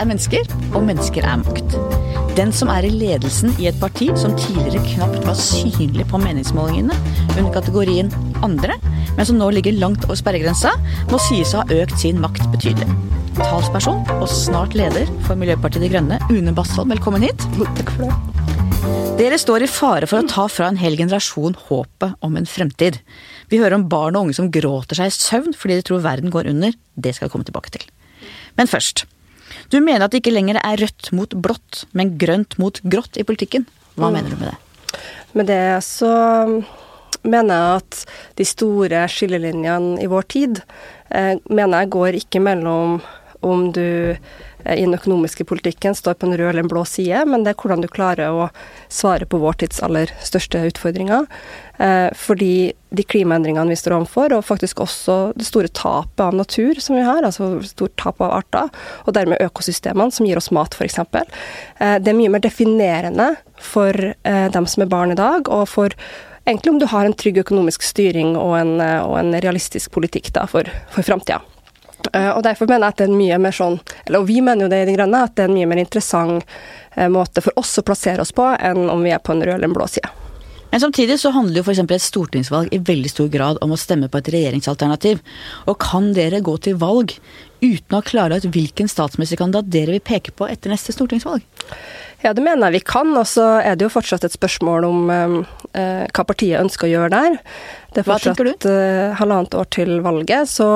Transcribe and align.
er 0.00 0.08
mennesker, 0.08 0.48
og 0.72 0.84
mennesker 0.86 1.26
er 1.26 1.42
makt. 1.42 1.76
Den 2.38 2.52
som 2.54 2.70
er 2.72 2.86
i 2.86 2.92
ledelsen 2.94 3.52
i 3.60 3.68
et 3.68 3.78
parti 3.82 4.08
som 4.18 4.36
tidligere 4.38 4.82
knapt 4.94 5.26
var 5.26 5.36
synlig 5.36 6.06
på 6.10 6.20
meningsmålingene 6.22 6.96
under 7.36 7.50
kategorien 7.54 8.12
andre, 8.46 8.78
men 9.16 9.28
som 9.28 9.38
nå 9.40 9.50
ligger 9.52 9.76
langt 9.76 10.06
over 10.06 10.18
sperregrensa, 10.18 10.72
må 11.10 11.20
sies 11.26 11.52
å 11.52 11.64
ha 11.64 11.80
økt 11.82 11.98
sin 12.00 12.20
makt 12.22 12.46
betydelig. 12.54 12.88
Talsperson 13.40 14.02
og 14.18 14.26
snart 14.30 14.74
leder 14.78 15.08
for 15.26 15.38
Miljøpartiet 15.38 15.84
De 15.84 15.92
Grønne, 15.92 16.20
Une 16.32 16.54
Bastholm, 16.56 16.92
velkommen 16.94 17.24
hit. 17.26 17.44
Takk 17.58 17.92
for 17.96 18.08
det. 18.08 18.40
Dere 19.20 19.36
står 19.36 19.66
i 19.66 19.68
fare 19.68 20.08
for 20.08 20.22
å 20.22 20.28
ta 20.28 20.46
fra 20.48 20.70
en 20.70 20.78
hel 20.80 20.96
generasjon 20.96 21.58
håpet 21.68 22.16
om 22.24 22.38
en 22.40 22.48
fremtid. 22.48 23.02
Vi 23.52 23.60
hører 23.60 23.76
om 23.76 23.88
barn 23.92 24.16
og 24.16 24.28
unge 24.28 24.38
som 24.38 24.48
gråter 24.52 24.96
seg 24.96 25.10
i 25.10 25.16
søvn 25.16 25.56
fordi 25.56 25.76
de 25.76 25.84
tror 25.84 26.04
verden 26.06 26.32
går 26.32 26.48
under. 26.54 26.72
Det 26.96 27.12
skal 27.16 27.28
vi 27.28 27.34
komme 27.34 27.48
tilbake 27.48 27.74
til. 27.74 27.84
Men 28.56 28.70
først. 28.70 29.04
Du 29.70 29.78
mener 29.78 30.04
at 30.04 30.12
det 30.12 30.22
ikke 30.22 30.34
lenger 30.34 30.58
er 30.62 30.80
rødt 30.82 31.12
mot 31.16 31.34
blått, 31.34 31.84
men 31.96 32.16
grønt 32.18 32.56
mot 32.58 32.80
grått 32.82 33.20
i 33.20 33.26
politikken. 33.26 33.66
Hva 33.94 34.10
mm. 34.10 34.16
mener 34.16 34.34
du 34.34 34.40
med 34.40 34.50
det? 34.50 35.00
Med 35.38 35.50
det 35.50 35.64
så 35.86 36.12
mener 37.22 37.54
jeg 37.54 37.80
at 37.80 38.02
de 38.40 38.46
store 38.48 39.04
skillelinjene 39.12 40.00
i 40.02 40.08
vår 40.10 40.28
tid 40.32 40.62
eh, 41.14 41.36
mener 41.46 41.84
jeg 41.84 41.92
går 41.94 42.18
ikke 42.22 42.42
mellom 42.42 42.98
om 43.46 43.68
du 43.72 44.16
Eh, 44.64 44.78
i 44.78 44.84
den 44.84 44.94
økonomiske 44.94 45.44
politikken 45.44 45.94
står 45.94 46.14
på 46.14 46.28
en 46.28 46.36
rød 46.36 46.48
eller 46.48 46.64
en 46.64 46.70
blå 46.70 46.84
side, 46.84 47.24
men 47.28 47.44
det 47.44 47.54
er 47.54 47.60
hvordan 47.62 47.84
du 47.84 47.88
klarer 47.88 48.32
å 48.32 48.48
svare 48.92 49.28
på 49.28 49.40
vår 49.40 49.60
tids 49.62 49.82
aller 49.84 50.12
største 50.24 50.62
utfordringer. 50.68 51.28
Eh, 51.80 52.10
fordi 52.12 52.72
de 52.90 53.02
klimaendringene 53.02 53.72
vi 53.72 53.76
står 53.76 53.94
overfor, 53.96 54.34
og 54.36 54.44
faktisk 54.44 54.82
også 54.84 55.14
det 55.32 55.46
store 55.48 55.70
tapet 55.72 56.20
av 56.20 56.34
natur 56.36 56.76
som 56.76 56.98
vi 56.98 57.04
har, 57.06 57.24
altså 57.24 57.54
stort 57.64 57.94
tap 57.96 58.20
av 58.20 58.34
arter, 58.36 58.68
og 59.06 59.14
dermed 59.16 59.40
økosystemene 59.40 60.12
som 60.12 60.28
gir 60.28 60.36
oss 60.36 60.50
mat, 60.52 60.76
f.eks., 60.76 60.98
eh, 61.00 61.96
det 61.96 62.12
er 62.12 62.18
mye 62.18 62.34
mer 62.34 62.44
definerende 62.44 63.30
for 63.56 63.96
dem 64.24 64.66
som 64.68 64.82
er 64.82 64.90
barn 64.92 65.12
i 65.12 65.16
dag, 65.16 65.48
og 65.48 65.66
for 65.68 65.96
egentlig 66.48 66.72
om 66.72 66.78
du 66.80 66.86
har 66.88 67.08
en 67.08 67.16
trygg 67.16 67.40
økonomisk 67.42 67.84
styring 67.84 68.34
og 68.40 68.54
en, 68.58 68.74
og 68.80 69.16
en 69.18 69.34
realistisk 69.40 69.92
politikk 69.92 70.32
da, 70.36 70.46
for, 70.48 70.68
for 70.92 71.04
framtida. 71.04 71.40
Og 72.16 72.40
Derfor 72.44 72.68
mener 72.68 72.88
jeg 72.88 72.94
at 72.94 73.00
det 73.00 73.06
er 73.06 73.12
en 73.12 73.20
mye 73.20 73.40
mer 73.44 73.56
sånn, 73.56 73.76
eller 74.08 74.24
vi 74.28 74.40
mener 74.44 74.64
jo 74.64 74.72
det 74.72 74.80
i 74.86 74.88
De 74.88 74.96
Grønne, 74.96 75.20
at 75.28 75.36
det 75.36 75.44
er 75.44 75.52
en 75.52 75.58
mye 75.60 75.68
mer 75.68 75.82
interessant 75.84 76.56
måte 77.12 77.44
for 77.44 77.60
oss 77.60 77.76
å 77.76 77.84
plassere 77.84 78.24
oss 78.24 78.32
på, 78.32 78.48
enn 78.56 78.88
om 78.88 79.04
vi 79.04 79.12
er 79.12 79.20
på 79.20 79.36
en 79.36 79.44
rød 79.44 79.58
eller 79.58 79.68
en 79.68 79.76
blå 79.76 79.88
side. 79.92 80.19
Men 80.70 80.80
samtidig 80.80 81.18
så 81.20 81.32
handler 81.34 81.60
jo 81.60 81.64
f.eks. 81.66 81.82
et 81.82 82.04
stortingsvalg 82.04 82.74
i 82.74 82.78
veldig 82.78 83.10
stor 83.10 83.30
grad 83.32 83.58
om 83.64 83.74
å 83.74 83.78
stemme 83.80 84.10
på 84.10 84.20
et 84.20 84.30
regjeringsalternativ. 84.34 85.22
Og 85.66 85.78
kan 85.82 86.12
dere 86.16 86.42
gå 86.46 86.54
til 86.62 86.78
valg 86.78 87.16
uten 87.60 87.96
å 87.96 87.98
ha 87.98 88.06
klarlagt 88.06 88.48
hvilken 88.54 88.88
statsministerkandidat 88.88 89.68
dere 89.72 89.96
vil 89.96 90.04
peke 90.04 90.32
på 90.36 90.48
etter 90.48 90.72
neste 90.72 90.94
stortingsvalg? 90.94 91.42
Ja, 92.20 92.34
det 92.36 92.44
mener 92.44 92.68
jeg 92.68 92.80
vi 92.80 92.84
kan. 92.92 93.10
Og 93.16 93.26
så 93.28 93.46
er 93.64 93.76
det 93.76 93.88
jo 93.88 93.92
fortsatt 93.92 94.24
et 94.28 94.36
spørsmål 94.36 94.86
om 94.86 95.10
eh, 95.10 96.06
hva 96.06 96.26
partiet 96.28 96.60
ønsker 96.62 96.88
å 96.88 96.94
gjøre 96.94 97.12
der. 97.16 97.40
Det 97.90 98.04
er 98.04 98.08
fortsatt 98.08 98.70
halvannet 99.18 99.56
år 99.58 99.68
til 99.74 99.96
valget, 100.04 100.46
så 100.46 100.68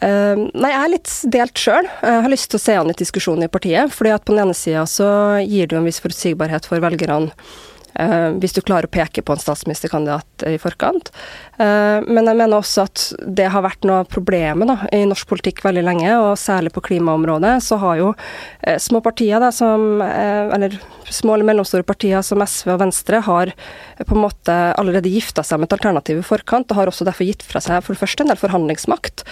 eh, 0.00 0.38
nei, 0.38 0.70
jeg 0.70 0.78
er 0.78 0.94
litt 0.94 1.12
delt 1.34 1.60
sjøl. 1.60 1.90
Jeg 2.00 2.24
har 2.24 2.32
lyst 2.32 2.48
til 2.54 2.60
å 2.60 2.64
se 2.64 2.78
an 2.78 2.88
litt 2.88 3.02
diskusjon 3.02 3.44
i 3.44 3.50
partiet. 3.52 3.92
fordi 3.92 4.14
at 4.14 4.24
på 4.24 4.32
den 4.32 4.46
ene 4.46 4.56
sida 4.56 4.86
så 4.88 5.10
gir 5.44 5.68
det 5.68 5.76
jo 5.76 5.82
en 5.82 5.90
viss 5.90 6.00
forutsigbarhet 6.00 6.70
for 6.70 6.80
velgerne 6.80 7.28
hvis 7.92 8.54
du 8.56 8.62
klarer 8.64 8.88
å 8.88 8.92
peke 8.92 9.22
på 9.22 9.34
en 9.34 9.40
statsministerkandidat 9.42 10.46
i 10.48 10.58
forkant. 10.60 11.10
Uh, 11.58 12.00
men 12.08 12.26
jeg 12.26 12.38
mener 12.38 12.58
også 12.58 12.86
at 12.86 13.04
det 13.22 13.48
har 13.52 13.64
vært 13.64 13.86
noe 13.86 14.02
av 14.02 14.10
problemet 14.10 14.68
da, 14.68 14.78
i 14.94 15.04
norsk 15.08 15.28
politikk 15.30 15.62
veldig 15.64 15.84
lenge, 15.86 16.10
og 16.18 16.38
særlig 16.40 16.72
på 16.74 16.84
klimaområdet, 16.88 17.54
så 17.64 17.78
har 17.82 18.00
jo 18.00 18.10
uh, 18.14 18.78
små 18.82 19.02
partier, 19.04 19.38
da, 19.42 19.52
som, 19.54 20.02
eller 20.02 20.78
små 21.12 21.36
eller 21.36 21.48
mellomstore 21.48 21.86
partier 21.86 22.24
som 22.24 22.42
SV 22.42 22.72
og 22.74 22.80
Venstre, 22.82 23.20
har 23.22 23.52
på 24.02 24.16
en 24.16 24.24
måte 24.24 24.54
allerede 24.80 25.10
gifta 25.12 25.44
seg 25.46 25.60
med 25.60 25.68
et 25.68 25.76
alternativ 25.76 26.22
i 26.22 26.26
forkant, 26.26 26.70
og 26.70 26.80
har 26.80 26.90
også 26.90 27.06
derfor 27.06 27.28
gitt 27.28 27.44
fra 27.46 27.60
seg 27.62 27.82
for 27.84 27.94
det 27.94 28.02
første 28.02 28.24
en 28.24 28.32
del 28.32 28.40
forhandlingsmakt, 28.40 29.24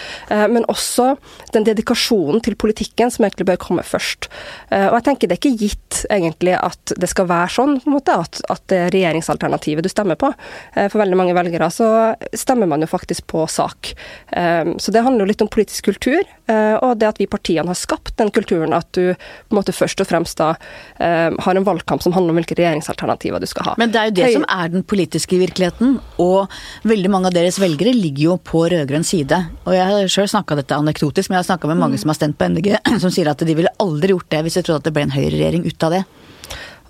men 0.53 0.67
også 0.71 1.15
den 1.55 1.67
dedikasjonen 1.67 2.43
til 2.45 2.57
politikken 2.61 3.13
som 3.13 3.25
egentlig 3.27 3.49
bør 3.49 3.61
komme 3.63 3.85
først. 3.87 4.29
Og 4.71 4.97
jeg 4.99 5.07
tenker 5.07 5.31
det 5.31 5.37
er 5.37 5.41
ikke 5.41 5.65
gitt 5.65 6.03
egentlig 6.13 6.55
at 6.59 6.95
det 7.01 7.11
skal 7.11 7.29
være 7.31 7.55
sånn, 7.57 7.77
på 7.83 7.91
en 7.91 7.97
måte, 7.97 8.19
at 8.19 8.43
at 8.51 8.65
det 8.71 8.79
er 8.79 8.93
regjeringsalternativet 8.95 9.87
du 9.87 9.91
stemmer 9.93 10.19
på. 10.21 10.33
Eh, 10.75 10.89
for 10.91 11.03
veldig 11.03 11.19
mange 11.19 11.37
velgere 11.37 11.71
så 11.73 11.89
stemmer 12.37 12.69
man 12.71 12.85
jo 12.85 12.91
faktisk 12.91 13.27
på 13.31 13.47
sak. 13.51 13.93
Eh, 14.29 14.75
så 14.79 14.95
det 14.95 15.05
handler 15.07 15.25
jo 15.25 15.31
litt 15.33 15.45
om 15.45 15.51
politisk 15.53 15.91
kultur, 15.91 16.21
eh, 16.21 16.77
og 16.81 16.99
det 17.01 17.09
at 17.09 17.21
vi 17.23 17.29
partiene 17.31 17.71
har 17.71 17.79
skapt 17.79 18.17
den 18.21 18.33
kulturen 18.35 18.75
at 18.77 18.91
du 18.97 19.13
på 19.15 19.55
en 19.55 19.61
måte 19.61 19.75
først 19.75 20.03
og 20.03 20.09
fremst 20.11 20.39
da 20.41 20.53
har 21.01 21.57
en 21.57 21.65
valgkamp 21.65 22.03
som 22.03 22.13
handler 22.15 22.33
om 22.33 22.39
hvilke 22.41 22.55
regjeringsalternativer 22.59 23.41
du 23.41 23.47
skal 23.49 23.71
ha. 23.71 23.75
Men 23.81 23.93
det 23.93 24.01
er 24.01 24.09
jo 24.11 24.15
det 24.17 24.27
Høy 24.27 24.35
som 24.39 24.47
er 24.53 24.71
den 24.73 24.85
politiske 24.87 25.39
virkeligheten, 25.41 25.97
og 26.23 26.53
veldig 26.89 27.11
mange 27.13 27.31
av 27.31 27.37
deres 27.37 27.59
velgere 27.61 27.95
ligger 27.97 28.25
jo 28.25 28.37
på 28.51 28.65
rød-grønn 28.73 29.07
side. 29.07 29.39
Og 29.65 29.75
jeg 29.77 29.87
har 29.89 30.13
sjøl 30.13 30.29
snakka 30.31 30.59
dette 30.61 30.77
anekdotisk, 30.77 31.31
men 31.31 31.39
jeg 31.39 31.45
har 31.45 31.51
snakka 31.53 31.71
med 31.71 31.81
mange 31.81 31.99
mm. 31.99 32.03
som 32.05 32.13
har 32.13 32.21
stemt 32.21 32.39
på 32.41 32.51
NDG, 32.53 32.73
som 33.03 33.15
sier 33.15 33.33
at 33.33 33.45
de 33.47 33.57
ville 33.57 33.73
aldri 33.83 34.15
gjort 34.15 34.31
det 34.35 34.45
hvis 34.47 34.61
de 34.61 34.65
trodde 34.67 34.83
at 34.83 34.89
det 34.89 34.95
ble 34.97 35.07
en 35.09 35.17
høyreregjering 35.17 35.67
ut 35.67 35.89
av 35.89 35.97
det. 35.97 36.05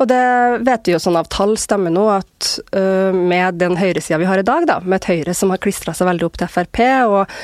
Og 0.00 0.08
det 0.08 0.24
vet 0.64 0.88
vi 0.88 0.94
jo 0.94 1.00
sånn 1.02 1.18
av 1.20 1.28
tall 1.28 1.56
stemmer 1.60 1.92
nå, 1.92 2.06
at 2.08 2.48
med 3.12 3.58
den 3.60 3.76
høyresida 3.76 4.16
vi 4.20 4.28
har 4.28 4.40
i 4.40 4.46
dag, 4.46 4.64
da, 4.68 4.78
med 4.80 4.96
et 4.96 5.08
Høyre 5.10 5.34
som 5.36 5.52
har 5.52 5.60
klistra 5.60 5.92
seg 5.96 6.08
veldig 6.08 6.24
opp 6.24 6.38
til 6.40 6.48
Frp, 6.48 6.80
og 7.04 7.34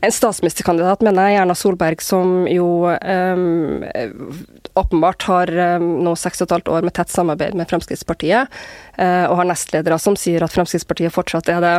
en 0.00 0.14
statsministerkandidat, 0.14 1.04
mener 1.04 1.28
jeg, 1.28 1.42
Erna 1.42 1.56
Solberg, 1.58 2.00
som 2.00 2.48
jo 2.48 2.88
um, 2.88 3.84
åpenbart 4.80 5.28
har 5.28 5.52
nå 5.84 6.16
seks 6.16 6.40
og 6.40 6.48
et 6.48 6.56
halvt 6.56 6.72
år 6.72 6.88
med 6.88 6.96
tett 6.96 7.12
samarbeid 7.12 7.58
med 7.60 7.68
Fremskrittspartiet, 7.68 8.60
og 8.96 9.38
har 9.42 9.50
nestledere 9.52 10.00
som 10.00 10.16
sier 10.16 10.44
at 10.46 10.56
Fremskrittspartiet 10.56 11.12
fortsatt 11.12 11.52
er 11.52 11.64
det 11.64 11.76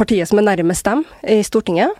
partiet 0.00 0.28
som 0.30 0.40
er 0.40 0.46
nærmest 0.48 0.86
dem 0.86 1.04
i 1.28 1.40
Stortinget, 1.46 1.92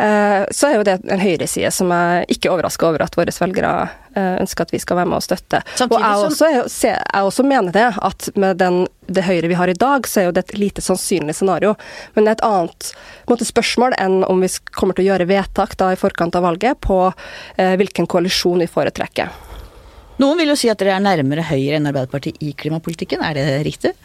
eh, 0.00 0.44
så 0.50 0.70
er 0.70 0.78
jo 0.78 0.86
det 0.86 0.96
en 1.02 1.20
høyreside 1.20 1.70
som 1.74 1.92
er 1.94 2.24
ikke 2.32 2.52
overrasker 2.52 2.88
over 2.88 3.04
at 3.04 3.16
våre 3.18 3.34
velgere 3.36 3.72
eh, 4.16 4.40
ønsker 4.42 4.66
at 4.66 4.74
vi 4.74 4.80
skal 4.82 5.00
være 5.00 5.10
med 5.12 5.20
og 5.20 5.26
støtte. 5.26 5.60
Samtidig 5.76 6.00
og 6.00 6.04
jeg 6.06 6.28
også, 6.28 6.50
jeg, 6.88 7.00
jeg 7.04 7.30
også, 7.30 7.46
mener 7.48 7.76
det, 7.76 7.86
at 8.08 8.28
med 8.40 8.60
den, 8.62 8.80
det 9.06 9.26
Høyre 9.28 9.50
vi 9.50 9.58
har 9.58 9.70
i 9.70 9.76
dag, 9.76 10.08
så 10.08 10.22
er 10.22 10.28
jo 10.28 10.36
det 10.36 10.46
et 10.46 10.58
lite 10.58 10.84
sannsynlig 10.84 11.36
scenario. 11.36 11.74
Men 12.16 12.24
det 12.24 12.34
er 12.34 12.38
et 12.38 12.46
annet 12.48 12.92
måte, 13.30 13.48
spørsmål 13.48 13.96
enn 14.00 14.22
om 14.28 14.40
vi 14.44 14.50
kommer 14.72 14.96
til 14.96 15.06
å 15.06 15.10
gjøre 15.12 15.28
vedtak 15.30 15.76
da 15.80 15.92
i 15.92 16.00
forkant 16.00 16.36
av 16.38 16.46
valget 16.46 16.80
på 16.84 17.00
eh, 17.10 17.74
hvilken 17.80 18.08
koalisjon 18.10 18.64
vi 18.64 18.70
foretrekker. 18.70 19.42
Noen 20.22 20.38
vil 20.38 20.52
jo 20.52 20.58
si 20.58 20.70
at 20.70 20.78
dere 20.78 20.94
er 20.94 21.02
nærmere 21.02 21.42
Høyre 21.48 21.80
enn 21.80 21.90
Arbeiderpartiet 21.90 22.38
i 22.44 22.52
klimapolitikken, 22.56 23.22
er 23.26 23.34
det 23.36 23.46
riktig? 23.66 23.96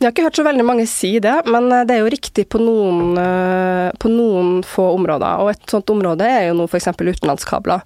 Jeg 0.00 0.06
har 0.06 0.14
ikke 0.14 0.22
hørt 0.30 0.38
så 0.38 0.44
veldig 0.46 0.64
mange 0.64 0.84
si 0.88 1.10
det, 1.20 1.34
men 1.52 1.66
eh, 1.76 1.82
det 1.84 1.92
er 1.92 1.98
jo 2.00 2.12
riktig 2.14 2.46
på 2.48 2.56
noen, 2.62 3.18
eh, 3.20 3.90
på 4.00 4.08
noen 4.08 4.62
få 4.64 4.86
områder. 4.94 5.42
Og 5.44 5.50
et 5.52 5.66
sånt 5.68 5.92
område 5.92 6.24
er 6.24 6.46
jo 6.46 6.54
nå 6.56 6.64
f.eks. 6.70 6.88
utenlandskabler 6.96 7.84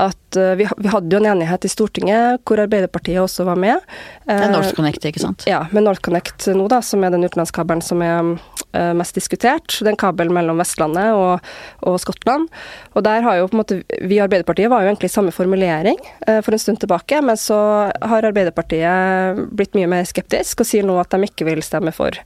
at 0.00 0.38
uh, 0.38 0.54
vi, 0.58 0.66
vi, 0.76 0.88
hadde 0.88 1.12
jo 1.12 1.20
en 1.20 1.28
enighet 1.32 1.66
i 1.66 1.70
Stortinget 1.70 2.44
hvor 2.48 2.62
Arbeiderpartiet 2.62 3.20
også 3.22 3.44
var 3.48 3.58
med. 3.60 3.80
det 4.26 4.36
er 4.36 4.52
NorthConnect, 4.52 5.06
ikke 5.10 5.22
sant? 5.22 5.44
Ja, 5.48 5.64
med 5.74 5.84
NorthConnect 5.86 6.48
nå, 6.56 6.66
da, 6.72 6.80
som 6.84 7.04
er 7.04 7.12
den 7.14 7.26
utenlandskabelen 7.26 7.82
som 7.84 8.04
er 8.04 8.32
uh, 8.32 8.92
mest 8.96 9.18
diskutert. 9.18 9.76
Det 9.78 9.88
er 9.88 9.92
en 9.94 10.00
kabel 10.00 10.32
mellom 10.32 10.60
Vestlandet 10.62 11.12
og, 11.16 11.50
og, 11.84 11.98
Skottland. 12.02 12.48
Og 12.94 13.04
der 13.06 13.26
har 13.26 13.40
jo 13.40 13.50
på 13.50 13.56
en 13.56 13.62
måte 13.62 13.80
Vi 14.08 14.16
i 14.16 14.22
Arbeiderpartiet 14.22 14.70
var 14.72 14.84
jo 14.84 14.92
egentlig 14.92 15.10
samme 15.12 15.34
formulering 15.34 15.98
for 16.44 16.54
en 16.54 16.60
stund 16.62 16.80
tilbake, 16.82 17.20
men 17.24 17.38
så 17.38 17.58
har 17.90 18.26
Arbeiderpartiet 18.26 19.40
blitt 19.56 19.76
mye 19.76 19.88
mer 19.90 20.08
skeptisk 20.08 20.62
og 20.62 20.68
sier 20.68 20.86
nå 20.86 20.96
at 21.00 21.12
de 21.12 21.28
ikke 21.28 21.48
vil 21.48 21.62
stemme 21.64 21.92
for 21.94 22.16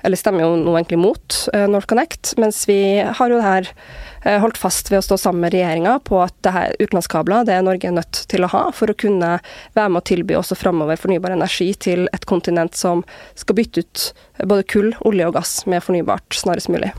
eller 0.00 0.16
stemmer 0.16 0.46
jo 0.46 0.54
nå 0.56 0.72
egentlig 0.78 0.96
mot 0.96 1.34
NorthConnect, 1.52 2.32
mens 2.40 2.62
vi 2.64 2.80
har 3.04 3.32
jo 3.32 3.36
det 3.36 3.44
her 3.44 3.68
Eh, 3.70 4.09
holdt 4.24 4.58
fast 4.60 4.90
ved 4.92 5.00
å 5.00 5.04
stå 5.04 5.16
sammen 5.16 5.46
med 5.46 5.54
regjeringa 5.54 5.94
på 6.04 6.18
at 6.20 6.34
det 6.44 6.52
her 6.52 6.74
utenlandskabler 6.76 7.46
det 7.48 7.54
er 7.56 7.62
Norge 7.64 7.92
nødt 7.94 8.22
til 8.28 8.44
å 8.44 8.50
ha 8.52 8.62
for 8.76 8.92
å 8.92 8.96
kunne 9.00 9.30
være 9.76 9.88
med 9.88 10.02
å 10.02 10.08
tilby 10.10 10.36
også 10.36 10.58
framover 10.60 11.00
fornybar 11.00 11.32
energi 11.32 11.70
til 11.88 12.04
et 12.12 12.26
kontinent 12.28 12.76
som 12.76 13.00
skal 13.38 13.56
bytte 13.56 13.84
ut 13.84 14.04
både 14.44 14.66
kull, 14.68 14.90
olje 15.08 15.30
og 15.30 15.38
gass 15.38 15.54
med 15.70 15.84
fornybart 15.84 16.36
snarest 16.36 16.68
mulig. 16.72 16.92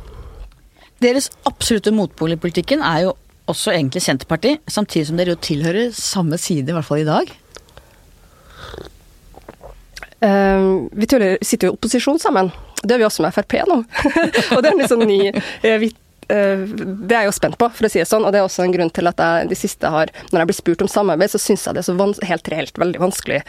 Deres 1.01 1.29
absolutte 1.49 1.93
motpol 1.93 2.33
i 2.35 2.39
politikken 2.41 2.81
er 2.85 3.07
jo 3.07 3.13
også 3.49 3.73
egentlig 3.73 4.03
Senterpartiet, 4.05 4.61
samtidig 4.69 5.09
som 5.09 5.17
dere 5.19 5.33
jo 5.33 5.41
tilhører 5.41 5.95
samme 5.95 6.37
side, 6.41 6.69
i 6.69 6.75
hvert 6.75 6.87
fall 6.87 7.01
i 7.01 7.07
dag. 7.07 7.31
Uh, 10.21 10.85
vi 10.93 11.07
sitter 11.09 11.67
jo 11.67 11.71
i 11.71 11.73
opposisjon 11.73 12.21
sammen. 12.21 12.51
Det 12.81 12.93
gjør 12.93 13.01
vi 13.01 13.07
også 13.07 13.25
med 13.25 13.33
Frp 13.33 13.57
nå. 13.69 13.79
og 14.53 14.61
det 14.61 14.69
er 14.69 14.71
en 14.71 14.81
litt 14.81 14.93
sånn 14.93 15.05
ny, 15.09 15.19
Eh, 15.65 15.77
det 16.31 17.15
er 17.15 17.25
jeg 17.25 17.29
jo 17.29 17.35
spent 17.35 17.57
på, 17.59 17.67
for 17.75 17.87
å 17.87 17.91
si 17.91 17.99
det 17.99 18.07
sånn. 18.09 18.25
Og 18.25 18.33
det 18.33 18.39
er 18.39 18.47
også 18.47 18.63
en 18.65 18.73
grunn 18.73 18.91
til 18.93 19.09
at 19.09 19.19
jeg 19.21 19.49
de 19.51 19.57
siste 19.57 19.89
har 19.91 20.11
Når 20.31 20.41
jeg 20.41 20.49
blir 20.51 20.57
spurt 20.57 20.83
om 20.85 20.91
samarbeid, 20.91 21.33
så 21.33 21.41
syns 21.41 21.65
jeg 21.67 21.75
det 21.75 21.83
er 21.83 21.87
så 21.89 22.27
helt 22.29 22.51
reelt 22.53 22.81
veldig 22.81 23.01
vanskelig 23.01 23.41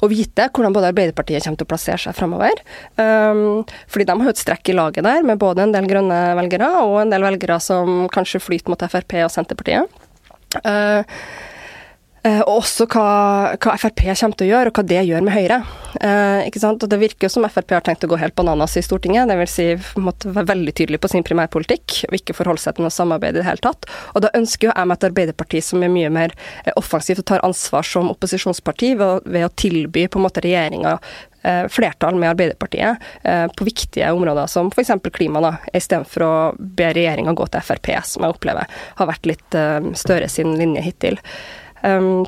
å 0.00 0.08
vite 0.10 0.46
hvordan 0.54 0.74
både 0.76 0.90
Arbeiderpartiet 0.92 1.44
kommer 1.44 1.60
til 1.60 1.68
å 1.68 1.72
plassere 1.72 2.00
seg 2.00 2.16
framover. 2.16 2.62
Um, 2.96 3.66
fordi 3.90 4.06
de 4.08 4.16
har 4.16 4.30
jo 4.30 4.34
et 4.34 4.42
strekk 4.42 4.72
i 4.72 4.76
laget 4.76 5.06
der, 5.06 5.24
med 5.26 5.40
både 5.42 5.66
en 5.66 5.74
del 5.74 5.88
grønne 5.90 6.20
velgere 6.38 6.70
og 6.86 6.96
en 7.02 7.12
del 7.12 7.26
velgere 7.26 7.58
som 7.62 8.06
kanskje 8.12 8.42
flyter 8.42 8.72
mot 8.72 8.88
Frp 8.90 9.18
og 9.26 9.32
Senterpartiet. 9.34 10.00
Uh, 10.64 11.02
og 12.20 12.50
også 12.52 12.84
hva, 12.92 13.04
hva, 13.56 13.74
Frp 13.80 14.02
kommer 14.04 14.36
til 14.36 14.48
å 14.48 14.50
gjøre, 14.50 14.70
og 14.70 14.76
hva 14.76 14.84
det 14.84 15.04
gjør 15.08 15.22
med 15.24 15.32
Høyre. 15.32 15.60
Eh? 16.04 16.58
Og 16.68 16.84
Det 16.84 16.98
virker 17.00 17.26
jo 17.26 17.32
som 17.32 17.46
Frp 17.48 17.72
har 17.72 17.84
tenkt 17.86 18.04
å 18.04 18.10
gå 18.10 18.18
helt 18.20 18.36
bananas 18.36 18.76
i 18.76 18.82
Stortinget. 18.84 19.30
Det 19.30 19.38
vil 19.40 19.48
si 19.48 19.68
måtte 20.00 20.32
være 20.34 20.50
veldig 20.52 20.74
tydelig 20.76 21.00
på 21.00 21.10
sin 21.12 21.24
primærpolitikk 21.24 22.02
og 22.10 22.18
ikke 22.18 22.36
forholde 22.36 22.60
seg 22.60 22.76
til 22.76 22.84
noe 22.84 22.92
samarbeid 22.92 23.38
i 23.38 23.40
det 23.40 23.48
hele 23.48 23.64
tatt. 23.64 23.88
Og 24.12 24.24
da 24.26 24.32
ønsker 24.36 24.68
jo 24.68 24.74
jeg 24.74 24.90
meg 24.90 25.00
et 25.00 25.08
Arbeiderparti 25.08 25.62
som 25.64 25.86
er 25.86 25.92
mye 25.92 26.12
mer 26.12 26.36
uh, 26.66 26.74
offensivt 26.76 27.22
og 27.24 27.28
tar 27.32 27.46
ansvar 27.46 27.88
som 27.88 28.12
opposisjonsparti 28.12 28.92
ved, 29.00 29.24
ved 29.24 29.48
å 29.48 29.52
tilby 29.56 30.04
på 30.10 30.20
en 30.20 30.28
måte 30.28 30.44
regjeringa 30.44 30.98
flertall 31.72 32.18
med 32.20 32.34
Arbeiderpartiet 32.34 33.00
på 33.56 33.64
viktige 33.64 34.10
områder 34.12 34.44
som 34.52 34.66
f.eks. 34.68 34.90
klima, 35.08 35.40
da, 35.40 35.54
istedenfor 35.72 36.24
å 36.26 36.32
be 36.60 36.90
regjeringa 36.92 37.32
gå 37.32 37.46
til 37.48 37.64
Frp, 37.64 37.88
som 38.04 38.26
jeg 38.26 38.34
opplever 38.34 38.68
har 38.98 39.08
vært 39.08 39.30
litt 39.30 39.56
Støre 39.96 40.28
sin 40.28 40.52
linje 40.60 40.84
hittil. 40.84 41.16
Um, 41.82 42.24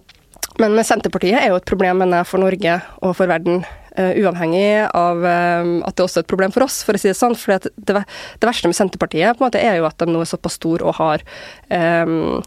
men 0.60 0.76
Senterpartiet 0.84 1.38
er 1.38 1.50
jo 1.50 1.60
et 1.60 1.68
problem 1.68 2.02
mener 2.02 2.22
jeg, 2.22 2.28
for 2.28 2.42
Norge 2.42 2.80
og 3.00 3.14
for 3.18 3.30
verden. 3.30 3.62
Uh, 3.92 4.14
uavhengig 4.22 4.86
av 4.96 5.18
um, 5.20 5.72
at 5.84 5.98
det 5.98 6.04
også 6.06 6.22
er 6.22 6.24
et 6.24 6.30
problem 6.30 6.52
for 6.54 6.64
oss, 6.64 6.78
for 6.80 6.96
å 6.96 7.00
si 7.00 7.10
det 7.10 7.16
sånn. 7.18 7.36
For 7.36 7.60
det, 7.60 7.72
det, 7.76 8.04
verste 8.40 8.70
med 8.70 8.78
Senterpartiet 8.78 9.36
på 9.36 9.44
en 9.44 9.50
måte 9.50 9.60
er 9.60 9.76
jo 9.76 9.88
at 9.88 9.98
de 10.00 10.08
nå 10.08 10.22
er 10.24 10.30
såpass 10.30 10.56
store 10.56 10.86
og 10.88 10.96
har 10.96 11.24
um, 11.68 12.40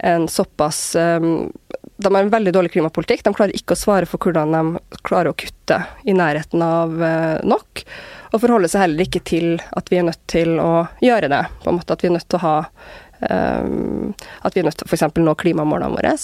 en 0.00 0.24
såpass 0.32 0.94
De 0.96 2.08
har 2.08 2.22
en 2.22 2.32
veldig 2.32 2.54
dårlig 2.56 2.70
klimapolitikk. 2.72 3.20
De 3.26 3.34
klarer 3.36 3.52
ikke 3.52 3.76
å 3.76 3.80
svare 3.82 4.08
for 4.08 4.16
hvordan 4.24 4.56
de 4.56 5.00
klarer 5.04 5.34
å 5.34 5.36
kutte 5.36 5.82
i 6.08 6.14
nærheten 6.16 6.64
av 6.64 6.96
uh, 6.96 7.36
nok. 7.44 7.84
Og 8.30 8.40
forholder 8.40 8.72
seg 8.72 8.86
heller 8.86 9.04
ikke 9.04 9.20
til 9.26 9.60
at 9.76 9.92
vi 9.92 10.00
er 10.00 10.08
nødt 10.08 10.22
til 10.30 10.56
å 10.62 10.86
gjøre 11.04 11.28
det. 11.28 11.44
på 11.60 11.68
en 11.68 11.80
måte 11.80 11.92
At 11.92 12.04
vi 12.04 12.08
er 12.08 12.16
nødt 12.16 12.28
til 12.30 12.40
å 12.40 12.46
ha 12.46 12.56
at 13.20 14.54
vi 14.54 14.62
er 14.62 14.66
nødt 14.66 14.80
til 14.80 14.88
f.eks. 14.88 15.04
nå 15.20 15.34
klimamålene 15.40 15.92
våre. 15.92 16.14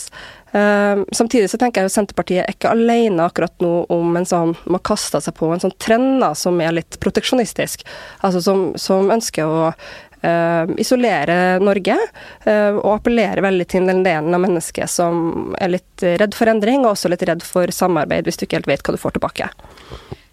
Um, 0.57 1.03
samtidig 1.13 1.51
så 1.53 1.59
tenker 1.61 1.83
jeg 1.83 1.91
jo 1.91 1.93
Senterpartiet 1.93 2.45
er 2.45 2.55
ikke 2.55 2.71
alene 2.73 3.27
akkurat 3.27 3.53
nå 3.61 3.73
om 3.93 4.15
en 4.17 4.25
sånn 4.25 4.55
Man 4.71 4.81
kaster 4.87 5.21
seg 5.21 5.35
på 5.37 5.51
en 5.53 5.61
sånn 5.61 5.75
trend 5.83 6.23
som 6.39 6.61
er 6.65 6.73
litt 6.79 6.97
proteksjonistisk. 7.03 7.85
Altså 8.25 8.41
som, 8.45 8.71
som 8.81 9.11
ønsker 9.13 9.45
å 9.45 9.67
uh, 9.69 10.65
isolere 10.81 11.59
Norge 11.61 11.99
uh, 11.99 12.79
og 12.79 12.93
appellere 12.95 13.45
veldig 13.45 13.67
til 13.75 13.91
den 13.91 14.05
delen 14.07 14.33
av 14.33 14.45
mennesket 14.47 14.91
som 14.91 15.53
er 15.61 15.75
litt 15.77 16.07
redd 16.23 16.37
for 16.37 16.49
endring, 16.53 16.87
og 16.87 16.95
også 16.95 17.13
litt 17.13 17.27
redd 17.29 17.45
for 17.45 17.73
samarbeid 17.75 18.29
hvis 18.29 18.41
du 18.41 18.47
ikke 18.47 18.63
helt 18.63 18.71
vet 18.71 18.87
hva 18.87 18.97
du 18.97 19.03
får 19.03 19.19
tilbake. 19.19 19.51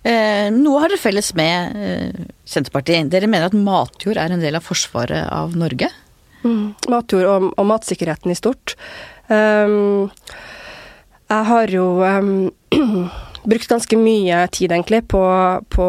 Uh, 0.04 0.52
noe 0.52 0.82
har 0.84 0.92
dere 0.92 1.00
felles 1.00 1.30
med 1.32 1.78
eh, 1.80 2.24
Senterpartiet. 2.44 3.08
Dere 3.12 3.30
mener 3.32 3.48
at 3.48 3.56
matjord 3.56 4.20
er 4.20 4.34
en 4.36 4.42
del 4.44 4.60
av 4.60 4.66
forsvaret 4.66 5.30
av 5.32 5.56
Norge? 5.56 5.88
Mm. 6.44 6.74
Matjord 6.92 7.28
og, 7.30 7.52
og, 7.56 7.68
matsikkerheten 7.70 8.34
i 8.34 8.38
stort. 8.38 8.76
Um, 9.30 10.10
jeg 11.32 11.48
har 11.50 11.72
jo 11.72 11.86
um, 12.04 12.52
brukt 13.50 13.72
ganske 13.72 13.98
mye 14.00 14.44
tid 14.56 14.76
egentlig 14.76 15.04
på 15.12 15.22
å 15.24 15.88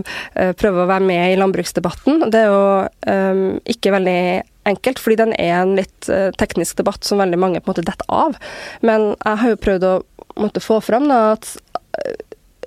prøve 0.60 0.82
å 0.84 0.88
være 0.90 1.04
med 1.04 1.34
i 1.34 1.38
landbruksdebatten. 1.40 2.26
Det 2.32 2.42
er 2.42 2.50
jo 2.50 2.64
um, 3.08 3.44
ikke 3.70 3.94
veldig 3.94 4.18
enkelt, 4.68 5.00
fordi 5.00 5.20
den 5.20 5.34
er 5.36 5.58
en 5.60 5.76
litt 5.76 6.08
uh, 6.08 6.30
teknisk 6.40 6.80
debatt 6.80 7.04
som 7.04 7.20
veldig 7.20 7.40
mange 7.40 7.60
på 7.60 7.68
en 7.70 7.74
måte 7.76 7.86
detter 7.86 8.08
av. 8.12 8.38
Men 8.84 9.12
jeg 9.12 9.42
har 9.42 9.54
jo 9.54 9.64
prøvd 9.68 9.88
å 9.90 9.96
måtte 10.40 10.64
få 10.64 10.80
fram 10.82 11.06
da, 11.12 11.36
at 11.36 11.54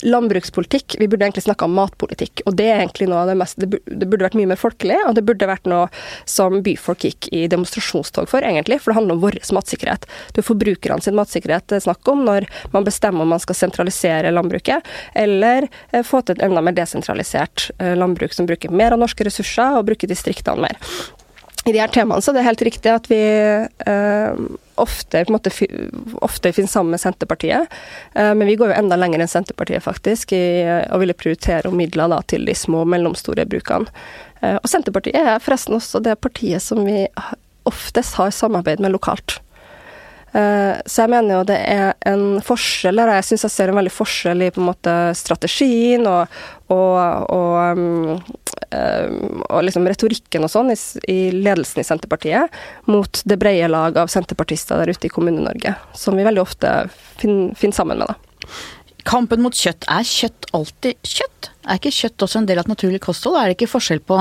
landbrukspolitikk, 0.03 0.95
vi 0.99 1.07
burde 1.07 1.25
egentlig 1.25 1.45
snakke 1.45 1.65
om 1.65 1.75
matpolitikk. 1.77 2.44
Og 2.45 2.55
det 2.59 2.67
er 2.69 2.81
egentlig 2.81 3.09
noe 3.09 3.23
av 3.23 3.31
det 3.31 3.38
mest 3.39 3.57
Det 3.57 3.69
burde, 4.05 4.23
vært 4.25 4.38
mye 4.38 4.49
mer 4.49 4.59
folkelig, 4.59 4.97
og 5.07 5.15
det 5.17 5.23
burde 5.27 5.49
vært 5.49 5.67
noe 5.69 5.88
som 6.29 6.59
byfolk 6.63 7.05
gikk 7.07 7.29
i 7.35 7.45
demonstrasjonstog 7.51 8.29
for, 8.29 8.45
egentlig. 8.45 8.79
For 8.83 8.91
det 8.91 8.99
handler 8.99 9.17
om 9.17 9.23
vår 9.25 9.39
matsikkerhet. 9.55 10.07
Det 10.33 10.44
er 10.44 10.47
forbrukerne 10.47 11.03
sin 11.03 11.17
matsikkerhet 11.17 11.67
det 11.71 11.79
er 11.79 11.85
snakk 11.88 12.07
om 12.11 12.25
når 12.27 12.47
man 12.73 12.85
bestemmer 12.88 13.25
om 13.25 13.33
man 13.35 13.44
skal 13.44 13.57
sentralisere 13.57 14.33
landbruket, 14.33 14.85
eller 15.15 15.69
eh, 15.91 16.03
få 16.05 16.21
til 16.21 16.38
et 16.38 16.45
enda 16.47 16.63
mer 16.63 16.75
desentralisert 16.77 17.69
eh, 17.77 17.95
landbruk 17.97 18.35
som 18.35 18.50
bruker 18.50 18.73
mer 18.73 18.95
av 18.95 19.01
norske 19.01 19.27
ressurser, 19.27 19.77
og 19.77 19.88
bruker 19.89 20.09
distriktene 20.11 20.67
mer 20.67 20.81
i 21.67 21.73
de 21.75 21.81
her 21.81 21.91
temaene 21.91 22.23
så 22.23 22.33
det 22.33 22.41
er 22.41 22.49
helt 22.49 22.63
riktig 22.63 22.91
at 22.93 23.09
vi 23.11 23.19
eh, 23.19 24.41
ofte, 24.77 25.23
måte, 25.33 25.51
ofte 26.23 26.51
finner 26.55 26.71
sammen 26.71 26.93
med 26.95 27.01
Senterpartiet. 27.01 27.73
Eh, 28.13 28.31
men 28.37 28.47
vi 28.47 28.55
går 28.59 28.71
jo 28.71 28.77
enda 28.77 28.97
lenger 28.99 29.23
enn 29.23 29.31
Senterpartiet, 29.31 29.83
faktisk, 29.83 30.35
i 30.37 30.63
å 30.93 30.99
ville 31.01 31.17
prioritere 31.17 31.71
midler 31.73 32.11
da, 32.13 32.21
til 32.29 32.47
de 32.47 32.55
små 32.55 32.85
og 32.85 32.93
mellomstore 32.93 33.47
brukene. 33.49 33.89
Eh, 34.41 34.55
og 34.61 34.69
Senterpartiet 34.69 35.19
er 35.19 35.43
forresten 35.43 35.77
også 35.79 36.03
det 36.05 36.17
partiet 36.23 36.63
som 36.63 36.85
vi 36.87 37.07
oftest 37.67 38.15
har 38.19 38.31
samarbeid 38.31 38.83
med 38.83 38.95
lokalt. 38.95 39.41
Eh, 40.35 40.75
så 40.85 41.03
jeg 41.03 41.12
mener 41.13 41.38
jo 41.38 41.45
det 41.47 41.57
er 41.57 41.94
en 42.09 42.41
forskjell 42.44 43.00
her. 43.01 43.13
Jeg 43.18 43.27
syns 43.29 43.47
jeg 43.47 43.53
ser 43.53 43.71
en 43.71 43.79
veldig 43.79 43.94
forskjell 43.94 44.45
i 44.45 44.51
på 44.53 44.62
en 44.62 44.69
måte 44.69 44.95
strategien 45.18 46.07
og, 46.09 46.33
og, 46.74 47.31
og, 47.33 47.81
um, 47.81 49.44
og 49.47 49.62
liksom 49.63 49.88
retorikken 49.88 50.45
og 50.45 50.51
sånn 50.51 50.74
i, 50.74 50.77
i, 51.07 51.19
ledelsen 51.35 51.81
i 51.81 51.88
Senterpartiet 51.88 52.59
mot 52.91 53.21
det 53.25 53.39
brede 53.39 53.71
lag 53.71 53.97
av 54.00 54.12
senterpartister 54.12 54.83
der 54.83 54.91
ute 54.91 55.07
i 55.07 55.13
Kommune-Norge, 55.13 55.77
som 55.95 56.19
vi 56.19 56.27
veldig 56.27 56.44
ofte 56.44 56.74
finner, 57.21 57.56
finner 57.56 57.79
sammen 57.79 58.03
med. 58.03 58.12
da. 58.12 58.47
Kampen 59.07 59.39
mot 59.44 59.56
kjøtt, 59.56 59.86
er 59.88 60.04
kjøtt 60.04 60.50
alltid 60.57 61.07
kjøtt? 61.07 61.50
Er 61.68 61.80
ikke 61.80 61.94
kjøtt 61.95 62.24
også 62.25 62.42
en 62.42 62.48
del 62.48 62.59
av 62.59 62.65
et 62.65 62.71
naturlig 62.74 63.00
kosthold? 63.04 63.38
Er 63.39 63.50
det 63.50 63.56
ikke 63.57 63.69
forskjell 63.71 64.01
på 64.07 64.19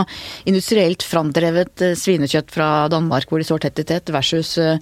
industrielt 0.51 1.03
framdrevet 1.07 1.83
eh, 1.83 1.95
svinekjøtt 1.99 2.53
fra 2.55 2.69
Danmark 2.93 3.31
hvor 3.31 3.43
de 3.43 3.47
står 3.49 3.65
tett 3.65 3.83
i 3.83 3.87
tett, 3.87 4.11
versus 4.15 4.57
uh, 4.63 4.79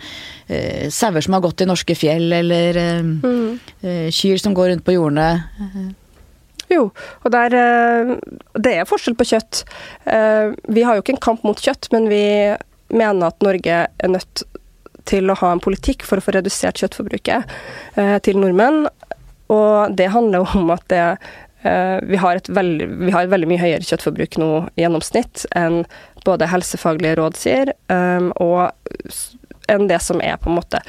sauer 0.93 1.25
som 1.25 1.37
har 1.37 1.45
gått 1.45 1.65
i 1.65 1.69
norske 1.69 1.97
fjell, 1.97 2.27
eller 2.37 2.81
uh, 2.81 3.12
mm. 3.25 4.09
kyr 4.12 4.41
som 4.41 4.56
går 4.56 4.75
rundt 4.75 4.87
på 4.87 4.97
jordene? 4.97 5.29
Jo, 6.73 6.89
og 7.23 7.33
der, 7.33 7.55
det 8.57 8.73
er 8.73 8.89
forskjell 8.89 9.17
på 9.19 9.27
kjøtt. 9.29 9.61
Vi 10.73 10.83
har 10.83 10.97
jo 10.97 11.05
ikke 11.05 11.12
en 11.15 11.23
kamp 11.23 11.45
mot 11.47 11.61
kjøtt, 11.61 11.91
men 11.93 12.09
vi 12.11 12.25
mener 12.93 13.29
at 13.29 13.45
Norge 13.45 13.85
er 13.87 14.11
nødt 14.11 14.45
til 15.05 15.29
å 15.29 15.37
ha 15.37 15.53
en 15.53 15.61
politikk 15.62 16.07
for 16.09 16.19
å 16.19 16.25
få 16.25 16.33
redusert 16.35 16.81
kjøttforbruket 16.81 17.53
til 18.25 18.41
nordmenn. 18.41 18.87
Og 19.52 19.96
det 19.96 20.12
handler 20.14 20.56
om 20.56 20.73
at 20.75 20.85
det, 20.93 21.05
uh, 21.67 21.99
vi, 22.02 22.19
har 22.20 22.41
veldig, 22.49 22.88
vi, 23.06 23.12
har 23.14 23.26
et 23.26 23.33
veldig 23.33 23.50
mye 23.50 23.62
høyere 23.62 23.87
kjøttforbruk 23.87 24.38
nå 24.40 24.50
i 24.75 24.85
gjennomsnitt 24.85 25.47
enn 25.57 25.83
både 26.25 26.49
helsefaglige 26.49 27.19
råd 27.21 27.37
sier, 27.37 27.75
um, 27.92 28.30
og 28.40 28.71
enn 29.69 29.88
det 29.88 30.00
som 30.04 30.21
er 30.25 30.38
på 30.40 30.50
en 30.50 30.59
måte 30.59 30.80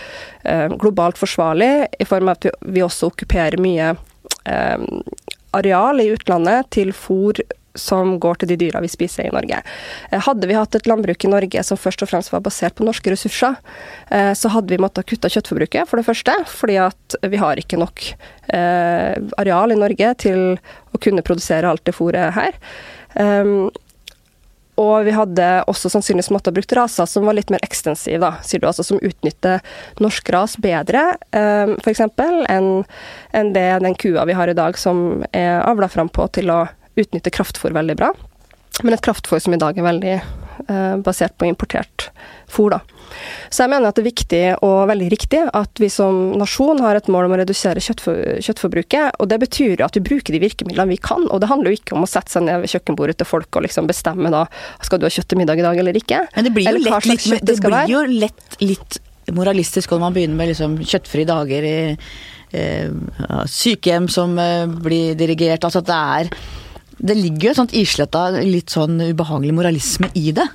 uh, 0.47 0.71
globalt 0.79 1.19
forsvarlig, 1.19 1.87
i 1.99 2.07
form 2.07 2.31
av 2.31 2.39
at 2.39 2.49
vi, 2.61 2.83
også 2.83 3.11
okkuperer 3.11 3.59
mye 3.61 3.93
um, 3.95 5.03
areal 5.55 6.01
i 6.03 6.09
utlandet 6.15 6.71
til 6.75 6.95
fôr 6.95 7.39
som 7.75 8.15
går 8.21 8.41
til 8.41 8.51
de 8.53 8.59
dyra 8.65 8.81
vi 8.83 8.91
spiser 8.91 9.27
i 9.27 9.33
Norge. 9.35 9.61
Eh, 10.11 10.21
hadde 10.27 10.49
vi 10.49 10.57
hatt 10.57 10.75
et 10.75 10.89
landbruk 10.89 11.25
i 11.25 11.31
Norge 11.31 11.63
som 11.67 11.79
først 11.79 12.05
og 12.05 12.11
fremst 12.11 12.33
var 12.33 12.43
basert 12.45 12.77
på 12.77 12.87
norske 12.87 13.13
ressurser, 13.13 13.57
eh, 14.09 14.33
så 14.33 14.51
hadde 14.53 14.73
vi 14.73 14.81
måttet 14.81 15.07
kutte 15.09 15.31
kjøttforbruket, 15.31 15.87
for 15.89 16.01
det 16.01 16.07
første, 16.07 16.35
fordi 16.49 16.79
at 16.87 17.17
vi 17.25 17.41
har 17.41 17.61
ikke 17.61 17.79
nok 17.81 18.03
eh, 18.53 19.15
areal 19.41 19.75
i 19.75 19.79
Norge 19.79 20.13
til 20.25 20.43
å 20.95 21.01
kunne 21.01 21.25
produsere 21.25 21.69
alt 21.69 21.85
det 21.87 21.95
fôret 21.97 22.35
her. 22.35 22.55
Ehm, 23.19 23.69
og 24.81 25.05
vi 25.07 25.13
hadde 25.15 25.47
også 25.71 25.89
sannsynligvis 25.91 26.31
måttet 26.35 26.55
brukt 26.55 26.73
raser 26.75 27.07
som 27.07 27.27
var 27.27 27.37
litt 27.37 27.51
mer 27.53 27.63
ekstensive, 27.63 28.19
da, 28.19 28.43
sier 28.43 28.59
du, 28.59 28.67
altså 28.67 28.83
som 28.83 28.99
utnytter 28.99 29.63
norsk 30.03 30.31
ras 30.35 30.57
bedre, 30.59 31.05
um, 31.31 31.77
f.eks., 31.79 32.03
enn 32.51 32.67
en 33.35 33.53
det 33.55 33.67
den 33.85 33.95
kua 33.99 34.25
vi 34.27 34.35
har 34.35 34.51
i 34.51 34.57
dag 34.57 34.75
som 34.79 35.23
er 35.31 35.63
avla 35.63 35.87
fram 35.91 36.11
på 36.11 36.27
til 36.35 36.51
å 36.51 36.65
utnytter 36.95 37.33
kraftfôr 37.33 37.75
veldig 37.75 37.97
bra. 37.99 38.13
Men 38.83 38.95
et 38.95 39.03
kraftfôr 39.03 39.39
som 39.39 39.53
i 39.55 39.59
dag 39.59 39.77
er 39.77 39.85
veldig 39.85 40.15
eh, 40.15 40.95
basert 41.03 41.37
på 41.39 41.47
importert 41.47 42.09
fôr. 42.51 42.73
Da. 42.75 42.81
Så 43.53 43.63
jeg 43.63 43.71
mener 43.71 43.87
at 43.87 43.97
det 43.97 44.03
er 44.03 44.09
viktig 44.09 44.41
og 44.65 44.89
veldig 44.89 45.07
riktig 45.13 45.41
at 45.55 45.81
vi 45.81 45.87
som 45.91 46.33
nasjon 46.39 46.81
har 46.83 46.99
et 46.99 47.07
mål 47.11 47.29
om 47.29 47.35
å 47.37 47.39
redusere 47.39 47.83
kjøttfor 47.83 48.41
kjøttforbruket. 48.43 49.19
Og 49.23 49.31
det 49.31 49.39
betyr 49.45 49.85
at 49.85 49.95
vi 49.95 50.03
bruker 50.05 50.35
de 50.35 50.43
virkemidlene 50.43 50.91
vi 50.91 50.99
kan. 50.99 51.27
Og 51.29 51.41
det 51.43 51.49
handler 51.51 51.71
jo 51.71 51.79
ikke 51.79 51.95
om 51.95 52.03
å 52.03 52.11
sette 52.11 52.35
seg 52.35 52.47
ned 52.49 52.65
ved 52.65 52.73
kjøkkenbordet 52.73 53.19
til 53.21 53.29
folk 53.29 53.55
og 53.55 53.67
liksom 53.67 53.89
bestemme 53.91 54.33
da 54.33 54.45
skal 54.83 54.99
du 54.99 55.07
ha 55.07 55.13
kjøtt 55.13 55.31
til 55.31 55.41
middag 55.41 55.61
i 55.61 55.67
dag 55.67 55.81
eller 55.83 55.99
ikke. 56.01 56.25
Men 56.35 56.49
det 56.49 56.55
blir 56.57 56.69
jo, 56.69 56.83
lett, 56.83 57.09
litt, 57.31 57.47
det 57.47 57.59
blir 57.63 57.91
jo 57.95 58.05
lett 58.11 58.59
litt 58.63 58.99
moralistisk 59.35 59.93
når 59.93 60.03
man 60.03 60.15
begynner 60.15 60.37
med 60.37 60.51
liksom 60.51 60.75
kjøttfrie 60.83 61.25
dager 61.25 61.65
i 61.65 61.77
eh, 61.95 62.91
sykehjem 63.49 64.11
som 64.11 64.35
eh, 64.41 64.67
blir 64.67 65.15
dirigert. 65.17 65.65
Altså 65.65 65.81
at 65.81 65.89
det 65.89 66.03
er 66.19 66.35
det 66.97 67.17
ligger 67.19 67.49
jo 67.49 67.53
et 67.53 67.61
sånt 67.61 67.75
isletta, 67.75 68.27
litt 68.39 68.73
sånn 68.73 68.99
ubehagelig 69.01 69.55
moralisme 69.55 70.11
i 70.15 70.31
det. 70.35 70.47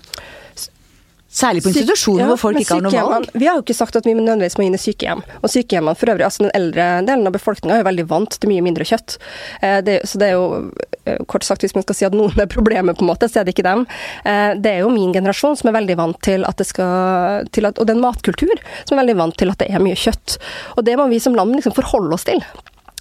Særlig 1.30 1.62
på 1.62 1.70
institusjoner 1.70 2.24
ja, 2.24 2.28
hvor 2.32 2.38
folk 2.40 2.58
ikke 2.58 2.74
har 2.74 2.82
noe 2.82 3.02
valg. 3.06 3.28
Vi 3.38 3.46
har 3.46 3.54
jo 3.54 3.62
ikke 3.62 3.76
sagt 3.78 3.94
at 4.00 4.06
vi 4.06 4.16
nødvendigvis 4.18 4.56
må 4.58 4.64
inn 4.66 4.74
i 4.74 4.80
sykehjem. 4.82 5.20
Og 5.38 5.52
sykehjemmene 5.52 5.94
for 5.98 6.10
øvrig, 6.10 6.24
altså 6.26 6.42
den 6.42 6.50
eldre 6.58 6.86
delen 7.06 7.30
av 7.30 7.36
befolkninga 7.36 7.76
er 7.76 7.84
jo 7.84 7.86
veldig 7.86 8.06
vant 8.10 8.34
til 8.34 8.50
mye 8.50 8.64
mindre 8.66 8.86
kjøtt. 8.88 9.14
Eh, 9.62 9.76
det, 9.86 10.00
så 10.10 10.18
det 10.18 10.26
er 10.26 10.34
jo, 10.34 10.48
eh, 11.04 11.20
kort 11.30 11.46
sagt 11.46 11.62
hvis 11.62 11.76
man 11.76 11.86
skal 11.86 11.98
si 12.00 12.08
at 12.08 12.16
noen 12.18 12.34
er 12.34 12.50
problemet, 12.50 12.98
på 12.98 13.06
en 13.06 13.12
måte, 13.12 13.30
så 13.30 13.40
er 13.40 13.46
det 13.46 13.54
ikke 13.54 13.68
dem. 13.68 13.86
Eh, 14.26 14.56
det 14.58 14.72
er 14.72 14.82
jo 14.82 14.90
min 14.90 15.14
generasjon 15.14 15.54
som 15.60 15.70
er 15.70 15.78
veldig 15.78 15.98
vant 16.02 16.18
til 16.26 16.42
at 16.50 16.58
det 16.58 16.66
skal 16.66 17.46
til 17.54 17.70
at, 17.70 17.78
Og 17.78 17.86
det 17.86 17.94
er 17.94 18.00
en 18.00 18.08
matkultur 18.08 18.66
som 18.82 18.96
er 18.96 19.04
veldig 19.04 19.18
vant 19.22 19.38
til 19.38 19.54
at 19.54 19.62
det 19.62 19.70
er 19.70 19.86
mye 19.86 20.02
kjøtt. 20.02 20.40
Og 20.74 20.82
det 20.88 20.98
må 20.98 21.06
vi 21.14 21.22
som 21.22 21.38
land 21.38 21.54
liksom 21.54 21.78
forholde 21.78 22.18
oss 22.18 22.26
til 22.26 22.42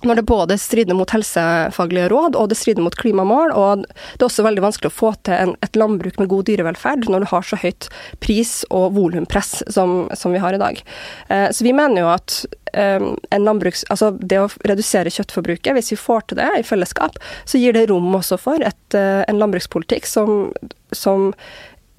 når 0.08 0.20
det 0.20 0.28
både 0.30 0.56
strider 0.60 0.96
mot 0.96 1.12
helsefaglige 1.12 2.10
råd 2.12 2.38
og 2.40 2.50
det 2.52 2.58
strider 2.58 2.84
mot 2.84 2.96
klimamål. 2.96 3.52
Og 3.56 3.84
det 3.84 4.22
er 4.22 4.28
også 4.30 4.46
veldig 4.46 4.64
vanskelig 4.64 4.92
å 4.92 4.96
få 4.96 5.12
til 5.28 5.36
en, 5.36 5.56
et 5.66 5.80
landbruk 5.80 6.20
med 6.22 6.30
god 6.32 6.48
dyrevelferd 6.48 7.10
når 7.12 7.26
du 7.26 7.30
har 7.34 7.48
så 7.48 7.60
høyt 7.60 7.90
pris- 8.24 8.62
og 8.70 8.96
volumpress 8.96 9.60
som, 9.68 10.08
som, 10.16 10.36
vi 10.36 10.44
har 10.44 10.56
i 10.56 10.62
dag. 10.62 10.80
Eh, 11.28 11.50
så 11.56 11.68
vi 11.68 11.76
mener 11.76 12.04
jo 12.06 12.12
at 12.14 12.38
eh, 12.74 13.10
landbruks, 13.36 13.86
altså 13.92 14.14
det 14.20 14.40
å 14.40 14.52
redusere 14.70 15.12
kjøttforbruket, 15.14 15.74
hvis 15.76 15.92
vi 15.96 16.00
får 16.00 16.30
til 16.30 16.40
det 16.40 16.52
i 16.60 16.68
fellesskap, 16.68 17.20
så 17.44 17.60
gir 17.60 17.76
det 17.76 17.90
rom 17.92 18.14
også 18.16 18.40
for 18.40 18.64
et, 18.64 18.86
eh, 18.96 19.26
en 19.28 19.42
landbrukspolitikk 19.42 20.08
som, 20.08 20.54
som 20.96 21.34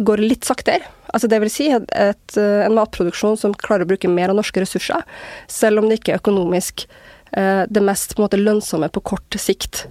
går 0.00 0.24
litt 0.24 0.48
saktere. 0.48 0.88
Altså 1.12 1.28
det 1.28 1.40
vil 1.42 1.50
si 1.52 1.66
et, 1.74 1.84
et, 1.98 2.36
en 2.38 2.76
matproduksjon 2.78 3.36
som 3.36 3.52
klarer 3.58 3.84
å 3.84 3.90
bruke 3.90 4.08
mer 4.08 4.30
av 4.32 4.38
norske 4.38 4.62
ressurser, 4.62 5.04
selv 5.50 5.82
om 5.82 5.90
det 5.90 5.98
ikke 5.98 6.14
er 6.14 6.22
økonomisk 6.22 6.86
Eh, 6.86 7.19
det 7.30 7.82
mest 7.84 8.16
måte, 8.18 8.40
lønnsomme 8.40 8.88
på 8.90 9.02
kort 9.12 9.36
sikt. 9.38 9.84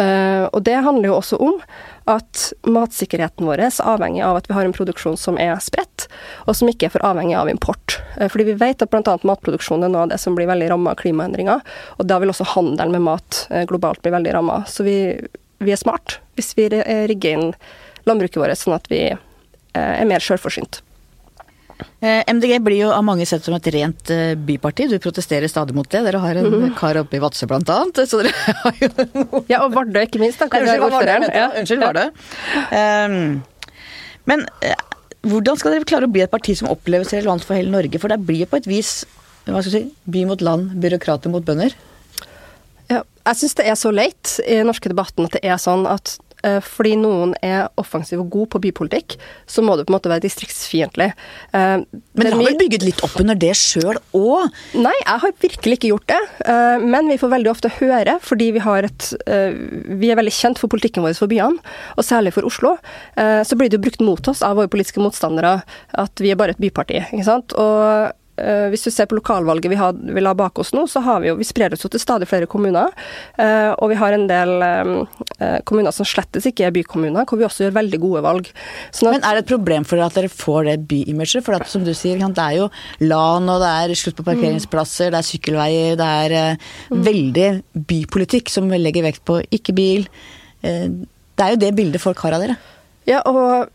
Uh, 0.00 0.48
og 0.48 0.62
det 0.64 0.78
handler 0.80 1.10
jo 1.10 1.16
også 1.18 1.38
om 1.44 1.58
at 2.10 2.46
matsikkerheten 2.66 3.46
vår 3.46 3.62
er 3.66 3.76
avhengig 3.84 4.22
av 4.24 4.38
at 4.38 4.48
vi 4.48 4.56
har 4.56 4.66
en 4.66 4.74
produksjon 4.76 5.16
som 5.20 5.38
er 5.40 5.54
spredt, 5.62 6.06
og 6.48 6.56
som 6.56 6.70
ikke 6.70 6.88
er 6.88 6.94
for 6.94 7.04
avhengig 7.06 7.36
av 7.38 7.50
import. 7.52 7.98
Uh, 8.16 8.26
fordi 8.32 8.48
vi 8.50 8.56
vet 8.60 8.82
at 8.82 8.92
bl.a. 8.92 9.16
matproduksjon 9.28 9.84
er 9.84 9.92
noe 9.92 10.06
av 10.06 10.14
det 10.14 10.20
som 10.22 10.36
blir 10.36 10.48
veldig 10.50 10.70
ramma 10.72 10.94
av 10.94 11.02
klimaendringer, 11.02 11.62
og 11.98 12.08
da 12.08 12.20
vil 12.22 12.32
også 12.32 12.48
handelen 12.54 12.96
med 12.96 13.06
mat 13.10 13.44
globalt 13.70 14.02
bli 14.04 14.14
veldig 14.14 14.34
ramma. 14.38 14.62
Så 14.70 14.86
vi, 14.86 14.98
vi, 15.60 15.74
er 15.74 15.80
smart 15.80 16.18
hvis 16.38 16.54
vi 16.58 16.70
rigger 16.72 17.36
inn 17.36 17.54
landbruket 18.08 18.40
vårt 18.40 18.60
sånn 18.60 18.76
at 18.76 18.90
vi 18.90 19.06
er 19.74 20.08
mer 20.08 20.22
sjølforsynt. 20.22 20.80
Eh, 22.04 22.22
MDG 22.28 22.58
blir 22.60 22.82
jo 22.82 22.90
av 22.92 23.04
mange 23.06 23.24
sett 23.28 23.46
som 23.46 23.54
et 23.56 23.68
rent 23.72 24.10
eh, 24.12 24.34
byparti. 24.36 24.88
Du 24.90 24.98
protesterer 25.00 25.48
stadig 25.48 25.76
mot 25.76 25.88
det. 25.88 26.02
Dere 26.04 26.20
har 26.20 26.40
en 26.40 26.48
mm. 26.52 26.66
kar 26.78 26.98
oppe 27.00 27.16
i 27.16 27.22
Vadsø 27.22 27.48
blant 27.48 27.70
annet, 27.72 28.02
så 28.10 28.20
dere 28.20 28.34
har 28.64 28.82
jo 28.82 28.90
noe 29.22 29.44
Ja, 29.48 29.62
og 29.64 29.72
Vardø 29.76 30.02
ikke 30.04 30.20
minst. 30.20 30.42
Da, 30.42 30.50
Unnskyld, 30.50 30.84
Vardø. 30.92 31.30
Ja. 31.32 31.46
Unnskyld, 31.60 31.86
Vardø. 31.86 32.04
Um, 32.74 33.78
men 34.28 34.44
uh, 34.64 34.74
hvordan 35.30 35.60
skal 35.60 35.76
dere 35.76 35.88
klare 35.88 36.08
å 36.08 36.12
bli 36.12 36.24
et 36.24 36.32
parti 36.32 36.56
som 36.58 36.68
oppleves 36.72 37.14
relevant 37.16 37.46
for 37.46 37.56
hele 37.56 37.72
Norge? 37.72 38.00
For 38.02 38.12
det 38.12 38.20
blir 38.28 38.44
jo 38.44 38.50
på 38.52 38.60
et 38.60 38.68
vis 38.68 38.98
hva 39.44 39.60
skal 39.60 39.74
jeg 39.74 39.88
si, 39.88 39.96
by 40.08 40.22
mot 40.28 40.40
land, 40.44 40.70
byråkrater 40.80 41.32
mot 41.32 41.44
bønder. 41.44 41.74
Ja, 42.88 43.02
jeg 43.04 43.40
syns 43.40 43.56
det 43.58 43.66
er 43.68 43.76
så 43.76 43.92
leit 43.92 44.38
i 44.44 44.60
den 44.60 44.68
norske 44.68 44.92
debatten 44.92 45.28
at 45.28 45.36
det 45.36 45.42
er 45.44 45.60
sånn 45.60 45.84
at 45.88 46.16
Eh, 46.16 46.23
fordi 46.64 46.94
noen 47.00 47.34
er 47.44 47.68
offensiv 47.80 48.22
og 48.22 48.30
god 48.32 48.50
på 48.54 48.60
bypolitikk, 48.66 49.16
så 49.50 49.64
må 49.64 49.76
du 49.76 49.84
på 49.84 49.92
en 49.92 49.96
måte 49.96 50.10
være 50.12 50.24
distriktsfiendtlig. 50.24 51.10
Eh, 51.56 51.76
men 51.84 52.28
du 52.28 52.36
har 52.36 52.44
vel 52.48 52.58
bygget 52.60 52.86
litt 52.86 53.02
opp 53.06 53.16
under 53.22 53.38
det 53.38 53.52
sjøl 53.58 53.98
òg? 54.16 54.54
Nei, 54.76 54.94
jeg 55.00 55.22
har 55.24 55.36
virkelig 55.44 55.78
ikke 55.78 55.92
gjort 55.92 56.08
det. 56.12 56.20
Eh, 56.54 56.84
men 56.84 57.10
vi 57.12 57.18
får 57.20 57.34
veldig 57.36 57.52
ofte 57.52 57.72
høre, 57.78 58.18
fordi 58.24 58.50
vi, 58.56 58.64
har 58.64 58.88
et, 58.88 59.10
vi 59.24 60.10
er 60.12 60.20
veldig 60.20 60.34
kjent 60.34 60.60
for 60.60 60.72
politikken 60.72 61.04
vår 61.04 61.16
for 61.18 61.30
byene, 61.30 61.62
og 61.94 62.06
særlig 62.06 62.34
for 62.34 62.46
Oslo, 62.48 62.74
så 63.14 63.56
blir 63.56 63.70
det 63.70 63.78
jo 63.78 63.84
brukt 63.84 64.02
mot 64.04 64.28
oss 64.30 64.42
av 64.44 64.58
våre 64.58 64.70
politiske 64.70 65.02
motstandere 65.02 65.56
at 66.00 66.22
vi 66.22 66.32
er 66.32 66.38
bare 66.38 66.54
et 66.54 66.62
byparti. 66.62 67.00
ikke 67.12 67.26
sant? 67.26 67.54
Og 67.60 68.12
Uh, 68.34 68.66
hvis 68.72 68.82
du 68.82 68.90
ser 68.90 69.06
på 69.06 69.14
lokalvalget 69.14 69.70
vi, 69.70 69.76
har, 69.78 69.94
vi 69.94 70.22
la 70.22 70.32
bak 70.34 70.58
oss 70.58 70.72
nå, 70.74 70.88
så 70.90 70.98
har 71.04 71.20
vi 71.22 71.28
jo 71.28 71.36
Vi 71.38 71.46
sprer 71.46 71.76
oss 71.76 71.84
jo 71.84 71.90
til 71.92 72.02
stadig 72.02 72.26
flere 72.26 72.48
kommuner. 72.50 72.90
Uh, 73.38 73.70
og 73.78 73.92
vi 73.92 73.98
har 74.00 74.16
en 74.16 74.26
del 74.30 74.54
um, 74.58 74.94
uh, 75.38 75.60
kommuner 75.68 75.94
som 75.94 76.08
slettes 76.08 76.48
ikke 76.50 76.66
er 76.66 76.74
bykommuner, 76.74 77.28
hvor 77.28 77.38
vi 77.38 77.46
også 77.46 77.66
gjør 77.66 77.76
veldig 77.78 78.00
gode 78.02 78.24
valg. 78.26 78.50
Sånn 78.90 79.12
Men 79.14 79.22
er 79.22 79.38
det 79.38 79.44
et 79.44 79.52
problem 79.52 79.86
for 79.86 80.00
dere 80.00 80.10
at 80.10 80.18
dere 80.18 80.32
får 80.32 80.66
det 80.70 80.76
byimaget? 80.90 81.44
For 81.46 81.58
at, 81.58 81.68
som 81.70 81.86
du 81.86 81.92
sier, 81.94 82.18
det 82.18 82.42
er 82.42 82.58
jo 82.58 82.68
LAN, 83.04 83.48
og 83.52 83.62
det 83.62 83.70
er 83.70 83.96
slutt 83.98 84.18
på 84.18 84.26
parkeringsplasser, 84.26 85.08
mm. 85.08 85.14
det 85.14 85.20
er 85.20 85.28
sykkelveier, 85.30 85.96
det 86.00 86.10
er 86.24 86.36
mm. 86.90 87.04
veldig 87.06 87.48
bypolitikk 87.92 88.50
som 88.52 88.70
legger 88.74 89.06
vekt 89.06 89.24
på 89.26 89.38
ikke 89.54 89.76
bil. 89.76 90.08
det 90.64 91.44
er 91.44 91.54
jo 91.54 91.60
det 91.60 91.74
bildet 91.76 92.02
folk 92.02 92.18
har 92.24 92.36
av 92.36 92.42
dere. 92.42 92.58
Ja, 93.08 93.20
og 93.28 93.68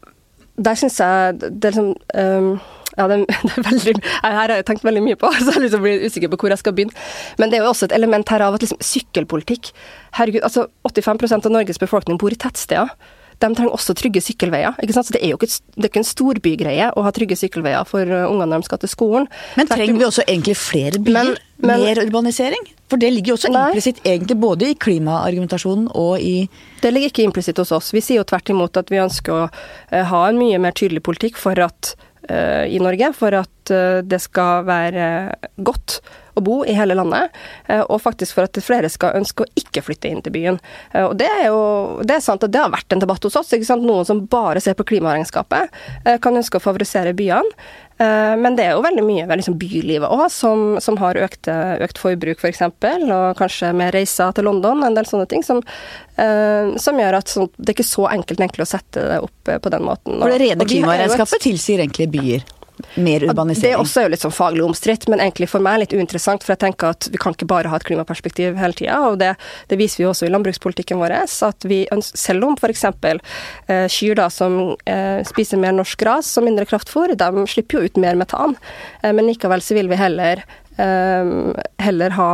der 0.60 0.80
syns 0.80 1.00
jeg 1.00 1.40
det 1.40 1.70
er 1.70 1.76
liksom 1.76 1.94
um, 1.96 2.52
ja, 3.00 3.08
det, 3.08 3.20
det, 3.48 3.54
er 3.56 3.68
veldig, 3.70 3.96
her 4.24 4.40
har 4.42 4.56
jeg 4.58 4.68
tenkt 4.68 4.88
veldig 4.88 5.04
mye 5.06 5.20
på, 5.20 5.32
så 5.44 5.56
jeg 5.56 5.68
liksom 5.68 5.86
blir 5.86 6.04
usikker 6.06 6.34
på 6.34 6.42
hvor 6.42 6.56
jeg 6.56 6.64
skal 6.64 6.76
begynne. 6.76 7.08
Men 7.40 7.52
det 7.52 7.60
er 7.60 7.66
jo 7.66 7.72
også 7.72 7.90
et 7.90 7.96
element 8.00 8.34
her 8.34 8.44
av 8.46 8.58
at 8.58 8.66
liksom, 8.66 8.82
sykkelpolitikk 8.84 9.72
Herregud, 10.18 10.42
altså 10.44 10.68
85% 10.90 11.46
av 11.46 11.54
Norges 11.54 11.80
befolkning 11.82 12.18
bor 12.20 12.34
i 12.34 12.38
tettsteder. 12.40 12.92
De 13.40 13.48
trenger 13.56 13.72
også 13.72 13.94
trygge 13.96 14.20
sykkelveier. 14.24 14.74
ikke 14.84 14.96
sant? 14.96 15.08
Så 15.08 15.14
Det 15.16 15.22
er 15.24 15.32
jo 15.32 15.38
ikke, 15.38 15.48
det 15.78 15.86
er 15.86 15.92
ikke 15.92 16.02
en 16.02 16.10
storbygreie 16.10 16.90
å 16.92 17.04
ha 17.06 17.12
trygge 17.16 17.38
sykkelveier 17.40 17.86
for 17.88 18.04
uh, 18.04 18.26
ungene 18.28 18.50
når 18.52 18.66
de 18.66 18.68
skal 18.68 18.82
til 18.82 18.92
skolen. 18.92 19.30
Men 19.56 19.70
trenger 19.70 20.02
vi 20.02 20.08
også 20.08 20.26
egentlig 20.26 20.58
flere 20.60 21.00
byer? 21.00 21.14
Men, 21.14 21.32
men, 21.64 21.86
mer 21.86 22.02
urbanisering? 22.04 22.68
For 22.92 23.00
det 23.00 23.14
ligger 23.14 23.36
jo 23.36 23.38
også 23.38 23.54
implisitt 23.54 24.02
egentlig 24.04 24.36
både 24.42 24.74
i 24.74 24.76
klimaargumentasjonen 24.82 25.88
og 25.94 26.20
i 26.26 26.50
Det 26.82 26.92
ligger 26.92 27.14
ikke 27.14 27.28
implisitt 27.30 27.62
hos 27.62 27.72
oss. 27.72 27.94
Vi 27.94 28.02
sier 28.04 28.20
jo 28.20 28.28
tvert 28.28 28.50
imot 28.50 28.82
at 28.82 28.92
vi 28.92 29.00
ønsker 29.00 29.38
å 29.38 29.48
uh, 29.48 30.04
ha 30.12 30.22
en 30.28 30.42
mye 30.42 30.60
mer 30.60 30.76
tydelig 30.76 31.06
politikk 31.06 31.40
for 31.40 31.64
at 31.64 31.96
Eh, 31.96 32.09
i 32.70 32.80
Norge 32.82 33.12
for 33.18 33.36
at 33.38 33.74
eh, 33.74 34.02
det 34.06 34.22
skal 34.24 34.66
være 34.68 35.06
godt 35.58 36.00
å 36.38 36.44
bo 36.46 36.60
i 36.64 36.76
hele 36.78 36.96
landet, 36.96 37.34
eh, 37.68 37.82
og 37.82 38.02
faktisk 38.04 38.38
for 38.38 38.48
at 38.48 38.60
flere 38.64 38.90
skal 38.92 39.18
ønske 39.20 39.44
å 39.44 39.50
ikke 39.60 39.84
flytte 39.84 40.12
inn 40.12 40.22
til 40.24 40.36
byen. 40.36 40.60
Og 41.02 41.18
Det 41.20 41.28
er 41.28 41.48
jo 41.50 41.60
det 42.06 42.16
er 42.16 42.24
sant 42.24 42.44
at 42.46 42.54
det 42.54 42.62
har 42.62 42.72
vært 42.72 42.94
en 42.94 43.02
debatt 43.04 43.24
hos 43.26 43.36
oss. 43.36 43.52
ikke 43.54 43.68
sant? 43.68 43.84
Noen 43.84 44.08
som 44.08 44.26
bare 44.26 44.62
ser 44.64 44.78
på 44.78 44.88
klimaregnskapet, 44.88 45.74
kan 46.22 46.38
ønske 46.38 46.60
å 46.60 46.64
favorisere 46.64 47.16
byene. 47.18 47.50
Eh, 48.00 48.36
men 48.40 48.56
det 48.56 48.64
er 48.64 48.78
jo 48.78 48.84
veldig 48.86 49.04
mye 49.04 49.26
ved 49.28 49.42
liksom 49.42 49.58
bylivet 49.60 50.08
òg 50.08 50.28
som, 50.32 50.78
som, 50.84 50.96
har 51.02 51.20
økt, 51.20 51.50
økt 51.84 52.00
forbruk, 52.00 52.40
f.eks., 52.40 52.62
for 52.80 53.12
og 53.16 53.40
kanskje 53.40 53.74
med 53.76 53.92
reiser 53.96 54.32
til 54.36 54.48
London, 54.48 54.86
en 54.88 54.96
del 54.96 55.08
sånne 55.10 55.28
ting, 55.32 55.44
som, 55.44 55.60
uh, 56.20 56.72
som 56.80 57.00
gjør 57.00 57.20
at 57.20 57.32
sånn, 57.32 57.50
det 57.58 57.74
er 57.74 57.78
ikke 57.78 57.90
så 57.90 58.08
enkelt 58.12 58.40
egentlig 58.40 58.64
å 58.64 58.70
sette 58.70 59.04
det 59.10 59.20
opp 59.26 59.52
på 59.66 59.74
den 59.74 59.84
måten. 59.84 60.22
For 60.22 60.32
det 60.32 60.40
rene 60.44 60.68
klimaregnskapet 60.70 61.44
tilsier 61.50 61.84
egentlig 61.84 62.10
byer? 62.14 62.48
Mer 62.96 63.26
urbanisering. 63.28 63.72
Det 63.72 63.78
er 63.78 63.82
også 63.82 64.06
litt 64.12 64.24
sånn 64.24 64.36
faglig 64.36 64.64
omstridt, 64.66 65.08
men 65.12 65.22
egentlig 65.24 65.50
for 65.52 65.64
meg 65.64 65.82
litt 65.84 65.96
uinteressant. 65.96 66.46
For 66.46 66.56
jeg 66.56 66.64
tenker 66.66 66.94
at 66.94 67.10
vi 67.12 67.22
kan 67.22 67.36
ikke 67.36 67.50
bare 67.50 67.72
ha 67.72 67.80
et 67.80 67.88
klimaperspektiv 67.88 68.60
hele 68.60 68.78
tida. 68.78 69.00
Og 69.10 69.20
det, 69.22 69.34
det, 69.72 69.80
viser 69.80 70.04
vi 70.04 70.10
også 70.10 70.28
i 70.28 70.34
landbrukspolitikken 70.34 71.02
vår. 71.02 71.18
at 71.50 71.68
vi 71.68 71.86
ønsker, 71.92 72.18
Selv 72.20 72.48
om 72.48 72.58
f.eks. 72.60 72.86
Eh, 73.70 73.86
kyr 73.90 74.18
da 74.20 74.30
som 74.34 74.60
eh, 74.86 75.20
spiser 75.28 75.62
mer 75.62 75.76
norsk 75.78 76.00
gras 76.00 76.32
og 76.40 76.48
mindre 76.48 76.68
kraftfôr, 76.70 77.16
de 77.18 77.46
slipper 77.48 77.80
jo 77.80 77.90
ut 77.90 78.02
mer 78.02 78.18
metan. 78.20 78.56
Eh, 79.04 79.14
men 79.14 79.30
likevel 79.30 79.64
så 79.64 79.78
vil 79.78 79.92
vi 79.92 80.00
heller 80.00 80.44
eh, 80.80 81.34
heller 81.84 82.16
ha, 82.18 82.32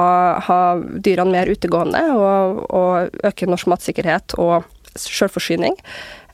ha, 0.47 0.59
dyrene 0.79 1.33
mer 1.33 1.51
utegående 1.51 2.03
og, 2.15 2.61
og 2.69 3.25
øke 3.25 3.49
norsk 3.49 3.71
matsikkerhet 3.71 4.37
og 4.41 4.63
selvforsyning. 4.95 5.75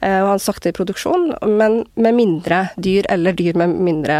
Eh, 0.01 0.19
og 0.21 0.33
han 0.33 0.41
sakte 0.41 0.71
i 0.71 0.75
produksjon, 0.75 1.31
men 1.47 1.83
med 1.95 2.17
mindre 2.17 2.65
dyr, 2.81 3.07
eller 3.13 3.37
dyr 3.37 3.57
med 3.59 3.75
mindre 3.85 4.17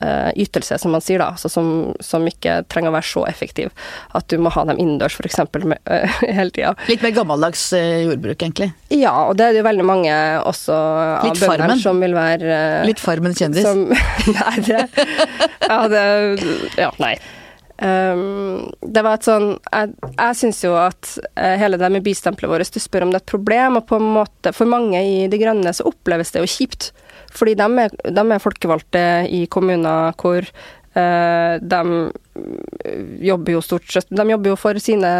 uh, 0.00 0.30
ytelse, 0.36 0.78
som 0.78 0.94
man 0.94 1.02
sier, 1.04 1.20
da, 1.20 1.30
altså 1.34 1.50
som, 1.52 1.90
som, 2.04 2.24
ikke 2.28 2.60
trenger 2.72 2.92
å 2.92 2.96
være 2.96 3.08
så 3.10 3.24
effektiv. 3.28 3.72
At 4.16 4.28
du 4.32 4.38
må 4.40 4.52
ha 4.54 4.64
dem 4.68 4.80
innendørs, 4.80 5.18
f.eks. 5.18 5.42
Uh, 5.44 6.22
hele 6.38 6.54
tida. 6.56 6.72
Litt 6.88 7.04
mer 7.04 7.14
gammeldags 7.16 7.66
jordbruk, 7.74 8.38
egentlig? 8.38 8.70
Ja, 8.94 9.14
og 9.28 9.36
det 9.40 9.48
er 9.48 9.56
det 9.56 9.62
jo 9.62 9.68
veldig 9.68 9.88
mange 9.88 10.14
også 10.48 10.78
av 11.20 11.36
bøndene 11.36 11.76
som 11.82 12.00
vil 12.02 12.16
være 12.16 12.62
Litt 12.88 13.02
Farmen 13.02 13.36
kjendis? 13.36 13.66
Som, 13.66 13.90
nei, 14.38 14.56
det 14.66 14.86
Ja, 15.68 15.84
det 15.90 16.06
Ja, 16.80 16.94
nei. 17.02 17.16
Um, 17.80 18.66
det 18.84 19.00
var 19.00 19.16
et 19.16 19.24
sånn 19.24 19.54
Jeg, 19.56 19.94
jeg 20.10 20.36
syns 20.36 20.58
jo 20.60 20.74
at 20.76 21.14
uh, 21.32 21.54
hele 21.56 21.78
det 21.80 21.88
med 21.88 22.04
bystempelet 22.04 22.52
vårt, 22.52 22.74
du 22.74 22.82
spør 22.82 23.06
om 23.06 23.14
det 23.14 23.22
er 23.22 23.24
et 23.24 23.32
problem, 23.32 23.78
og 23.80 23.86
på 23.88 23.96
en 23.96 24.10
måte 24.18 24.52
For 24.52 24.68
mange 24.68 25.00
i 25.00 25.22
De 25.32 25.38
Grønne 25.40 25.72
så 25.72 25.86
oppleves 25.88 26.34
det 26.34 26.42
jo 26.42 26.50
kjipt. 26.50 26.90
Fordi 27.32 27.54
de 27.56 27.68
er, 27.86 27.96
de 28.04 28.24
er 28.26 28.42
folkevalgte 28.42 29.04
i 29.32 29.46
kommuner 29.48 30.12
hvor 30.20 30.44
uh, 30.44 31.54
de 31.56 31.80
jobber 33.30 33.56
jo 33.56 33.64
stort 33.64 33.88
sett 33.92 34.12
De 34.12 34.28
jobber 34.28 34.52
jo 34.52 34.60
for 34.60 34.80
sine, 34.82 35.10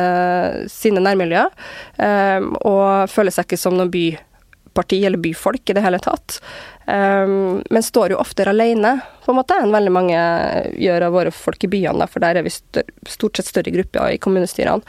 sine 0.68 1.00
nærmiljøer, 1.04 1.54
um, 1.96 2.52
og 2.60 3.08
føler 3.12 3.32
seg 3.34 3.48
ikke 3.48 3.60
som 3.60 3.78
noen 3.78 3.92
byparti 4.70 5.04
eller 5.04 5.18
byfolk 5.18 5.70
i 5.70 5.72
det 5.72 5.80
hele 5.80 5.98
tatt. 5.98 6.40
Um, 6.86 7.62
men 7.70 7.82
står 7.82 8.10
jo 8.10 8.18
oftere 8.18 8.50
alene, 8.50 9.00
på 9.24 9.32
en 9.32 9.36
måte, 9.36 9.54
enn 9.54 9.72
veldig 9.72 9.92
mange 9.92 10.20
gjør 10.78 11.06
av 11.06 11.12
våre 11.12 11.30
folk 11.30 11.64
i 11.64 11.70
byene, 11.70 12.06
for 12.10 12.20
der 12.20 12.36
er 12.36 12.46
vi 12.46 12.50
stort 12.50 13.36
sett 13.36 13.46
større 13.46 13.70
grupper 13.70 14.14
i 14.14 14.18
kommunestyrene. 14.18 14.82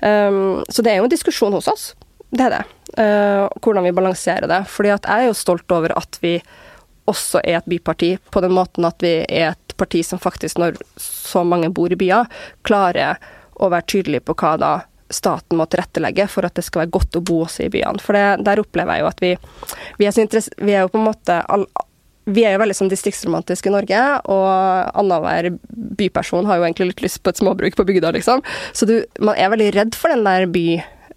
Um, 0.00 0.62
så 0.68 0.82
det 0.82 0.92
er 0.92 1.00
jo 1.00 1.08
en 1.08 1.14
diskusjon 1.14 1.52
hos 1.52 1.68
oss, 1.68 1.94
det 2.30 2.46
er 2.46 2.58
det. 2.58 2.62
Uh, 2.98 3.48
hvordan 3.62 3.84
vi 3.84 3.94
balanserer 3.96 4.48
det. 4.48 4.62
Fordi 4.68 4.92
at 4.92 5.06
jeg 5.08 5.24
er 5.24 5.30
jo 5.30 5.36
stolt 5.36 5.72
over 5.72 5.94
at 5.96 6.18
vi 6.22 6.38
også 7.10 7.42
er 7.42 7.58
et 7.58 7.68
byparti, 7.68 8.16
på 8.30 8.42
den 8.44 8.54
måten 8.54 8.86
at 8.86 9.02
vi 9.02 9.20
er 9.26 9.52
et 9.52 9.76
parti 9.76 10.04
som 10.06 10.20
faktisk, 10.22 10.60
når 10.60 10.78
så 11.00 11.42
mange 11.44 11.72
bor 11.74 11.92
i 11.92 11.98
byer, 11.98 12.30
klarer 12.62 13.18
å 13.62 13.68
være 13.72 13.88
tydelig 13.90 14.22
på 14.26 14.36
hva 14.38 14.56
da 14.60 14.72
staten 15.14 15.58
må 15.58 15.68
tilrettelegge 15.70 16.26
for 16.32 16.48
at 16.48 16.58
det 16.58 16.64
skal 16.66 16.84
være 16.84 16.94
godt 16.98 17.20
å 17.20 17.24
bo 17.24 17.42
også 17.46 17.66
i 17.66 17.72
byene. 17.72 18.02
For 18.02 18.16
det, 18.16 18.44
der 18.46 18.62
opplever 18.62 18.98
jeg 18.98 19.04
jo 19.04 19.10
at 19.10 19.24
vi, 19.24 19.32
vi, 20.00 20.08
er, 20.08 20.52
vi 20.62 20.76
er 20.76 20.84
jo 20.84 20.92
på 20.92 21.00
en 21.00 21.08
måte 21.08 21.38
all, 21.52 21.66
vi 22.24 22.44
er 22.46 22.54
jo 22.54 22.62
veldig 22.62 22.76
sånn 22.78 22.90
distriktsromantiske 22.92 23.70
i 23.70 23.74
Norge, 23.74 24.00
og 24.30 24.48
annenhver 25.00 25.52
byperson 25.98 26.46
har 26.46 26.60
jo 26.60 26.66
egentlig 26.68 26.92
litt 26.92 27.04
lyst 27.06 27.22
på 27.22 27.32
et 27.32 27.40
småbruk 27.40 27.78
på 27.78 27.86
bygda, 27.88 28.12
liksom. 28.14 28.44
Så 28.76 28.86
du, 28.86 28.96
man 29.18 29.38
er 29.38 29.50
veldig 29.52 29.70
redd 29.74 29.98
for 29.98 30.14
den 30.14 30.26
der 30.26 30.46
by 30.50 30.66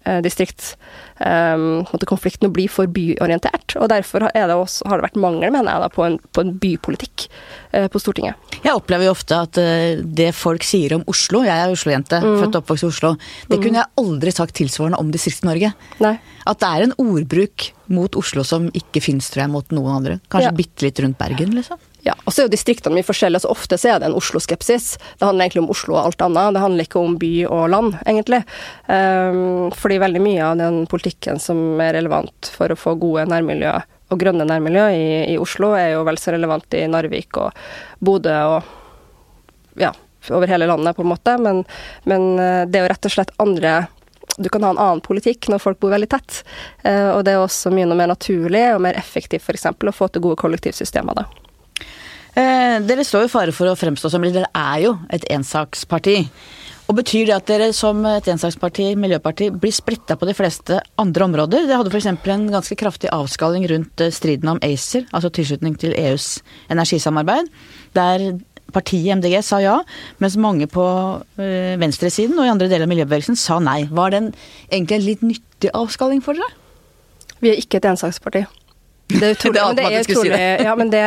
Eh, 0.06 0.20
distriktskonflikten 0.22 2.46
ehm, 2.46 2.50
å 2.50 2.54
bli 2.54 2.68
for 2.70 2.86
byorientert. 2.86 3.74
Og 3.80 3.88
derfor 3.90 4.30
det 4.30 4.54
også, 4.54 4.86
har 4.86 5.00
det 5.00 5.06
vært 5.08 5.18
mangel, 5.18 5.50
mener 5.50 5.72
jeg, 5.72 5.80
da, 5.82 5.88
på, 5.90 6.04
en, 6.06 6.18
på 6.30 6.40
en 6.44 6.52
bypolitikk 6.62 7.26
eh, 7.72 7.88
på 7.90 7.98
Stortinget. 8.02 8.34
Jeg 8.60 8.76
opplever 8.76 9.04
jo 9.08 9.16
ofte 9.16 9.34
at 9.48 9.54
eh, 9.58 9.98
det 9.98 10.30
folk 10.38 10.62
sier 10.66 10.94
om 10.94 11.02
Oslo, 11.10 11.42
jeg 11.46 11.56
er 11.56 11.72
Oslo-jente, 11.74 12.18
mm. 12.22 12.38
født 12.38 12.54
og 12.54 12.60
oppvokst 12.62 12.84
i 12.86 12.90
Oslo, 12.92 13.10
det 13.48 13.56
mm. 13.58 13.62
kunne 13.64 13.80
jeg 13.82 13.94
aldri 14.04 14.30
sagt 14.36 14.52
tilsvarende 14.60 15.00
om 15.02 15.08
Distrikts-Norge. 15.14 15.70
At 16.46 16.58
det 16.62 16.68
er 16.70 16.80
en 16.86 16.98
ordbruk 17.02 17.56
mot 17.90 18.12
Oslo 18.18 18.42
som 18.46 18.62
ikke 18.78 19.00
fins, 19.02 19.26
tror 19.32 19.42
jeg, 19.46 19.54
mot 19.56 19.66
noen 19.74 19.92
andre. 19.98 20.14
Kanskje 20.30 20.52
ja. 20.52 20.58
bitte 20.62 20.86
litt 20.86 20.98
rundt 21.02 21.18
Bergen, 21.18 21.50
liksom. 21.58 21.78
Ja, 22.06 22.14
og 22.22 22.30
så 22.30 22.42
er 22.42 22.46
jo 22.46 22.52
distriktene 22.52 22.94
mye 22.94 23.06
forskjellige, 23.06 23.42
så 23.42 23.50
ofte 23.50 23.74
så 23.80 23.90
er 23.90 23.98
det 23.98 24.06
en 24.06 24.14
Oslo-skepsis. 24.14 24.92
Det 25.18 25.26
handler 25.26 25.48
egentlig 25.48 25.64
om 25.64 25.72
Oslo 25.72 25.96
og 25.96 26.04
alt 26.04 26.22
annet, 26.22 26.54
det 26.54 26.62
handler 26.62 26.86
ikke 26.86 27.00
om 27.02 27.16
by 27.18 27.30
og 27.48 27.64
land, 27.72 27.96
egentlig. 28.06 28.42
Um, 28.86 29.72
fordi 29.74 29.98
veldig 29.98 30.22
mye 30.22 30.44
av 30.46 30.60
den 30.60 30.78
politikken 30.90 31.40
som 31.42 31.80
er 31.82 31.96
relevant 31.98 32.50
for 32.54 32.70
å 32.70 32.78
få 32.78 32.94
gode 33.02 33.26
nærmiljø 33.32 33.72
og 34.14 34.20
grønne 34.20 34.46
nærmiljø 34.46 34.84
i, 34.94 35.08
i 35.32 35.38
Oslo, 35.42 35.72
er 35.74 35.96
jo 35.96 36.04
vel 36.06 36.20
så 36.22 36.36
relevant 36.36 36.76
i 36.78 36.84
Narvik 36.86 37.40
og 37.42 37.58
Bodø 37.98 38.36
og 38.52 39.80
ja, 39.82 39.90
over 40.30 40.46
hele 40.46 40.68
landet, 40.70 40.94
på 40.94 41.02
en 41.02 41.10
måte. 41.10 41.34
Men, 41.42 41.64
men 42.06 42.28
eh, 42.38 42.62
det 42.70 42.78
er 42.78 42.86
jo 42.86 42.92
rett 42.92 43.08
og 43.10 43.14
slett 43.16 43.34
andre 43.42 43.80
du 44.36 44.50
kan 44.52 44.62
ha 44.66 44.70
en 44.74 44.78
annen 44.78 45.00
politikk 45.00 45.48
når 45.48 45.62
folk 45.62 45.80
bor 45.80 45.94
veldig 45.94 46.10
tett. 46.12 46.42
Uh, 46.84 47.16
og 47.16 47.24
det 47.26 47.34
er 47.34 47.42
også 47.42 47.72
mye 47.74 47.88
mer 47.96 48.12
naturlig 48.12 48.62
og 48.76 48.82
mer 48.84 48.98
effektivt 49.00 49.42
f.eks. 49.42 49.66
å 49.74 49.96
få 49.96 50.10
til 50.12 50.22
gode 50.28 50.38
kollektivsystemer 50.44 51.18
da. 51.18 51.26
Eh, 52.36 52.76
dere 52.84 53.04
står 53.06 53.26
i 53.26 53.32
fare 53.32 53.52
for 53.56 53.70
å 53.70 53.78
fremstå 53.78 54.10
som 54.12 54.24
Dere 54.24 54.50
er 54.52 54.80
jo 54.84 54.96
et 55.12 55.24
ensaksparti. 55.32 56.18
Og 56.86 56.94
Betyr 57.00 57.26
det 57.26 57.34
at 57.34 57.46
dere 57.48 57.70
som 57.74 58.04
et 58.06 58.28
ensaksparti, 58.30 58.92
miljøparti, 59.00 59.48
blir 59.50 59.72
splitta 59.74 60.14
på 60.20 60.28
de 60.28 60.34
fleste 60.36 60.78
andre 61.00 61.24
områder? 61.26 61.64
Det 61.66 61.74
hadde 61.74 61.90
f.eks. 61.90 62.10
en 62.12 62.44
ganske 62.52 62.76
kraftig 62.78 63.10
avskalling 63.14 63.64
rundt 63.72 64.04
eh, 64.04 64.12
striden 64.14 64.52
om 64.52 64.60
ACER, 64.62 65.08
altså 65.16 65.32
tilslutning 65.32 65.78
til 65.80 65.96
EUs 65.96 66.44
energisamarbeid, 66.70 67.48
der 67.96 68.28
partiet 68.74 69.16
MDG 69.16 69.40
sa 69.46 69.58
ja, 69.62 69.78
mens 70.22 70.36
mange 70.36 70.68
på 70.70 70.84
øh, 71.40 71.74
venstresiden 71.80 72.38
og 72.38 72.46
i 72.46 72.52
andre 72.52 72.68
deler 72.68 72.84
av 72.84 72.92
miljøbevegelsen 72.92 73.38
sa 73.40 73.58
nei. 73.62 73.86
Var 73.88 74.12
det 74.12 74.22
egentlig 74.68 74.98
en 74.98 75.08
litt 75.08 75.26
nyttig 75.26 75.74
avskalling 75.74 76.22
for 76.22 76.36
dere? 76.38 76.52
Vi 77.40 77.50
er 77.50 77.60
ikke 77.64 77.80
et 77.80 77.88
ensaksparti. 77.88 78.44
Det 79.10 79.22
er 79.22 79.34
utrolig, 79.36 79.54
det 79.54 79.62
er 79.62 79.66
men 79.66 79.78
det 79.78 79.98
er 79.98 80.08
utrolig, 80.08 80.40
ja, 80.66 80.74
men 80.78 80.90
det, 80.92 81.04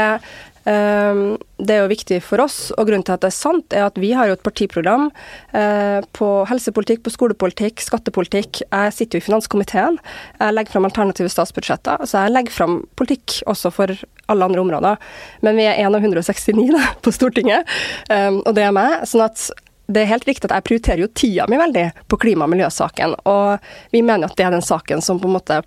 det 0.66 1.76
er 1.76 1.82
jo 1.82 1.92
viktig 1.92 2.20
for 2.26 2.44
oss, 2.44 2.58
og 2.76 2.90
grunnen 2.90 3.06
til 3.08 3.16
at 3.16 3.24
det 3.24 3.30
er 3.32 3.36
sant, 3.36 3.76
er 3.76 3.86
at 3.88 4.00
vi 4.00 4.12
har 4.16 4.30
jo 4.30 4.36
et 4.38 4.44
partiprogram 4.46 5.08
eh, 5.56 6.00
på 6.16 6.30
helsepolitikk, 6.50 7.04
på 7.06 7.14
skolepolitikk, 7.14 7.84
skattepolitikk. 7.84 8.62
Jeg 8.66 8.96
sitter 8.96 9.20
jo 9.20 9.24
i 9.24 9.28
finanskomiteen. 9.30 10.00
Jeg 10.40 10.56
legger 10.56 10.76
fram 10.76 10.90
alternative 10.90 11.32
statsbudsjetter, 11.32 12.06
så 12.06 12.26
jeg 12.26 12.36
legger 12.36 12.56
fram 12.56 12.78
politikk 13.00 13.40
også 13.50 13.72
for 13.74 13.96
alle 14.30 14.46
andre 14.46 14.62
områder. 14.66 15.10
Men 15.46 15.58
vi 15.60 15.66
er 15.70 15.80
1 15.80 15.96
av 15.96 16.04
169 16.04 16.70
da, 16.76 16.86
på 17.04 17.16
Stortinget, 17.16 17.68
ehm, 18.14 18.44
og 18.44 18.54
det 18.58 18.68
er 18.68 18.76
meg. 18.76 19.02
sånn 19.10 19.26
at 19.26 19.50
det 19.90 20.04
er 20.04 20.12
helt 20.12 20.28
riktig 20.28 20.46
at 20.46 20.54
jeg 20.54 20.68
prioriterer 20.68 21.02
jo 21.02 21.10
tida 21.18 21.48
mi 21.50 21.58
veldig 21.58 21.88
på 22.12 22.20
klima- 22.22 22.46
og 22.46 22.54
miljøsaken, 22.54 23.16
og 23.26 23.58
vi 23.94 24.04
mener 24.06 24.30
at 24.30 24.38
det 24.38 24.46
er 24.46 24.54
den 24.54 24.66
saken 24.66 25.02
som 25.02 25.22
på 25.22 25.30
en 25.30 25.38
måte 25.40 25.62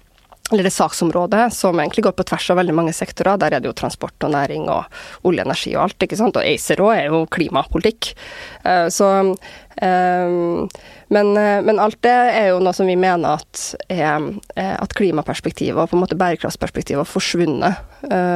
eller 0.51 0.63
det 0.63 0.71
saksområdet 0.71 1.53
som 1.55 1.81
egentlig 1.81 2.05
går 2.05 2.13
på 2.13 2.25
tvers 2.29 2.51
av 2.51 2.59
veldig 2.61 2.75
mange 2.75 2.93
sektorer. 2.93 3.39
Der 3.41 3.55
er 3.55 3.63
det 3.63 3.71
jo 3.71 3.77
transport 3.79 4.27
og 4.27 4.35
næring 4.35 4.67
og 4.69 4.85
olje 5.29 5.45
og 5.45 5.49
energi 5.49 5.77
og 5.77 5.85
alt, 5.87 6.05
ikke 6.05 6.19
sant. 6.19 6.37
Og 6.37 6.45
ACER 6.45 6.83
òg 6.83 6.93
er 6.97 7.07
jo 7.09 7.23
klimapolitikk. 7.33 8.11
Eh, 8.67 8.89
så 8.93 9.09
eh, 9.23 10.35
men, 11.13 11.31
eh, 11.39 11.63
men, 11.65 11.81
alt 11.81 12.01
det 12.05 12.13
er 12.13 12.51
jo 12.51 12.59
noe 12.65 12.75
som 12.77 12.91
vi 12.91 12.99
mener 13.01 13.39
at, 13.39 13.63
er, 13.89 14.29
at 14.59 14.97
klimaperspektivet 14.99 15.79
og 15.79 15.89
på 15.93 15.97
en 15.97 16.05
måte 16.05 16.19
bærekraftsperspektivet 16.21 17.05
har 17.05 17.09
forsvunnet 17.09 17.89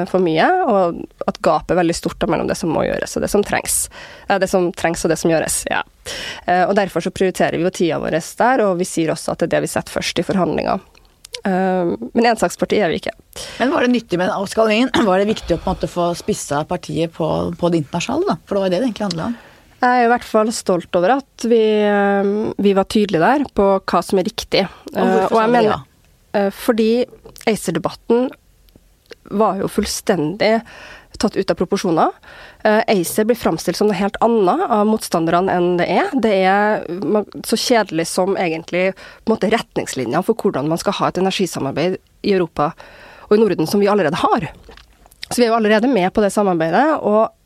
for 0.06 0.22
mye, 0.22 0.46
og 0.70 1.00
at 1.26 1.40
gapet 1.42 1.72
er 1.74 1.80
veldig 1.80 1.96
stort 1.98 2.22
mellom 2.30 2.46
det 2.46 2.54
som 2.54 2.70
må 2.70 2.84
gjøres 2.86 3.16
og 3.18 3.24
det 3.24 3.30
som 3.32 3.42
trengs. 3.42 3.88
Det 4.30 4.46
som 4.46 4.68
trengs 4.78 5.02
og 5.02 5.10
det 5.10 5.16
som 5.18 5.32
gjøres, 5.32 5.56
ja. 5.66 5.80
Og 6.68 6.76
derfor 6.78 7.02
så 7.02 7.10
prioriterer 7.10 7.58
vi 7.58 7.66
jo 7.66 7.72
tida 7.74 7.98
vår 7.98 8.14
der, 8.14 8.62
og 8.62 8.76
vi 8.78 8.86
sier 8.86 9.10
også 9.10 9.34
at 9.34 9.42
det 9.42 9.48
er 9.48 9.56
det 9.56 9.66
vi 9.66 9.72
setter 9.74 9.96
først 9.98 10.22
i 10.22 10.26
forhandlinger. 10.28 10.84
Ehm, 11.46 11.94
men 12.12 12.30
ensaksparti 12.32 12.78
er 12.82 12.90
vi 12.90 13.00
ikke. 13.00 13.14
Men 13.60 13.74
Var 13.74 13.86
det 13.86 13.92
nyttig 13.92 14.18
med 14.18 14.28
den 14.28 14.36
avskalingen? 14.36 14.92
Var 15.08 15.22
det 15.22 15.28
viktig 15.30 15.56
å 15.56 15.60
på 15.60 15.70
en 15.70 15.76
måte 15.76 15.90
få 15.90 16.12
spissa 16.18 16.64
partiet 16.68 17.14
på, 17.16 17.28
på 17.58 17.72
det 17.72 17.84
internasjonale? 17.84 18.32
da? 18.32 18.38
For 18.46 18.58
det 18.58 18.64
var 18.64 18.72
det 18.72 18.80
det 18.80 18.88
egentlig 18.88 19.08
handla 19.08 19.28
om? 19.30 19.36
Jeg 19.76 20.00
er 20.00 20.06
i 20.06 20.08
hvert 20.08 20.24
fall 20.24 20.50
stolt 20.56 20.96
over 20.98 21.18
at 21.18 21.44
vi, 21.46 21.60
ehm, 21.84 22.32
vi 22.64 22.72
var 22.76 22.88
tydelige 22.90 23.22
der 23.22 23.46
på 23.54 23.68
hva 23.78 24.02
som 24.02 24.22
er 24.22 24.28
riktig. 24.28 24.64
Og 24.94 25.02
hvorfor 25.02 25.36
og 25.36 25.44
sa 25.44 25.46
du 25.52 25.68
ja? 25.70 25.78
Uh, 26.36 26.50
fordi 26.52 26.90
ACER-debatten 27.48 28.26
var 29.36 29.60
jo 29.60 29.68
fullstendig 29.70 30.58
tatt 31.20 31.36
ut 31.36 31.50
av 31.52 31.58
proporsjoner. 31.58 32.12
Uh, 32.64 32.82
ACER 32.86 33.28
blir 33.28 33.38
framstilt 33.38 33.78
som 33.78 33.90
noe 33.90 33.98
helt 33.98 34.18
annet 34.24 34.66
av 34.66 34.86
motstanderne 34.88 35.52
enn 35.52 35.80
det 35.80 35.88
er. 35.92 36.12
Det 36.12 36.34
er 36.42 36.86
så 37.46 37.58
kjedelig 37.60 38.08
som 38.12 38.36
egentlig 38.40 38.90
måte 39.30 39.50
retningslinjene 39.52 40.24
for 40.26 40.38
hvordan 40.38 40.70
man 40.72 40.80
skal 40.82 40.98
ha 41.00 41.10
et 41.10 41.22
energisamarbeid 41.22 41.98
i 42.26 42.36
Europa 42.36 42.72
og 43.26 43.36
i 43.36 43.40
Norden, 43.42 43.66
som 43.66 43.82
vi 43.82 43.90
allerede 43.90 44.18
har. 44.22 44.50
Så 45.26 45.40
vi 45.40 45.48
er 45.48 45.50
jo 45.50 45.58
allerede 45.58 45.90
med 45.90 46.12
på 46.14 46.22
det 46.22 46.30
samarbeidet. 46.34 46.86
og 47.02 47.32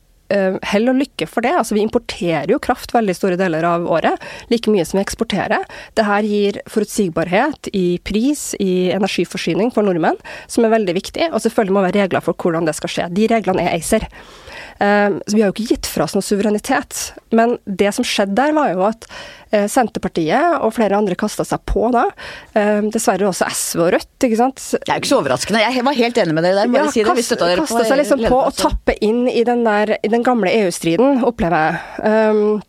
hell 0.71 0.91
og 0.91 0.99
lykke 1.01 1.27
for 1.29 1.45
det. 1.45 1.53
Altså, 1.57 1.75
vi 1.77 1.83
importerer 1.85 2.51
jo 2.51 2.61
kraft 2.63 2.93
veldig 2.95 3.15
store 3.17 3.39
deler 3.39 3.65
av 3.67 3.87
året, 3.91 4.21
like 4.51 4.71
mye 4.71 4.85
som 4.87 4.99
vi 4.99 5.05
eksporterer. 5.05 5.65
Det 5.97 6.07
her 6.07 6.27
gir 6.27 6.61
forutsigbarhet 6.71 7.71
i 7.77 7.99
pris, 8.07 8.51
i 8.59 8.91
energiforsyning 8.95 9.73
for 9.75 9.87
nordmenn, 9.87 10.19
som 10.51 10.67
er 10.67 10.75
veldig 10.75 10.97
viktig. 10.97 11.31
Og 11.31 11.43
selvfølgelig 11.43 11.75
må 11.75 11.83
det 11.83 11.91
være 11.91 12.07
regler 12.07 12.25
for 12.25 12.37
hvordan 12.37 12.69
det 12.69 12.77
skal 12.77 12.95
skje. 12.95 13.09
De 13.15 13.27
reglene 13.31 13.67
er 13.67 13.77
ACER. 13.77 14.07
Eh, 14.81 15.09
så 15.27 15.35
vi 15.35 15.43
har 15.43 15.51
jo 15.51 15.53
ikke 15.53 15.75
gitt 15.75 15.87
fra 15.89 16.07
oss 16.07 16.15
noe 16.17 16.25
suverenitet. 16.25 17.11
Men 17.35 17.57
det 17.65 17.91
som 17.93 18.05
skjedde 18.07 18.33
der, 18.39 18.55
var 18.57 18.71
jo 18.73 18.81
at 18.87 19.05
eh, 19.53 19.67
Senterpartiet 19.69 20.57
og 20.57 20.73
flere 20.73 20.97
andre 20.97 21.17
kasta 21.19 21.45
seg 21.45 21.61
på 21.69 21.91
da. 21.93 22.07
Eh, 22.57 22.81
dessverre 22.93 23.29
også 23.29 23.49
SV 23.51 23.85
og 23.85 23.93
Rødt, 23.97 24.11
ikke 24.25 24.39
sant. 24.39 24.65
Det 24.73 24.81
er 24.87 24.97
jo 24.97 25.03
ikke 25.03 25.13
så 25.13 25.21
overraskende. 25.21 25.63
Jeg 25.67 25.85
var 25.85 25.99
helt 26.01 26.21
enig 26.23 26.37
med 26.37 26.47
dere 26.47 26.63
der. 26.63 26.73
Bare 26.73 26.89
ja, 26.89 26.95
si 26.95 27.05
det. 27.05 27.17
Vi 27.21 27.27
støtta 27.29 27.51
dere 27.51 27.61
på 27.63 27.69
Kasta 27.69 27.87
seg 27.91 28.01
liksom 28.01 28.25
på 28.25 28.41
å 28.41 28.51
tappe 28.57 28.97
inn 29.05 29.23
i 29.29 29.45
den, 29.47 29.65
der, 29.67 29.97
i 30.01 30.11
den 30.11 30.25
gamle 30.25 30.53
EU-striden, 30.63 31.21
opplever 31.27 31.67
jeg. 31.67 31.81
Um, 32.01 32.61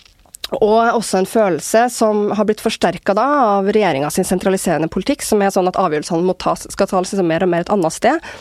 og 0.53 0.99
også 0.99 1.23
en 1.23 1.29
følelse 1.29 1.87
som 1.95 2.27
har 2.37 2.45
blitt 2.45 2.61
forsterka 2.61 3.15
av 3.17 3.71
regjeringa 3.73 4.11
sin 4.13 4.27
sentraliserende 4.29 4.91
politikk, 4.93 5.25
som 5.25 5.41
er 5.41 5.55
sånn 5.55 5.71
at 5.71 5.79
avgjørelsene 5.81 6.35
tas, 6.43 6.67
skal 6.75 6.91
tas 6.91 7.15
liksom 7.15 7.31
mer 7.31 7.47
og 7.47 7.53
mer 7.55 7.65
et 7.65 7.73
annet 7.73 7.97
sted. 7.97 8.35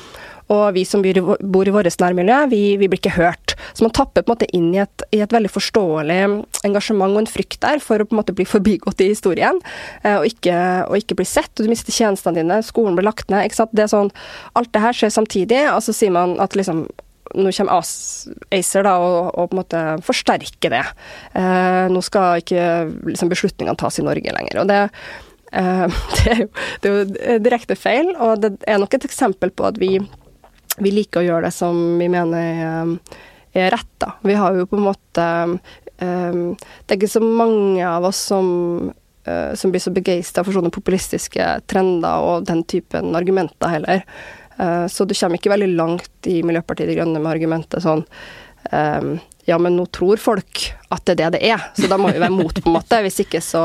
Og 0.51 0.73
vi 0.75 0.83
som 0.87 1.03
bor 1.03 1.67
i 1.67 1.71
vårt 1.73 2.01
nærmiljø, 2.01 2.39
vi, 2.51 2.61
vi, 2.79 2.89
blir 2.91 2.99
ikke 2.99 3.15
hørt. 3.15 3.40
Så 3.73 3.85
man 3.85 3.93
tapper 3.95 4.23
på 4.23 4.31
en 4.31 4.35
måte 4.35 4.49
inn 4.55 4.69
i 4.75 4.81
et, 4.83 5.05
i 5.15 5.21
et, 5.23 5.31
veldig 5.31 5.51
forståelig 5.51 6.19
engasjement 6.67 7.15
og 7.15 7.23
en 7.23 7.29
frykt 7.29 7.61
der 7.63 7.83
for 7.83 8.01
å 8.01 8.07
på 8.07 8.15
en 8.15 8.21
måte 8.21 8.35
bli 8.37 8.47
forbigått 8.55 9.03
i 9.03 9.11
historien, 9.11 9.61
eh, 10.03 10.17
og 10.17 10.27
ikke, 10.29 10.57
og 10.87 10.97
ikke 10.99 11.19
bli 11.21 11.27
sett. 11.27 11.53
Og 11.57 11.67
du 11.67 11.71
mister 11.71 11.95
tjenestene 11.95 12.41
dine, 12.41 12.61
skolen 12.65 12.97
blir 12.97 13.07
lagt 13.07 13.31
ned. 13.31 13.45
ikke 13.47 13.61
sant? 13.63 13.73
Det 13.77 13.85
er 13.85 13.93
sånn, 13.93 14.11
Alt 14.57 14.73
det 14.75 14.83
her 14.83 14.97
skjer 14.97 15.13
samtidig, 15.13 15.63
og 15.71 15.81
så 15.85 15.95
sier 15.95 16.13
man 16.13 16.37
at 16.43 16.57
liksom 16.57 16.85
nå 17.31 17.51
kommer 17.55 17.79
ACER 17.79 18.83
da, 18.83 18.97
og, 18.99 19.29
og, 19.29 19.49
på 19.49 19.55
en 19.55 19.59
måte 19.61 19.81
forsterker 20.03 20.73
det. 20.73 20.83
Eh, 21.39 21.85
nå 21.87 22.01
skal 22.03 22.41
ikke 22.41 22.65
liksom, 23.07 23.31
beslutningene 23.31 23.79
tas 23.79 24.01
i 24.01 24.03
Norge 24.03 24.33
lenger. 24.35 24.59
og 24.59 24.67
det, 24.67 24.81
eh, 25.55 25.85
det, 26.17 26.25
er 26.25 26.41
jo, 26.43 26.49
det, 26.83 26.91
er 26.91 26.97
jo, 26.97 27.37
direkte 27.45 27.79
feil, 27.79 28.11
og 28.17 28.43
det 28.43 28.57
er 28.67 28.81
nok 28.83 28.99
et 28.99 29.07
eksempel 29.07 29.53
på 29.55 29.69
at 29.69 29.79
vi 29.79 29.95
vi 30.79 30.93
liker 30.93 31.21
å 31.21 31.25
gjøre 31.25 31.49
det 31.49 31.55
som 31.55 31.77
vi 31.99 32.07
mener 32.11 32.37
er, 32.39 32.91
er 33.53 33.71
rett, 33.73 33.93
da. 34.01 34.13
Vi 34.23 34.35
har 34.37 34.55
jo 34.55 34.67
på 34.69 34.79
en 34.79 34.85
måte 34.85 35.27
um, 35.99 36.43
Det 36.55 36.93
er 36.93 36.99
ikke 36.99 37.11
så 37.11 37.23
mange 37.23 37.85
av 37.87 38.05
oss 38.07 38.19
som, 38.31 38.91
uh, 39.27 39.51
som 39.55 39.73
blir 39.73 39.83
så 39.83 39.93
begeistra 39.95 40.45
for 40.45 40.55
sånne 40.55 40.73
populistiske 40.73 41.47
trender 41.71 42.27
og 42.27 42.47
den 42.49 42.63
typen 42.63 43.15
argumenter 43.17 43.75
heller. 43.75 44.05
Uh, 44.59 44.87
så 44.91 45.07
du 45.07 45.15
kommer 45.17 45.39
ikke 45.39 45.53
veldig 45.53 45.73
langt 45.75 46.31
i 46.31 46.39
Miljøpartiet 46.45 46.91
De 46.91 46.99
Grønne 46.99 47.19
med 47.19 47.33
argumentet 47.33 47.83
sånn 47.83 48.05
um, 48.71 49.17
ja, 49.45 49.57
men 49.57 49.75
nå 49.75 49.87
tror 49.89 50.19
folk 50.21 50.67
at 50.93 51.05
det 51.07 51.15
er 51.15 51.19
det 51.23 51.29
det 51.39 51.49
er, 51.49 51.63
så 51.75 51.89
da 51.89 51.97
må 51.99 52.11
vi 52.11 52.21
være 52.21 52.35
mot, 52.35 52.53
på 52.53 52.69
en 52.69 52.75
måte. 52.75 52.99
Hvis 53.01 53.23
ikke 53.23 53.41
så 53.43 53.63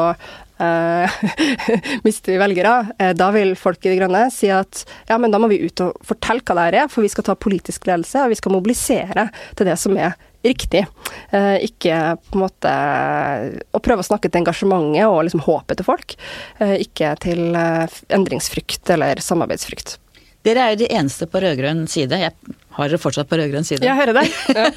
mister 2.06 2.32
vi 2.32 2.38
velgere, 2.40 2.76
uh, 3.00 3.12
da 3.16 3.30
vil 3.34 3.54
folk 3.58 3.84
i 3.84 3.92
De 3.92 3.98
Grønne 4.00 4.26
si 4.32 4.48
at 4.52 4.84
ja, 5.08 5.18
men 5.20 5.34
da 5.34 5.40
må 5.42 5.50
vi 5.52 5.60
ut 5.66 5.82
og 5.84 5.98
fortelle 6.06 6.44
hva 6.46 6.56
det 6.56 6.64
her 6.68 6.78
er, 6.84 6.92
for 6.92 7.04
vi 7.04 7.12
skal 7.12 7.26
ta 7.26 7.36
politisk 7.38 7.88
ledelse, 7.88 8.24
og 8.24 8.32
vi 8.32 8.40
skal 8.40 8.56
mobilisere 8.56 9.28
til 9.58 9.68
det 9.68 9.76
som 9.80 9.98
er 10.00 10.16
riktig. 10.46 10.84
Uh, 11.34 11.58
ikke 11.66 11.98
på 12.28 12.38
en 12.38 12.44
måte 12.46 12.72
å 13.74 13.82
prøve 13.82 14.04
å 14.04 14.08
snakke 14.08 14.30
til 14.30 14.44
engasjementet 14.44 15.10
og 15.10 15.24
liksom 15.26 15.44
håpet 15.44 15.80
til 15.80 15.88
folk, 15.88 16.16
ikke 16.62 17.12
til 17.24 17.56
endringsfrykt 17.56 18.94
eller 18.96 19.20
samarbeidsfrykt. 19.22 19.98
Dere 20.46 20.62
er 20.62 20.74
jo 20.74 20.84
de 20.84 20.88
eneste 20.94 21.26
på 21.26 21.40
rød-grønn 21.42 21.88
side. 21.90 22.18
Jeg 22.20 22.30
har 22.76 22.90
dere 22.90 23.00
fortsatt 23.02 23.26
på 23.26 23.38
rød-grønn 23.40 23.66
side? 23.66 23.82
Jeg 23.82 23.98
hører 23.98 24.20
deg. 24.20 24.34
Ja. 24.56 24.68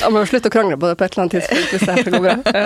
Da 0.00 0.10
må 0.10 0.24
vi 0.24 0.30
slutte 0.32 0.50
å 0.50 0.52
krangle 0.52 0.76
på 0.80 0.88
det 0.90 0.96
på 0.98 1.06
et 1.06 1.14
eller 1.14 1.22
annet 1.24 1.36
tidspunkt 1.36 1.70
hvis 1.70 1.84
det 1.86 1.94
skal 2.00 2.16
gå 2.16 2.20
bra. 2.24 2.34
Ja. 2.50 2.64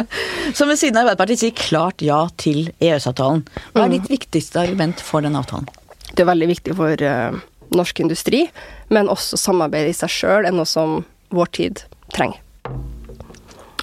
Som 0.57 0.73
ved 0.73 0.81
siden 0.81 0.97
av 0.97 1.05
Arbeiderpartiet 1.05 1.43
sier 1.43 1.55
klart 1.59 2.03
ja 2.05 2.23
til 2.41 2.71
EØS-avtalen. 2.81 3.45
Hva 3.75 3.85
er 3.85 3.93
mm. 3.93 3.95
ditt 3.99 4.11
viktigste 4.15 4.63
argument 4.65 5.05
for 5.05 5.25
den 5.27 5.37
avtalen? 5.39 5.69
Det 6.09 6.25
er 6.25 6.31
veldig 6.31 6.49
viktig 6.55 6.77
for 6.79 7.05
uh, 7.05 7.37
norsk 7.77 8.01
industri, 8.07 8.47
men 8.95 9.13
også 9.13 9.39
samarbeidet 9.39 9.93
i 9.93 9.99
seg 10.01 10.15
sjøl 10.15 10.49
er 10.49 10.57
noe 10.57 10.69
som 10.69 11.03
vår 11.37 11.53
tid 11.61 11.85
trenger. 12.17 12.41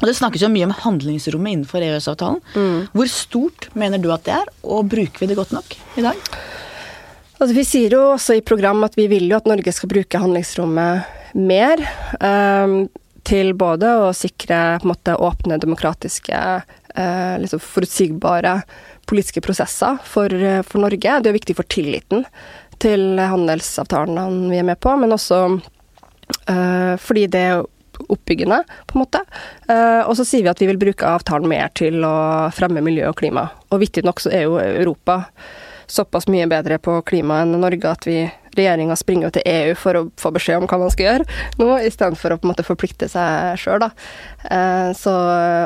Og 0.02 0.10
Det 0.10 0.18
snakkes 0.18 0.44
jo 0.44 0.52
mye 0.52 0.66
om 0.68 0.76
handlingsrommet 0.82 1.54
innenfor 1.54 1.86
EØS-avtalen. 1.86 2.42
Mm. 2.58 2.80
Hvor 2.98 3.14
stort 3.14 3.70
mener 3.78 4.02
du 4.02 4.10
at 4.16 4.26
det 4.26 4.36
er, 4.42 4.54
og 4.66 4.90
bruker 4.92 5.22
vi 5.24 5.30
det 5.32 5.38
godt 5.40 5.54
nok 5.56 5.78
i 6.02 6.04
dag? 6.04 6.34
Altså, 7.36 7.52
vi 7.52 7.66
sier 7.68 7.92
jo 7.98 8.02
også 8.14 8.38
i 8.38 8.44
program 8.46 8.86
at 8.88 8.96
vi 8.96 9.10
vil 9.12 9.28
jo 9.28 9.36
at 9.38 9.48
Norge 9.50 9.74
skal 9.76 9.92
bruke 9.92 10.22
handlingsrommet 10.22 11.36
mer. 11.36 11.84
Um, 12.22 12.86
til 13.26 13.56
både 13.58 13.90
å 14.06 14.12
sikre 14.14 14.78
måte, 14.86 15.16
åpne, 15.18 15.58
demokratiske, 15.58 16.40
uh, 16.62 17.36
liksom 17.42 17.62
forutsigbare 17.64 18.60
politiske 19.10 19.42
prosesser 19.42 19.98
for, 20.06 20.30
for, 20.66 20.84
Norge. 20.84 21.20
Det 21.26 21.32
er 21.32 21.38
viktig 21.40 21.58
for 21.58 21.68
tilliten 21.68 22.24
til 22.82 23.18
handelsavtalene 23.18 24.52
vi 24.52 24.62
er 24.62 24.68
med 24.68 24.80
på, 24.80 24.94
men 25.02 25.16
også 25.16 25.40
uh, 25.58 26.94
fordi 27.02 27.26
det 27.34 27.46
er 27.50 27.66
oppbyggende, 28.12 28.58
på 28.86 28.98
en 28.98 29.02
måte. 29.06 29.22
Og 29.72 30.18
så 30.20 30.26
sier 30.28 30.44
vi 30.44 30.50
at 30.52 30.60
vi 30.60 30.68
vil 30.68 30.80
bruke 30.82 31.08
avtalen 31.08 31.48
mer 31.48 31.70
til 31.80 32.04
å 32.04 32.50
fremme 32.52 32.84
miljø 32.84 33.08
og 33.08 33.16
klima. 33.22 33.46
Og 33.72 33.80
vittig 33.86 34.04
nok 34.04 34.20
så 34.20 34.34
er 34.36 34.44
jo 34.44 34.58
Europa 34.60 35.22
såpass 35.88 36.28
mye 36.32 36.48
bedre 36.50 36.80
på 36.82 36.98
klima 37.08 37.42
enn 37.44 37.56
Norge 37.62 37.92
at 37.92 38.08
vi 38.08 38.24
regjeringa 38.56 38.96
springer 38.96 39.34
til 39.36 39.44
EU 39.46 39.74
for 39.80 40.00
å 40.00 40.04
få 40.20 40.32
beskjed 40.36 40.62
om 40.62 40.68
hva 40.70 40.80
man 40.80 40.94
skal 40.94 41.10
gjøre 41.10 41.26
nå, 41.60 41.68
istedenfor 41.88 42.36
å 42.36 42.40
på 42.40 42.48
en 42.48 42.54
måte 42.54 42.66
forplikte 42.68 43.10
seg 43.12 43.60
sjøl, 43.60 43.84
da. 43.84 43.92
Eh, 44.48 44.92
så 44.98 45.16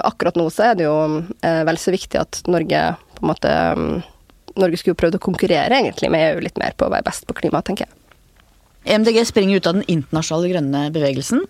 akkurat 0.08 0.40
nå 0.40 0.48
så 0.54 0.72
er 0.72 0.80
det 0.80 0.88
jo 0.88 0.98
eh, 1.46 1.62
vel 1.70 1.82
så 1.82 1.94
viktig 1.94 2.22
at 2.22 2.42
Norge 2.50 2.84
på 3.20 3.24
en 3.24 3.32
måte 3.32 3.54
mm, 3.78 3.94
Norge 4.60 4.80
skulle 4.80 4.96
jo 4.96 5.02
prøvd 5.04 5.20
å 5.20 5.24
konkurrere 5.24 5.78
egentlig 5.84 6.12
med 6.12 6.26
EU 6.26 6.44
litt 6.44 6.60
mer 6.60 6.76
på 6.76 6.88
å 6.88 6.94
være 6.94 7.06
best 7.08 7.28
på 7.30 7.38
klima, 7.38 7.62
tenker 7.66 7.86
jeg. 7.86 7.96
MDG 8.90 9.26
springer 9.28 9.60
ut 9.60 9.68
av 9.68 9.76
den 9.76 9.86
internasjonale 9.92 10.50
grønne 10.54 10.82
bevegelsen. 10.96 11.44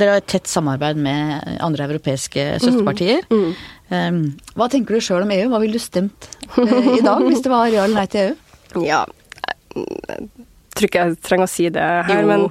Dere 0.00 0.14
har 0.14 0.22
et 0.22 0.28
tett 0.32 0.48
samarbeid 0.48 0.98
med 0.98 1.58
andre 1.62 1.86
europeiske 1.90 2.46
søsterpartier. 2.62 3.26
Mm, 3.30 3.44
mm. 3.44 3.81
Um, 3.92 4.22
hva 4.56 4.70
tenker 4.72 4.96
du 4.96 5.04
sjøl 5.04 5.26
om 5.26 5.34
EU? 5.34 5.50
Hva 5.52 5.60
ville 5.60 5.76
du 5.76 5.82
stemt 5.82 6.30
uh, 6.56 6.94
i 6.96 7.02
dag 7.04 7.20
hvis 7.26 7.44
det 7.44 7.52
var 7.52 7.68
ja 7.68 7.84
eller 7.84 8.00
nei 8.00 8.08
til 8.12 8.30
EU? 8.30 8.86
Ja, 8.88 9.02
jeg 9.76 10.30
tror 10.72 10.88
ikke 10.88 11.04
jeg 11.04 11.20
trenger 11.20 11.48
å 11.48 11.52
si 11.52 11.68
det 11.72 11.84
her, 12.08 12.22
jo. 12.22 12.30
men 12.30 12.48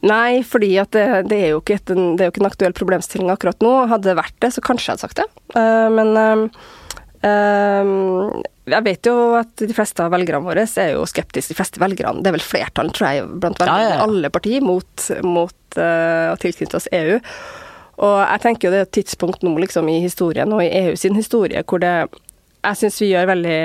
Nei, 0.00 0.40
fordi 0.48 0.70
at 0.80 0.94
det, 0.96 1.06
det, 1.28 1.38
er 1.44 1.50
jo 1.52 1.60
ikke 1.60 1.76
et, 1.76 1.90
det 1.90 2.24
er 2.24 2.30
jo 2.30 2.32
ikke 2.32 2.40
en 2.40 2.48
aktuell 2.48 2.76
problemstilling 2.76 3.32
akkurat 3.32 3.60
nå. 3.64 3.72
Hadde 3.90 4.08
det 4.08 4.16
vært 4.16 4.36
det, 4.40 4.52
så 4.54 4.62
kanskje 4.64 4.88
jeg 4.88 4.96
hadde 4.96 5.04
sagt 5.04 5.20
det. 5.20 5.26
Uh, 5.52 5.88
men 5.92 6.14
uh, 6.16 6.70
uh, 7.26 8.38
jeg 8.70 8.86
vet 8.86 9.10
jo 9.10 9.16
at 9.36 9.52
de 9.60 9.76
fleste 9.76 10.04
av 10.04 10.14
velgerne 10.14 10.40
våre 10.46 10.64
er 10.64 10.94
jo 10.94 11.04
skeptiske. 11.08 11.52
De 11.52 11.58
fleste 11.58 11.82
velgerne, 11.82 12.24
det 12.24 12.32
er 12.32 12.38
vel 12.38 12.46
flertall, 12.46 12.88
tror 12.96 13.10
jeg, 13.10 13.26
blant 13.42 13.60
velgerne, 13.60 13.82
ja, 13.84 13.90
ja, 13.90 13.98
ja. 13.98 14.06
alle 14.06 14.32
partier, 14.32 14.64
mot, 14.64 15.08
mot 15.26 15.80
å 15.80 16.38
tilknytte 16.40 16.80
oss 16.80 16.88
EU. 16.96 17.20
Og 18.00 18.16
jeg 18.24 18.42
tenker 18.44 18.68
jo 18.68 18.72
det 18.72 18.80
er 18.80 18.88
et 18.88 18.96
tidspunkt 19.00 19.44
nå 19.44 19.52
liksom 19.60 19.88
i 19.92 20.00
historien 20.00 20.52
og 20.56 20.64
i 20.64 20.70
EU 20.84 20.96
sin 20.96 21.18
historie 21.18 21.64
hvor 21.68 21.82
det 21.82 21.94
Jeg 22.60 22.76
syns 22.76 23.00
vi 23.00 23.12
gjør 23.12 23.30
veldig 23.30 23.60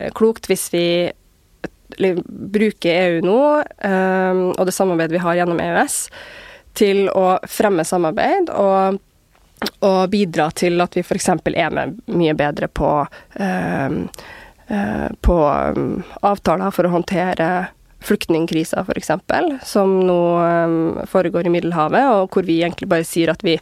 eh, 0.00 0.12
klokt 0.16 0.48
hvis 0.48 0.68
vi 0.72 0.84
bruker 1.96 2.92
EU 2.92 3.20
nå, 3.24 3.40
um, 3.84 4.40
og 4.52 4.66
det 4.68 4.74
samarbeidet 4.76 5.16
vi 5.16 5.22
har 5.22 5.38
gjennom 5.38 5.60
EØS, 5.60 5.96
til 6.76 7.08
å 7.16 7.38
fremme 7.48 7.84
samarbeid 7.84 8.50
og, 8.52 8.98
og 9.84 10.00
bidra 10.12 10.50
til 10.52 10.80
at 10.84 10.96
vi 10.96 11.04
f.eks. 11.04 11.30
er 11.32 11.72
med 11.74 11.96
mye 12.12 12.36
bedre 12.38 12.68
på, 12.68 12.92
uh, 13.40 13.88
på 15.28 15.38
um, 15.48 15.98
avtaler 16.28 16.76
for 16.76 16.88
å 16.88 16.92
håndtere 16.92 17.48
flyktningkrisa, 18.04 18.84
f.eks., 18.86 19.10
som 19.66 19.98
nå 20.06 20.20
um, 20.38 20.98
foregår 21.06 21.46
i 21.48 21.52
Middelhavet, 21.52 22.04
og 22.06 22.34
hvor 22.34 22.46
vi 22.46 22.60
egentlig 22.62 22.88
bare 22.90 23.06
sier 23.06 23.32
at 23.32 23.42
vi, 23.46 23.56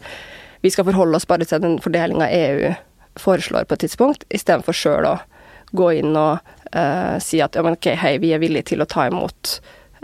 vi 0.64 0.72
skal 0.72 0.86
forholde 0.88 1.16
oss 1.16 1.28
bare 1.28 1.48
til 1.48 1.62
den 1.62 1.78
fordelinga 1.82 2.28
EU 2.28 2.74
foreslår 3.16 3.64
på 3.64 3.76
et 3.76 3.86
tidspunkt, 3.86 4.26
istedenfor 4.28 4.76
sjøl 4.76 5.08
å 5.08 5.16
gå 5.76 5.90
inn 5.98 6.12
og 6.16 6.38
uh, 6.76 7.16
si 7.22 7.40
at 7.42 7.56
ja, 7.56 7.64
men 7.64 7.78
ok, 7.78 7.90
hei, 7.98 8.16
vi 8.22 8.34
er 8.36 8.42
villige 8.42 8.72
til 8.72 8.84
å 8.84 8.88
ta 8.90 9.08
imot 9.08 9.56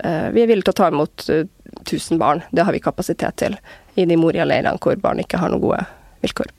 uh, 0.03 0.29
Vi 0.33 0.43
er 0.43 0.49
villige 0.49 0.67
til 0.67 0.73
å 0.73 0.79
ta 0.81 0.89
imot 0.91 1.25
uh, 1.29 1.45
1000 1.83 2.19
barn. 2.21 2.43
Det 2.51 2.65
har 2.65 2.75
vi 2.75 2.83
kapasitet 2.83 3.37
til 3.41 3.57
i 3.97 4.05
de 4.09 4.17
Moria-leirene 4.19 4.81
hvor 4.81 4.97
barn 5.01 5.21
ikke 5.23 5.39
har 5.41 5.53
noen 5.53 5.63
gode 5.63 5.81
vilkår. 6.25 6.51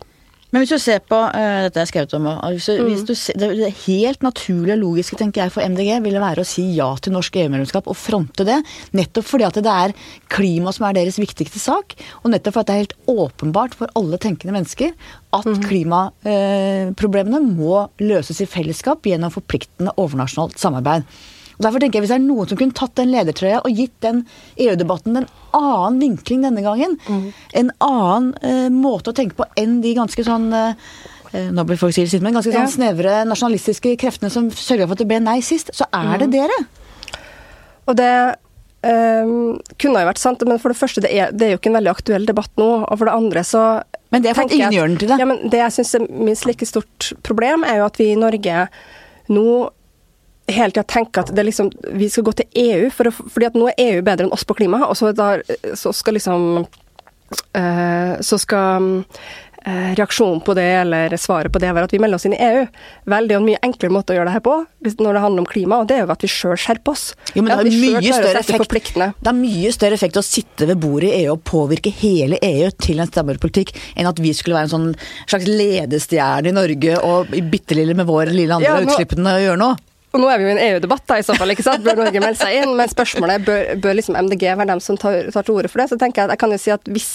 Men 0.55 0.63
hvis 0.63 0.71
du 0.71 0.79
ser 0.79 1.01
på 1.03 1.19
uh, 1.19 1.65
Dette 1.67 1.83
er 1.83 1.89
skrevet 1.91 2.13
om 2.15 2.29
hvis 2.55 2.69
du, 2.71 2.85
mm. 2.87 3.09
ser, 3.19 3.41
Det 3.43 3.71
helt 3.89 4.23
naturlige 4.23 4.77
og 4.77 4.83
logiske 4.85 5.19
tenker 5.19 5.43
jeg 5.43 5.55
for 5.55 5.67
MDG 5.67 5.99
ville 6.05 6.23
være 6.23 6.45
å 6.45 6.47
si 6.47 6.69
ja 6.77 6.87
til 7.03 7.17
norsk 7.17 7.41
EU-medlemskap 7.43 7.91
og 7.91 7.99
fronte 7.99 8.47
det. 8.47 8.61
Nettopp 8.95 9.27
fordi 9.27 9.49
at 9.49 9.59
det 9.59 9.75
er 9.75 9.97
klima 10.31 10.71
som 10.75 10.87
er 10.87 10.95
deres 11.01 11.19
viktigste 11.19 11.59
sak. 11.59 11.97
Og 12.23 12.31
nettopp 12.31 12.61
fordi 12.61 12.71
det 12.71 12.77
er 12.77 12.85
helt 12.85 12.97
åpenbart 13.11 13.75
for 13.75 13.91
alle 13.99 14.21
tenkende 14.23 14.55
mennesker 14.55 14.95
at 15.35 15.51
mm. 15.51 15.61
klimaproblemene 15.67 17.43
uh, 17.43 17.51
må 17.59 17.87
løses 18.05 18.45
i 18.45 18.49
fellesskap 18.51 19.11
gjennom 19.11 19.35
forpliktende 19.35 19.97
overnasjonalt 19.99 20.61
samarbeid. 20.63 21.09
Og 21.57 21.65
Derfor 21.67 21.83
tenker 21.83 21.99
jeg 21.99 22.07
Hvis 22.07 22.13
det 22.13 22.19
er 22.19 22.27
noen 22.27 22.51
som 22.51 22.61
kunne 22.61 22.77
tatt 22.77 22.95
den 22.99 23.13
ledertrøya 23.15 23.63
og 23.63 23.81
gitt 23.81 23.97
den 24.05 24.25
EU-debatten 24.59 25.23
en 25.23 25.29
annen 25.55 25.99
vinkling 26.03 26.43
denne 26.43 26.65
gangen, 26.65 26.97
mm. 27.07 27.27
en 27.61 27.75
annen 27.85 28.31
uh, 28.43 28.71
måte 28.75 29.13
å 29.13 29.17
tenke 29.17 29.39
på 29.39 29.47
enn 29.61 29.79
de 29.85 29.95
ganske 29.97 30.27
sånn 30.27 30.49
uh, 30.51 30.73
nå 31.35 31.65
blir 31.67 31.79
folk 31.79 31.95
sikkert 31.95 32.23
men 32.23 32.37
ganske 32.37 32.53
sånn 32.53 32.67
ja. 32.67 32.71
snevre 32.71 33.15
nasjonalistiske 33.27 33.97
kreftene 33.99 34.31
som 34.31 34.51
sørga 34.55 34.87
for 34.87 34.95
at 34.95 35.03
det 35.03 35.09
ble 35.11 35.19
nei 35.23 35.41
sist, 35.43 35.73
så 35.75 35.87
er 35.91 36.21
det 36.23 36.29
mm. 36.31 36.35
dere. 36.35 36.59
Og 37.91 37.97
det 37.99 38.13
um, 38.87 39.57
kunne 39.81 40.03
jo 40.03 40.11
vært 40.11 40.23
sant, 40.23 40.45
men 40.49 40.61
for 40.63 40.73
det 40.73 40.79
første, 40.79 41.03
det 41.05 41.13
er, 41.13 41.33
det 41.35 41.47
er, 41.47 41.55
jo 41.55 41.61
ikke 41.61 41.73
en 41.73 41.79
veldig 41.81 41.93
aktuell 41.95 42.29
debatt 42.29 42.53
nå. 42.61 42.71
Og 42.85 43.01
for 43.01 43.09
det 43.09 43.17
andre 43.17 43.45
så 43.47 43.65
Men 44.15 44.25
det 44.25 44.31
er 44.31 44.39
for 44.39 44.49
at 44.49 44.57
ingen 44.57 44.77
gjør 44.77 44.93
den 44.93 45.01
til 45.03 45.11
det? 45.11 45.21
Ja, 45.21 45.29
men 45.29 45.41
det 45.53 45.63
jeg 45.63 45.77
syns 45.79 45.95
er 45.99 46.07
minst 46.11 46.47
like 46.49 46.69
stort 46.69 47.11
problem, 47.27 47.67
er 47.67 47.83
jo 47.83 47.89
at 47.89 47.99
vi 48.01 48.13
i 48.13 48.21
Norge 48.21 48.69
nå 49.33 49.49
hele 50.47 50.71
tida 50.71 50.83
tenker 50.83 51.25
at 51.25 51.45
liksom, 51.45 51.73
vi 51.93 52.11
skal 52.11 52.27
gå 52.27 52.37
til 52.41 52.65
EU, 52.67 52.91
for 52.93 53.09
å, 53.09 53.15
fordi 53.15 53.49
at 53.49 53.59
nå 53.59 53.71
er 53.73 53.81
EU 53.87 54.05
bedre 54.05 54.27
enn 54.27 54.35
oss 54.35 54.47
på 54.47 54.57
klima. 54.59 54.85
Og 54.89 54.97
så, 54.99 55.13
da, 55.17 55.37
så 55.79 55.95
skal 55.97 56.19
liksom 56.19 56.65
uh, 56.65 58.13
Så 58.21 58.39
skal 58.43 58.91
uh, 59.65 59.91
reaksjonen 59.97 60.43
på 60.45 60.55
det, 60.59 60.69
eller 60.83 61.17
svaret 61.17 61.53
på 61.53 61.63
det, 61.63 61.71
være 61.73 61.89
at 61.89 61.95
vi 61.95 62.01
melder 62.03 62.21
oss 62.21 62.27
inn 62.29 62.37
i 62.37 62.43
EU. 62.45 62.67
Vel, 63.09 63.29
det 63.29 63.37
er 63.37 63.41
en 63.41 63.47
mye 63.47 63.63
enklere 63.65 63.95
måte 63.95 64.13
å 64.13 64.19
gjøre 64.19 64.29
det 64.29 64.37
her 64.37 64.45
på 64.45 64.59
når 64.85 65.17
det 65.17 65.23
handler 65.25 65.41
om 65.41 65.49
klima, 65.49 65.79
og 65.81 65.89
det 65.89 65.97
er 65.97 66.03
jo 66.05 66.13
at 66.13 66.25
vi 66.27 66.29
sjøl 66.29 66.59
skjerper 66.61 66.93
oss. 66.93 67.07
Jo, 67.33 67.41
men 67.41 67.55
det, 67.57 67.73
effekt, 68.43 68.99
det 69.01 69.31
har 69.31 69.39
mye 69.39 69.73
større 69.73 69.97
effekt 69.97 70.21
å 70.21 70.25
sitte 70.27 70.69
ved 70.69 70.77
bordet 70.83 71.09
i 71.09 71.23
EU 71.23 71.39
og 71.39 71.41
påvirke 71.49 71.93
hele 72.03 72.37
EU 72.45 72.69
til 72.77 73.01
en 73.01 73.09
strammere 73.09 73.41
enn 73.41 74.11
at 74.11 74.21
vi 74.21 74.35
skulle 74.37 74.59
være 74.59 74.69
en 74.69 74.75
sånn 74.75 74.93
slags 75.25 75.49
ledestjerne 75.49 76.53
i 76.53 76.55
Norge 76.55 77.01
og 77.01 77.33
bitte 77.49 77.77
lille 77.79 77.97
med 77.97 78.09
våre 78.09 78.35
lille 78.35 78.53
andre 78.53 78.69
ja, 78.69 78.79
nå, 78.85 78.93
utslippene 78.93 79.37
å 79.39 79.43
gjøre 79.47 79.61
noe. 79.65 79.81
Og 80.15 80.23
nå 80.23 80.29
er 80.31 80.39
vi 80.39 80.47
jo 80.47 80.53
i 80.53 80.55
en 80.55 80.63
EU-debatt, 80.69 81.03
da, 81.11 81.19
i 81.19 81.27
så 81.27 81.35
fall. 81.35 81.51
ikke 81.51 81.67
sant? 81.67 81.83
Bør 81.83 81.99
Norge 82.05 82.23
melde 82.23 82.39
seg 82.39 82.61
inn? 82.61 82.77
Men 82.79 82.91
spørsmålet 82.91 83.43
bør, 83.49 83.73
bør 83.83 83.99
liksom 83.99 84.19
MDG 84.21 84.47
være 84.53 84.71
dem 84.71 84.83
som 84.83 84.99
tar, 85.01 85.27
tar, 85.35 85.43
til 85.43 85.59
orde 85.59 85.71
for 85.73 85.83
det. 85.83 85.89
Så 85.91 85.99
tenker 85.99 86.23
jeg 86.23 86.31
at 86.31 86.37
jeg 86.37 86.43
kan 86.45 86.55
jo 86.55 86.59
si 86.63 86.71
at 86.71 86.91
hvis, 86.95 87.09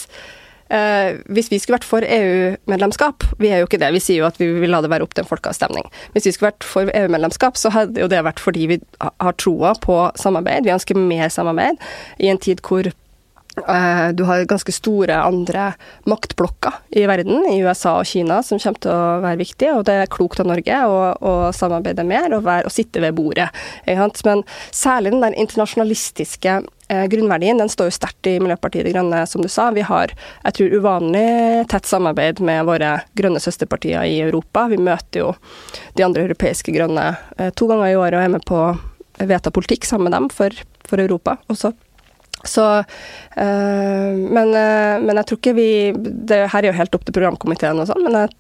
eh, 0.75 1.21
hvis 1.31 1.47
vi 1.53 1.61
skulle 1.63 1.77
vært 1.77 1.87
for 1.87 2.03
EU-medlemskap 2.03 3.23
Vi 3.39 3.53
er 3.53 3.61
jo 3.61 3.69
ikke 3.69 3.79
det, 3.79 3.93
vi 3.95 4.03
sier 4.03 4.19
jo 4.19 4.27
at 4.27 4.39
vi 4.41 4.49
vil 4.59 4.75
la 4.75 4.83
det 4.83 4.91
være 4.91 5.07
opp 5.07 5.15
til 5.15 5.23
en 5.23 5.31
folkeavstemning. 5.31 5.87
Hvis 6.11 6.27
vi 6.27 6.35
skulle 6.35 6.51
vært 6.51 6.67
for 6.67 6.91
EU-medlemskap, 6.91 7.59
så 7.61 7.71
hadde 7.71 8.03
jo 8.03 8.11
det 8.11 8.19
vært 8.27 8.43
fordi 8.43 8.67
vi 8.73 8.81
har 8.99 9.39
troa 9.39 9.77
på 9.79 10.01
samarbeid. 10.19 10.67
Vi 10.67 10.75
ønsker 10.75 10.99
mer 10.99 11.31
samarbeid 11.31 11.79
i 12.19 12.33
en 12.33 12.41
tid 12.41 12.59
hvor 12.67 12.91
du 14.15 14.23
har 14.27 14.45
ganske 14.49 14.73
store 14.73 15.17
andre 15.23 15.73
maktblokker 16.09 16.79
i 16.99 17.05
verden, 17.09 17.45
i 17.51 17.59
USA 17.63 17.97
og 17.99 18.07
Kina, 18.09 18.41
som 18.45 18.59
kommer 18.61 18.83
til 18.83 18.93
å 18.93 19.19
være 19.23 19.41
viktige. 19.41 19.75
Og 19.77 19.85
det 19.87 19.95
er 19.99 20.11
klokt 20.11 20.41
av 20.41 20.49
Norge 20.49 20.81
å, 20.87 20.99
å 21.19 21.33
samarbeide 21.55 22.05
mer 22.07 22.33
og, 22.35 22.43
være, 22.47 22.67
og, 22.67 22.73
sitte 22.73 23.03
ved 23.03 23.15
bordet. 23.17 23.49
Men 23.85 24.43
særlig 24.75 25.13
den 25.13 25.23
der 25.23 25.37
internasjonalistiske 25.39 26.55
eh, 26.89 27.05
grunnverdien 27.11 27.61
den 27.61 27.71
står 27.71 27.89
jo 27.89 27.97
sterkt 27.97 28.29
i 28.29 28.37
Miljøpartiet 28.41 28.87
De 28.87 28.93
Grønne, 28.95 29.23
som 29.29 29.43
du 29.43 29.49
sa. 29.51 29.69
Vi 29.75 29.85
har 29.85 30.13
jeg 30.43 30.57
tror, 30.57 30.77
uvanlig 30.79 31.67
tett 31.71 31.89
samarbeid 31.89 32.41
med 32.45 32.65
våre 32.69 32.95
grønne 33.19 33.41
søsterpartier 33.43 34.07
i 34.07 34.19
Europa. 34.25 34.67
Vi 34.71 34.79
møter 34.81 35.25
jo 35.25 35.33
de 35.97 36.05
andre 36.07 36.27
europeiske 36.29 36.75
grønne 36.75 37.11
eh, 37.37 37.51
to 37.53 37.69
ganger 37.69 37.91
i 37.91 37.99
året 37.99 38.19
og 38.19 38.25
er 38.25 38.33
med 38.37 38.47
på 38.47 38.63
vedta 39.19 39.51
politikk 39.51 39.87
sammen 39.87 40.09
med 40.09 40.17
dem 40.17 40.33
for, 40.33 40.55
for 40.87 41.01
Europa. 41.01 41.37
også. 41.51 41.73
Så, 42.47 42.83
øh, 43.37 44.15
men, 44.15 44.47
øh, 44.55 45.01
men, 45.03 45.15
jeg 45.15 45.25
tror 45.27 45.37
ikke 45.37 45.53
vi 45.53 45.91
Det 45.91 46.37
her 46.53 46.63
er 46.63 46.69
jo 46.69 46.77
helt 46.77 46.95
opp 46.95 47.03
til 47.03 47.15
programkomiteen 47.15 47.81
og 47.81 47.89
sånn, 47.89 48.03
men 48.05 48.15
jeg, 48.15 48.31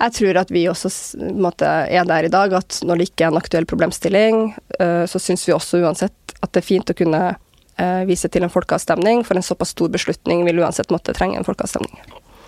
jeg, 0.00 0.14
tror 0.18 0.40
at 0.42 0.50
vi 0.50 0.64
også 0.70 0.90
måtte, 1.36 1.66
er 1.86 2.08
der 2.08 2.26
i 2.26 2.32
dag 2.32 2.56
at 2.58 2.80
når 2.82 2.98
det 2.98 3.08
ikke 3.10 3.26
er 3.26 3.34
en 3.34 3.40
aktuell 3.40 3.68
problemstilling, 3.70 4.48
øh, 4.80 5.04
så 5.06 5.22
syns 5.22 5.46
vi 5.46 5.54
også 5.54 5.82
uansett 5.84 6.36
at 6.40 6.50
det 6.52 6.62
er 6.62 6.70
fint 6.74 6.90
å 6.90 6.96
kunne 6.96 7.24
vise 8.08 8.24
til 8.32 8.40
en 8.40 8.48
folkeavstemning, 8.48 9.18
for 9.28 9.36
en 9.36 9.44
såpass 9.44 9.74
stor 9.74 9.90
beslutning 9.92 10.46
vil 10.46 10.62
uansett 10.62 10.88
måtte 10.88 11.12
trenge 11.12 11.36
en 11.36 11.44
folkeavstemning. 11.44 11.98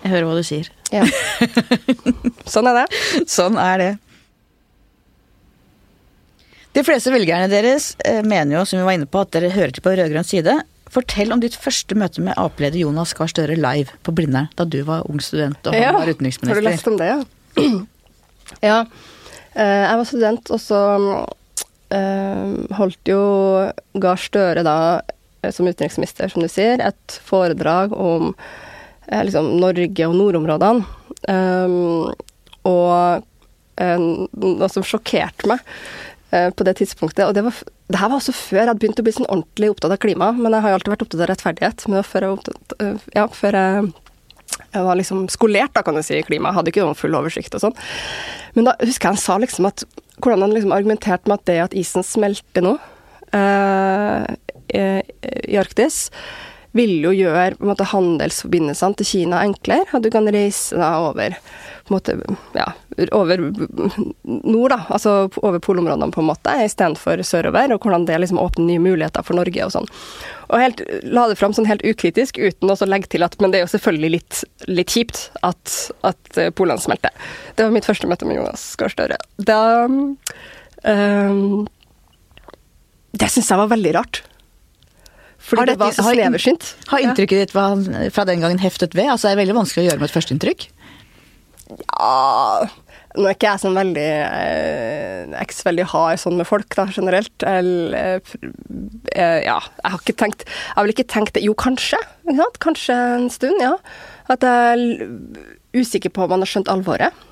Jeg 0.01 0.09
hører 0.09 0.25
hva 0.25 0.39
du 0.39 0.47
sier. 0.47 0.71
Ja. 0.89 1.03
sånn 2.55 2.65
er 2.71 2.79
det. 2.79 3.01
Sånn 3.29 3.59
er 3.61 3.75
det. 3.77 3.91
De 6.73 6.81
fleste 6.87 7.13
velgerne 7.13 7.45
deres 7.51 7.91
mener 8.25 8.55
jo, 8.57 8.65
som 8.65 8.81
vi 8.81 8.87
var 8.87 8.97
inne 8.97 9.05
på, 9.05 9.21
at 9.21 9.35
dere 9.37 9.53
hører 9.53 9.75
til 9.75 9.85
på 9.85 9.93
rød-grønn 10.01 10.25
side. 10.25 10.57
Fortell 10.89 11.33
om 11.33 11.41
ditt 11.43 11.55
første 11.59 11.95
møte 11.97 12.23
med 12.25 12.37
Ap-leder 12.39 12.81
Jonas 12.81 13.13
Gahr 13.17 13.29
Støre 13.29 13.57
live 13.59 13.93
på 14.05 14.13
Blindern, 14.15 14.49
da 14.57 14.65
du 14.65 14.79
var 14.87 15.05
ung 15.09 15.21
student 15.21 15.61
og 15.69 15.75
han 15.75 15.83
ja, 15.83 15.93
var 15.93 16.09
utenriksminister. 16.09 16.55
Har 16.55 16.63
du 16.63 16.69
lest 16.69 16.89
om 16.89 16.97
det, 16.97 17.09
ja? 17.11 17.19
ja. 18.71 18.79
Eh, 19.53 19.83
jeg 19.85 19.99
var 19.99 20.07
student, 20.09 20.51
og 20.55 20.61
så 20.63 20.81
eh, 21.93 22.73
holdt 22.79 23.11
jo 23.11 23.21
Gahr 24.01 24.21
Støre 24.21 24.65
da, 24.65 24.77
eh, 25.43 25.53
som 25.53 25.69
utenriksminister, 25.69 26.31
som 26.33 26.45
du 26.45 26.49
sier, 26.51 26.81
et 26.81 27.19
foredrag 27.25 27.93
om 27.93 28.33
liksom 29.09 29.55
Norge 29.57 30.05
og 30.05 30.13
nordområdene. 30.13 30.85
og 32.69 33.23
noe 34.37 34.67
som 34.69 34.85
sjokkerte 34.85 35.49
meg 35.49 35.63
på 36.29 36.67
det 36.67 36.75
tidspunktet. 36.77 37.23
Og 37.25 37.33
det, 37.33 37.41
var, 37.47 37.57
det, 37.89 37.97
her 37.97 38.11
var 38.11 38.19
også 38.19 38.35
før 38.37 38.59
jeg 38.61 38.69
hadde 38.69 38.81
begynt 38.83 38.99
å 39.01 39.05
bli 39.05 39.15
sånn 39.15 39.29
ordentlig 39.29 39.71
opptatt 39.73 39.95
av 39.95 40.01
klima. 40.03 40.29
Men 40.37 40.53
jeg 40.53 40.61
har 40.61 40.71
jo 40.71 40.77
alltid 40.77 40.93
vært 40.93 41.05
opptatt 41.07 41.23
av 41.23 41.29
rettferdighet. 41.31 41.85
Men 41.89 42.05
før 42.05 42.25
jeg, 42.25 42.35
opptatt, 42.37 42.75
eh, 42.85 43.07
ja, 43.15 43.23
før 43.33 43.57
jeg, 43.57 43.87
jeg 44.59 44.85
var 44.85 44.99
liksom 44.99 45.23
skolert, 45.33 45.73
da, 45.73 45.83
kan 45.85 45.97
du 45.97 46.03
si, 46.05 46.19
i 46.19 46.27
klima. 46.27 46.51
Jeg 46.51 46.59
hadde 46.59 46.73
ikke 46.73 46.85
noen 46.85 46.99
full 46.99 47.17
oversikt 47.17 47.57
og 47.57 47.63
sånn. 47.65 47.79
Men 48.53 48.69
da 48.69 48.75
husker 48.83 49.09
jeg 49.09 49.15
han 49.15 49.21
sa 49.21 49.39
liksom 49.41 49.69
at 49.69 49.87
Hvordan 50.19 50.41
han 50.43 50.51
liksom 50.51 50.73
argumenterte 50.75 51.31
med 51.31 51.37
at 51.37 51.45
det 51.47 51.53
at 51.63 51.75
isen 51.79 52.03
smelter 52.03 52.65
nå 52.65 52.73
eh, 53.31 54.25
i 54.75 55.55
Arktis, 55.55 56.09
vil 56.75 56.97
jo 57.01 57.13
gjøre 57.15 57.85
handelsforbindelsene 57.93 58.99
til 58.99 59.07
Kina 59.07 59.39
enklere. 59.47 59.87
At 59.95 60.03
du 60.03 60.11
kan 60.11 60.27
reise 60.27 60.75
deg 60.75 61.05
over 61.07 61.37
på 61.89 61.95
en 61.95 61.97
måte, 61.97 62.35
ja, 62.53 62.67
over 63.11 63.41
nord, 64.23 64.69
da, 64.71 64.79
altså 64.89 65.13
over 65.41 65.59
polområdene 65.63 66.13
på 66.13 66.21
en 66.21 66.27
måte, 66.29 66.53
istedenfor 66.65 67.23
sørover, 67.25 67.73
og 67.73 67.81
hvordan 67.81 68.05
det 68.05 68.19
liksom 68.21 68.39
åpner 68.41 68.67
nye 68.67 68.83
muligheter 68.83 69.25
for 69.25 69.39
Norge 69.39 69.65
og 69.65 69.73
sånn. 69.73 69.89
Og 70.49 70.61
helt, 70.61 70.83
la 71.09 71.25
det 71.29 71.37
fram 71.39 71.55
sånn 71.55 71.69
helt 71.69 71.85
ukritisk, 71.85 72.37
uten 72.37 72.69
å 72.69 72.77
legge 72.89 73.09
til 73.13 73.25
at 73.25 73.37
men 73.41 73.53
det 73.53 73.61
er 73.61 73.65
jo 73.65 73.73
selvfølgelig 73.73 74.13
litt, 74.15 74.43
litt 74.69 74.93
kjipt 74.93 75.25
at, 75.45 75.75
at 76.05 76.39
eh, 76.41 76.53
polene 76.53 76.81
smelter. 76.81 77.13
Det 77.57 77.65
var 77.65 77.73
mitt 77.73 77.89
første 77.89 78.09
møte 78.09 78.29
med 78.29 78.39
Jonas 78.39 78.71
Gahr 78.79 78.93
Støre. 78.93 79.19
Da 79.37 79.59
um, 79.85 81.67
Det 83.11 83.29
syns 83.33 83.49
jeg 83.49 83.61
var 83.61 83.73
veldig 83.73 83.95
rart. 83.97 84.23
Fordi 85.39 85.65
det, 85.65 85.77
det 85.77 85.81
var 85.81 85.93
så 85.95 86.05
sneversynt. 86.05 86.73
Har 86.91 87.01
inntrykket 87.01 87.45
ditt 87.45 87.53
fra 87.55 88.25
den 88.27 88.43
gangen 88.43 88.59
heftet 88.61 88.93
ved? 88.97 89.07
Altså, 89.09 89.29
det 89.29 89.37
er 89.37 89.43
veldig 89.45 89.55
vanskelig 89.61 89.85
å 89.85 89.87
gjøre 89.87 90.01
med 90.01 90.09
et 90.09 90.17
førsteinntrykk? 90.17 90.67
Ja 91.69 92.65
Nå 93.17 93.25
er 93.25 93.35
ikke 93.35 93.49
jeg 93.49 93.61
sånn 93.63 93.77
veldig 93.77 94.05
eh, 94.05 95.31
ikke 95.41 95.55
så 95.57 95.65
veldig 95.65 95.85
hard 95.91 96.21
sånn 96.21 96.37
med 96.37 96.45
folk, 96.45 96.67
da, 96.77 96.85
generelt. 96.93 97.33
Eller, 97.45 98.21
eh, 99.15 99.39
ja, 99.47 99.57
jeg 99.57 99.93
har 99.95 100.03
ikke 100.03 100.15
tenkt 100.21 100.45
Jeg 100.45 100.75
har 100.75 100.85
vel 100.85 100.93
ikke 100.93 101.07
tenkt 101.09 101.33
det 101.37 101.43
Jo, 101.45 101.55
kanskje. 101.57 101.99
Kanskje 102.61 102.97
en 103.15 103.29
stund, 103.33 103.57
ja. 103.63 103.73
At 104.29 104.45
jeg 104.45 104.75
er 104.75 105.81
usikker 105.81 106.13
på 106.13 106.27
om 106.27 106.35
han 106.35 106.45
har 106.45 106.51
skjønt 106.51 106.69
alvoret. 106.69 107.25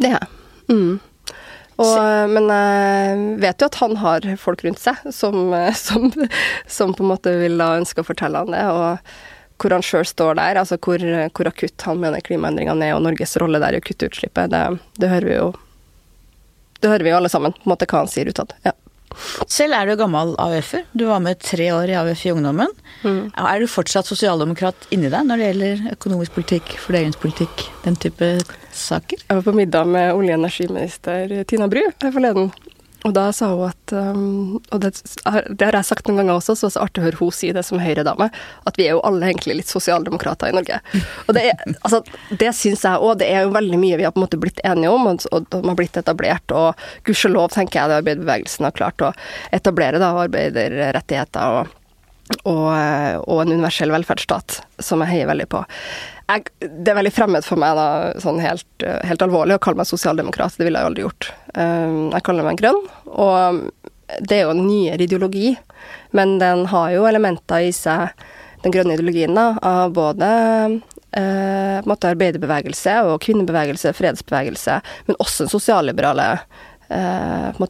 Det 0.00 0.08
er 0.08 0.16
jeg. 0.16 0.30
Mm. 0.72 0.96
Og, 1.84 2.30
men 2.30 2.48
jeg 2.48 3.22
vet 3.42 3.60
jo 3.60 3.68
at 3.68 3.78
han 3.82 3.96
har 4.00 4.26
folk 4.40 4.64
rundt 4.64 4.80
seg 4.80 5.04
som, 5.12 5.52
som, 5.84 6.08
som 6.70 6.96
på 6.96 7.04
en 7.04 7.12
måte 7.12 7.36
vil 7.42 7.60
da 7.60 7.74
ønske 7.76 8.00
å 8.00 8.08
fortelle 8.08 8.40
han 8.40 8.56
det. 8.56 8.64
og 8.72 9.33
hvor 9.60 9.74
han 9.74 9.84
sjøl 9.86 10.06
står 10.08 10.38
der, 10.38 10.60
altså 10.60 10.78
hvor, 10.82 11.02
hvor, 11.34 11.50
akutt 11.50 11.86
han 11.86 12.00
mener 12.02 12.24
klimaendringene 12.24 12.88
er, 12.88 12.96
og 12.96 13.04
Norges 13.06 13.36
rolle 13.40 13.60
der 13.62 13.76
i 13.76 13.82
å 13.82 13.84
kutte 13.84 14.10
utslippet, 14.10 14.50
det, 14.52 14.62
det, 15.00 15.10
hører 15.12 15.30
vi 15.30 15.36
jo 15.36 15.52
Det 16.80 16.90
hører 16.90 17.06
vi 17.06 17.12
jo 17.12 17.20
alle 17.20 17.32
sammen, 17.32 17.54
på 17.54 17.68
en 17.68 17.74
måte 17.74 17.88
hva 17.88 18.02
han 18.02 18.10
sier 18.10 18.28
utad. 18.28 18.52
Ja. 18.66 18.74
Selv 19.46 19.76
er 19.76 19.86
du 19.86 19.94
gammel 19.98 20.34
AUF-er. 20.42 20.84
Du 20.92 21.06
var 21.06 21.22
med 21.22 21.38
tre 21.42 21.68
år 21.72 21.92
i 21.92 21.96
AUF 22.00 22.24
i 22.26 22.32
ungdommen. 22.34 22.70
Mm. 23.04 23.30
Er 23.30 23.62
du 23.62 23.68
fortsatt 23.70 24.08
sosialdemokrat 24.10 24.88
inni 24.94 25.10
deg 25.12 25.26
når 25.28 25.40
det 25.40 25.48
gjelder 25.50 25.84
økonomisk 25.94 26.36
politikk, 26.38 26.74
fordelingspolitikk, 26.82 27.66
den 27.84 27.98
type 28.00 28.30
saker? 28.74 29.22
Jeg 29.22 29.38
var 29.38 29.46
på 29.46 29.56
middag 29.56 29.90
med 29.90 30.12
olje- 30.16 30.34
og 30.34 30.42
energiminister 30.42 31.36
Tina 31.48 31.70
Bru 31.70 31.84
her 31.86 32.14
forleden. 32.14 32.50
Og 33.04 33.12
da 33.12 33.26
sa 33.36 33.50
hun 33.52 33.66
at 33.68 33.92
um, 33.92 34.56
Og 34.72 34.80
det, 34.80 34.94
det, 35.04 35.66
har 35.66 35.76
jeg 35.76 35.88
sagt 35.90 36.08
noen 36.08 36.22
ganger 36.22 36.38
også, 36.38 36.56
så 36.56 36.66
det 36.66 36.70
er 36.70 36.76
så 36.76 36.84
artig 36.86 37.02
å 37.02 37.06
høre 37.06 37.20
hun 37.20 37.34
si 37.36 37.50
det 37.54 37.64
som 37.66 37.82
Høyre-dame, 37.82 38.30
at 38.68 38.80
vi 38.80 38.86
er 38.86 38.96
jo 38.96 39.02
alle 39.04 39.28
egentlig 39.28 39.58
litt 39.60 39.70
sosialdemokrater 39.70 40.50
i 40.50 40.56
Norge. 40.56 40.80
Og 41.26 41.36
det, 41.36 41.44
er, 41.52 41.76
altså, 41.84 42.00
det 42.30 42.50
syns 42.56 42.84
jeg 42.86 43.04
òg. 43.04 43.18
Det 43.20 43.28
er 43.28 43.44
jo 43.44 43.54
veldig 43.54 43.80
mye 43.80 44.00
vi 44.00 44.06
har 44.08 44.14
på 44.14 44.22
en 44.22 44.24
måte 44.24 44.40
blitt 44.40 44.62
enige 44.64 44.92
om, 44.94 45.06
og, 45.10 45.26
og 45.36 45.68
har 45.68 45.78
blitt 45.78 46.00
etablert. 46.00 46.56
Og 46.56 46.86
gudskjelov, 47.06 47.52
tenker 47.54 47.82
jeg, 47.82 47.92
det 47.92 48.00
arbeiderbevegelsen 48.00 48.68
har 48.68 48.76
klart 48.76 49.04
å 49.04 49.12
etablere 49.54 50.00
da, 50.02 50.14
arbeiderrettigheter 50.24 51.60
og, 51.60 51.76
og, 52.48 52.66
og 52.72 53.44
en 53.44 53.52
universell 53.52 53.92
velferdsstat, 53.92 54.62
som 54.80 55.04
jeg 55.04 55.12
heier 55.12 55.32
veldig 55.34 55.50
på 55.52 55.64
jeg, 56.24 56.44
det 56.60 56.92
er 56.92 56.98
veldig 56.98 57.12
fremmed 57.14 57.46
for 57.46 57.60
meg, 57.60 57.76
da, 57.78 57.86
sånn 58.22 58.40
helt, 58.42 58.66
helt, 58.80 59.24
alvorlig, 59.24 59.58
å 59.58 59.62
kalle 59.62 59.80
meg 59.80 59.90
sosialdemokrat. 59.90 60.56
Det 60.58 60.66
ville 60.66 60.80
jeg 60.80 60.90
aldri 60.90 61.04
gjort. 61.04 61.30
Um, 61.52 61.98
jeg 62.14 62.24
kaller 62.26 62.48
meg 62.48 62.60
grønn, 62.62 62.80
og 63.12 63.66
det 64.20 64.38
er 64.38 64.46
jo 64.46 64.54
en 64.54 64.64
nyere 64.66 65.04
ideologi, 65.04 65.54
men 66.16 66.38
den 66.40 66.66
har 66.70 66.90
jo 66.94 67.06
elementer 67.08 67.68
i 67.68 67.72
seg, 67.74 68.12
den 68.64 68.72
grønne 68.72 68.96
ideologien, 68.96 69.36
da, 69.36 69.50
av 69.60 69.92
både 69.96 70.28
eh, 71.16 71.80
arbeiderbevegelse 71.84 73.00
og 73.08 73.18
kvinnebevegelse, 73.24 73.92
fredsbevegelse, 73.96 74.78
men 75.08 75.18
også 75.20 75.44
den 75.44 75.52
sosialliberale 75.52 76.28
eh, 76.88 77.60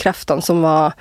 kreftene 0.00 0.44
som 0.44 0.62
var 0.64 0.94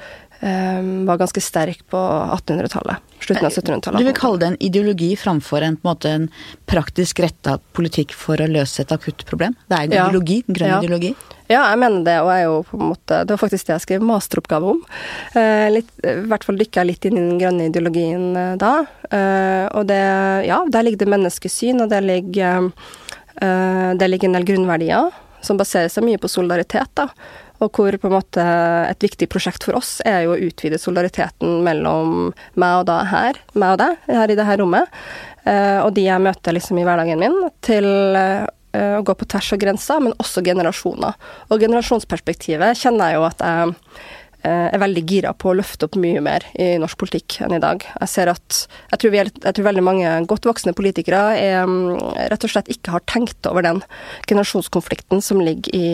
var 0.44 1.18
ganske 1.22 1.40
sterk 1.40 1.86
på 1.88 1.98
1800-tallet. 1.98 3.14
Slutten 3.24 3.46
av 3.48 3.52
1700-tallet. 3.52 4.02
Du 4.02 4.08
vil 4.10 4.18
kalle 4.18 4.42
det 4.42 4.48
en 4.52 4.58
ideologi 4.60 5.14
framfor 5.16 5.64
en, 5.64 5.78
en, 5.88 6.08
en 6.10 6.26
praktisk 6.68 7.22
retta 7.24 7.56
politikk 7.78 8.12
for 8.18 8.42
å 8.42 8.50
løse 8.52 8.84
et 8.84 8.92
akutt 8.92 9.24
problem? 9.30 9.56
Det 9.70 9.78
er 9.78 9.88
en 9.88 9.96
ja. 9.96 10.08
ideologi? 10.10 10.42
En 10.48 10.58
grønn 10.58 10.74
ja. 10.74 10.82
ideologi? 10.84 11.14
Ja, 11.52 11.62
jeg 11.70 11.80
mener 11.82 12.06
det, 12.06 12.16
og 12.24 12.30
jeg 12.32 12.44
er 12.44 12.48
jo 12.48 12.60
på 12.66 12.78
en 12.80 12.90
måte 12.94 13.18
Det 13.28 13.34
var 13.36 13.42
faktisk 13.42 13.68
det 13.68 13.74
jeg 13.74 13.84
skrev 13.84 14.06
masteroppgave 14.08 14.70
om. 14.74 14.80
Eh, 15.38 15.68
litt, 15.76 15.92
I 16.00 16.16
hvert 16.32 16.48
fall 16.48 16.60
dykka 16.60 16.82
jeg 16.82 16.90
litt 16.90 17.08
inn 17.10 17.20
i 17.20 17.24
den 17.24 17.42
grønne 17.42 17.68
ideologien 17.70 18.30
eh, 18.40 18.54
da. 18.62 18.74
Eh, 19.10 19.66
og 19.72 19.88
det 19.92 20.04
Ja, 20.48 20.64
der 20.68 20.88
ligger 20.88 21.04
det 21.04 21.12
menneskesyn, 21.14 21.84
og 21.84 21.92
der 21.92 22.04
ligger, 22.04 22.72
eh, 23.40 23.92
der 24.00 24.12
ligger 24.12 24.32
en 24.32 24.40
del 24.40 24.48
grunnverdier 24.48 25.12
som 25.44 25.60
baserer 25.60 25.92
seg 25.92 26.06
mye 26.08 26.22
på 26.22 26.32
solidaritet, 26.32 26.90
da. 26.96 27.10
Og 27.64 27.72
hvor 27.72 27.96
på 27.96 28.10
en 28.10 28.16
måte 28.18 28.46
et 28.90 29.06
viktig 29.06 29.30
prosjekt 29.32 29.64
for 29.64 29.78
oss 29.80 29.98
er 30.08 30.26
jo 30.26 30.34
å 30.34 30.42
utvide 30.50 30.80
solidariteten 30.82 31.62
mellom 31.66 32.34
meg 32.60 32.82
og 32.82 32.88
deg 32.90 33.12
her, 33.12 33.40
meg 33.56 33.76
og 33.76 33.84
deg 33.84 34.18
her 34.20 34.34
i 34.34 34.38
det 34.40 34.48
her 34.48 34.60
rommet, 34.60 35.00
eh, 35.48 35.80
og 35.80 35.94
de 35.96 36.08
jeg 36.10 36.26
møter 36.26 36.58
liksom 36.58 36.82
i 36.82 36.86
hverdagen 36.88 37.22
min, 37.24 37.38
til 37.64 37.88
eh, 38.20 38.44
å 38.74 39.04
gå 39.06 39.16
på 39.16 39.30
tvers 39.30 39.54
av 39.54 39.62
grenser, 39.62 40.02
men 40.04 40.18
også 40.20 40.44
generasjoner. 40.46 41.16
Og 41.54 41.62
generasjonsperspektivet 41.62 42.80
kjenner 42.80 43.14
jeg 43.14 43.22
jo 43.22 43.28
at 43.30 43.46
jeg 43.46 43.76
er 44.44 44.82
veldig 44.82 45.04
gira 45.08 45.32
på 45.38 45.52
å 45.52 45.56
løfte 45.56 45.88
opp 45.88 45.96
mye 46.00 46.22
mer 46.24 46.46
i 46.60 46.74
norsk 46.82 46.98
politikk 47.00 47.38
enn 47.46 47.56
i 47.56 47.62
dag. 47.64 47.84
Jeg 48.02 48.12
ser 48.12 48.32
at 48.32 48.58
jeg 48.92 49.02
tror, 49.02 49.16
er, 49.16 49.30
jeg 49.32 49.56
tror 49.56 49.68
veldig 49.70 49.84
mange 49.86 50.14
godt 50.30 50.48
voksne 50.50 50.76
politikere 50.76 51.22
er, 51.40 51.68
mm, 51.70 52.18
rett 52.32 52.48
og 52.48 52.52
slett 52.52 52.72
ikke 52.74 52.96
har 52.96 53.06
tenkt 53.10 53.48
over 53.50 53.66
den 53.66 53.80
generasjonskonflikten 54.28 55.24
som 55.24 55.42
ligger 55.44 55.78
i, 55.78 55.88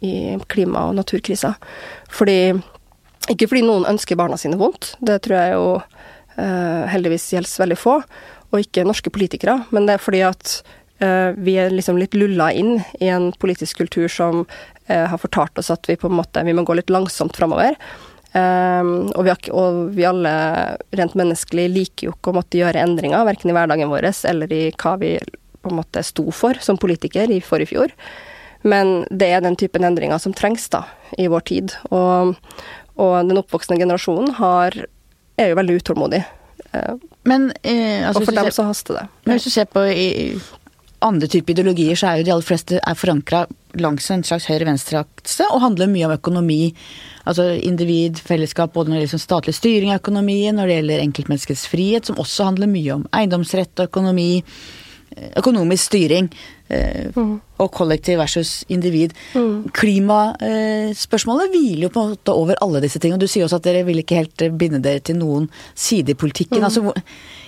i 0.00 0.14
klima- 0.48 0.86
og 0.88 0.96
naturkrisa. 1.00 1.54
Fordi 2.12 2.54
Ikke 3.32 3.46
fordi 3.48 3.62
noen 3.64 3.86
ønsker 3.88 4.18
barna 4.20 4.36
sine 4.36 4.58
vondt, 4.60 4.98
det 5.00 5.22
tror 5.24 5.38
jeg 5.38 5.52
jo 5.54 5.68
uh, 5.80 6.82
heldigvis 6.92 7.30
gjelder 7.32 7.62
veldig 7.62 7.78
få, 7.80 7.94
og 8.52 8.60
ikke 8.60 8.84
norske 8.84 9.08
politikere. 9.08 9.62
Men 9.72 9.88
det 9.88 9.94
er 9.94 10.02
fordi 10.04 10.20
at 10.28 10.58
vi 11.00 11.56
er 11.58 11.72
liksom 11.74 11.98
litt 11.98 12.14
lulla 12.14 12.52
inn 12.54 12.76
i 13.02 13.08
en 13.10 13.32
politisk 13.42 13.80
kultur 13.82 14.06
som 14.08 14.44
uh, 14.46 15.06
har 15.10 15.18
fortalt 15.18 15.58
oss 15.58 15.72
at 15.74 15.88
vi 15.90 15.96
på 15.98 16.06
en 16.06 16.18
måte 16.20 16.44
vi 16.46 16.54
må 16.54 16.62
gå 16.62 16.76
litt 16.78 16.92
langsomt 16.94 17.34
framover. 17.36 17.74
Um, 18.34 19.12
og, 19.14 19.20
vi 19.26 19.34
og, 19.54 19.80
vi 19.94 20.06
alle 20.08 20.34
rent 20.98 21.12
menneskelig 21.18 21.68
liker 21.70 22.08
jo 22.08 22.14
ikke 22.16 22.32
å 22.32 22.38
måtte 22.40 22.58
gjøre 22.58 22.82
endringer, 22.82 23.26
verken 23.26 23.52
i 23.52 23.54
hverdagen 23.54 23.92
vår 23.92 24.08
eller 24.30 24.54
i 24.54 24.62
hva 24.74 24.96
vi 24.98 25.12
på 25.64 25.70
en 25.70 25.78
måte 25.78 26.02
sto 26.02 26.26
for 26.34 26.58
som 26.60 26.78
politiker 26.80 27.30
i 27.30 27.38
forrige 27.44 27.72
fjor. 27.72 27.94
Men 28.66 29.04
det 29.10 29.28
er 29.30 29.44
den 29.44 29.58
typen 29.60 29.84
endringer 29.86 30.18
som 30.18 30.34
trengs 30.36 30.66
da, 30.72 30.82
i 31.20 31.28
vår 31.30 31.44
tid. 31.46 31.76
Og, 31.94 32.34
og 32.96 33.14
den 33.28 33.40
oppvoksende 33.40 33.78
generasjonen 33.80 34.34
har, 34.40 34.76
er 35.40 35.50
jo 35.52 35.58
veldig 35.60 35.78
utålmodig. 35.82 36.22
Eh, 36.72 36.94
men, 37.28 37.50
eh, 37.62 38.02
altså, 38.08 38.22
og 38.22 38.28
for 38.30 38.38
dem 38.40 38.50
så 38.56 38.66
haster 38.68 38.98
det. 38.98 39.06
Men 39.24 39.36
hvis 39.36 39.48
du 39.48 39.54
ser 39.54 39.68
på 39.70 39.84
i, 39.92 40.08
andre 41.04 41.28
typer 41.30 41.54
ideologier, 41.54 41.98
så 41.98 42.10
er 42.10 42.20
jo 42.20 42.28
de 42.28 42.32
aller 42.34 42.46
fleste 42.46 42.80
er 42.80 42.98
forankra 42.98 43.44
langs 43.80 44.06
en 44.14 44.22
slags 44.26 44.46
høyre-venstre-akse 44.48 45.48
og 45.50 45.62
handler 45.64 45.90
mye 45.90 46.06
om 46.08 46.14
økonomi. 46.14 46.60
Altså 47.28 47.50
individ, 47.56 48.20
fellesskap, 48.22 48.72
både 48.74 48.90
når 48.90 49.00
det 49.00 49.08
gjelder 49.08 49.24
statlig 49.24 49.56
styring 49.56 49.92
av 49.92 50.00
økonomien, 50.02 50.56
når 50.56 50.70
det 50.70 50.78
gjelder 50.78 51.04
enkeltmenneskets 51.04 51.66
frihet, 51.72 52.08
som 52.08 52.20
også 52.22 52.50
handler 52.50 52.70
mye 52.70 52.96
om 52.98 53.06
eiendomsrett 53.16 53.74
og 53.78 53.90
økonomi 53.90 54.30
økonomisk 55.38 55.84
styring 55.84 56.28
eh, 56.68 57.10
mm. 57.14 57.34
og 57.62 57.70
kollektiv 57.74 58.18
versus 58.18 58.64
individ. 58.72 59.14
Mm. 59.34 59.70
Klimaspørsmålet 59.74 61.52
hviler 61.52 61.86
jo 61.86 61.92
på 61.94 62.02
en 62.02 62.14
måte 62.14 62.34
over 62.34 62.58
alle 62.64 62.82
disse 62.84 63.00
tingene. 63.02 63.20
Du 63.22 63.30
sier 63.30 63.46
også 63.46 63.60
at 63.60 63.68
dere 63.68 63.84
vil 63.86 64.02
ikke 64.02 64.18
helt 64.22 64.46
binde 64.58 64.82
dere 64.84 65.02
til 65.04 65.18
noen 65.20 65.48
side 65.74 66.14
i 66.14 66.18
politikken. 66.18 66.62
Mm. 66.62 66.68
Altså, 66.68 66.94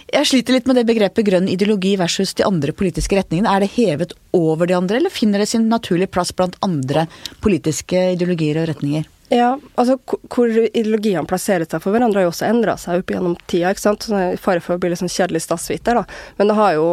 jeg 0.07 0.29
sliter 0.31 0.55
litt 0.55 0.69
med 0.71 0.79
det 0.79 0.87
begrepet 0.87 1.27
grønn 1.27 1.49
ideologi 1.51 1.97
versus 1.99 2.35
de 2.38 2.45
andre 2.47 2.75
politiske 2.77 3.19
retningene. 3.19 3.51
Er 3.51 3.64
det 3.64 3.73
hevet 3.75 4.14
over 4.37 4.69
de 4.71 4.77
andre, 4.79 5.01
eller 5.01 5.11
finner 5.11 5.42
det 5.42 5.49
sin 5.51 5.66
naturlige 5.73 6.12
plass 6.14 6.31
blant 6.37 6.55
andre 6.62 7.09
politiske 7.42 8.12
ideologier 8.14 8.62
og 8.62 8.71
retninger? 8.71 9.09
Ja, 9.33 9.57
altså 9.75 9.97
hvor 10.07 10.47
ideologiene 10.47 11.27
plasserer 11.27 11.67
seg 11.67 11.83
for 11.83 11.91
hverandre 11.95 12.21
har 12.21 12.29
jo 12.29 12.31
også 12.31 12.47
endra 12.47 12.77
seg 12.79 13.01
opp 13.01 13.11
gjennom 13.11 13.35
tida. 13.51 13.73
ikke 13.73 13.83
sant? 13.83 14.07
Sånn, 14.07 14.37
fare 14.39 14.62
for 14.62 14.77
å 14.77 14.83
bli 14.83 14.93
litt 14.93 15.01
sånn 15.01 15.11
kjedelig 15.11 15.43
statsviter, 15.43 15.99
da. 15.99 16.05
Men 16.39 16.53
det, 16.53 16.55
har 16.55 16.77
jo, 16.77 16.85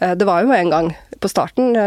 eh, 0.00 0.14
det 0.18 0.26
var 0.26 0.42
jo 0.42 0.54
en 0.56 0.72
gang 0.72 0.88
på 1.22 1.30
starten 1.30 1.78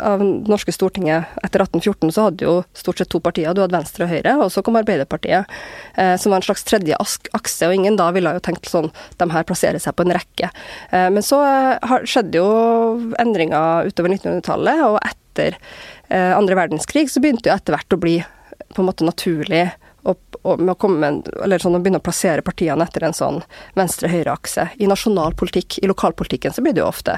av 0.00 0.22
det 0.22 0.28
norske 0.48 0.72
Stortinget 0.72 1.34
etter 1.44 1.60
1814 1.66 2.14
så 2.14 2.28
hadde 2.28 2.46
jo 2.46 2.54
stort 2.78 3.02
sett 3.02 3.10
to 3.12 3.18
partier. 3.20 3.52
Du 3.52 3.60
hadde 3.60 3.74
Venstre 3.74 4.06
og 4.06 4.12
Høyre, 4.14 4.36
og 4.40 4.52
så 4.54 4.62
kom 4.64 4.78
Arbeiderpartiet, 4.78 5.50
eh, 5.98 6.14
som 6.14 6.30
var 6.30 6.38
en 6.38 6.46
slags 6.46 6.64
tredje 6.70 6.96
akse. 7.34 7.66
Og 7.66 7.74
ingen 7.74 7.98
da 7.98 8.12
ville 8.14 8.36
jo 8.38 8.44
tenkt 8.44 8.70
sånn 8.70 8.92
de 9.18 9.28
her 9.34 9.48
plasserer 9.50 9.82
seg 9.82 9.98
på 9.98 10.06
en 10.06 10.14
rekke. 10.14 10.52
Men 10.94 11.24
så 11.26 11.40
skjedde 12.06 12.38
jo 12.38 12.48
endringer 13.18 13.90
utover 13.90 14.14
1900-tallet, 14.14 14.80
og 14.86 15.00
etter 15.02 15.58
andre 16.38 16.56
verdenskrig 16.58 17.08
så 17.10 17.20
begynte 17.22 17.50
jo 17.50 17.56
etter 17.56 17.74
hvert 17.74 17.96
å 17.96 18.00
bli 18.00 18.18
på 18.72 18.82
en 18.82 18.88
måte 18.88 19.06
naturlig 19.06 19.66
å, 20.04 20.14
med 20.56 20.74
å 20.74 20.78
komme 20.78 21.10
eller 21.42 21.62
sånn, 21.62 21.78
å 21.78 21.82
begynne 21.82 22.00
å 22.02 22.04
plassere 22.04 22.44
partiene 22.44 22.84
etter 22.84 23.06
en 23.06 23.16
sånn 23.16 23.42
venstre-høyre-akse. 23.78 24.68
I 24.82 24.88
nasjonal 24.90 25.36
politikk, 25.38 25.78
i 25.82 25.90
lokalpolitikken, 25.90 26.52
så 26.52 26.64
blir 26.64 26.76
det 26.76 26.82
jo 26.82 26.90
ofte 26.90 27.16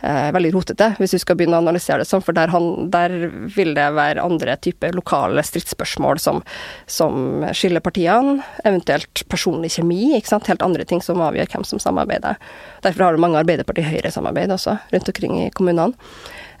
eh, 0.00 0.30
veldig 0.32 0.52
rotete, 0.54 0.88
hvis 1.00 1.16
vi 1.16 1.20
skal 1.22 1.38
begynne 1.38 1.58
å 1.58 1.64
analysere 1.64 2.02
det 2.02 2.08
sånn, 2.08 2.24
for 2.24 2.36
der, 2.36 2.52
han, 2.54 2.88
der 2.92 3.12
vil 3.52 3.74
det 3.76 3.88
være 3.96 4.24
andre 4.24 4.56
typer 4.64 4.96
lokale 4.96 5.44
stridsspørsmål 5.44 6.22
som, 6.22 6.40
som, 6.88 7.44
skiller 7.56 7.84
partiene, 7.84 8.38
eventuelt 8.64 9.26
personlig 9.32 9.74
kjemi, 9.76 10.14
ikke 10.16 10.32
sant, 10.32 10.48
helt 10.52 10.64
andre 10.64 10.88
ting 10.88 11.04
som 11.04 11.22
avgjør 11.24 11.52
hvem 11.52 11.68
som 11.68 11.82
samarbeider. 11.82 12.40
Derfor 12.86 13.08
har 13.08 13.16
du 13.16 13.24
mange 13.26 13.42
Arbeiderparti-Høyre-samarbeid 13.44 14.56
også, 14.56 14.78
rundt 14.94 15.12
omkring 15.12 15.38
i 15.44 15.52
kommunene. 15.56 16.08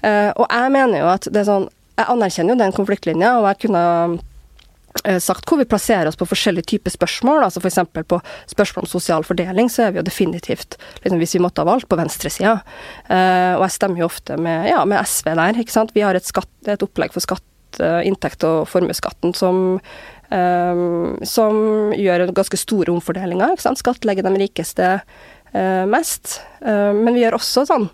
Eh, 0.04 0.30
og 0.36 0.44
jeg 0.44 0.76
mener 0.76 1.00
jo 1.00 1.10
at 1.14 1.32
det 1.32 1.42
er 1.42 1.48
sånn 1.48 1.70
jeg 1.96 2.08
anerkjenner 2.12 2.54
jo 2.54 2.60
den 2.60 2.74
konfliktlinja, 2.76 3.36
og 3.40 3.46
jeg 3.50 3.60
kunne 3.66 3.82
eh, 5.04 5.18
sagt 5.22 5.48
hvor 5.48 5.60
vi 5.60 5.68
plasserer 5.68 6.10
oss 6.10 6.18
på 6.20 6.28
forskjellige 6.28 6.68
typer 6.74 6.92
spørsmål. 6.92 7.46
altså 7.46 7.62
F.eks. 7.62 7.80
på 7.96 8.20
spørsmål 8.52 8.84
om 8.84 8.90
sosial 8.90 9.24
fordeling, 9.24 9.70
så 9.72 9.86
er 9.86 9.94
vi 9.94 10.02
jo 10.02 10.06
definitivt, 10.06 10.76
liksom, 11.04 11.20
hvis 11.22 11.36
vi 11.38 11.42
måtte 11.44 11.64
ha 11.64 11.70
valgt, 11.70 11.88
på 11.88 11.98
venstresida. 11.98 12.58
Uh, 13.08 13.56
og 13.56 13.66
jeg 13.66 13.76
stemmer 13.78 14.04
jo 14.04 14.10
ofte 14.10 14.36
med, 14.36 14.68
ja, 14.70 14.82
med, 14.84 15.00
SV 15.00 15.32
der, 15.40 15.62
ikke 15.62 15.76
sant. 15.76 15.94
Vi 15.96 16.04
har 16.04 16.18
et, 16.18 16.28
skatt, 16.28 16.52
et 16.68 16.84
opplegg 16.84 17.16
for 17.16 17.24
skatt, 17.24 17.46
uh, 17.80 18.02
inntekt 18.04 18.44
og 18.48 18.66
formuesskatten 18.70 19.34
som 19.36 19.80
um, 20.26 21.16
som 21.22 21.56
gjør 21.94 22.26
ganske 22.34 22.58
store 22.58 22.92
omfordelinger. 22.92 23.56
Skattlegger 23.62 24.26
de 24.26 24.36
rikeste 24.42 24.92
uh, 24.98 25.84
mest. 25.88 26.40
men 26.60 27.14
vi 27.14 27.22
gjør 27.22 27.36
også 27.38 27.62
sånn 27.68 27.86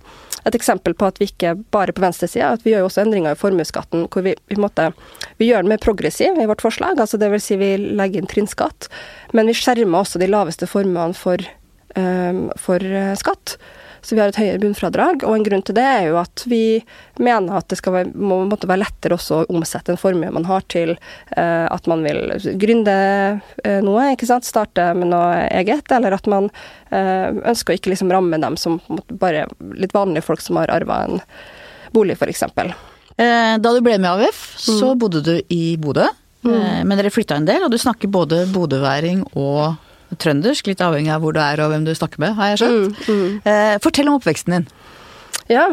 et 0.49 0.57
eksempel 0.59 0.95
på 0.99 1.09
at 1.09 1.21
vi 1.21 1.29
ikke 1.31 1.55
bare 1.75 1.95
på 1.95 2.03
venstresida, 2.03 2.53
at 2.53 2.65
vi 2.65 2.73
gjør 2.73 2.85
jo 2.85 2.89
også 2.91 3.05
endringer 3.05 3.37
i 3.37 3.39
formuesskatten 3.39 4.07
hvor 4.11 4.25
vi, 4.27 4.35
vi, 4.51 4.59
måtte, 4.61 4.91
vi 5.39 5.51
gjør 5.51 5.65
den 5.65 5.73
mer 5.73 5.83
progressiv 5.83 6.39
i 6.41 6.49
vårt 6.51 6.65
forslag. 6.65 6.99
altså 6.99 7.21
Dvs. 7.21 7.47
Si 7.47 7.59
vi 7.61 7.75
legger 7.79 8.23
inn 8.23 8.31
trinnskatt, 8.31 8.89
men 9.37 9.51
vi 9.51 9.57
skjermer 9.57 10.03
også 10.03 10.23
de 10.23 10.31
laveste 10.31 10.69
formuene 10.71 11.17
for, 11.19 11.43
um, 11.99 12.49
for 12.61 12.83
uh, 12.83 13.15
skatt. 13.19 13.57
Så 14.03 14.17
vi 14.17 14.21
har 14.23 14.33
et 14.33 14.39
høyere 14.39 14.59
bunnfradrag, 14.59 15.23
og 15.23 15.37
en 15.37 15.45
grunn 15.47 15.63
til 15.63 15.77
det 15.79 15.85
er 15.87 16.09
jo 16.09 16.17
at 16.19 16.43
vi 16.51 16.83
mener 17.23 17.61
at 17.61 17.69
det 17.71 17.79
skal 17.79 17.95
være, 17.95 18.11
må 18.19 18.41
måtte 18.51 18.67
være 18.67 18.83
lettere 18.83 19.15
også 19.15 19.37
å 19.39 19.45
omsette 19.55 19.95
en 19.95 20.01
formue 20.01 20.33
man 20.35 20.49
har 20.49 20.65
til 20.73 20.97
uh, 20.97 21.69
at 21.71 21.87
man 21.91 22.03
vil 22.03 22.35
gründe 22.59 22.97
uh, 23.39 23.79
noe, 23.87 24.09
ikke 24.17 24.27
sant, 24.27 24.49
starte 24.49 24.89
med 24.99 25.13
noe 25.13 25.45
eget, 25.53 25.87
eller 25.95 26.17
at 26.19 26.27
man 26.31 26.51
uh, 26.91 27.29
ønsker 27.53 27.75
å 27.75 27.79
ikke 27.79 27.93
liksom 27.95 28.11
ramme 28.11 28.43
dem 28.43 28.59
som 28.59 28.81
bare 29.23 29.47
litt 29.79 29.95
vanlige 29.95 30.27
folk 30.27 30.43
som 30.43 30.59
har 30.59 30.73
arva 30.75 31.05
en 31.07 31.23
bolig, 31.95 32.19
f.eks. 32.19 32.43
Da 33.23 33.61
du 33.63 33.81
ble 33.85 34.01
med 34.01 34.09
i 34.09 34.27
AUF, 34.27 34.43
så 34.59 34.95
mm. 34.95 34.99
bodde 34.99 35.21
du 35.23 35.35
i 35.53 35.77
Bodø. 35.79 36.09
Mm. 36.43 36.89
Men 36.89 36.99
dere 36.99 37.13
flytta 37.13 37.37
en 37.39 37.47
del, 37.47 37.63
og 37.63 37.71
du 37.71 37.79
snakker 37.79 38.11
både 38.11 38.41
bodøværing 38.51 39.21
og 39.39 39.77
trøndersk, 40.21 40.69
litt 40.69 40.83
avhengig 40.85 41.13
av 41.15 41.25
hvor 41.25 41.35
du 41.37 41.41
er 41.43 41.63
og 41.63 41.73
hvem 41.73 41.87
du 41.87 41.95
snakker 41.97 42.23
med, 42.23 42.37
har 42.39 42.53
jeg 42.53 42.63
skjønt. 42.63 43.03
Mm, 43.07 43.19
mm. 43.19 43.35
Eh, 43.49 43.75
fortell 43.85 44.11
om 44.11 44.19
oppveksten 44.19 44.57
din. 44.57 44.71
Ja, 45.51 45.69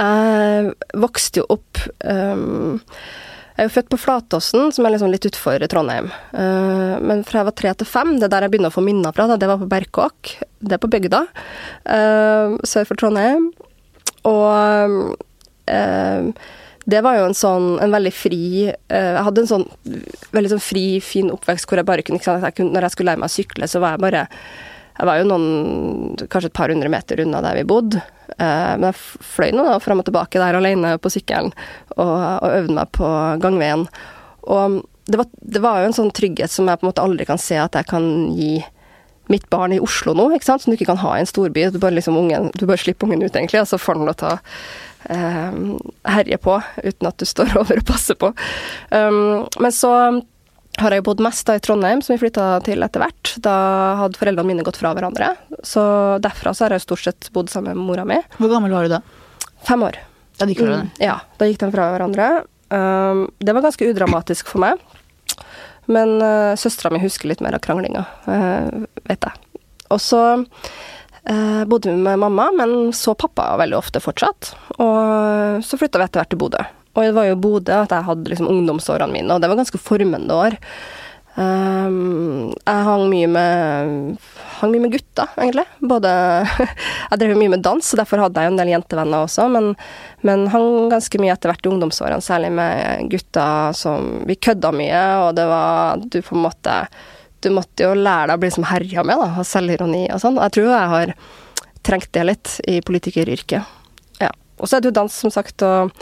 jeg 0.00 0.70
vokste 1.00 1.42
jo 1.42 1.46
opp 1.52 1.80
um, 2.08 2.78
Jeg 2.86 3.64
er 3.64 3.68
jo 3.68 3.72
født 3.74 3.90
på 3.92 3.98
Flatåsen, 4.00 4.70
som 4.72 4.86
er 4.86 4.94
liksom 4.94 5.10
litt 5.12 5.26
utfor 5.28 5.60
Trondheim. 5.68 6.08
Uh, 6.32 6.96
men 7.04 7.24
fra 7.28 7.42
jeg 7.42 7.50
var 7.50 7.56
tre 7.58 7.74
til 7.82 7.88
fem, 7.88 8.14
det 8.16 8.28
er 8.28 8.32
der 8.32 8.46
jeg 8.46 8.54
begynner 8.54 8.72
å 8.72 8.76
få 8.78 8.84
minner 8.86 9.12
fra, 9.16 9.28
det 9.36 9.50
var 9.50 9.60
på 9.60 9.68
Berkåk. 9.68 10.32
Det 10.60 10.76
er 10.76 10.80
på 10.80 10.90
bygda, 10.92 11.20
uh, 11.84 12.56
sør 12.64 12.88
for 12.88 13.00
Trondheim. 13.00 13.50
Og 14.30 15.12
uh, 15.68 16.48
det 16.88 17.02
var 17.04 17.18
jo 17.18 17.28
en 17.28 17.36
sånn 17.36 17.68
en 17.82 17.92
veldig 17.92 18.12
fri 18.14 18.44
uh, 18.70 19.12
Jeg 19.12 19.24
hadde 19.26 19.42
en 19.44 19.50
sånn 19.50 19.66
veldig 20.32 20.52
sånn 20.54 20.62
fri, 20.64 20.84
fin 21.04 21.30
oppvekst 21.32 21.68
hvor 21.68 21.80
jeg 21.80 21.88
bare 21.88 22.04
kunne, 22.06 22.22
jeg 22.22 22.56
kunne 22.56 22.74
Når 22.74 22.86
jeg 22.86 22.94
skulle 22.94 23.12
lære 23.12 23.22
meg 23.22 23.30
å 23.30 23.34
sykle, 23.34 23.68
så 23.68 23.82
var 23.82 23.96
jeg 23.96 24.04
bare 24.06 24.22
Jeg 24.96 25.08
var 25.10 25.20
jo 25.20 25.26
noen 25.28 26.16
Kanskje 26.22 26.48
et 26.48 26.56
par 26.56 26.72
hundre 26.72 26.92
meter 26.92 27.20
unna 27.24 27.42
der 27.44 27.60
vi 27.60 27.66
bodde. 27.68 28.00
Uh, 28.36 28.78
men 28.80 28.88
jeg 28.90 29.00
fløy 29.34 29.52
nå 29.56 29.66
da 29.66 29.76
fram 29.82 30.00
og 30.00 30.08
tilbake 30.08 30.40
der 30.40 30.56
alene 30.56 30.94
på 31.02 31.12
sykkelen 31.12 31.52
og, 31.96 32.16
og 32.16 32.48
øvde 32.48 32.76
meg 32.76 32.92
på 32.96 33.08
gangveien. 33.42 33.86
Og 34.48 34.80
det 35.10 35.18
var, 35.18 35.26
det 35.40 35.62
var, 35.64 35.80
jo 35.80 35.88
en 35.88 35.96
sånn 35.96 36.12
trygghet 36.14 36.52
som 36.52 36.68
jeg 36.70 36.78
på 36.78 36.86
en 36.86 36.90
måte 36.92 37.02
aldri 37.02 37.26
kan 37.28 37.40
se 37.40 37.58
at 37.58 37.74
jeg 37.76 37.88
kan 37.90 38.04
gi 38.36 38.60
mitt 39.30 39.46
barn 39.52 39.74
i 39.76 39.80
Oslo 39.82 40.14
nå, 40.16 40.28
ikke 40.36 40.48
sant? 40.48 40.64
som 40.64 40.72
du 40.72 40.78
ikke 40.78 40.90
kan 40.90 41.00
ha 41.02 41.16
i 41.16 41.24
en 41.24 41.30
storby. 41.30 41.68
Du 41.70 41.78
bare, 41.82 41.96
liksom 41.96 42.18
ungen, 42.18 42.50
du 42.58 42.66
bare 42.66 42.80
slipper 42.82 43.08
ungen 43.08 43.22
ut, 43.24 43.34
egentlig, 43.34 43.62
og 43.62 43.70
så 43.70 43.78
får 43.80 43.98
den 43.98 44.10
lov 44.10 44.18
til 44.20 44.32
å 44.32 44.36
eh, 45.14 45.60
herje 46.16 46.40
på, 46.42 46.58
uten 46.82 47.10
at 47.10 47.22
du 47.22 47.28
står 47.28 47.54
over 47.62 47.80
og 47.82 47.88
passer 47.88 48.18
på. 48.20 48.32
Um, 48.90 49.46
men 49.62 49.74
så 49.74 49.94
har 50.80 50.94
jeg 50.94 51.04
bodd 51.04 51.22
mest 51.24 51.46
da 51.48 51.56
i 51.58 51.62
Trondheim, 51.62 52.02
som 52.04 52.14
vi 52.14 52.20
flytta 52.22 52.46
til 52.66 52.82
etter 52.86 53.02
hvert. 53.02 53.34
Da 53.42 53.54
hadde 54.04 54.20
foreldrene 54.20 54.52
mine 54.52 54.66
gått 54.66 54.78
fra 54.80 54.92
hverandre. 54.96 55.32
Så 55.66 55.82
derfra 56.22 56.54
så 56.56 56.66
har 56.66 56.76
jeg 56.76 56.86
stort 56.86 57.04
sett 57.04 57.32
bodd 57.34 57.50
sammen 57.52 57.76
med 57.76 57.88
mora 57.90 58.06
mi. 58.08 58.20
Hvor 58.38 58.52
gammel 58.52 58.74
var 58.74 58.86
du 58.86 58.94
da? 58.94 59.02
Fem 59.66 59.82
år. 59.84 59.98
Da 60.40 60.48
gikk 60.48 60.62
mm, 60.64 60.94
Ja, 61.02 61.18
da 61.36 61.48
gikk 61.48 61.60
de 61.60 61.68
fra 61.74 61.90
hverandre. 61.92 62.30
Um, 62.70 63.26
det 63.42 63.52
var 63.52 63.66
ganske 63.66 63.90
udramatisk 63.92 64.48
for 64.48 64.62
meg. 64.62 64.80
Men 65.90 66.18
uh, 66.22 66.56
søstera 66.58 66.92
mi 66.94 67.02
husker 67.02 67.30
litt 67.30 67.42
mer 67.44 67.56
av 67.58 67.64
kranglinga, 67.64 68.04
uh, 68.28 68.86
vet 69.10 69.26
jeg. 69.26 69.62
Og 69.90 69.98
så 70.02 70.22
uh, 70.38 71.62
bodde 71.70 71.96
med 71.96 72.20
mamma, 72.22 72.50
men 72.54 72.92
så 72.96 73.16
pappa 73.18 73.52
veldig 73.60 73.78
ofte 73.80 74.02
fortsatt. 74.02 74.52
Og 74.78 75.64
så 75.66 75.80
flytta 75.80 76.00
vi 76.00 76.06
etter 76.06 76.22
hvert 76.22 76.32
til 76.34 76.40
Bodø. 76.40 76.62
Og 76.94 77.06
det 77.06 77.14
var 77.16 77.28
jo 77.28 77.38
Bodø 77.42 77.82
at 77.84 77.94
jeg 77.94 78.06
hadde 78.06 78.32
liksom 78.32 78.50
ungdomsårene 78.50 79.14
mine, 79.14 79.34
og 79.34 79.42
det 79.42 79.50
var 79.50 79.58
ganske 79.60 79.82
formende 79.82 80.36
år. 80.46 80.58
Um, 81.36 82.50
jeg 82.66 82.86
hang 82.86 83.04
mye 83.10 83.28
med 83.30 84.16
hang 84.60 84.72
mye 84.72 84.84
med 84.84 84.94
gutter, 84.94 85.30
egentlig. 85.40 85.66
Både 85.80 86.10
Jeg 87.10 87.20
drev 87.22 87.36
mye 87.38 87.52
med 87.54 87.64
dans, 87.64 87.84
så 87.84 87.98
derfor 88.00 88.22
hadde 88.24 88.42
jeg 88.42 88.50
jo 88.50 88.54
en 88.54 88.60
del 88.60 88.72
jentevenner 88.74 89.24
også, 89.26 89.46
men, 89.52 89.72
men 90.26 90.46
hang 90.52 90.90
ganske 90.92 91.20
mye 91.22 91.34
etter 91.34 91.52
hvert 91.52 91.66
i 91.66 91.72
ungdomsårene, 91.72 92.24
særlig 92.24 92.52
med 92.56 93.08
gutter 93.12 93.76
som 93.76 94.10
Vi 94.28 94.36
kødda 94.36 94.72
mye, 94.76 95.04
og 95.24 95.32
det 95.38 95.48
var 95.50 96.04
Du 96.04 96.20
på 96.22 96.36
en 96.36 96.46
måte 96.48 96.82
du 97.40 97.48
måtte 97.56 97.86
jo 97.86 97.94
lære 97.96 98.28
deg 98.28 98.36
å 98.36 98.40
bli 98.42 98.50
som 98.52 98.66
herja 98.68 99.04
med, 99.06 99.16
da, 99.16 99.30
ha 99.38 99.44
selvironi 99.48 100.02
og 100.12 100.20
sånn. 100.20 100.36
Jeg 100.36 100.52
tror 100.56 100.66
jeg 100.68 100.90
har 100.92 101.12
trengt 101.86 102.10
det 102.12 102.24
litt 102.26 102.56
i 102.68 102.80
politikeryrket. 102.84 103.78
Ja. 104.20 104.28
Og 104.60 104.68
så 104.68 104.76
er 104.76 104.84
det 104.84 104.90
jo 104.90 104.98
dans, 105.00 105.14
som 105.24 105.32
sagt, 105.32 105.64
og, 105.64 105.94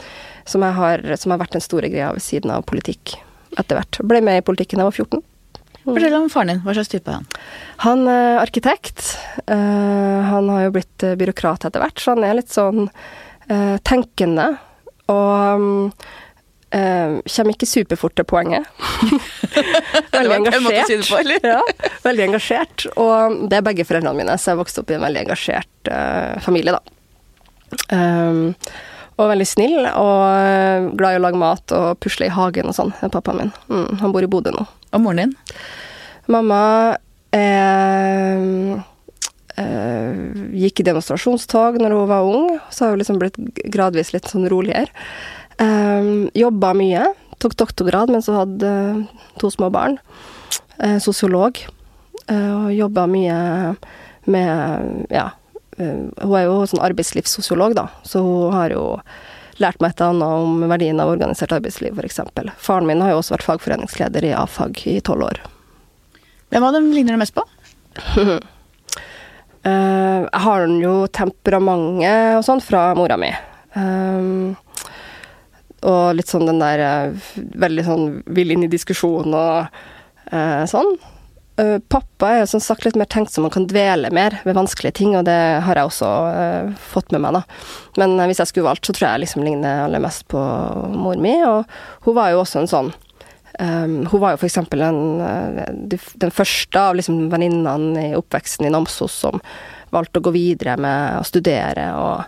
som, 0.43 0.65
har, 0.67 1.05
som 1.15 1.31
har 1.31 1.39
vært 1.39 1.55
den 1.55 1.63
store 1.63 1.91
greia 1.91 2.11
ved 2.15 2.25
siden 2.25 2.51
av 2.51 2.67
politikk 2.67 3.15
etter 3.57 3.79
hvert. 3.79 4.01
Ble 4.05 4.21
med 4.25 4.41
i 4.41 4.45
politikken 4.45 4.81
da 4.81 4.87
jeg 4.87 4.91
var 4.91 4.99
14. 5.05 5.28
Mm. 5.89 5.97
Fortell 5.97 6.15
om 6.17 6.29
faren 6.31 6.53
din. 6.53 6.61
Hva 6.65 6.75
slags 6.77 6.91
type 6.91 7.09
er 7.09 7.19
han? 7.19 7.27
Han 7.85 8.05
er 8.11 8.39
arkitekt. 8.43 9.03
Uh, 9.45 10.21
han 10.29 10.49
har 10.53 10.67
jo 10.67 10.73
blitt 10.77 11.05
eh, 11.05 11.17
byråkrat 11.19 11.67
etter 11.67 11.83
hvert, 11.83 12.01
så 12.01 12.15
han 12.15 12.25
er 12.27 12.39
litt 12.39 12.53
sånn 12.53 12.89
tenkende. 13.81 14.43
Og 15.09 15.63
uh, 15.89 17.13
kommer 17.17 17.55
ikke 17.55 17.65
superfort 17.65 18.13
til 18.19 18.27
poenget. 18.29 18.67
veldig 20.13 20.35
engasjert. 20.35 20.91
Si 20.91 20.99
på, 21.07 21.23
ja, 21.49 21.63
veldig 22.05 22.27
engasjert. 22.27 22.85
Og 22.93 23.39
det 23.49 23.57
er 23.57 23.65
begge 23.65 23.87
foreldrene 23.89 24.21
mine, 24.21 24.37
så 24.37 24.53
jeg 24.53 24.61
vokste 24.61 24.83
opp 24.83 24.93
i 24.93 24.99
en 24.99 25.07
veldig 25.07 25.23
engasjert 25.25 25.91
familie, 26.45 26.77
da. 26.77 26.99
Um, 27.89 28.53
og 29.19 29.27
veldig 29.33 29.47
snill, 29.47 29.77
og 29.99 30.93
glad 30.99 31.15
i 31.15 31.19
å 31.19 31.23
lage 31.25 31.39
mat 31.39 31.73
og 31.75 31.99
pusle 32.03 32.29
i 32.29 32.33
hagen 32.33 32.69
og 32.71 32.75
sånn, 32.77 32.93
pappaen 33.11 33.41
min. 33.41 33.51
Mm, 33.67 33.99
han 33.99 34.13
bor 34.15 34.23
i 34.23 34.29
Bodø 34.31 34.53
nå. 34.55 34.63
Og 34.95 35.03
moren 35.03 35.25
din? 35.25 35.33
Mamma 36.31 36.61
eh, 37.35 38.75
eh, 39.59 40.21
gikk 40.63 40.79
i 40.79 40.87
demonstrasjonstog 40.87 41.81
når 41.81 41.97
hun 41.97 42.11
var 42.11 42.29
ung, 42.29 42.53
så 42.71 42.85
har 42.85 42.95
hun 42.95 43.03
liksom 43.03 43.19
blitt 43.21 43.39
gradvis 43.73 44.13
litt 44.15 44.29
sånn 44.31 44.47
roligere. 44.51 44.87
Eh, 45.59 46.29
Jobba 46.39 46.71
mye. 46.77 47.09
Tok 47.39 47.57
doktorgrad 47.59 48.11
mens 48.11 48.27
hun 48.31 48.39
hadde 48.39 48.71
to 49.39 49.51
små 49.51 49.71
barn. 49.73 49.99
Eh, 50.79 50.95
sosiolog. 51.03 51.59
Eh, 52.29 52.49
og 52.55 52.71
jobba 52.75 53.07
mye 53.09 53.37
med 54.29 55.07
ja, 55.09 55.29
Eh, 55.31 55.38
hun 55.79 56.35
er 56.37 56.45
jo 56.45 56.61
sånn 56.69 56.83
arbeidslivssosiolog, 56.83 57.75
da, 57.77 57.87
så 58.03 58.21
hun 58.23 58.55
har 58.55 58.75
jo 58.75 58.83
lært 59.59 59.81
meg 59.83 59.91
et 59.91 60.01
eller 60.01 60.13
annet 60.13 60.43
om 60.43 60.71
verdien 60.71 61.01
av 61.03 61.11
organisert 61.11 61.53
arbeidsliv, 61.55 61.97
f.eks. 61.99 62.21
Faren 62.59 62.87
min 62.87 63.03
har 63.03 63.13
jo 63.13 63.21
også 63.21 63.35
vært 63.35 63.47
fagforeningsleder 63.47 64.29
i 64.29 64.35
A-fag 64.35 64.85
i 64.87 64.99
tolv 65.03 65.27
år. 65.27 65.41
Hvem 66.49 66.65
av 66.65 66.75
dem 66.75 66.89
ligner 66.95 67.17
du 67.17 67.23
mest 67.23 67.37
på? 67.37 67.45
Eh, 69.59 70.21
jeg 70.23 70.39
har 70.39 70.61
jo 70.79 70.91
temperamentet 71.11 72.37
og 72.37 72.45
sånn 72.47 72.61
fra 72.63 72.93
mora 72.95 73.17
mi. 73.19 73.27
Um, 73.75 74.53
og 75.83 76.15
litt 76.15 76.31
sånn 76.31 76.47
den 76.47 76.61
der 76.63 77.11
veldig 77.35 77.83
sånn 77.83 78.05
vil 78.31 78.55
inn 78.55 78.63
i 78.63 78.71
diskusjon 78.71 79.35
og 79.35 79.67
uh, 80.31 80.63
sånn. 80.63 80.95
Uh, 81.59 81.79
pappa 81.91 82.29
er 82.37 82.45
som 82.47 82.61
sagt 82.63 82.85
litt 82.85 82.95
mer 82.95 83.09
tenksom 83.11 83.43
og 83.47 83.51
kan 83.51 83.65
dvele 83.67 84.11
mer 84.15 84.37
ved 84.45 84.55
vanskelige 84.55 84.95
ting, 85.01 85.15
og 85.17 85.25
det 85.27 85.35
har 85.65 85.75
jeg 85.75 85.89
også 85.89 86.07
uh, 86.31 86.69
fått 86.93 87.11
med 87.11 87.23
meg, 87.25 87.35
da. 87.35 87.41
Men 87.99 88.15
uh, 88.15 88.27
hvis 88.29 88.39
jeg 88.39 88.51
skulle 88.51 88.69
valgt, 88.69 88.87
så 88.87 88.95
tror 88.95 89.09
jeg 89.09 89.25
liksom 89.25 89.43
ligner 89.43 89.83
aller 89.87 90.03
mest 90.03 90.23
på 90.31 90.39
mor 90.93 91.19
mi, 91.19 91.33
og 91.43 91.67
hun 92.07 92.15
var 92.15 92.31
jo 92.31 92.39
også 92.45 92.61
en 92.61 92.71
sånn 92.71 92.93
um, 93.59 93.97
Hun 94.07 94.21
var 94.21 94.35
jo 94.35 94.41
for 94.43 94.47
eksempel 94.47 94.85
en, 94.87 95.01
den 95.89 96.35
første 96.35 96.79
av 96.79 96.95
liksom 96.95 97.25
venninnene 97.33 98.07
i 98.11 98.15
oppveksten 98.15 98.69
i 98.69 98.71
Namsos 98.71 99.19
som 99.25 99.41
valgte 99.91 100.21
å 100.21 100.27
gå 100.29 100.35
videre 100.37 100.77
med 100.79 101.19
å 101.19 101.25
studere 101.27 101.91
og 101.97 102.27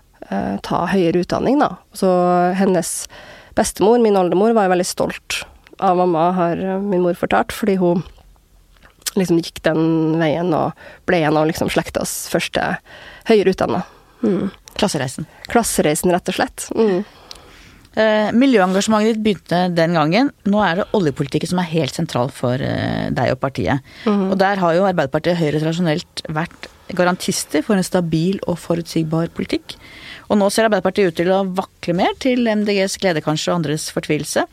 ta 0.63 0.86
høyere 0.88 1.25
utdanning, 1.25 1.59
da. 1.59 1.75
Så 1.97 2.07
hennes 2.55 2.89
bestemor, 3.57 3.99
min 3.99 4.15
oldemor, 4.15 4.53
var 4.55 4.67
jo 4.67 4.71
veldig 4.71 4.88
stolt 4.88 5.41
av 5.84 5.99
mamma, 5.99 6.29
har 6.38 6.61
min 6.79 7.03
mor 7.03 7.17
fortalt, 7.19 7.51
fordi 7.51 7.75
hun 7.82 8.03
liksom 9.20 9.39
gikk 9.41 9.62
den 9.66 10.20
veien 10.22 10.53
og 10.55 10.78
ble 11.09 11.24
en 11.26 11.39
av 11.39 11.47
liksom 11.49 11.72
slektas 11.74 12.26
første 12.32 12.76
høyere 13.30 13.55
utdanna. 13.55 13.84
Mm. 14.22 14.51
Klassereisen. 14.78 15.28
Klassereisen, 15.51 16.14
rett 16.14 16.32
og 16.32 16.38
slett. 16.38 16.68
Mm. 16.78 17.01
Eh, 17.91 18.30
miljøengasjementet 18.32 19.18
ditt 19.18 19.24
begynte 19.26 19.62
den 19.76 19.97
gangen. 19.97 20.30
Nå 20.47 20.62
er 20.64 20.80
det 20.80 20.89
oljepolitikken 20.95 21.51
som 21.51 21.59
er 21.59 21.72
helt 21.74 21.97
sentral 21.97 22.32
for 22.32 22.62
eh, 22.64 23.09
deg 23.12 23.34
og 23.34 23.41
partiet. 23.41 23.84
Mm. 24.05 24.30
Og 24.32 24.38
der 24.39 24.62
har 24.62 24.78
jo 24.78 24.86
Arbeiderpartiet 24.88 25.36
og 25.36 25.41
Høyre 25.41 25.59
tradisjonelt 25.59 26.24
vært 26.32 26.70
garantister 26.95 27.64
for 27.66 27.80
en 27.80 27.88
stabil 27.88 28.39
og 28.47 28.59
forutsigbar 28.59 29.32
politikk. 29.36 29.76
Og 30.32 30.39
nå 30.39 30.47
ser 30.51 30.70
Arbeiderpartiet 30.70 31.12
ut 31.12 31.20
til 31.20 31.34
å 31.36 31.43
vakle 31.57 31.95
mer, 31.97 32.16
til 32.24 32.47
MDGs 32.47 32.95
glede 33.01 33.24
kanskje, 33.26 33.51
og 33.51 33.62
andres 33.62 33.89
fortvilelse. 33.91 34.45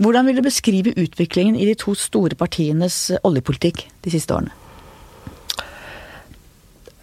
Hvordan 0.00 0.30
vil 0.30 0.40
du 0.40 0.44
beskrive 0.46 0.94
utviklingen 0.96 1.58
i 1.60 1.66
de 1.68 1.76
to 1.76 1.92
store 1.98 2.36
partienes 2.38 3.10
oljepolitikk 3.20 3.84
de 4.00 4.12
siste 4.14 4.32
årene? 4.32 4.54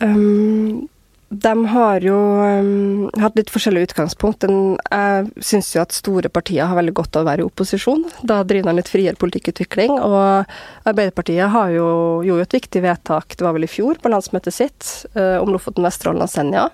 Um, 0.02 0.88
de 1.30 1.54
har 1.68 2.02
jo 2.06 2.16
um, 2.16 3.06
hatt 3.20 3.38
litt 3.38 3.52
forskjellig 3.54 3.90
utgangspunkt. 3.90 4.46
Den, 4.46 4.80
jeg 4.90 5.46
syns 5.46 5.70
jo 5.76 5.84
at 5.84 5.94
store 5.94 6.32
partier 6.34 6.66
har 6.66 6.78
veldig 6.78 6.96
godt 6.98 7.20
av 7.20 7.26
å 7.26 7.30
være 7.30 7.44
i 7.44 7.48
opposisjon. 7.48 8.06
Da 8.26 8.40
driver 8.48 8.72
de 8.72 8.80
litt 8.80 8.90
friere 8.90 9.20
politikkutvikling. 9.20 9.98
Og 10.02 10.88
Arbeiderpartiet 10.88 11.54
har 11.54 11.74
jo, 11.76 11.88
gjorde 12.26 12.48
et 12.48 12.60
viktig 12.62 12.86
vedtak, 12.86 13.38
det 13.38 13.46
var 13.46 13.58
vel 13.58 13.68
i 13.68 13.72
fjor, 13.72 14.02
på 14.02 14.14
landsmøtet 14.14 14.58
sitt, 14.58 14.92
uh, 15.20 15.38
om 15.44 15.54
Lofoten, 15.54 15.86
Vesterålen 15.86 16.26
og 16.26 16.34
Senja. 16.34 16.70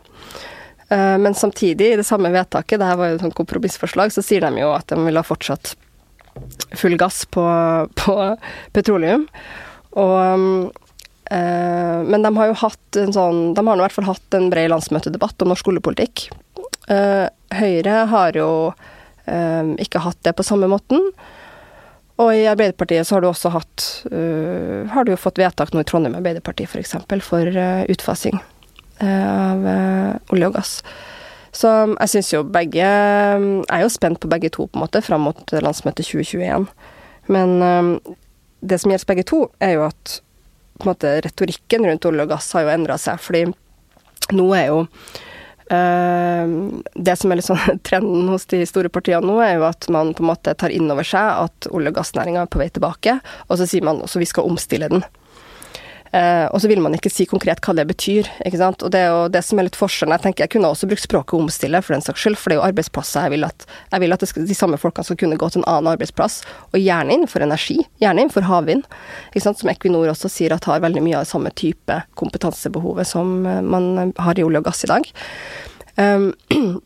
Uh, 0.88 1.17
men 1.19 1.36
samtidig, 1.36 1.91
i 1.91 1.99
det 1.99 2.07
samme 2.07 2.32
vedtaket, 2.32 2.80
det 2.80 2.91
her 2.93 2.99
var 3.01 3.11
jo 3.11 3.19
et 3.19 3.41
kompromissforslag, 3.41 4.13
så 4.13 4.24
sier 4.24 4.45
de 4.45 4.63
jo 4.63 4.71
at 4.71 4.88
de 4.93 5.03
vil 5.03 5.19
ha 5.19 5.26
fortsatt 5.26 5.76
full 6.78 6.98
gass 6.98 7.26
på, 7.26 7.44
på 8.00 8.16
petroleum. 8.76 9.28
Og 10.00 10.72
eh, 11.32 12.00
Men 12.08 12.26
de 12.26 12.34
har 12.38 12.50
jo 12.50 12.58
hatt 12.64 12.98
en 12.98 13.14
sånn 13.14 13.42
De 13.54 13.66
har 13.68 13.78
i 13.78 13.84
hvert 13.86 13.96
fall 13.96 14.10
hatt 14.10 14.38
en 14.38 14.50
bred 14.54 14.72
landsmøtedebatt 14.74 15.46
om 15.46 15.54
norsk 15.54 15.70
oljepolitikk. 15.74 16.28
Eh, 16.92 17.28
Høyre 17.54 18.04
har 18.12 18.38
jo 18.38 18.50
eh, 19.30 19.74
ikke 19.84 20.04
hatt 20.04 20.22
det 20.26 20.36
på 20.38 20.46
samme 20.48 20.70
måten. 20.72 21.12
Og 22.22 22.30
i 22.38 22.46
Arbeiderpartiet 22.46 23.08
så 23.08 23.18
har 23.18 23.24
du 23.24 23.32
også 23.32 23.50
hatt 23.56 23.84
uh, 24.14 24.86
Har 24.94 25.02
du 25.02 25.16
jo 25.16 25.18
fått 25.18 25.40
vedtak 25.42 25.72
nå 25.74 25.82
i 25.82 25.88
Trondheim 25.90 26.14
Arbeiderparti 26.20 26.68
f.eks. 26.68 26.94
for, 27.10 27.24
for 27.26 27.58
uh, 27.58 27.82
utfasing 27.90 28.38
uh, 29.02 29.24
av 29.34 29.66
olje 30.30 30.52
og 30.52 30.54
gass. 30.54 30.76
Så 31.54 31.70
jeg 31.70 32.10
syns 32.10 32.32
jo 32.34 32.41
begge 32.49 32.82
Jeg 32.82 33.70
er 33.70 33.84
jo 33.84 33.91
spent 33.93 34.20
på 34.22 34.30
begge 34.32 34.49
to, 34.54 34.66
på 34.68 34.80
en 34.80 34.86
måte, 34.86 35.04
fram 35.06 35.28
mot 35.28 35.54
landsmøtet 35.54 36.08
2021. 36.08 36.68
Men 37.34 37.58
um, 37.62 37.91
det 38.64 38.80
som 38.82 38.91
gjelder 38.91 39.10
begge 39.12 39.28
to, 39.30 39.45
er 39.64 39.78
jo 39.78 39.86
at 39.88 40.22
på 40.80 40.88
en 40.88 40.93
måte, 40.93 41.12
retorikken 41.22 41.86
rundt 41.86 42.08
olje 42.10 42.26
og 42.26 42.34
gass 42.34 42.49
har 42.58 42.66
jo 42.66 42.74
endra 42.74 42.97
seg. 43.01 43.22
Fordi 43.22 43.45
nå 44.34 44.47
er 44.58 44.72
jo 44.72 44.82
Det 45.74 47.14
som 47.18 47.32
er 47.32 47.39
litt 47.39 47.47
sånn 47.47 47.80
trenden 47.88 48.28
hos 48.30 48.43
de 48.51 48.60
store 48.68 48.91
partiene 48.93 49.26
nå, 49.26 49.39
er 49.41 49.56
jo 49.58 49.64
at 49.66 49.88
man 49.93 50.12
på 50.14 50.22
en 50.22 50.30
måte 50.30 50.54
tar 50.60 50.74
inn 50.76 50.91
over 50.91 51.08
seg 51.08 51.45
at 51.47 51.70
olje- 51.72 51.93
og 51.93 51.97
gassnæringa 51.97 52.43
er 52.43 52.51
på 52.51 52.60
vei 52.62 52.68
tilbake, 52.70 53.16
og 53.47 53.58
så 53.58 53.66
sier 53.70 53.86
man 53.88 54.01
også 54.04 54.22
vi 54.22 54.28
skal 54.30 54.49
omstille 54.49 54.91
den. 54.91 55.06
Eh, 56.14 56.45
og 56.53 56.61
så 56.61 56.70
vil 56.70 56.82
man 56.84 56.93
ikke 56.93 57.09
si 57.09 57.26
konkret 57.26 57.61
hva 57.66 57.74
det 57.74 57.88
betyr. 57.89 58.28
ikke 58.45 58.59
sant? 58.59 58.84
Og 58.86 58.91
det 58.93 59.01
er 59.01 59.09
jo 59.09 59.24
det 59.34 59.41
som 59.45 59.57
er 59.57 59.68
litt 59.68 59.80
forskjellen. 59.80 60.14
Jeg 60.14 60.26
tenker 60.28 60.45
jeg 60.45 60.53
kunne 60.53 60.70
også 60.70 60.89
brukt 60.91 61.05
språket 61.05 61.39
omstille, 61.39 61.82
for 61.82 61.95
den 61.95 62.05
saks 62.05 62.22
skyld, 62.22 62.38
for 62.38 62.51
det 62.51 62.57
er 62.57 62.61
jo 62.61 62.68
arbeidsplasser 62.68 63.26
jeg 63.26 63.34
vil 63.34 63.47
at, 63.47 63.66
jeg 63.89 64.03
vil 64.03 64.14
at 64.14 64.28
skal, 64.30 64.45
de 64.49 64.57
samme 64.57 64.78
folkene 64.82 65.09
skal 65.09 65.20
kunne 65.24 65.39
gå 65.41 65.49
til 65.49 65.64
en 65.64 65.68
annen 65.72 65.91
arbeidsplass, 65.95 66.41
og 66.70 66.78
gjerne 66.78 67.18
innenfor 67.18 67.45
energi. 67.45 67.80
Gjerne 68.03 68.26
innenfor 68.26 68.45
havvind, 68.45 68.86
ikke 69.32 69.45
sant? 69.47 69.61
som 69.64 69.74
Equinor 69.74 70.11
også 70.14 70.30
sier 70.30 70.53
at 70.53 70.70
har 70.70 70.86
veldig 70.86 71.01
mye 71.01 71.18
av 71.18 71.26
det 71.26 71.34
samme 71.34 71.53
type 71.57 71.99
kompetansebehovet 72.20 73.09
som 73.09 73.45
eh, 73.49 73.61
man 73.66 74.14
har 74.22 74.38
i 74.38 74.45
olje 74.45 74.61
og 74.61 74.70
gass 74.70 74.86
i 74.86 74.93
dag. 74.93 75.14
Um, 75.97 76.34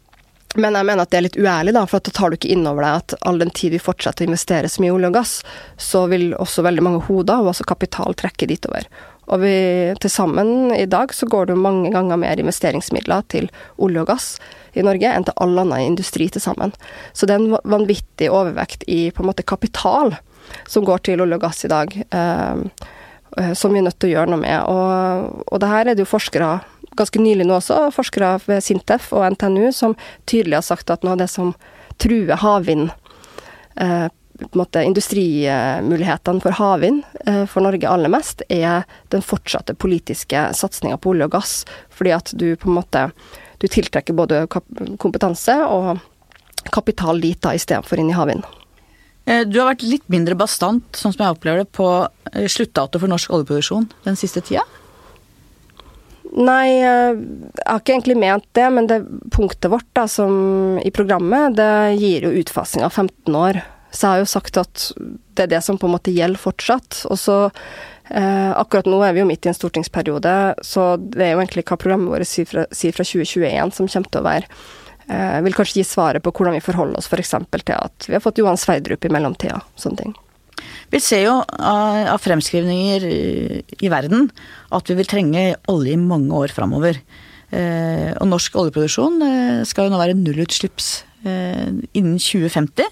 Men 0.57 0.73
jeg 0.73 0.87
mener 0.87 1.03
at 1.03 1.11
det 1.11 1.17
er 1.19 1.25
litt 1.25 1.37
uærlig, 1.37 1.73
da, 1.75 1.83
for 1.85 2.01
da 2.01 2.11
tar 2.15 2.31
du 2.31 2.37
ikke 2.37 2.49
inn 2.49 2.65
over 2.65 2.81
deg 2.81 3.01
at 3.01 3.13
all 3.29 3.37
den 3.37 3.51
tid 3.53 3.75
vi 3.75 3.81
fortsetter 3.83 4.25
å 4.25 4.29
investere 4.31 4.71
så 4.71 4.81
mye 4.81 4.89
i 4.89 4.95
olje 4.95 5.11
og 5.11 5.17
gass, 5.19 5.33
så 5.77 6.05
vil 6.09 6.31
også 6.33 6.63
veldig 6.65 6.85
mange 6.87 7.01
hoder, 7.05 7.43
og 7.43 7.51
også 7.51 7.67
kapital, 7.67 8.15
trekke 8.17 8.47
ditover. 8.49 8.87
Og 9.27 9.41
vi 9.43 9.55
til 10.01 10.11
sammen 10.11 10.71
i 10.75 10.85
dag 10.89 11.11
så 11.13 11.27
går 11.27 11.49
det 11.49 11.59
mange 11.59 11.91
ganger 11.91 12.19
mer 12.19 12.39
investeringsmidler 12.39 13.25
til 13.33 13.49
olje 13.83 14.03
og 14.03 14.11
gass 14.11 14.27
i 14.77 14.85
Norge 14.85 15.11
enn 15.11 15.25
til 15.27 15.35
all 15.43 15.57
annen 15.63 15.93
industri 15.93 16.29
til 16.31 16.43
sammen. 16.43 16.71
Så 17.13 17.27
det 17.27 17.35
er 17.35 17.43
en 17.43 17.57
vanvittig 17.67 18.31
overvekt 18.31 18.85
i 18.87 19.09
på 19.11 19.23
en 19.23 19.31
måte 19.31 19.45
kapital 19.47 20.15
som 20.69 20.85
går 20.87 21.03
til 21.03 21.23
olje 21.23 21.39
og 21.39 21.43
gass 21.43 21.65
i 21.67 21.71
dag, 21.71 21.91
eh, 21.91 22.63
eh 23.37 23.53
som 23.53 23.73
vi 23.73 23.81
er 23.81 23.87
nødt 23.89 23.99
til 23.99 24.09
å 24.09 24.15
gjøre 24.15 24.31
noe 24.31 24.41
med. 24.41 24.59
Og, 24.63 25.43
og 25.51 25.59
det 25.59 25.71
her 25.73 25.87
er 25.87 25.95
det 25.95 26.05
jo 26.05 26.13
forskere 26.13 26.59
ganske 26.97 27.21
nylig 27.21 27.45
nå 27.45 27.57
også, 27.59 27.89
forskere 27.93 28.37
ved 28.47 28.63
Sintef 28.63 29.11
og 29.13 29.25
NTNU 29.33 29.71
som 29.75 29.95
tydelig 30.25 30.61
har 30.61 30.65
sagt 30.65 30.89
at 30.89 31.03
noe 31.03 31.17
av 31.17 31.21
det 31.21 31.29
som 31.29 31.53
truer 32.01 32.39
havvind 32.41 32.89
eh, 33.81 34.07
måte 34.57 34.83
industrimulighetene 34.85 36.43
for 36.43 36.57
havvind 36.59 37.03
eh, 37.25 37.43
for 37.49 37.65
Norge 37.65 37.89
aller 37.89 38.11
mest, 38.11 38.43
er 38.49 38.85
den 39.13 39.25
fortsatte 39.25 39.75
politiske 39.75 40.47
satsinga 40.57 40.99
på 41.01 41.15
olje 41.15 41.27
og 41.29 41.35
gass. 41.37 41.57
Fordi 41.93 42.13
at 42.15 42.33
du 42.37 42.51
på 42.55 42.69
en 42.71 42.79
måte 42.79 43.09
du 43.57 43.67
tiltrekker 43.67 44.13
både 44.13 44.45
kompetanse 45.01 45.55
og 45.65 45.97
kapital 46.73 47.21
dit 47.23 47.39
da, 47.41 47.55
istedenfor 47.57 47.99
inn 48.01 48.11
i 48.11 48.17
havvind. 48.17 48.45
Eh, 49.27 49.43
du 49.47 49.59
har 49.59 49.73
vært 49.73 49.87
litt 49.87 50.05
mindre 50.11 50.37
bastant, 50.39 50.85
sånn 50.95 51.15
som 51.15 51.25
jeg 51.25 51.37
opplever 51.37 51.63
det, 51.63 51.71
på 51.75 51.87
eh, 52.33 52.45
sluttdato 52.51 53.01
for 53.01 53.11
norsk 53.11 53.33
oljeproduksjon 53.33 53.89
den 54.05 54.19
siste 54.19 54.43
tida? 54.45 54.65
Nei, 56.37 56.77
jeg 56.77 57.15
har 57.65 57.79
ikke 57.79 57.95
egentlig 57.95 58.17
ment 58.19 58.45
det, 58.53 58.67
men 58.75 58.89
det 58.89 58.99
punktet 59.33 59.71
vårt 59.71 59.87
da, 59.97 60.05
som 60.11 60.77
i 60.83 60.91
programmet, 60.93 61.55
det 61.57 61.97
gir 61.97 62.27
jo 62.27 62.35
utfasing 62.43 62.83
av 62.85 62.93
15 62.93 63.37
år. 63.39 63.61
Så 63.97 64.05
jeg 64.05 64.13
har 64.13 64.21
jo 64.21 64.29
sagt 64.29 64.59
at 64.61 64.87
det 65.37 65.47
er 65.47 65.53
det 65.55 65.63
som 65.65 65.79
på 65.81 65.87
en 65.89 65.95
måte 65.95 66.13
gjelder 66.13 66.41
fortsatt. 66.41 66.99
Og 67.09 67.17
så 67.17 67.37
eh, 67.47 68.51
akkurat 68.53 68.89
nå 68.89 68.99
er 69.01 69.15
vi 69.15 69.23
jo 69.23 69.29
midt 69.29 69.47
i 69.47 69.51
en 69.51 69.57
stortingsperiode, 69.57 70.33
så 70.65 70.89
det 71.01 71.25
er 71.25 71.33
jo 71.33 71.41
egentlig 71.41 71.65
hva 71.65 71.79
programmet 71.81 72.13
vårt 72.13 72.29
sier 72.29 72.49
fra, 72.49 72.67
sier 72.69 72.93
fra 72.93 73.07
2021 73.07 73.73
som 73.79 73.89
kommer 73.89 74.13
til 74.13 74.21
å 74.21 74.27
være 74.27 74.45
eh, 75.09 75.39
Vil 75.47 75.57
kanskje 75.57 75.81
gi 75.81 75.87
svaret 75.89 76.25
på 76.25 76.33
hvordan 76.35 76.59
vi 76.59 76.63
forholder 76.67 77.01
oss 77.01 77.09
f.eks. 77.09 77.33
For 77.41 77.65
til 77.65 77.77
at 77.79 78.09
vi 78.09 78.17
har 78.17 78.23
fått 78.23 78.41
Johan 78.43 78.61
Sverdrup 78.61 79.07
i 79.07 79.13
mellomtida. 79.13 79.63
Sånne 79.79 80.03
ting. 80.03 80.15
Vi 80.89 81.01
ser 81.03 81.25
jo 81.25 81.39
av 81.43 82.21
fremskrivninger 82.23 83.03
i 83.07 83.89
verden 83.91 84.29
at 84.73 84.89
vi 84.89 84.95
vil 84.97 85.09
trenge 85.09 85.43
olje 85.69 85.93
i 85.93 85.99
mange 86.01 86.33
år 86.33 86.53
framover. 86.53 87.01
Eh, 87.47 88.11
og 88.19 88.27
norsk 88.27 88.57
oljeproduksjon 88.59 89.21
eh, 89.23 89.59
skal 89.67 89.87
jo 89.87 89.93
nå 89.93 89.99
være 90.01 90.17
nullutslipps 90.19 90.87
eh, 91.23 91.69
innen 91.95 92.17
2050. 92.19 92.89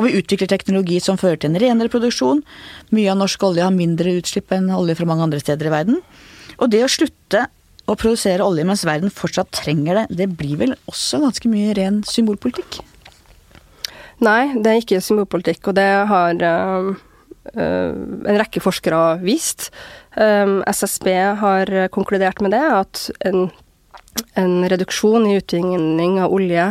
Og 0.00 0.06
vi 0.08 0.16
utvikler 0.16 0.48
teknologi 0.48 0.96
som 1.04 1.18
fører 1.20 1.36
til 1.36 1.52
en 1.52 1.60
renere 1.60 1.92
produksjon. 1.92 2.40
Mye 2.96 3.10
av 3.12 3.18
norsk 3.20 3.42
olje 3.44 3.66
har 3.66 3.74
mindre 3.74 4.14
utslipp 4.16 4.48
enn 4.56 4.70
olje 4.72 4.96
fra 4.96 5.08
mange 5.10 5.26
andre 5.26 5.40
steder 5.42 5.68
i 5.68 5.72
verden. 5.74 5.98
Og 6.56 6.70
det 6.72 6.80
å 6.86 6.88
slutte 6.88 7.44
å 7.84 7.96
produsere 7.98 8.46
olje 8.46 8.64
mens 8.64 8.86
verden 8.88 9.12
fortsatt 9.12 9.52
trenger 9.60 10.00
det, 10.00 10.06
det 10.22 10.28
blir 10.40 10.56
vel 10.62 10.72
også 10.88 11.20
ganske 11.20 11.50
mye 11.52 11.74
ren 11.76 12.00
symbolpolitikk? 12.08 12.80
Nei, 14.24 14.52
det 14.56 14.72
er 14.72 14.80
ikke 14.80 15.00
symbolpolitikk, 15.04 15.68
og 15.68 15.76
det 15.76 15.88
har 16.08 16.44
uh, 16.44 16.90
en 17.56 18.40
rekke 18.40 18.62
forskere 18.64 19.18
vist. 19.24 19.68
Um, 20.16 20.60
SSB 20.68 21.10
har 21.40 21.72
konkludert 21.92 22.40
med 22.44 22.56
det, 22.56 22.62
at 22.62 23.06
en, 23.28 23.50
en 24.40 24.56
reduksjon 24.72 25.28
i 25.28 25.36
utvinning 25.40 26.20
av 26.24 26.32
olje 26.36 26.70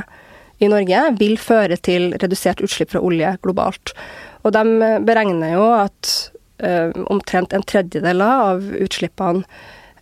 i 0.60 0.70
Norge 0.72 1.04
vil 1.20 1.38
føre 1.40 1.78
til 1.80 2.12
redusert 2.20 2.64
utslipp 2.66 2.94
fra 2.94 3.04
olje 3.06 3.36
globalt. 3.44 3.94
Og 4.44 4.56
de 4.56 4.94
beregner 5.08 5.56
jo 5.56 5.66
at 5.76 6.14
eh, 6.64 6.92
omtrent 7.12 7.56
en 7.56 7.66
tredjedel 7.66 8.24
av 8.26 8.64
utslippene 8.80 9.46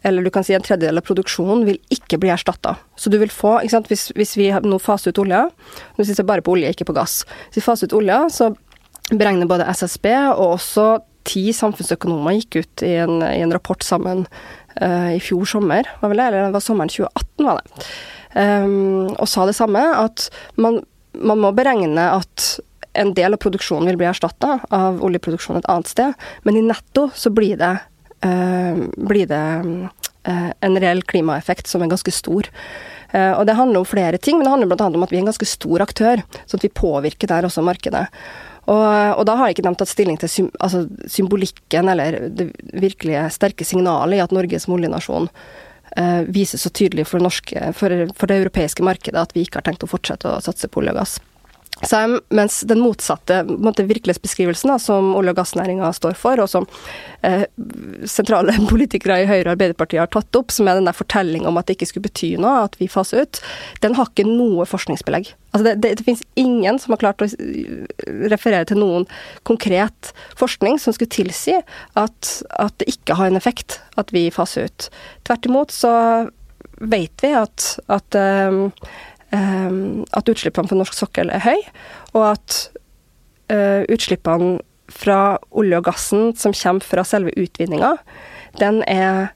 eller 0.07 0.23
du 0.23 0.29
kan 0.31 0.45
si 0.45 0.53
en 0.55 0.63
tredjedel 0.63 0.99
av 0.99 1.05
produksjonen 1.07 1.65
vil 1.67 1.79
ikke 1.91 2.19
bli 2.21 2.29
erstatta. 2.31 2.75
Så 2.95 3.11
du 3.11 3.17
vil 3.19 3.31
få, 3.33 3.57
ikke 3.59 3.73
sant, 3.73 3.89
hvis, 3.91 4.07
hvis 4.15 4.35
vi 4.39 4.49
nå 4.63 4.79
faser 4.79 5.11
ut 5.11 5.23
olja, 5.25 5.47
nå 5.97 6.05
sitter 6.05 6.21
jeg 6.21 6.29
bare 6.29 6.45
på 6.45 6.53
olje, 6.53 6.71
ikke 6.71 6.87
på 6.87 6.95
gass, 6.95 7.23
hvis 7.49 7.59
vi 7.59 7.65
faser 7.65 7.89
ut 7.89 7.97
olja, 7.97 8.21
så 8.31 8.51
beregner 9.09 9.49
både 9.49 9.67
SSB 9.73 10.07
og 10.35 10.45
også 10.59 10.87
ti 11.27 11.49
samfunnsøkonomer 11.55 12.37
gikk 12.37 12.61
ut 12.61 12.85
i 12.87 12.93
en, 13.01 13.19
i 13.25 13.41
en 13.43 13.51
rapport 13.51 13.83
sammen 13.83 14.23
uh, 14.79 15.11
i 15.11 15.19
fjor 15.23 15.47
sommer, 15.49 15.89
var 15.99 16.13
vel 16.13 16.21
det, 16.21 16.29
eller 16.29 16.47
det 16.47 16.55
var 16.55 16.63
sommeren 16.63 16.93
2018, 16.93 17.49
var 17.49 17.59
det, 17.59 17.89
og 18.37 19.25
sa 19.25 19.47
det 19.49 19.55
samme, 19.57 19.81
at 19.97 20.27
man, 20.61 20.83
man 21.17 21.39
må 21.41 21.49
beregne 21.57 22.03
at 22.19 22.59
en 22.97 23.15
del 23.17 23.33
av 23.33 23.41
produksjonen 23.41 23.89
vil 23.89 23.97
bli 23.97 24.09
erstatta 24.09 24.59
av 24.73 24.99
oljeproduksjon 25.05 25.57
et 25.57 25.69
annet 25.71 25.89
sted, 25.89 26.27
men 26.45 26.59
i 26.59 26.65
netto 26.65 27.07
så 27.17 27.31
blir 27.33 27.57
det 27.57 27.71
Eh, 28.21 28.77
blir 28.97 29.27
det 29.27 29.79
eh, 30.23 30.49
en 30.59 30.79
reell 30.79 31.03
klimaeffekt 31.03 31.67
som 31.67 31.83
er 31.83 31.91
ganske 31.91 32.11
stor. 32.13 32.49
Uh, 33.07 33.39
og 33.39 33.45
det 33.47 33.53
handler 33.55 33.79
om 33.79 33.87
flere 33.87 34.17
ting, 34.19 34.35
men 34.35 34.43
det 34.43 34.51
handler 34.51 34.67
bl.a. 34.67 34.87
om 34.91 35.03
at 35.05 35.11
vi 35.13 35.15
er 35.15 35.21
en 35.21 35.29
ganske 35.29 35.47
stor 35.47 35.79
aktør, 35.79 36.19
sånn 36.43 36.59
at 36.59 36.65
vi 36.65 36.73
påvirker 36.75 37.29
der 37.31 37.45
også 37.47 37.61
markedet. 37.63 38.01
Og, 38.65 38.83
og, 38.83 39.21
da 39.29 39.37
har 39.39 39.53
ikke 39.53 39.63
de 39.63 39.71
tatt 39.79 39.93
stilling 39.93 40.17
til 40.19 40.31
sym, 40.33 40.49
altså 40.59 40.81
symbolikken 41.07 41.87
eller 41.87 42.17
det 42.27 42.49
virkelige 42.75 43.21
sterke 43.31 43.63
signalet 43.63 44.17
i 44.17 44.25
at 44.25 44.35
Norge 44.35 44.59
som 44.59 44.75
oljenasjon 44.75 45.29
viser 46.27 46.61
så 46.61 46.69
tydelig 46.69 47.07
for, 47.09 47.23
norske, 47.23 47.71
for, 47.73 47.93
for, 48.13 48.29
det 48.29 48.41
europeiske 48.43 48.85
markedet 48.85 49.21
at 49.21 49.33
vi 49.35 49.45
ikke 49.45 49.61
har 49.61 49.67
tenkt 49.69 49.85
å 49.85 49.89
fortsette 49.89 50.29
å 50.29 50.43
satse 50.43 50.69
på 50.69 50.83
olje 50.83 50.93
og 50.93 50.99
gass. 51.01 51.17
Så, 51.85 52.19
mens 52.33 52.61
den 52.65 52.79
motsatte 52.81 53.43
måte, 53.43 53.85
virkelighetsbeskrivelsen 53.85 54.71
da, 54.71 54.77
som 54.81 55.11
olje- 55.15 55.33
og 55.33 55.37
gassnæringa 55.37 55.91
står 55.93 56.15
for, 56.17 56.39
og 56.41 56.49
som 56.49 56.65
eh, 57.27 57.43
sentrale 58.09 58.55
politikere 58.71 59.21
i 59.21 59.27
Høyre 59.29 59.51
og 59.51 59.53
Arbeiderpartiet 59.55 60.01
har 60.01 60.11
tatt 60.13 60.39
opp, 60.39 60.53
som 60.53 60.67
er 60.67 60.79
den 60.79 60.89
der 60.89 60.97
fortellinga 60.97 61.51
om 61.51 61.59
at 61.61 61.69
det 61.69 61.77
ikke 61.77 61.89
skulle 61.91 62.07
bety 62.09 62.31
noe 62.41 62.63
at 62.65 62.79
vi 62.81 62.89
faser 62.91 63.27
ut, 63.27 63.41
den 63.83 63.97
har 63.99 64.09
ikke 64.09 64.25
noe 64.27 64.65
forskningsbelegg. 64.69 65.29
Altså 65.53 65.63
det, 65.69 65.75
det, 65.83 65.93
det 65.99 66.07
finnes 66.07 66.25
ingen 66.37 66.81
som 66.81 66.93
har 66.93 67.01
klart 67.01 67.23
å 67.23 67.29
referere 68.33 68.67
til 68.69 68.81
noen 68.81 69.05
konkret 69.47 70.11
forskning 70.37 70.81
som 70.81 70.95
skulle 70.97 71.13
tilsi 71.13 71.55
at, 71.97 72.33
at 72.57 72.75
det 72.81 72.89
ikke 72.93 73.17
har 73.17 73.29
en 73.29 73.39
effekt 73.39 73.79
at 73.97 74.11
vi 74.13 74.27
faser 74.33 74.67
ut. 74.67 74.89
Tvert 75.29 75.49
imot 75.49 75.73
så 75.73 75.93
vet 76.77 77.23
vi 77.23 77.31
at, 77.33 77.71
at 77.89 78.17
Ehm, 78.17 78.71
at 79.37 80.31
utslippene 80.31 80.69
på 80.69 80.77
norsk 80.79 80.95
sokkel 80.95 81.31
er 81.33 81.43
høy, 81.43 81.59
og 82.15 82.23
at 82.33 82.57
uh, 83.51 83.83
utslippene 83.91 84.57
fra 84.87 85.37
olje 85.51 85.79
og 85.81 85.87
gassen 85.89 86.31
som 86.39 86.55
kommer 86.55 86.85
fra 86.85 87.03
selve 87.07 87.33
utvinninga, 87.35 87.97
den 88.61 88.81
er 88.87 89.33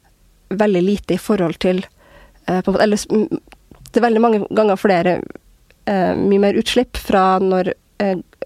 veldig 0.51 0.83
lite 0.83 1.17
i 1.17 1.21
forhold 1.21 1.59
til 1.63 1.83
måte, 2.47 2.63
Eller 2.79 2.97
det 3.91 3.99
er 3.99 4.05
veldig 4.07 4.21
mange 4.23 4.39
ganger 4.49 4.79
flere 4.79 5.19
mye 5.91 6.39
mer 6.39 6.55
utslipp 6.55 6.97
fra 6.97 7.39
når 7.43 7.73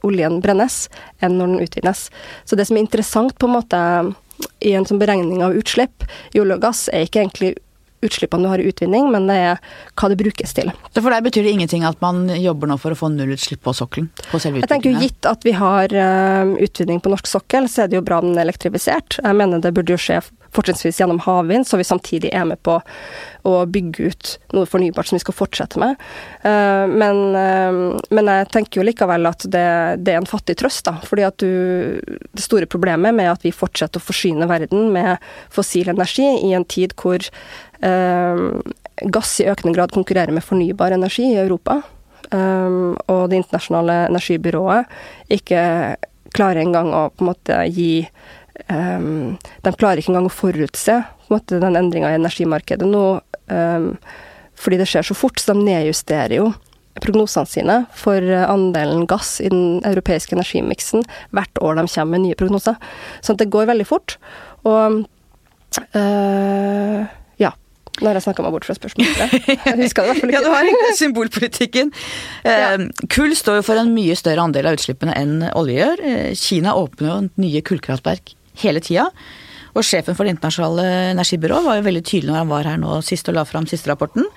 oljen 0.06 0.40
brennes, 0.42 0.86
enn 1.24 1.38
når 1.38 1.52
den 1.52 1.64
utvinnes. 1.66 2.08
Så 2.46 2.58
det 2.58 2.68
som 2.68 2.78
er 2.78 2.86
interessant 2.86 3.38
på 3.40 3.50
en 3.50 3.56
måte 3.58 3.82
i 4.66 4.74
en 4.76 4.86
sånn 4.88 5.02
beregning 5.02 5.44
av 5.46 5.56
utslipp 5.58 6.06
i 6.34 6.42
olje 6.42 6.58
og 6.58 6.66
gass, 6.66 6.86
er 6.92 7.08
ikke 7.08 7.24
egentlig 7.24 7.54
utslippene 8.06 8.46
du 8.46 8.52
har 8.52 8.62
i 8.62 8.68
utvinning, 8.70 9.10
men 9.14 9.28
det 9.30 9.38
er 9.40 9.62
hva 9.96 10.10
det 10.12 10.20
brukes 10.20 10.56
til. 10.58 10.72
Så 10.92 11.02
For 11.02 11.14
deg 11.14 11.26
betyr 11.28 11.48
det 11.48 11.56
ingenting 11.56 11.86
at 11.88 12.00
man 12.04 12.26
jobber 12.30 12.70
nå 12.72 12.80
for 12.82 12.96
å 12.96 13.00
få 13.00 13.12
nullutslipp 13.14 13.64
på 13.66 13.76
sokkelen? 13.78 14.10
På 14.32 14.42
selve 14.42 14.64
Jeg 14.64 14.72
tenker 14.72 14.92
jo 14.92 15.04
Gitt 15.06 15.28
at 15.30 15.46
vi 15.46 15.56
har 15.56 15.92
uh, 15.92 16.56
utvinning 16.62 17.02
på 17.04 17.12
norsk 17.14 17.30
sokkel, 17.30 17.70
så 17.72 17.86
er 17.86 17.92
det 17.92 18.00
jo 18.00 18.06
bra 18.06 18.22
den 18.24 18.38
er 18.38 18.48
elektrifisert. 18.48 19.20
Jeg 19.22 19.38
mener 19.38 19.64
det 19.64 19.74
burde 19.76 19.96
jo 19.96 20.02
skje 20.02 20.22
fortrinnsvis 20.56 21.02
gjennom 21.02 21.20
havvind, 21.20 21.68
så 21.68 21.78
vi 21.78 21.88
samtidig 21.88 22.32
er 22.34 22.46
med 22.48 22.62
på 22.64 22.78
å 23.46 23.56
bygge 23.70 24.10
ut 24.10 24.32
noe 24.56 24.70
fornybart 24.70 25.10
som 25.10 25.18
vi 25.18 25.24
skal 25.24 25.36
fortsette 25.38 25.82
med. 25.82 26.00
Uh, 26.46 26.86
men, 26.90 27.20
uh, 27.36 27.98
men, 28.10 28.32
jeg 28.32 28.50
tenker 28.54 28.82
jo 28.82 28.88
likevel 28.88 29.30
at 29.30 29.46
det, 29.52 29.66
det, 30.02 30.16
er 30.16 30.22
en 30.22 30.30
fattig 30.30 30.58
trøst, 30.62 30.86
da. 30.88 30.98
Fordi 31.06 31.26
at 31.28 31.38
du 31.42 31.52
Det 32.36 32.44
store 32.44 32.68
problemet 32.70 33.16
med 33.16 33.30
at 33.30 33.44
vi 33.46 33.54
fortsetter 33.54 34.02
å 34.02 34.06
forsyne 34.06 34.48
verden 34.50 34.90
med 34.96 35.22
fossil 35.54 35.90
energi 35.92 36.26
i 36.26 36.54
en 36.56 36.66
tid 36.66 36.96
hvor 37.00 37.22
gass 37.82 39.40
i 39.42 39.48
økende 39.52 39.76
grad 39.76 39.92
konkurrerer 39.92 40.32
med 40.32 40.46
fornybar 40.46 40.96
energi 40.96 41.28
i 41.34 41.40
Europa, 41.42 41.82
og 42.32 43.24
det 43.30 43.38
internasjonale 43.38 43.98
energibyrået 44.08 44.88
ikke 45.36 45.62
klarer 46.36 46.64
engang 46.64 46.92
å 46.96 47.08
på 47.14 47.24
en 47.24 47.30
måte 47.32 47.60
gi 47.72 48.06
um, 48.70 49.36
De 49.64 49.74
klarer 49.76 50.02
ikke 50.02 50.14
engang 50.14 50.30
å 50.30 50.34
forutse 50.34 51.00
på 51.26 51.30
en 51.30 51.38
måte, 51.38 51.60
den 51.62 51.80
endringa 51.80 52.12
i 52.12 52.20
energimarkedet 52.20 52.88
nå, 52.90 53.06
um, 53.50 53.90
fordi 54.56 54.80
det 54.82 54.88
skjer 54.90 55.10
så 55.10 55.18
fort, 55.18 55.42
så 55.42 55.54
de 55.54 55.66
nedjusterer 55.66 56.38
jo 56.38 56.52
prognosene 57.04 57.50
sine 57.50 57.78
for 57.98 58.24
andelen 58.46 59.04
gass 59.10 59.42
i 59.44 59.50
den 59.52 59.82
europeiske 59.84 60.36
energimiksen 60.38 61.04
hvert 61.36 61.60
år 61.60 61.76
de 61.82 61.84
kommer 61.92 62.14
med 62.14 62.24
nye 62.24 62.38
prognoser. 62.40 62.78
Så 63.20 63.36
det 63.36 63.50
går 63.52 63.68
veldig 63.68 63.88
fort. 63.90 64.16
Og 64.64 65.04
ja. 65.76 67.08
Nå 68.02 68.10
har 68.10 68.18
jeg 68.18 68.26
snakka 68.26 68.44
meg 68.44 68.52
bort 68.56 68.68
fra 68.68 68.76
spørsmålet. 68.76 69.36
Jeg 69.70 69.78
husker 69.80 70.04
det 70.04 70.10
i 70.10 70.12
hvert 70.12 70.20
fall 70.20 70.32
ikke. 70.34 70.36
ja, 70.36 70.44
du 70.44 70.52
har 70.52 70.98
symbolpolitikken. 71.00 71.94
Ja. 72.46 72.76
Ehm, 72.76 72.90
kull 73.10 73.34
står 73.38 73.60
jo 73.60 73.66
for 73.66 73.80
en 73.80 73.94
mye 73.96 74.14
større 74.20 74.44
andel 74.44 74.68
av 74.70 74.76
utslippene 74.78 75.16
enn 75.18 75.48
olje 75.56 75.80
gjør. 75.80 76.04
Eh, 76.06 76.28
Kina 76.38 76.76
åpner 76.78 77.10
jo 77.10 77.16
nye 77.42 77.62
kullkraftverk 77.66 78.36
hele 78.62 78.84
tida. 78.84 79.08
Og 79.76 79.84
sjefen 79.84 80.16
for 80.16 80.28
Det 80.28 80.36
internasjonale 80.36 80.86
energibyrået 81.16 81.66
var 81.66 81.80
jo 81.80 81.88
veldig 81.88 82.04
tydelig 82.06 82.32
når 82.32 82.42
han 82.44 82.52
var 82.54 82.70
her 82.70 82.80
nå 82.80 83.00
sist 83.04 83.32
og 83.32 83.38
la 83.40 83.46
fram 83.48 83.68
siste 83.70 83.92
rapporten. 83.92 84.28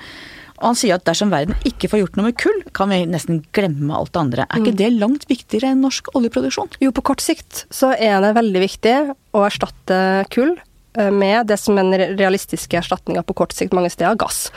Og 0.58 0.72
han 0.72 0.78
sier 0.78 0.98
at 0.98 1.06
dersom 1.06 1.30
verden 1.30 1.58
ikke 1.68 1.90
får 1.90 2.02
gjort 2.02 2.16
noe 2.18 2.28
med 2.30 2.38
kull, 2.40 2.62
kan 2.74 2.90
vi 2.90 3.04
nesten 3.06 3.42
glemme 3.54 3.94
alt 3.94 4.10
det 4.14 4.22
andre. 4.24 4.46
Er 4.48 4.62
ikke 4.62 4.74
mm. 4.74 4.80
det 4.80 4.88
langt 4.96 5.28
viktigere 5.30 5.70
enn 5.70 5.84
norsk 5.84 6.10
oljeproduksjon? 6.18 6.72
Jo, 6.82 6.90
på 6.94 7.04
kort 7.12 7.22
sikt 7.22 7.66
så 7.74 7.92
er 7.94 8.18
det 8.24 8.34
veldig 8.38 8.64
viktig 8.64 8.96
å 9.38 9.44
erstatte 9.46 10.00
kull 10.34 10.56
eh, 10.56 10.64
med 10.96 11.50
det 11.50 11.58
som 11.60 11.76
er 11.78 11.84
den 11.86 12.16
realistiske 12.18 12.78
erstatninga 12.80 13.22
på 13.26 13.36
kort 13.42 13.52
sikt 13.54 13.74
mange 13.76 13.90
steder, 13.92 14.16
gass. 14.18 14.48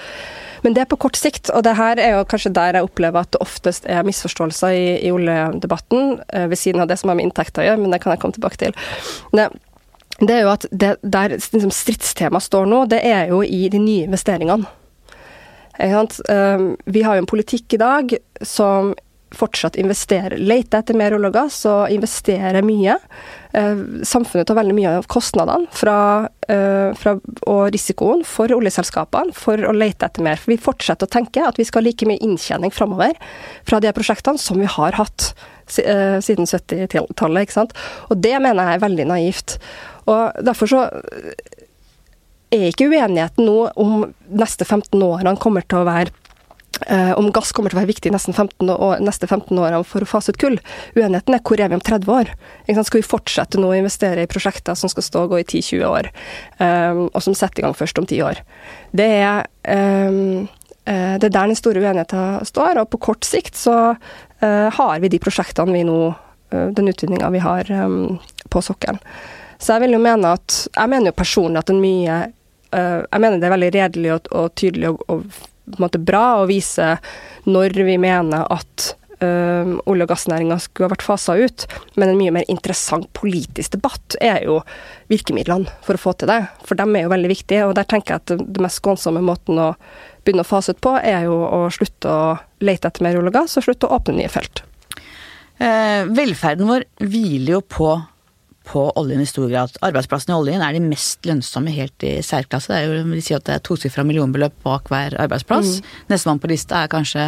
Men 0.61 0.75
det 0.75 0.83
er 0.83 0.89
på 0.89 0.99
kort 1.01 1.17
sikt, 1.17 1.49
og 1.53 1.63
det 1.65 1.73
her 1.77 1.99
er 2.01 2.15
jo 2.15 2.27
kanskje 2.29 2.53
der 2.53 2.77
jeg 2.77 2.85
opplever 2.85 3.25
at 3.25 3.31
det 3.33 3.41
oftest 3.41 3.87
er 3.89 4.05
misforståelser 4.05 4.77
i, 4.77 4.85
i 5.07 5.11
oljedebatten, 5.13 6.19
eh, 6.29 6.47
ved 6.51 6.61
siden 6.61 6.83
av 6.83 6.91
det 6.91 6.99
som 7.01 7.09
har 7.09 7.17
med 7.17 7.29
inntekter 7.29 7.63
å 7.63 7.67
gjøre, 7.69 7.81
men 7.81 7.93
det 7.93 8.01
kan 8.03 8.13
jeg 8.13 8.21
komme 8.21 8.37
tilbake 8.37 8.61
til. 8.61 8.75
Det, 9.33 9.47
det 10.21 10.35
er 10.35 10.45
jo 10.45 10.51
at 10.53 10.67
det, 10.69 10.91
der 11.01 11.35
liksom 11.37 11.73
stridstemaet 11.73 12.45
står 12.45 12.69
nå, 12.69 12.83
det 12.93 13.01
er 13.09 13.33
jo 13.33 13.41
i 13.45 13.63
de 13.73 13.81
nye 13.81 14.05
investeringene. 14.09 14.69
Um, 15.81 16.75
vi 16.85 17.01
har 17.01 17.17
jo 17.17 17.23
en 17.23 17.31
politikk 17.31 17.73
i 17.73 17.81
dag 17.81 18.11
som 18.45 18.91
fortsatt 19.35 19.77
investere, 19.79 20.37
lete 20.37 20.79
etter 20.81 20.97
mer 20.97 21.15
olje 21.15 21.29
og 21.31 21.35
gass 21.35 21.59
og 21.69 21.93
investere 21.93 22.63
mye. 22.65 22.97
Eh, 23.57 23.83
samfunnet 24.07 24.47
tar 24.47 24.57
veldig 24.59 24.75
mye 24.75 24.95
av 24.99 25.07
kostnadene 25.11 25.69
fra, 25.75 26.27
eh, 26.47 26.91
fra, 26.99 27.15
og 27.47 27.61
risikoen 27.71 28.25
for 28.27 28.51
oljeselskapene 28.51 29.35
for 29.35 29.57
å 29.57 29.73
lete 29.75 30.07
etter 30.07 30.23
mer. 30.23 30.35
For 30.35 30.51
vi 30.51 30.57
fortsetter 30.57 31.07
å 31.07 31.15
tenke 31.15 31.45
at 31.47 31.57
vi 31.57 31.67
skal 31.67 31.83
ha 31.83 31.87
like 31.89 32.07
mye 32.07 32.21
inntjening 32.21 32.71
framover 32.71 33.15
fra 33.63 33.79
de 33.79 33.91
prosjektene 33.91 34.39
som 34.39 34.59
vi 34.59 34.65
har 34.65 34.91
hatt 34.99 35.33
siden 35.71 36.45
70-tallet. 36.45 37.47
ikke 37.47 37.53
sant? 37.53 37.73
Og 38.09 38.19
det 38.19 38.35
mener 38.41 38.67
jeg 38.67 38.75
er 38.75 38.87
veldig 38.87 39.07
naivt. 39.07 39.57
Og 40.05 40.43
derfor 40.43 40.67
så 40.67 40.81
er 42.51 42.67
ikke 42.67 42.89
uenigheten 42.91 43.47
nå 43.47 43.71
om 43.79 44.09
neste 44.27 44.65
15 44.67 44.99
årene 44.99 45.39
kommer 45.39 45.63
til 45.63 45.81
å 45.81 45.87
være 45.87 46.11
Uh, 46.89 47.13
om 47.19 47.27
gass 47.33 47.51
kommer 47.53 47.69
til 47.69 47.77
å 47.77 47.81
være 47.81 47.91
viktig 47.91 48.09
de 48.09 48.17
15 48.17 48.69
år, 48.73 49.01
neste 49.05 49.27
15 49.27 49.53
årene 49.53 49.83
for 49.85 50.01
å 50.01 50.09
fase 50.09 50.33
ut 50.33 50.39
kull. 50.41 50.57
Uenigheten 50.95 51.35
er 51.37 51.43
hvor 51.45 51.61
er 51.61 51.69
vi 51.69 51.77
om 51.77 51.83
30 51.83 52.09
år? 52.09 52.31
Skal 52.81 53.01
vi 53.01 53.05
fortsette 53.05 53.61
nå 53.61 53.69
å 53.69 53.77
investere 53.77 54.23
i 54.25 54.29
prosjekter 54.29 54.77
som 54.77 54.89
skal 54.89 55.05
stå 55.05 55.25
og 55.25 55.35
gå 55.35 55.41
i 55.41 55.45
10-20 55.45 55.85
år, 55.85 56.09
eh, 56.63 57.03
og 57.03 57.21
som 57.21 57.35
setter 57.37 57.61
i 57.61 57.67
gang 57.67 57.77
først 57.77 58.01
om 58.01 58.07
10 58.07 58.23
år? 58.25 58.41
Det 58.97 59.07
er, 59.19 59.45
um, 60.09 60.47
uh, 60.89 61.15
det 61.21 61.29
er 61.29 61.35
der 61.37 61.53
den 61.53 61.59
store 61.59 61.83
uenigheten 61.83 62.49
står, 62.49 62.81
og 62.81 62.89
på 62.95 63.03
kort 63.11 63.29
sikt 63.29 63.59
så 63.59 63.77
uh, 63.93 64.67
har 64.79 65.05
vi 65.05 65.13
de 65.13 65.21
prosjektene 65.21 65.77
vi 65.77 65.85
nå 65.87 66.01
Den 66.51 66.89
utvinninga 66.91 67.29
vi 67.31 67.39
har 67.39 67.69
på 68.51 68.61
sokkelen. 68.61 68.97
Så 69.55 69.71
jeg 69.71 69.85
vil 69.85 69.93
jo 69.95 70.01
mene 70.03 70.33
at 70.35 70.65
Jeg 70.75 70.91
mener 70.91 71.13
jo 71.13 71.15
personlig 71.15 71.61
at 71.61 71.69
en 71.71 71.79
mye 71.79 72.17
Jeg 72.75 73.21
mener 73.23 73.39
det 73.39 73.47
er 73.47 73.53
veldig 73.53 73.69
redelig 73.71 74.11
og, 74.17 74.27
og 74.35 74.49
tydelig 74.59 74.89
og, 74.89 75.05
og 75.07 75.23
måte 75.79 76.01
bra 76.01 76.41
å 76.41 76.49
vise 76.49 76.95
når 77.49 77.75
vi 77.87 77.97
mener 78.01 78.47
at 78.51 78.91
øh, 79.21 79.77
olje- 79.85 80.05
og 80.05 80.11
gassnæringa 80.11 80.57
skulle 80.61 80.89
ha 80.89 80.93
vært 80.95 81.05
fasa 81.05 81.35
ut, 81.37 81.65
men 81.95 82.11
en 82.11 82.19
mye 82.19 82.33
mer 82.35 82.47
interessant 82.51 83.07
politisk 83.17 83.77
debatt 83.77 84.17
er 84.21 84.45
jo 84.47 84.59
virkemidlene 85.11 85.69
for 85.85 85.97
å 85.97 86.01
få 86.01 86.15
til 86.17 86.31
det. 86.31 86.41
For 86.67 86.79
dem 86.79 86.95
er 86.95 87.05
jo 87.05 87.13
veldig 87.13 87.31
viktige, 87.31 87.67
og 87.67 87.75
der 87.77 87.87
tenker 87.89 88.15
jeg 88.17 88.23
at 88.23 88.47
det 88.55 88.63
mest 88.63 88.81
skånsomme 88.81 89.23
måten 89.25 89.61
å 89.61 89.71
begynne 90.25 90.45
å 90.45 90.51
fase 90.51 90.75
ut 90.75 90.83
på, 90.83 90.95
er 90.97 91.25
jo 91.29 91.37
å 91.45 91.63
slutte 91.73 92.09
å 92.09 92.35
lete 92.61 92.89
etter 92.89 93.05
mer 93.05 93.19
olje 93.19 93.33
og 93.33 93.39
gass, 93.41 93.57
og 93.57 93.65
slutte 93.65 93.89
å 93.89 93.97
åpne 93.97 94.19
nye 94.19 94.31
felt. 94.31 94.63
Eh, 95.61 96.07
velferden 96.09 96.69
vår 96.69 96.87
hviler 97.05 97.59
jo 97.59 97.61
på 97.61 97.93
på 98.67 98.83
oljen 98.99 99.21
i 99.23 99.27
stor 99.29 99.49
grad. 99.49 99.73
Arbeidsplassene 99.83 100.35
i 100.35 100.39
oljen 100.39 100.63
er 100.63 100.75
de 100.75 100.83
mest 100.83 101.25
lønnsomme 101.27 101.73
helt 101.73 102.05
i 102.05 102.19
særklasse. 102.25 102.71
Det 102.71 102.79
er 102.79 102.89
jo, 102.89 103.05
de 103.09 103.23
sier 103.23 103.41
at 103.41 103.47
det 103.47 103.55
er 103.57 103.63
tosifra 103.65 104.05
millionbeløp 104.07 104.59
bak 104.65 104.91
hver 104.91 105.17
arbeidsplass. 105.23 105.79
Mm. 105.79 105.93
Nestemann 106.13 106.41
på 106.43 106.51
lista 106.51 106.83
er 106.83 106.91
kanskje 106.91 107.27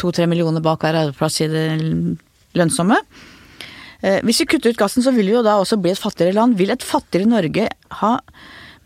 to-tre 0.00 0.26
millioner 0.30 0.64
bak 0.64 0.82
hver 0.82 0.98
arbeidsplass 1.04 1.42
i 1.44 1.50
det 1.52 1.66
lønnsomme. 2.58 2.98
Eh, 4.00 4.18
hvis 4.26 4.42
vi 4.42 4.48
kutter 4.54 4.72
ut 4.72 4.80
gassen, 4.80 5.04
så 5.04 5.12
vil 5.14 5.28
vi 5.28 5.36
jo 5.36 5.44
da 5.46 5.58
også 5.60 5.78
bli 5.80 5.92
et 5.94 6.02
fattigere 6.02 6.36
land. 6.36 6.58
Vil 6.58 6.72
et 6.72 6.86
fattigere 6.86 7.30
Norge 7.30 7.68
ha 8.00 8.12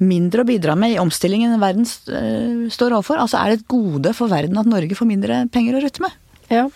mindre 0.03 0.43
å 0.43 0.49
bidra 0.49 0.75
med 0.77 0.95
i 0.95 1.01
omstillingen 1.01 1.55
verden 1.63 1.87
uh, 1.87 2.67
står 2.73 2.97
overfor? 2.97 3.21
Altså 3.23 3.39
er 3.41 3.53
det 3.53 3.61
et 3.61 3.69
gode 3.71 4.11
for 4.17 4.33
verden 4.33 4.59
at 4.59 4.69
Norge 4.69 4.99
får 4.99 5.09
mindre 5.09 5.45
penger 5.55 5.79
å 5.79 5.85
rutte 5.85 6.03
med? 6.03 6.17
Ja. 6.51 6.67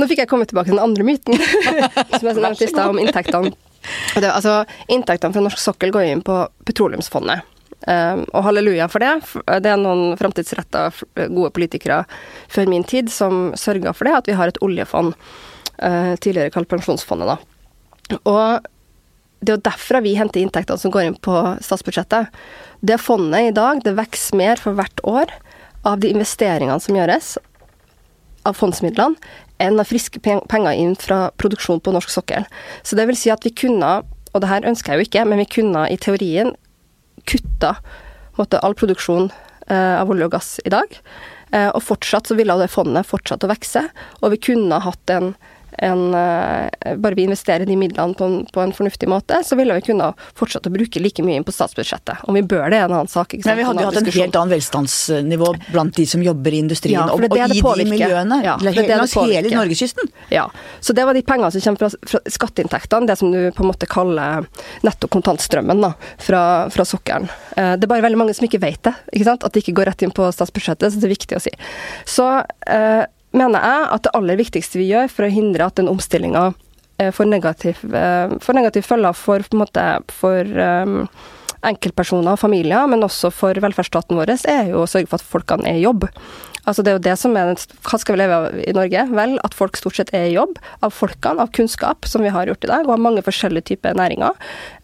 Nå 0.00 0.08
fikk 0.08 0.22
jeg 0.24 0.30
komme 0.30 0.48
tilbake 0.48 0.70
til 0.70 0.78
den 0.78 0.84
andre 0.84 1.04
myten, 1.04 1.36
som 2.16 2.24
jeg 2.24 2.38
nevnte 2.40 2.64
i 2.64 2.70
stad, 2.70 2.88
om 2.88 3.00
inntektene. 3.02 3.52
Det, 4.16 4.28
altså, 4.28 4.62
inntektene 4.92 5.34
fra 5.36 5.42
norsk 5.44 5.60
sokkel 5.60 5.92
går 5.94 6.08
inn 6.08 6.24
på 6.24 6.42
petroleumsfondet. 6.68 7.46
Um, 7.88 8.26
og 8.36 8.44
halleluja 8.44 8.90
for 8.92 9.00
det. 9.00 9.12
Det 9.64 9.70
er 9.70 9.78
noen 9.80 10.16
framtidsretta, 10.20 10.90
gode 11.32 11.52
politikere 11.56 12.02
før 12.52 12.68
min 12.68 12.84
tid 12.84 13.08
som 13.12 13.54
sørga 13.56 13.94
for 13.96 14.08
det, 14.08 14.18
at 14.18 14.28
vi 14.28 14.36
har 14.36 14.52
et 14.52 14.60
oljefond, 14.64 15.14
uh, 15.80 16.12
tidligere 16.20 16.52
kalt 16.52 16.68
Pensjonsfondet, 16.68 17.32
da. 17.32 18.18
Og 18.28 18.68
det 19.40 19.54
er 19.54 19.56
jo 19.56 19.64
derfra 19.70 20.02
vi 20.04 20.16
henter 20.18 20.42
inntektene 20.42 20.80
som 20.80 20.92
går 20.92 21.06
inn 21.08 21.20
på 21.24 21.36
statsbudsjettet. 21.64 22.28
Det 22.84 23.00
fondet 23.00 23.48
i 23.48 23.54
dag, 23.56 23.80
det 23.84 23.96
vokser 23.96 24.36
mer 24.36 24.60
for 24.60 24.76
hvert 24.76 25.00
år 25.08 25.32
av 25.88 26.02
de 26.02 26.10
investeringene 26.12 26.80
som 26.84 26.98
gjøres, 26.98 27.38
av 28.44 28.56
fondsmidlene, 28.56 29.16
enn 29.60 29.80
av 29.80 29.90
friske 29.90 30.22
penger 30.22 30.72
inn 30.72 30.96
fra 30.98 31.28
produksjon 31.40 31.82
på 31.84 31.94
norsk 31.94 32.12
sokkel. 32.12 32.46
Så 32.82 32.98
det 32.98 33.06
vil 33.10 33.18
si 33.18 33.32
at 33.32 33.44
vi 33.46 33.54
kunne, 33.54 34.00
og 34.32 34.42
det 34.42 34.50
her 34.50 34.66
ønsker 34.68 34.94
jeg 34.94 35.00
jo 35.00 35.08
ikke, 35.08 35.26
men 35.28 35.42
vi 35.42 35.50
kunne 35.58 35.86
i 35.90 35.98
teorien 36.00 36.54
kutta 37.28 37.76
måtte, 38.38 38.60
all 38.64 38.76
produksjon 38.78 39.28
eh, 39.68 39.96
av 40.00 40.10
olje 40.10 40.28
og 40.28 40.34
gass 40.34 40.50
i 40.64 40.72
dag. 40.72 40.96
Eh, 41.52 41.68
og 41.68 41.82
fortsatt 41.84 42.30
så 42.30 42.36
ville 42.38 42.56
det 42.60 42.70
fondet 42.72 43.08
fortsatt 43.08 43.44
å 43.44 43.50
vokse, 43.50 43.84
og 44.20 44.34
vi 44.34 44.40
kunne 44.50 44.80
hatt 44.84 45.12
en 45.12 45.34
en, 45.78 46.14
eh, 46.14 46.96
bare 46.96 47.14
vi 47.14 47.22
investerer 47.22 47.66
de 47.66 47.76
midlene 47.76 48.14
på 48.14 48.24
en, 48.24 48.46
på 48.52 48.60
en, 48.60 48.72
fornuftig 48.72 49.08
måte, 49.08 49.42
så 49.44 49.56
ville 49.56 49.74
vi 49.78 49.84
kunne 49.90 50.12
fortsatt 50.38 50.66
å 50.66 50.72
bruke 50.74 51.02
like 51.02 51.22
mye 51.24 51.40
inn 51.40 51.46
på 51.46 51.54
statsbudsjettet. 51.54 52.24
Om 52.28 52.38
vi 52.38 52.42
bør 52.42 52.70
det, 52.70 52.80
er 52.80 52.88
en 52.88 52.96
annen 52.98 53.10
sak. 53.10 53.34
Men 53.44 53.58
vi 53.58 53.66
hadde 53.66 53.84
jo 53.84 53.90
hatt 53.90 54.00
en 54.00 54.10
helt 54.10 54.38
annen 54.40 54.54
velstandsnivå 54.54 55.52
blant 55.70 55.96
de 55.96 56.06
som 56.10 56.22
jobber 56.24 56.56
i 56.56 56.62
industrien, 56.64 56.98
ja, 56.98 57.06
og, 57.12 57.24
og 57.26 57.38
i 57.38 57.60
de 57.60 57.88
miljøene 57.90 58.40
ja, 58.44 58.56
det 58.60 58.86
langs 58.88 59.16
hele 59.18 59.54
Norgeskysten. 59.54 60.10
Ja, 60.32 60.48
så 60.80 60.96
det 60.96 61.06
var 61.06 61.16
de 61.16 61.24
pengene 61.26 61.52
som 61.54 61.64
kommer 61.64 61.84
fra, 61.84 62.10
fra 62.12 62.22
skatteinntektene, 62.38 63.08
det 63.10 63.18
som 63.20 63.32
du 63.32 63.40
på 63.54 63.64
en 63.64 63.70
måte 63.70 63.88
kaller 63.90 64.46
netto 64.86 65.10
kontantstrømmen 65.12 65.82
da, 65.84 65.94
fra, 66.20 66.42
fra 66.72 66.86
sokkelen. 66.86 67.30
Eh, 67.56 67.74
det 67.76 67.86
er 67.86 67.92
bare 67.92 68.04
veldig 68.06 68.20
mange 68.20 68.36
som 68.36 68.46
ikke 68.46 68.62
vet 68.62 68.82
det, 68.86 68.94
ikke 69.12 69.30
sant? 69.32 69.46
at 69.46 69.54
det 69.54 69.64
ikke 69.64 69.78
går 69.80 69.90
rett 69.92 70.04
inn 70.06 70.14
på 70.14 70.28
statsbudsjettet, 70.34 70.92
så 70.92 71.00
det 71.00 71.08
er 71.08 71.16
viktig 71.16 71.38
å 71.38 71.42
si. 71.42 71.54
Så 72.08 72.28
eh, 72.66 73.02
mener 73.36 73.62
jeg 73.62 73.88
at 73.94 74.06
det 74.06 74.14
aller 74.18 74.40
viktigste 74.40 74.80
vi 74.80 74.90
gjør 74.90 75.10
for 75.12 75.26
å 75.26 75.32
hindre 75.32 75.68
at 75.68 75.78
den 75.80 75.90
omstillinga 75.90 76.50
eh, 77.00 77.10
får 77.14 77.30
negativ, 77.30 77.82
eh, 77.94 78.36
følger 78.42 79.12
for, 79.16 79.42
på 79.42 79.56
en 79.56 79.62
måte, 79.62 79.86
for 80.14 80.60
um, 80.60 81.02
enkeltpersoner 81.66 82.34
og 82.34 82.40
familier, 82.40 82.86
men 82.88 83.04
også 83.04 83.30
for 83.34 83.58
velferdsstaten 83.62 84.18
vår, 84.18 84.34
er 84.48 84.72
jo 84.72 84.84
å 84.84 84.88
sørge 84.88 85.10
for 85.10 85.20
at 85.20 85.32
folkene 85.34 85.68
er 85.68 85.80
i 85.80 85.84
jobb. 85.84 86.06
Altså 86.68 86.84
det 86.84 86.92
er 86.92 86.96
jo 86.98 87.04
det 87.04 87.16
som 87.20 87.36
er 87.38 87.52
Hva 87.86 87.98
skal 88.00 88.14
vi 88.14 88.20
leve 88.20 88.36
av 88.36 88.58
i 88.60 88.74
Norge? 88.76 89.04
Vel, 89.14 89.36
at 89.46 89.56
folk 89.56 89.78
stort 89.78 89.96
sett 89.98 90.12
er 90.16 90.28
i 90.28 90.34
jobb. 90.34 90.58
Av 90.84 90.92
folkene, 90.94 91.42
av 91.42 91.52
kunnskap, 91.56 92.08
som 92.08 92.24
vi 92.24 92.32
har 92.32 92.50
gjort 92.50 92.66
i 92.66 92.70
dag, 92.70 92.86
og 92.86 92.94
av 92.96 93.02
mange 93.02 93.24
forskjellige 93.26 93.70
typer 93.72 93.96
næringer. 93.98 94.36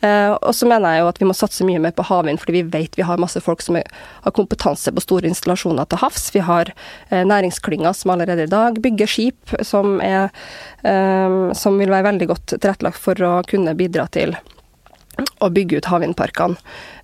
Eh, 0.07 0.33
og 0.35 0.53
så 0.57 0.68
mener 0.70 0.97
jeg 0.97 1.05
jo 1.05 1.11
at 1.11 1.20
vi 1.22 1.29
må 1.29 1.37
satse 1.37 1.66
mye 1.68 1.83
mer 1.83 1.95
på 1.97 2.07
havvind, 2.09 2.41
fordi 2.43 2.61
vi 2.61 2.64
vet 2.77 2.99
vi 2.99 3.07
har 3.07 3.20
masse 3.22 3.43
folk 3.45 3.64
som 3.64 3.79
er, 3.81 3.89
har 4.24 4.37
kompetanse 4.37 4.93
på 4.93 5.05
store 5.05 5.31
installasjoner 5.31 5.89
til 5.91 6.03
havs. 6.03 6.29
Vi 6.35 6.45
har 6.47 6.72
eh, 6.72 7.24
næringsklynger 7.29 7.97
som 7.97 8.14
allerede 8.14 8.49
i 8.49 8.53
dag 8.53 8.81
bygger 8.83 9.11
skip, 9.11 9.57
som, 9.66 9.99
er, 10.05 10.33
eh, 10.85 11.39
som 11.57 11.81
vil 11.81 11.93
være 11.93 12.11
veldig 12.12 12.31
godt 12.33 12.57
tilrettelagt 12.57 13.03
for 13.03 13.27
å 13.27 13.35
kunne 13.49 13.77
bidra 13.79 14.09
til 14.12 14.37
å 15.41 15.49
bygge 15.53 15.81
ut 15.81 15.93
havvindparkene. 15.93 16.59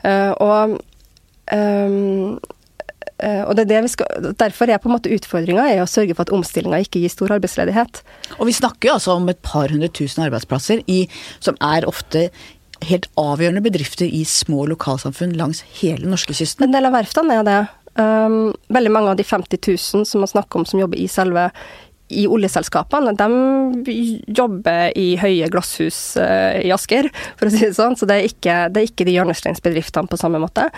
Eh, 0.05 0.33
og 0.41 0.81
Eh, 1.51 1.91
og 3.23 3.55
det 3.57 3.67
er 3.67 3.71
det 3.71 3.83
vi 3.85 3.93
skal, 3.93 4.33
Derfor 4.41 4.71
er 4.71 4.81
på 4.83 4.91
en 4.91 4.97
måte 4.97 5.13
utfordringa 5.15 5.69
å 5.83 5.91
sørge 5.91 6.17
for 6.17 6.27
at 6.27 6.33
omstillinga 6.35 6.81
ikke 6.83 7.03
gir 7.03 7.13
stor 7.13 7.37
arbeidsledighet. 7.37 8.03
Og 8.39 8.49
vi 8.49 8.57
snakker 8.57 8.91
jo 8.91 8.97
altså 8.97 9.15
om 9.19 9.31
et 9.31 9.39
par 9.47 9.71
hundre 9.71 9.91
tusen 9.95 10.25
arbeidsplasser 10.27 10.83
i, 10.91 11.05
som 11.45 11.59
er 11.63 11.87
ofte 11.89 12.29
helt 12.89 13.07
avgjørende 13.21 13.63
bedrifter 13.63 14.11
i 14.11 14.25
små 14.27 14.67
lokalsamfunn 14.73 15.37
langs 15.39 15.63
hele 15.79 16.09
norskekysten. 16.11 16.67
En 16.67 16.75
del 16.75 16.89
av 16.89 16.97
verftene 16.97 17.39
er 17.39 17.47
det. 17.47 17.61
Um, 17.93 18.55
veldig 18.73 18.91
mange 18.95 19.13
av 19.13 19.19
de 19.19 19.25
50 19.27 19.61
000 19.69 20.07
som 20.09 20.23
man 20.25 20.31
snakker 20.31 20.59
om 20.59 20.65
som 20.69 20.81
jobber 20.81 20.97
i 20.97 21.11
selve 21.13 21.51
i 22.13 22.27
oljeselskapene, 22.31 23.15
de 23.19 23.97
jobber 24.37 24.93
i 24.99 25.13
høye 25.21 25.49
glasshus 25.53 26.01
uh, 26.21 26.59
i 26.61 26.73
Asker, 26.75 27.09
for 27.41 27.49
å 27.49 27.53
si 27.53 27.65
det 27.65 27.77
sånn. 27.79 27.97
Så 27.99 28.09
det 28.09 28.19
er 28.19 28.29
ikke, 28.31 28.59
det 28.73 28.83
er 28.83 28.91
ikke 28.91 29.07
de 29.09 29.17
hjørnesteinsbedriftene 29.17 30.11
på 30.11 30.21
samme 30.21 30.41
måte. 30.43 30.69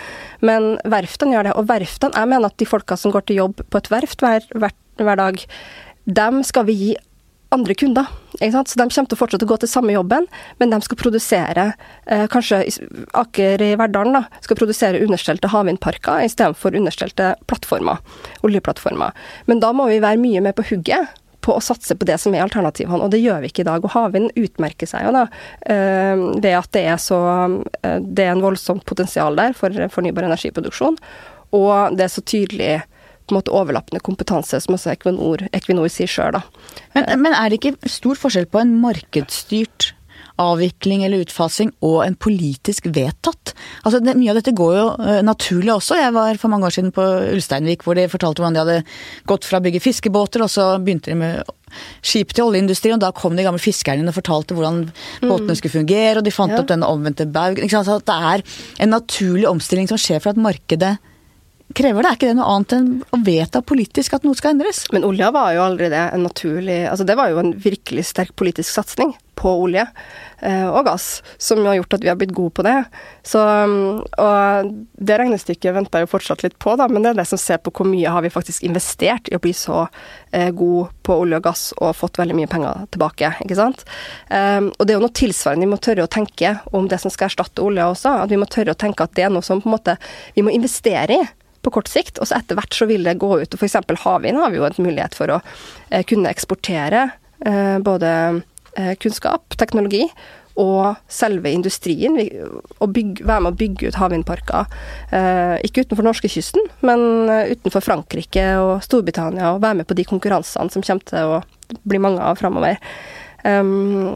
Men 0.45 0.75
verftene 0.89 1.37
gjør 1.37 1.49
det. 1.49 1.57
Og 1.59 1.67
verftene, 1.71 2.15
jeg 2.15 2.31
mener 2.31 2.51
at 2.51 2.59
de 2.61 2.69
folka 2.69 2.99
som 2.99 3.13
går 3.13 3.27
til 3.27 3.43
jobb 3.43 3.65
på 3.69 3.81
et 3.81 3.91
verft 3.93 4.23
hver, 4.25 4.47
hver, 4.55 4.77
hver 5.01 5.21
dag, 5.21 5.43
dem 6.05 6.41
skal 6.45 6.67
vi 6.69 6.79
gi 6.79 6.95
andre 7.55 7.75
kunder. 7.77 8.05
Så 8.35 8.75
de 8.75 8.83
kommer 8.83 9.07
til 9.07 9.15
å 9.15 9.19
fortsette 9.19 9.47
å 9.47 9.49
gå 9.49 9.57
til 9.61 9.71
samme 9.71 9.93
jobben, 9.95 10.27
men 10.59 10.73
de 10.73 10.79
skal 10.83 10.99
produsere 10.99 11.67
eh, 11.71 12.25
Kanskje 12.31 12.63
Aker 13.15 13.63
i 13.63 13.71
Verdalen 13.79 14.17
da, 14.17 14.23
skal 14.43 14.59
produsere 14.59 15.03
understelte 15.05 15.51
havvindparker 15.53 16.25
istedenfor 16.27 16.75
understelte 16.75 17.33
plattformer, 17.47 18.01
oljeplattformer. 18.47 19.15
Men 19.47 19.63
da 19.63 19.71
må 19.75 19.87
vi 19.91 20.01
være 20.03 20.21
mye 20.21 20.43
mer 20.43 20.57
på 20.57 20.67
hugget 20.73 21.15
på 21.45 21.53
å 21.53 21.63
satse 21.63 21.95
på 21.97 22.07
det 22.07 22.17
som 22.21 22.33
er 22.35 22.43
alternativene, 22.45 23.03
og 23.05 23.13
det 23.13 23.21
gjør 23.21 23.43
vi 23.43 23.51
ikke 23.51 23.63
i 23.65 23.69
dag. 23.69 23.85
Og 23.85 23.93
havvind 23.93 24.33
utmerker 24.39 24.89
seg 24.89 25.05
jo 25.07 25.13
da 25.15 25.27
eh, 25.69 26.17
ved 26.41 26.51
at 26.57 26.71
det 26.75 26.85
er 26.89 26.99
så 27.01 27.21
eh, 27.83 27.99
Det 28.01 28.25
er 28.25 28.33
en 28.33 28.43
voldsomt 28.43 28.85
potensial 28.89 29.37
der 29.37 29.55
for 29.57 29.73
fornybar 29.93 30.27
energiproduksjon, 30.27 30.99
og 31.55 31.97
det 31.97 32.07
er 32.07 32.13
så 32.13 32.23
tydelig 32.25 32.73
på 33.25 33.33
en 33.33 33.39
måte 33.39 33.53
overlappende 33.57 34.03
kompetanse, 34.05 34.59
som 34.61 34.75
også 34.75 34.91
Equinor, 34.93 35.47
Equinor 35.55 35.89
sier 35.89 36.09
sjøl, 36.09 36.35
da. 36.35 36.43
Men, 36.93 37.07
men, 37.23 37.33
er 37.33 37.49
det 37.49 37.57
ikke 37.57 37.89
stor 37.89 38.19
forskjell 38.21 38.45
på 38.51 38.61
en 38.61 38.75
markedsstyrt 38.83 39.94
avvikling 40.41 41.05
eller 41.05 41.23
utfasing 41.23 41.71
og 41.85 42.01
en 42.05 42.17
politisk 42.19 42.89
vedtatt. 42.93 43.53
Altså, 43.83 44.01
det, 44.03 44.15
Mye 44.19 44.33
av 44.33 44.39
dette 44.39 44.55
går 44.55 44.73
jo 44.77 44.85
uh, 44.99 45.19
naturlig 45.25 45.73
også. 45.75 45.99
Jeg 45.99 46.15
var 46.15 46.39
for 46.41 46.51
mange 46.51 46.67
år 46.67 46.75
siden 46.75 46.93
på 46.95 47.05
Ulsteinvik 47.33 47.85
hvor 47.85 47.97
de 47.97 48.07
fortalte 48.11 48.43
hvordan 48.43 48.57
de 48.57 48.63
hadde 48.63 48.79
gått 49.29 49.47
fra 49.47 49.61
å 49.61 49.65
bygge 49.65 49.83
fiskebåter, 49.83 50.43
og 50.43 50.51
så 50.51 50.73
begynte 50.83 51.13
de 51.13 51.19
med 51.19 51.55
skip 52.05 52.31
til 52.35 52.49
oljeindustrien, 52.49 52.95
og 52.95 53.03
da 53.03 53.11
kom 53.15 53.35
de 53.35 53.45
gamle 53.45 53.61
fiskerne 53.61 54.03
inn 54.03 54.11
og 54.11 54.15
fortalte 54.15 54.55
hvordan 54.55 54.85
mm. 54.85 55.25
båtene 55.27 55.57
skulle 55.59 55.75
fungere, 55.79 56.19
og 56.19 56.27
de 56.27 56.33
fant 56.35 56.53
ja. 56.53 56.61
opp 56.61 56.69
den 56.71 56.85
omvendte 56.87 57.27
at 57.27 58.07
det 58.07 58.15
er 58.31 58.45
en 58.83 58.93
naturlig 58.93 59.47
omstilling 59.49 59.89
som 59.91 59.99
skjer 59.99 60.21
for 60.23 60.31
at 60.31 60.41
markedet 60.41 60.95
krever 61.75 62.03
det. 62.03 62.09
Er 62.09 62.19
ikke 62.19 62.31
det 62.31 62.37
noe 62.39 62.53
annet 62.55 62.77
enn 62.77 62.89
å 63.13 63.21
vedta 63.25 63.61
politisk 63.65 64.15
at 64.17 64.25
noe 64.27 64.37
skal 64.37 64.55
endres? 64.55 64.85
Men 64.95 65.07
olja 65.07 65.31
var 65.35 65.53
jo 65.55 65.65
aldri 65.65 65.91
det. 65.93 66.07
En 66.15 66.25
naturlig 66.25 66.83
Altså 66.89 67.05
det 67.07 67.17
var 67.19 67.31
jo 67.31 67.41
en 67.41 67.53
virkelig 67.61 68.07
sterk 68.11 68.35
politisk 68.39 68.71
satsing 68.71 69.13
på 69.35 69.51
olje 69.65 69.83
eh, 70.39 70.65
og 70.65 70.85
gass, 70.87 71.19
som 71.37 71.59
har 71.67 71.77
gjort 71.77 71.97
at 71.97 72.05
vi 72.05 72.09
har 72.09 72.17
blitt 72.19 72.33
gode 72.35 72.55
på 72.55 72.65
det. 72.65 72.77
Så, 73.25 73.41
og 73.41 74.71
det 74.95 75.17
regnestykket 75.19 75.75
venter 75.75 76.03
jeg 76.03 76.11
fortsatt 76.11 76.45
litt 76.45 76.57
på, 76.61 76.77
da, 76.79 76.87
men 76.91 77.03
det 77.03 77.11
er 77.11 77.19
det 77.19 77.27
som 77.29 77.41
ser 77.41 77.61
på 77.63 77.73
hvor 77.75 77.89
mye 77.89 78.11
har 78.15 78.23
vi 78.25 78.31
faktisk 78.33 78.65
investert 78.65 79.29
i 79.29 79.37
å 79.37 79.43
bli 79.43 79.53
så 79.55 79.85
eh, 80.31 80.49
god 80.55 80.95
på 81.05 81.19
olje 81.25 81.41
og 81.41 81.47
gass 81.49 81.67
og 81.77 81.95
fått 81.99 82.19
veldig 82.21 82.39
mye 82.39 82.51
penger 82.51 82.85
tilbake, 82.95 83.35
ikke 83.45 83.59
sant. 83.59 83.85
Um, 84.31 84.71
og 84.71 84.85
det 84.85 84.93
er 84.93 84.99
jo 84.99 85.05
noe 85.05 85.19
tilsvarende 85.19 85.67
vi 85.67 85.73
må 85.75 85.81
tørre 85.83 86.07
å 86.07 86.11
tenke 86.11 86.55
om 86.75 86.87
det 86.89 87.01
som 87.03 87.13
skal 87.13 87.29
erstatte 87.29 87.63
olja 87.65 87.89
også, 87.91 88.15
at 88.23 88.31
vi 88.31 88.39
må 88.39 88.47
tørre 88.49 88.73
å 88.73 88.79
tenke 88.85 89.05
at 89.05 89.15
det 89.17 89.27
er 89.27 89.33
noe 89.33 89.45
som 89.45 89.61
på 89.61 89.69
en 89.69 89.75
måte 89.75 89.97
vi 90.37 90.45
må 90.45 90.53
investere 90.55 91.19
i 91.19 91.25
på 91.65 91.73
kort 91.73 91.89
sikt, 91.91 92.19
og 92.21 92.29
så 92.29 92.39
etter 92.39 92.57
hvert 92.59 92.77
så 92.77 92.87
vil 92.89 93.05
det 93.07 93.17
gå 93.21 93.31
ut. 93.41 93.51
og 93.51 93.59
F.eks. 93.59 93.77
havvind 94.03 94.41
har 94.41 94.53
vi 94.53 94.61
jo 94.61 94.67
en 94.67 94.81
mulighet 94.85 95.17
for 95.17 95.33
å 95.33 95.41
eh, 95.89 96.05
kunne 96.07 96.31
eksportere 96.31 97.07
eh, 97.45 97.77
både 97.83 98.09
eh, 98.77 98.93
kunnskap, 99.01 99.57
teknologi 99.59 100.05
og 100.61 101.01
selve 101.11 101.51
industrien. 101.51 102.15
Og 102.79 102.93
bygge, 102.95 103.25
være 103.27 103.43
med 103.43 103.55
å 103.55 103.59
bygge 103.59 103.89
ut 103.89 103.97
havvindparker. 103.99 104.69
Ikke 105.67 105.83
utenfor 105.83 106.07
norskekysten, 106.07 106.69
men 106.87 107.27
utenfor 107.49 107.83
Frankrike 107.83 108.45
og 108.61 108.77
Storbritannia, 108.85 109.49
og 109.51 109.59
være 109.65 109.81
med 109.81 109.89
på 109.89 109.97
de 109.99 110.05
konkurransene 110.07 110.71
som 110.71 110.85
kommer 110.85 111.11
til 111.11 111.33
å 111.33 111.75
bli 111.83 111.99
mange 111.99 112.23
av 112.23 112.39
framover. 112.39 112.79
Um, 113.43 114.15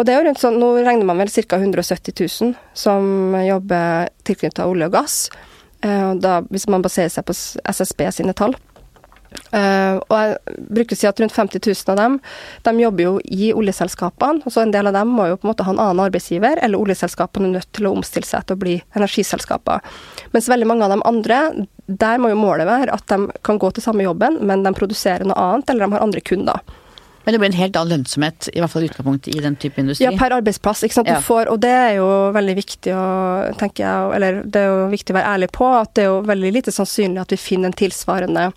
og 0.00 0.06
det 0.06 0.14
er 0.14 0.22
jo 0.22 0.28
rundt 0.30 0.40
sånn, 0.40 0.62
Nå 0.62 0.70
regner 0.80 1.04
man 1.04 1.18
vel 1.20 1.34
ca. 1.34 1.58
170 1.58 2.14
000 2.14 2.54
som 2.72 3.34
jobber 3.42 4.14
tilknyttet 4.22 4.62
olje 4.64 4.86
og 4.86 4.94
gass. 4.94 5.16
Eh, 5.80 6.14
da, 6.20 6.40
hvis 6.52 6.68
man 6.68 6.84
baserer 6.84 7.12
seg 7.12 7.24
på 7.28 7.36
SSB 7.36 8.04
sine 8.12 8.36
tall. 8.36 8.56
Uh, 9.54 10.02
og 10.10 10.14
jeg 10.14 10.56
bruker 10.74 10.96
å 10.96 10.98
si 10.98 11.06
at 11.06 11.20
rundt 11.22 11.34
50 11.34 11.62
000 11.62 11.92
av 11.92 11.98
dem 12.00 12.16
de 12.66 12.72
jobber 12.82 13.04
jo 13.04 13.12
i 13.22 13.52
oljeselskapene. 13.54 14.42
og 14.42 14.50
så 14.50 14.64
En 14.64 14.72
del 14.74 14.90
av 14.90 14.96
dem 14.96 15.12
må 15.14 15.28
jo 15.30 15.36
på 15.38 15.46
en 15.46 15.52
måte 15.52 15.66
ha 15.66 15.74
en 15.74 15.82
annen 15.82 16.02
arbeidsgiver, 16.02 16.58
eller 16.58 16.82
oljeselskapene 16.82 17.46
er 17.46 17.54
nødt 17.60 17.70
til 17.76 17.86
å 17.86 17.92
omstille 17.94 18.26
seg 18.26 18.46
til 18.46 18.58
å 18.58 18.62
bli 18.64 18.76
energiselskaper. 18.98 19.86
Mens 20.34 20.50
veldig 20.50 20.66
mange 20.66 20.86
av 20.86 20.96
de 20.96 21.00
andre, 21.06 21.40
der 21.86 22.18
må 22.18 22.32
jo 22.32 22.42
målet 22.42 22.66
være 22.66 22.94
at 22.94 23.06
de 23.10 23.30
kan 23.46 23.58
gå 23.62 23.70
til 23.74 23.86
samme 23.86 24.06
jobben, 24.06 24.40
men 24.46 24.66
de 24.66 24.74
produserer 24.74 25.26
noe 25.26 25.38
annet, 25.38 25.70
eller 25.70 25.86
de 25.86 25.94
har 25.94 26.06
andre 26.08 26.26
kunder. 26.26 26.78
Men 27.30 27.36
det 27.36 27.38
blir 27.44 27.50
en 27.52 27.60
helt 27.60 27.76
annen 27.78 27.90
lønnsomhet, 27.94 28.46
i 28.50 28.58
hvert 28.58 28.72
fall 28.72 28.84
utgangspunkt 28.88 29.28
i 29.30 29.36
den 29.38 29.54
type 29.62 29.78
industri? 29.78 30.02
Ja, 30.02 30.10
per 30.18 30.32
arbeidsplass. 30.34 30.80
ikke 30.82 30.96
sant. 30.96 31.06
Ja. 31.06 31.20
Du 31.20 31.22
får, 31.22 31.46
og 31.52 31.60
det 31.62 31.70
er 31.70 31.92
jo 32.00 32.06
veldig 32.34 32.54
viktig 32.58 32.94
å 32.98 33.02
tenke 33.60 33.84
jeg, 33.84 34.08
eller 34.16 34.40
det 34.42 34.58
er 34.58 34.64
jo 34.66 34.88
viktig 34.90 35.14
å 35.14 35.18
være 35.20 35.34
ærlig 35.36 35.48
på, 35.54 35.68
at 35.78 35.92
det 35.94 36.02
er 36.02 36.08
jo 36.08 36.16
veldig 36.26 36.50
lite 36.56 36.74
sannsynlig 36.74 37.20
at 37.22 37.30
vi 37.30 37.38
finner 37.38 37.70
en 37.70 37.76
tilsvarende 37.78 38.48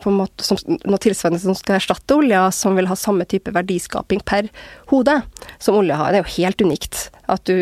på 0.00 0.08
en 0.08 0.16
måte, 0.22 0.46
som, 0.46 0.56
noe 0.64 1.02
tilsvarende 1.04 1.42
som 1.42 1.58
skal 1.58 1.76
erstatte 1.76 2.16
olja, 2.16 2.46
som 2.48 2.80
vil 2.80 2.88
ha 2.88 2.96
samme 2.96 3.26
type 3.28 3.52
verdiskaping 3.52 4.22
per 4.24 4.48
hode 4.88 5.18
som 5.58 5.76
olja 5.82 5.98
har. 6.00 6.14
Det 6.14 6.22
er 6.22 6.24
jo 6.24 6.34
helt 6.38 6.64
unikt. 6.64 7.02
Du, 7.44 7.52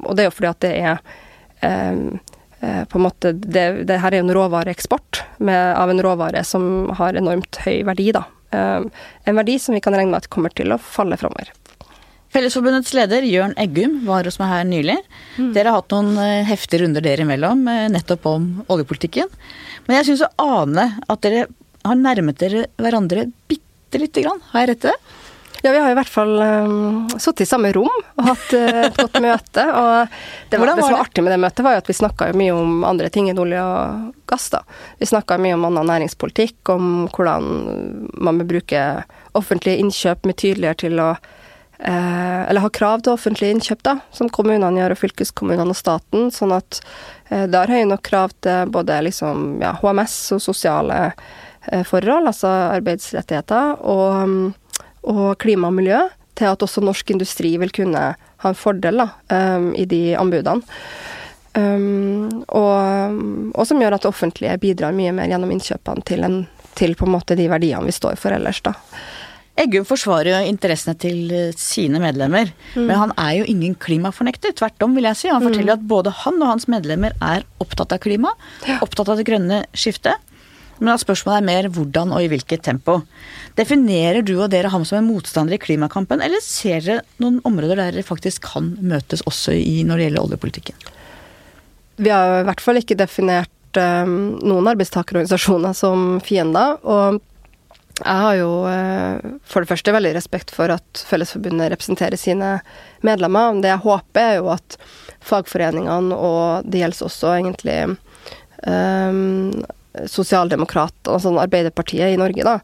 og 0.00 0.16
det 0.16 0.24
er 0.24 0.30
jo 0.30 0.36
fordi 0.38 0.50
at 0.54 0.64
det 0.64 0.72
er 0.80 0.96
um, 1.60 2.16
på 2.88 2.96
en 2.96 3.04
måte, 3.04 3.34
det, 3.36 3.66
det 3.92 4.00
her 4.00 4.16
er 4.16 4.22
jo 4.22 4.30
en 4.30 4.36
råvareeksport 4.40 5.20
med, 5.44 5.60
av 5.76 5.92
en 5.92 6.00
råvare 6.08 6.40
som 6.48 6.88
har 6.96 7.20
enormt 7.20 7.60
høy 7.66 7.84
verdi, 7.84 8.08
da. 8.16 8.24
Eh, 8.54 9.06
en 9.24 9.38
verdi 9.40 9.58
som 9.62 9.74
vi 9.76 9.82
kan 9.84 9.96
regne 9.96 10.12
med 10.12 10.24
at 10.24 10.30
kommer 10.32 10.54
til 10.54 10.74
å 10.74 10.80
falle 10.82 11.18
framover. 11.20 11.52
Fellesforbundets 12.34 12.92
leder 12.96 13.24
Jørn 13.24 13.54
Eggum 13.60 14.00
var 14.04 14.26
hos 14.28 14.36
meg 14.40 14.50
her 14.50 14.64
nylig. 14.68 14.96
Mm. 15.38 15.52
Dere 15.56 15.72
har 15.72 15.80
hatt 15.80 15.94
noen 15.94 16.18
eh, 16.20 16.46
heftige 16.48 16.82
runder 16.82 17.04
dere 17.04 17.24
imellom, 17.24 17.62
eh, 17.72 17.86
nettopp 17.94 18.26
om 18.28 18.48
oljepolitikken. 18.72 19.30
Men 19.86 20.00
jeg 20.00 20.10
syns 20.10 20.26
å 20.26 20.32
ane 20.62 20.88
at 21.06 21.22
dere 21.24 21.46
har 21.86 22.00
nærmet 22.00 22.40
dere 22.42 22.66
hverandre 22.82 23.28
bitte 23.48 24.02
lite 24.02 24.26
grann. 24.26 24.42
Har 24.50 24.64
jeg 24.64 24.74
rett 24.74 24.88
i 24.88 24.90
det? 24.90 25.15
Ja, 25.66 25.72
vi 25.72 25.78
har 25.78 25.90
i 25.90 25.94
hvert 25.98 26.10
fall 26.14 26.36
um, 26.38 27.08
sittet 27.18 27.40
i 27.42 27.46
samme 27.50 27.72
rom 27.74 27.90
og 27.90 28.26
hatt 28.28 28.52
uh, 28.54 28.82
et 28.84 28.98
godt 29.00 29.16
møte. 29.18 29.62
Og 29.66 30.12
det, 30.52 30.60
var, 30.60 30.68
det 30.70 30.84
som 30.84 30.92
var 30.94 31.00
artig 31.02 31.24
med 31.26 31.32
det 31.34 31.38
møtet, 31.42 31.62
var 31.66 31.74
jo 31.74 31.80
at 31.80 31.88
vi 31.90 31.96
snakka 31.98 32.28
mye 32.38 32.52
om 32.54 32.84
andre 32.86 33.08
ting 33.10 33.26
enn 33.32 33.40
olje 33.42 33.64
og 33.66 34.04
gass. 34.30 34.44
da. 34.52 34.60
Vi 35.00 35.08
snakka 35.10 35.40
mye 35.42 35.56
om 35.56 35.64
annen 35.66 35.88
næringspolitikk, 35.90 36.70
om 36.70 36.92
hvordan 37.10 37.48
man 38.14 38.38
bør 38.38 38.46
bruke 38.52 38.82
offentlige 39.34 39.82
innkjøp 39.82 40.28
med 40.30 40.38
tydeligere 40.38 40.78
til 40.84 41.02
å 41.02 41.08
uh, 41.16 41.88
Eller 42.46 42.62
ha 42.62 42.70
krav 42.70 43.02
til 43.02 43.16
offentlige 43.16 43.56
innkjøp, 43.56 43.82
da, 43.88 43.96
som 44.14 44.30
kommunene 44.30 44.78
gjør, 44.78 44.94
og 44.94 45.00
fylkeskommunene 45.00 45.74
og 45.74 45.80
staten. 45.80 46.28
Sånn 46.36 46.54
at 46.54 46.78
uh, 47.32 47.42
det 47.42 47.58
har 47.58 47.72
høye 47.74 47.88
nok 47.90 48.04
krav 48.06 48.36
til 48.46 48.70
både 48.70 49.00
liksom, 49.08 49.58
ja, 49.64 49.74
HMS 49.82 50.14
og 50.38 50.44
sosiale 50.46 51.00
forhold, 51.90 52.28
altså 52.30 52.46
arbeidsrettigheter. 52.76 53.82
og 53.82 54.22
um, 54.22 54.38
og 55.10 55.36
klima 55.42 55.70
og 55.70 55.76
miljø, 55.78 56.00
til 56.36 56.50
at 56.52 56.62
også 56.62 56.84
norsk 56.84 57.10
industri 57.14 57.54
vil 57.60 57.72
kunne 57.74 58.06
ha 58.16 58.50
en 58.50 58.58
fordel 58.58 59.00
da, 59.00 59.10
um, 59.32 59.70
i 59.78 59.86
de 59.88 60.02
anbudene. 60.18 60.64
Um, 61.56 62.42
og, 62.52 63.20
og, 63.54 63.62
som 63.64 63.80
gjør 63.80 63.96
at 63.96 64.04
det 64.04 64.10
offentlige 64.10 64.58
bidrar 64.60 64.92
mye 64.92 65.14
mer 65.16 65.30
gjennom 65.30 65.54
innkjøpene 65.54 66.04
til, 66.04 66.26
en, 66.26 66.42
til 66.76 66.92
på 66.98 67.06
en 67.06 67.14
måte 67.14 67.38
de 67.38 67.46
verdiene 67.48 67.88
vi 67.88 67.94
står 67.96 68.18
for 68.20 68.36
ellers. 68.36 68.60
da. 68.66 68.74
Eggum 69.56 69.86
forsvarer 69.88 70.34
jo 70.34 70.50
interessene 70.50 70.92
til 71.00 71.30
eh, 71.32 71.54
sine 71.56 72.00
medlemmer, 72.02 72.50
mm. 72.74 72.82
men 72.82 72.98
han 73.00 73.14
er 73.16 73.38
jo 73.38 73.46
ingen 73.48 73.72
klimafornekter. 73.80 74.52
Tvert 74.58 74.84
om, 74.84 74.92
vil 74.98 75.08
jeg 75.08 75.16
si. 75.22 75.30
Han 75.32 75.46
forteller 75.46 75.78
mm. 75.78 75.78
at 75.78 75.86
både 75.88 76.12
han 76.24 76.42
og 76.42 76.50
hans 76.50 76.68
medlemmer 76.68 77.16
er 77.24 77.46
opptatt 77.64 77.96
av 77.96 78.02
klima, 78.04 78.34
ja. 78.68 78.76
opptatt 78.84 79.08
av 79.08 79.16
det 79.16 79.24
grønne 79.28 79.62
skiftet. 79.72 80.20
Men 80.78 80.92
at 80.92 81.02
spørsmålet 81.02 81.40
er 81.40 81.46
mer 81.46 81.68
hvordan 81.72 82.12
og 82.12 82.24
i 82.24 82.28
hvilket 82.30 82.64
tempo. 82.66 83.00
Definerer 83.56 84.24
du 84.26 84.34
og 84.36 84.50
dere 84.52 84.72
ham 84.72 84.84
som 84.88 85.00
en 85.00 85.08
motstander 85.08 85.56
i 85.56 85.60
klimakampen, 85.62 86.20
eller 86.24 86.42
ser 86.44 86.82
dere 86.84 87.04
noen 87.22 87.40
områder 87.48 87.80
der 87.80 87.96
dere 87.96 88.06
faktisk 88.06 88.44
kan 88.50 88.74
møtes 88.84 89.24
også 89.28 89.56
i 89.56 89.80
når 89.86 89.96
det 89.96 90.08
gjelder 90.08 90.26
oljepolitikken? 90.26 90.90
Vi 91.96 92.12
har 92.12 92.42
i 92.42 92.48
hvert 92.48 92.60
fall 92.60 92.82
ikke 92.82 92.98
definert 92.98 93.80
um, 93.80 94.36
noen 94.44 94.68
arbeidstakerorganisasjoner 94.74 95.76
som 95.76 96.18
fiender. 96.24 96.76
Og 96.84 97.22
jeg 98.02 98.22
har 98.26 98.36
jo 98.36 98.50
uh, 98.68 99.36
for 99.48 99.64
det 99.64 99.70
første 99.70 99.94
veldig 99.96 100.12
respekt 100.18 100.52
for 100.52 100.72
at 100.74 101.04
Fellesforbundet 101.08 101.72
representerer 101.72 102.20
sine 102.20 102.58
medlemmer. 103.06 103.56
Det 103.62 103.72
jeg 103.72 103.84
håper, 103.86 104.22
er 104.26 104.38
jo 104.42 104.52
at 104.52 104.76
fagforeningene, 105.24 106.16
og 106.16 106.68
det 106.68 106.84
gjelder 106.84 107.08
også 107.08 107.32
egentlig 107.38 107.78
um, 108.68 109.64
sosialdemokrat, 110.10 110.96
altså 111.08 111.32
Arbeiderpartiet 111.40 112.14
i 112.14 112.20
Norge, 112.20 112.44
da, 112.46 112.58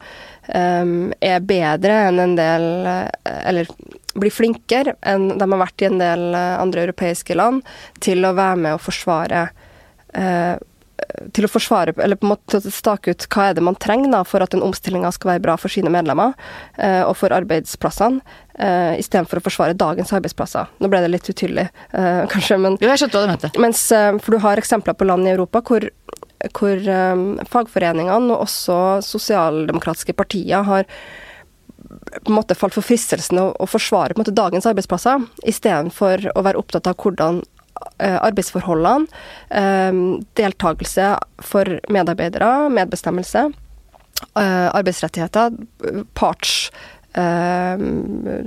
er 0.53 1.45
bedre 1.47 1.99
enn 2.09 2.19
en 2.19 2.33
del 2.35 2.65
Eller 3.23 3.69
blir 4.19 4.35
flinkere 4.35 4.97
enn 5.07 5.29
de 5.39 5.47
har 5.47 5.61
vært 5.61 5.85
i 5.85 5.87
en 5.87 6.01
del 6.01 6.35
andre 6.35 6.83
europeiske 6.89 7.37
land 7.39 7.63
til 8.03 8.27
å 8.27 8.35
være 8.35 8.59
med 8.65 8.75
og 8.75 8.83
forsvare 8.83 9.45
uh, 10.19 10.59
til 11.35 11.47
å 11.47 11.51
forsvare, 11.51 11.95
eller 12.05 12.19
på 12.19 12.27
en 12.27 12.33
måte 12.35 12.61
stake 12.63 13.13
ut 13.13 13.27
hva 13.33 13.49
er 13.49 13.57
det 13.57 13.65
man 13.65 13.77
trenger 13.81 14.13
da, 14.13 14.23
for 14.29 14.45
at 14.45 14.53
den 14.55 14.63
omstillinga 14.65 15.11
skal 15.15 15.33
være 15.33 15.45
bra 15.45 15.57
for 15.61 15.73
sine 15.73 15.91
medlemmer 15.93 16.35
uh, 16.79 17.03
og 17.09 17.17
for 17.19 17.35
arbeidsplassene, 17.35 18.23
uh, 18.61 18.95
istedenfor 19.01 19.41
å 19.41 19.45
forsvare 19.45 19.77
dagens 19.79 20.13
arbeidsplasser. 20.15 20.71
Nå 20.79 20.91
ble 20.93 21.03
det 21.05 21.11
litt 21.13 21.29
utydelig, 21.29 21.69
kanskje, 22.33 22.61
men 22.63 22.79
Jo, 22.81 22.91
jeg 22.93 23.03
skjønte 23.03 23.19
hva 23.19 23.27
du 23.27 23.33
mente. 23.35 23.53
Mens, 23.63 23.85
for 24.23 24.37
du 24.37 24.43
har 24.45 24.63
eksempler 24.63 24.97
på 24.99 25.09
land 25.09 25.27
i 25.29 25.35
Europa 25.35 25.65
hvor 25.67 25.89
hvor 26.51 26.89
um, 26.91 27.27
fagforeningene 27.49 28.35
og 28.35 28.47
også 28.47 28.77
sosialdemokratiske 29.07 30.15
partier 30.19 30.65
har 30.67 30.89
på 32.23 32.31
en 32.31 32.37
måte 32.37 32.57
falt 32.59 32.77
for 32.77 32.85
fristelsen 32.85 33.41
å, 33.41 33.49
å 33.59 33.69
forsvare 33.69 34.17
måte 34.19 34.35
dagens 34.35 34.67
arbeidsplasser, 34.69 35.27
istedenfor 35.49 36.29
å 36.35 36.45
være 36.47 36.61
opptatt 36.61 36.89
av 36.91 36.97
hvordan 37.03 37.43
uh, 37.43 38.19
arbeidsforholdene, 38.23 39.07
um, 39.51 40.23
deltakelse 40.39 41.13
for 41.45 41.79
medarbeidere, 41.93 42.71
medbestemmelse, 42.73 43.51
arbeidsrettigheter, 44.39 45.57
parts 46.15 46.69
eh, 47.19 47.83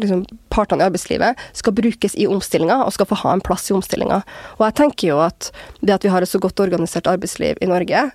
liksom 0.01 0.25
partene 0.53 0.83
i 0.83 0.87
arbeidslivet 0.89 1.41
skal 1.53 1.75
brukes 1.77 2.15
i 2.15 2.27
omstillinga 2.27 2.81
og 2.85 2.93
skal 2.95 3.09
få 3.09 3.19
ha 3.23 3.33
en 3.35 3.43
plass 3.45 3.69
i 3.71 3.75
omstillinga. 3.77 4.21
Og 4.57 4.63
jeg 4.67 4.77
tenker 4.81 5.11
jo 5.11 5.19
at 5.25 5.51
det 5.81 5.97
at 5.97 6.05
vi 6.05 6.13
har 6.13 6.25
et 6.25 6.31
så 6.31 6.41
godt 6.41 6.63
organisert 6.63 7.09
arbeidsliv 7.11 7.61
i 7.61 7.69
Norge, 7.71 8.07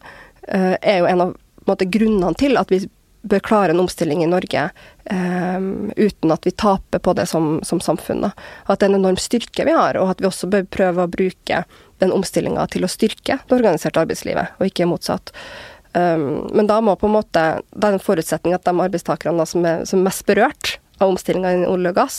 eh, 0.48 0.74
er 0.80 1.02
jo 1.02 1.10
en 1.10 1.26
av 1.26 1.36
måte, 1.68 1.88
grunnene 1.90 2.34
til 2.40 2.58
at 2.60 2.72
vi 2.72 2.84
bør 3.22 3.42
klare 3.44 3.74
en 3.74 3.82
omstilling 3.82 4.22
i 4.24 4.30
Norge 4.30 4.62
eh, 5.04 5.60
uten 5.96 6.32
at 6.32 6.46
vi 6.46 6.54
taper 6.56 7.02
på 7.04 7.12
det 7.18 7.26
som, 7.28 7.58
som 7.62 7.80
samfunn. 7.80 8.24
At 8.30 8.80
det 8.80 8.88
er 8.88 8.94
en 8.94 9.00
enorm 9.02 9.20
styrke 9.20 9.66
vi 9.68 9.76
har, 9.76 9.98
og 10.00 10.14
at 10.14 10.22
vi 10.22 10.28
også 10.30 10.48
bør 10.50 10.68
prøve 10.72 11.04
å 11.04 11.12
bruke 11.12 11.64
den 12.00 12.14
omstillinga 12.16 12.64
til 12.72 12.86
å 12.86 12.90
styrke 12.90 13.38
det 13.44 13.56
organiserte 13.56 14.00
arbeidslivet, 14.00 14.56
og 14.56 14.70
ikke 14.70 14.88
motsatt. 14.88 15.34
Um, 15.94 16.46
men 16.54 16.68
da 16.70 16.78
må 16.84 16.94
på 16.94 17.08
en 17.08 17.16
måte 17.16 17.40
Det 17.74 17.86
er 17.88 17.96
en 17.96 18.02
forutsetning 18.02 18.52
at 18.54 18.62
de 18.62 18.70
arbeidstakerne 18.70 19.42
som 19.48 19.64
er, 19.66 19.80
som 19.88 19.98
er 19.98 20.06
mest 20.06 20.22
berørt 20.28 20.76
av 21.02 21.10
omstillinga 21.10 21.50
i 21.56 21.64
olje 21.66 21.90
og 21.90 21.96
gass, 21.96 22.18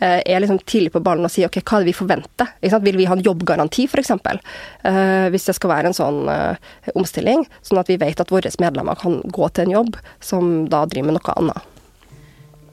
uh, 0.00 0.18
er 0.24 0.40
liksom 0.40 0.58
tidlig 0.64 0.94
på 0.94 1.02
ballen 1.04 1.28
og 1.28 1.30
sier 1.30 1.50
ok, 1.50 1.60
hva 1.60 1.76
er 1.76 1.84
det 1.84 1.90
vi 1.92 1.98
forventer? 1.98 2.54
Vil 2.86 2.98
vi 2.98 3.06
ha 3.10 3.14
en 3.14 3.22
jobbgaranti, 3.22 3.84
f.eks.? 3.84 4.14
Uh, 4.16 5.28
hvis 5.34 5.46
det 5.50 5.56
skal 5.58 5.74
være 5.74 5.92
en 5.92 5.98
sånn 5.98 6.24
uh, 6.26 6.72
omstilling, 6.96 7.44
sånn 7.62 7.82
at 7.82 7.92
vi 7.92 8.00
vet 8.00 8.24
at 8.24 8.32
våre 8.32 8.50
medlemmer 8.64 8.98
kan 8.98 9.20
gå 9.28 9.52
til 9.52 9.68
en 9.68 9.76
jobb 9.76 10.00
som 10.24 10.64
da 10.72 10.86
driver 10.88 11.12
med 11.12 11.20
noe 11.20 11.36
annet. 11.36 11.73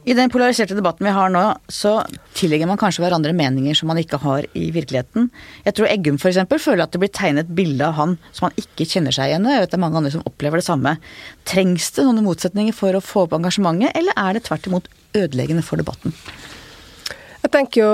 I 0.01 0.15
den 0.17 0.31
polariserte 0.33 0.73
debatten 0.73 1.05
vi 1.05 1.13
har 1.13 1.29
nå, 1.29 1.43
så 1.69 1.99
tillegger 2.33 2.65
man 2.65 2.79
kanskje 2.81 3.03
hverandre 3.03 3.35
meninger 3.37 3.77
som 3.77 3.91
man 3.91 3.99
ikke 4.01 4.17
har 4.23 4.47
i 4.57 4.71
virkeligheten. 4.73 5.27
Jeg 5.67 5.75
tror 5.77 5.91
Eggum 5.91 6.17
f.eks. 6.17 6.39
føler 6.57 6.87
at 6.87 6.95
det 6.95 7.03
blir 7.03 7.11
tegnet 7.13 7.45
et 7.45 7.55
bilde 7.57 7.85
av 7.85 7.99
han 7.99 8.15
som 8.31 8.47
han 8.47 8.57
ikke 8.57 8.87
kjenner 8.89 9.13
seg 9.13 9.29
igjen 9.29 9.45
i. 9.45 9.53
Jeg 9.53 9.65
vet 9.65 9.75
det 9.75 9.77
er 9.77 9.83
mange 9.83 10.01
andre 10.01 10.13
som 10.15 10.23
opplever 10.25 10.57
det 10.57 10.65
samme. 10.65 10.95
Trengs 11.45 11.91
det 11.93 12.07
sånne 12.07 12.25
motsetninger 12.25 12.73
for 12.73 12.97
å 12.97 13.03
få 13.05 13.27
opp 13.27 13.35
engasjementet, 13.37 13.93
eller 13.99 14.17
er 14.17 14.39
det 14.39 14.47
tvert 14.47 14.71
imot 14.71 14.89
ødeleggende 15.21 15.65
for 15.67 15.77
debatten? 15.77 16.17
Jeg 17.41 17.53
tenker 17.53 17.81
jo 17.81 17.93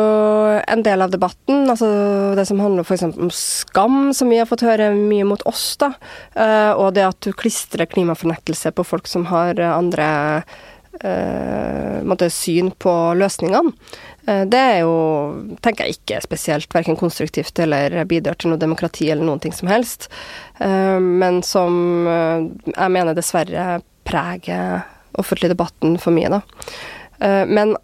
en 0.59 0.81
del 0.83 1.03
av 1.03 1.11
debatten, 1.11 1.69
altså 1.71 1.87
det 2.35 2.43
som 2.47 2.59
handler 2.63 2.87
f.eks. 2.87 3.03
om 3.09 3.31
skam, 3.31 3.99
som 4.15 4.31
vi 4.31 4.39
har 4.39 4.47
fått 4.47 4.63
høre 4.67 4.89
mye 4.95 5.27
mot 5.27 5.43
oss, 5.47 5.69
da, 5.79 5.93
eh, 6.35 6.71
og 6.71 6.93
det 6.95 7.05
at 7.07 7.19
du 7.23 7.31
klistrer 7.35 7.87
klimafornektelse 7.87 8.71
på 8.75 8.87
folk 8.87 9.07
som 9.11 9.27
har 9.31 9.59
andre 9.71 10.09
måte, 12.07 12.29
syn 12.33 12.71
på 12.81 12.93
løsningene. 13.19 13.73
Eh, 14.27 14.43
det 14.45 14.59
er 14.59 14.79
jo, 14.83 14.95
tenker 15.63 15.87
jeg, 15.87 15.97
ikke 15.99 16.21
spesielt 16.25 16.75
verken 16.75 16.99
konstruktivt 16.99 17.59
eller 17.63 17.95
bidrar 18.09 18.37
til 18.39 18.51
noe 18.51 18.61
demokrati 18.61 19.09
eller 19.11 19.27
noen 19.27 19.41
ting 19.43 19.55
som 19.55 19.71
helst. 19.71 20.09
Eh, 20.59 20.99
men 20.99 21.41
som 21.47 22.07
eh, 22.11 22.47
jeg 22.73 22.93
mener 22.93 23.17
dessverre 23.17 23.79
preger 24.07 24.83
offentlig 25.17 25.51
debatten 25.51 25.97
for 26.01 26.15
mye, 26.15 26.31
da. 26.37 26.41
Eh, 27.23 27.43
men 27.47 27.75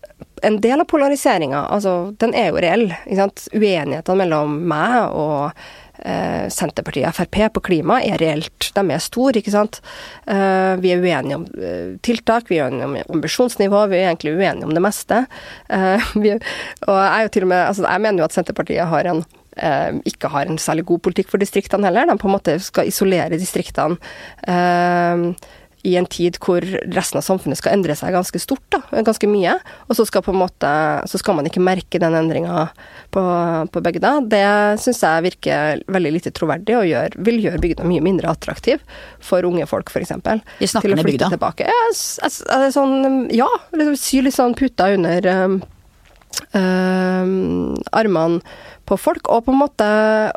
en 0.43 0.59
del 0.61 0.83
av 0.83 0.89
polariseringa, 0.91 1.65
altså, 1.71 2.13
den 2.19 2.35
er 2.35 2.51
jo 2.51 2.59
reell. 2.59 2.89
Uenighetene 3.07 4.19
mellom 4.19 4.59
meg 4.67 5.15
og 5.15 5.63
eh, 6.05 6.47
Senterpartiet 6.53 7.09
og 7.09 7.17
Frp 7.17 7.39
på 7.55 7.63
klima 7.69 7.99
er 8.03 8.21
reelt. 8.21 8.69
De 8.75 8.83
er 8.83 9.03
store, 9.03 9.39
ikke 9.39 9.53
sant. 9.55 9.81
Eh, 10.27 10.73
vi 10.83 10.93
er 10.93 11.03
uenige 11.03 11.39
om 11.39 11.45
eh, 11.57 11.95
tiltak, 12.05 12.49
vi 12.51 12.59
er 12.59 12.69
uenige 12.71 12.89
om 12.89 13.17
ambisjonsnivå, 13.17 13.85
vi 13.91 14.01
er 14.01 14.11
egentlig 14.11 14.35
uenige 14.37 14.67
om 14.67 14.75
det 14.75 14.83
meste. 14.83 15.23
Eh, 15.69 16.11
vi, 16.23 16.35
og 16.87 16.99
jeg 16.99 17.29
jo 17.29 17.33
til 17.37 17.47
og 17.47 17.53
med 17.53 17.63
Altså, 17.63 17.87
jeg 17.87 18.03
mener 18.03 18.21
jo 18.21 18.27
at 18.27 18.35
Senterpartiet 18.35 18.91
har 18.91 19.09
en 19.09 19.23
eh, 19.57 19.99
ikke 20.09 20.31
har 20.33 20.49
en 20.49 20.59
særlig 20.61 20.85
god 20.89 21.03
politikk 21.07 21.31
for 21.31 21.41
distriktene 21.41 21.87
heller. 21.87 22.07
De 22.09 22.17
på 22.19 22.29
en 22.29 22.35
måte 22.35 22.57
skal 22.63 22.89
isolere 22.89 23.39
distriktene. 23.39 23.99
Eh, 24.47 25.27
i 25.83 25.95
en 25.99 26.05
tid 26.07 26.37
hvor 26.39 26.63
resten 26.95 27.19
av 27.19 27.25
samfunnet 27.25 27.59
skal 27.59 27.75
endre 27.75 27.95
seg 27.99 28.13
ganske 28.15 28.39
stort, 28.39 28.63
da, 28.71 28.79
ganske 29.03 29.27
mye. 29.27 29.57
Og 29.91 29.97
så 29.97 30.05
skal, 30.07 30.23
måte, 30.31 30.71
så 31.11 31.19
skal 31.19 31.35
man 31.35 31.49
ikke 31.49 31.63
merke 31.63 31.99
den 31.99 32.15
endringa 32.15 32.69
på, 33.11 33.23
på 33.67 33.83
bygda. 33.83 34.13
Det 34.31 34.45
syns 34.83 35.03
jeg 35.03 35.25
virker 35.27 35.83
veldig 35.91 36.13
lite 36.15 36.31
troverdig, 36.35 36.77
og 36.79 36.87
gjør, 36.87 37.19
vil 37.27 37.41
gjøre 37.43 37.61
bygda 37.65 37.87
mye 37.89 38.05
mindre 38.05 38.31
attraktiv 38.31 38.79
for 39.23 39.43
unge 39.49 39.67
folk, 39.67 39.91
f.eks. 39.91 40.15
De 40.23 40.71
snakker 40.71 40.95
ned 40.95 41.03
bygda? 41.09 41.33
Tilbake. 41.35 41.67
Ja, 41.67 42.31
sånn, 42.71 43.27
ja, 43.35 43.49
liksom, 43.75 43.99
sy 43.99 44.23
litt 44.23 44.39
sånn 44.39 44.55
puter 44.55 44.95
under 44.95 45.27
øh, 45.27 45.59
armene 47.91 48.39
på 48.89 48.97
folk, 48.99 49.29
og 49.31 49.45
på 49.45 49.53
en 49.53 49.61
måte 49.61 49.87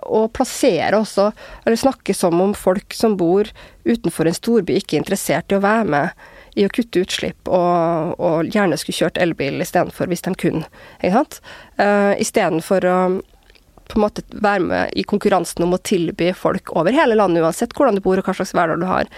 å 0.06 0.26
plassere 0.32 1.00
også, 1.00 1.30
eller 1.64 1.80
snakke 1.80 2.14
som 2.14 2.38
om 2.42 2.54
folk 2.56 2.94
som 2.94 3.16
bor 3.18 3.50
utenfor 3.86 4.28
en 4.28 4.36
storby 4.36 4.78
ikke 4.78 4.96
er 4.96 5.04
interessert 5.04 5.52
i 5.52 5.58
å 5.58 5.64
være 5.64 5.86
med 5.96 6.26
i 6.56 6.64
å 6.64 6.72
kutte 6.72 7.02
utslipp, 7.04 7.48
og, 7.52 8.14
og 8.16 8.52
gjerne 8.54 8.78
skulle 8.80 8.96
kjørt 8.96 9.18
elbil 9.20 9.60
istedenfor, 9.60 10.08
hvis 10.08 10.24
de 10.24 10.32
kunne. 10.40 10.68
Ikke 11.02 11.16
sant? 11.18 11.40
Uh, 11.76 12.14
Istedenfor 12.22 12.86
å 12.88 12.98
på 13.86 14.00
en 14.00 14.02
måte 14.02 14.24
være 14.32 14.64
med 14.66 14.94
i 14.98 15.04
konkurransen 15.06 15.62
om 15.62 15.76
å 15.76 15.82
tilby 15.82 16.32
folk 16.34 16.72
over 16.74 16.94
hele 16.96 17.14
landet, 17.14 17.44
uansett 17.44 17.74
hvordan 17.76 17.98
du 17.98 18.02
bor 18.02 18.18
og 18.18 18.26
hva 18.26 18.34
slags 18.34 18.54
hverdag 18.56 18.82
du 18.82 18.86
har, 18.88 19.10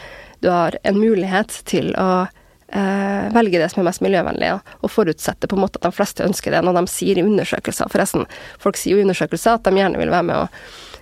du 0.45 0.51
har 0.53 0.77
en 0.85 0.99
mulighet 0.99 1.55
til 1.69 1.95
å 1.97 2.27
eh, 2.73 3.29
velger 3.35 3.63
det 3.63 3.71
som 3.73 3.83
er 3.83 3.89
mest 3.89 4.03
miljøvennlig, 4.05 4.53
og 4.83 4.93
forutsetter 4.93 5.51
på 5.51 5.59
en 5.59 5.65
måte 5.65 5.81
at 5.81 5.89
de 5.89 5.97
fleste 5.97 6.27
ønsker 6.27 6.55
det, 6.55 6.63
når 6.65 6.81
de 6.81 6.85
sier 6.93 7.21
i 7.21 7.25
undersøkelser. 7.27 7.91
Forresten, 7.93 8.29
folk 8.63 8.81
sier 8.81 8.97
jo 8.97 9.03
i 9.03 9.07
undersøkelser 9.07 9.57
at 9.57 9.67
de 9.69 9.81
gjerne 9.81 10.01
vil 10.01 10.15
være 10.15 10.29
med 10.31 10.45
å 10.45 10.47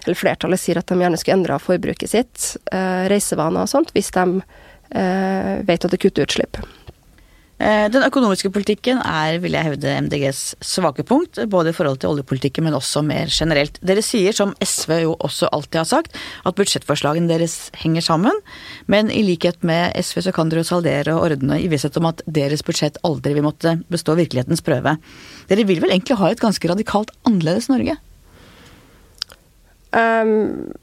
Eller 0.06 0.14
flertallet 0.14 0.60
sier 0.62 0.78
at 0.78 0.86
de 0.86 1.00
gjerne 1.02 1.18
skulle 1.18 1.34
endre 1.34 1.56
forbruket 1.58 2.10
sitt, 2.12 2.42
eh, 2.70 3.08
reisevaner 3.10 3.64
og 3.64 3.70
sånt, 3.72 3.88
hvis 3.90 4.12
de 4.14 4.22
eh, 4.94 5.64
vet 5.66 5.84
at 5.84 5.90
det 5.90 5.98
kutter 5.98 6.22
utslipp. 6.22 6.60
Eh, 7.56 7.86
den 7.88 8.04
økonomiske 8.04 8.50
politikken 8.52 8.98
er, 9.00 9.38
vil 9.40 9.54
jeg 9.56 9.64
hevde, 9.64 9.92
MDGs 10.04 10.40
svake 10.60 11.06
punkt, 11.08 11.38
både 11.48 11.72
i 11.72 11.76
forhold 11.76 12.02
til 12.02 12.10
oljepolitikken, 12.12 12.66
men 12.66 12.76
også 12.76 13.00
mer 13.06 13.32
generelt. 13.32 13.78
Dere 13.80 14.04
sier, 14.04 14.36
som 14.36 14.52
SV 14.60 14.92
jo 15.06 15.14
også 15.24 15.48
alltid 15.56 15.80
har 15.80 15.88
sagt, 15.88 16.18
at 16.44 16.58
budsjettforslagene 16.58 17.30
deres 17.30 17.70
henger 17.80 18.04
sammen, 18.04 18.42
men 18.92 19.08
i 19.08 19.22
likhet 19.24 19.64
med 19.64 19.96
SV 19.96 20.26
så 20.26 20.34
kan 20.36 20.52
dere 20.52 20.66
jo 20.66 20.68
saldere 20.68 21.16
og 21.16 21.30
ordne 21.30 21.56
i 21.62 21.70
visshet 21.72 21.96
om 21.96 22.10
at 22.10 22.20
deres 22.28 22.64
budsjett 22.66 23.00
aldri 23.08 23.32
vil 23.38 23.46
måtte 23.48 23.78
bestå 23.88 24.18
virkelighetens 24.20 24.64
prøve. 24.66 24.98
Dere 25.48 25.64
vil 25.64 25.80
vel 25.80 25.96
egentlig 25.96 26.20
ha 26.20 26.28
et 26.30 26.44
ganske 26.44 26.68
radikalt 26.68 27.14
annerledes 27.24 27.70
Norge? 27.72 27.96
Um, 29.96 30.74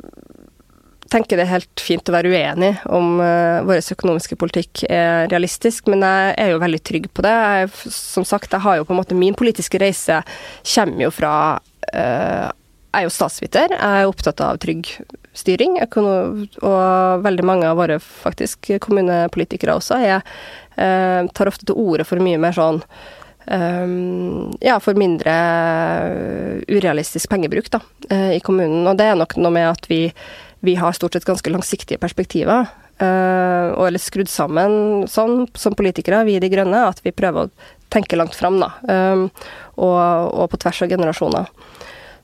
tenker 1.14 1.38
det 1.38 1.46
er 1.46 1.54
helt 1.54 1.84
fint 1.84 2.10
å 2.10 2.16
være 2.16 2.32
uenig 2.34 2.72
om 2.92 3.20
uh, 3.22 3.62
vår 3.68 3.84
økonomiske 3.96 4.38
politikk 4.40 4.84
er 4.90 5.30
realistisk, 5.32 5.88
men 5.92 6.04
jeg 6.06 6.34
er 6.42 6.54
jo 6.54 6.62
veldig 6.64 6.82
trygg 6.86 7.10
på 7.14 7.26
det. 7.26 7.34
Jeg, 7.34 7.72
som 7.94 8.26
sagt, 8.28 8.54
jeg 8.54 8.66
har 8.66 8.80
jo 8.80 8.88
på 8.88 8.96
en 8.96 9.02
måte 9.02 9.18
Min 9.18 9.38
politiske 9.38 9.80
reise 9.82 10.22
kommer 10.74 11.06
jo 11.06 11.12
fra 11.14 11.34
uh, 11.60 12.50
Jeg 12.50 13.00
er 13.00 13.06
jo 13.06 13.14
statsviter. 13.14 13.76
Jeg 13.78 14.04
er 14.04 14.10
opptatt 14.10 14.42
av 14.44 14.62
trygg 14.64 14.90
styring, 15.34 15.80
og 15.82 17.24
veldig 17.26 17.46
mange 17.46 17.70
av 17.70 17.80
våre 17.80 17.98
faktisk 17.98 18.70
kommunepolitikere 18.84 19.74
også 19.80 19.98
jeg, 20.04 20.22
uh, 20.78 21.26
tar 21.34 21.50
ofte 21.50 21.70
til 21.70 21.80
orde 21.82 22.06
for 22.06 22.22
mye 22.24 22.42
mer 22.42 22.56
sånn 22.58 22.82
Um, 23.44 24.54
ja, 24.64 24.78
for 24.80 24.96
mindre 24.96 25.34
urealistisk 26.72 27.28
pengebruk 27.28 27.68
da, 27.74 27.82
i 28.32 28.40
kommunen. 28.40 28.86
Og 28.88 28.96
det 28.96 29.10
er 29.10 29.18
nok 29.20 29.36
noe 29.36 29.52
med 29.52 29.68
at 29.68 29.90
vi 29.92 30.06
vi 30.64 30.76
har 30.80 30.92
stort 30.96 31.14
sett 31.14 31.26
ganske 31.26 31.52
langsiktige 31.52 32.00
perspektiver. 32.00 32.70
Uh, 33.02 33.74
og 33.74 33.88
eller 33.90 34.00
skrudd 34.00 34.30
sammen 34.32 35.04
sånn 35.10 35.48
som 35.60 35.74
politikere, 35.76 36.22
vi 36.24 36.38
i 36.38 36.42
De 36.42 36.48
grønne, 36.48 36.86
at 36.88 37.02
vi 37.04 37.12
prøver 37.12 37.50
å 37.50 37.72
tenke 37.92 38.16
langt 38.16 38.38
fram, 38.38 38.62
da. 38.62 38.70
Um, 38.88 39.26
og, 39.76 39.98
og, 39.98 40.46
på 40.54 40.60
tvers 40.62 40.84
av 40.86 40.94
generasjoner. 40.94 41.50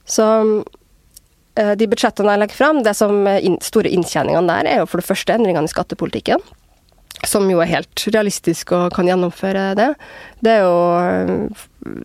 Så 0.07 0.27
uh, 0.29 1.73
de 1.75 1.87
budsjettene 1.89 2.31
jeg 2.31 2.41
legger 2.45 2.59
fram, 2.61 2.79
det 2.85 2.93
som 2.95 3.27
in 3.27 3.57
store 3.65 3.91
inntjeningene 3.91 4.47
der, 4.47 4.69
er 4.69 4.79
jo 4.83 4.87
for 4.87 5.01
det 5.01 5.09
første 5.09 5.35
endringene 5.35 5.67
i 5.67 5.73
skattepolitikken. 5.73 6.45
Som 7.27 7.49
jo 7.51 7.59
er 7.59 7.73
helt 7.73 8.05
realistisk 8.13 8.71
og 8.77 8.93
kan 8.95 9.09
gjennomføre 9.09 9.73
det. 9.75 9.89
Det 10.39 10.53
er 10.53 10.63
jo 10.63 11.49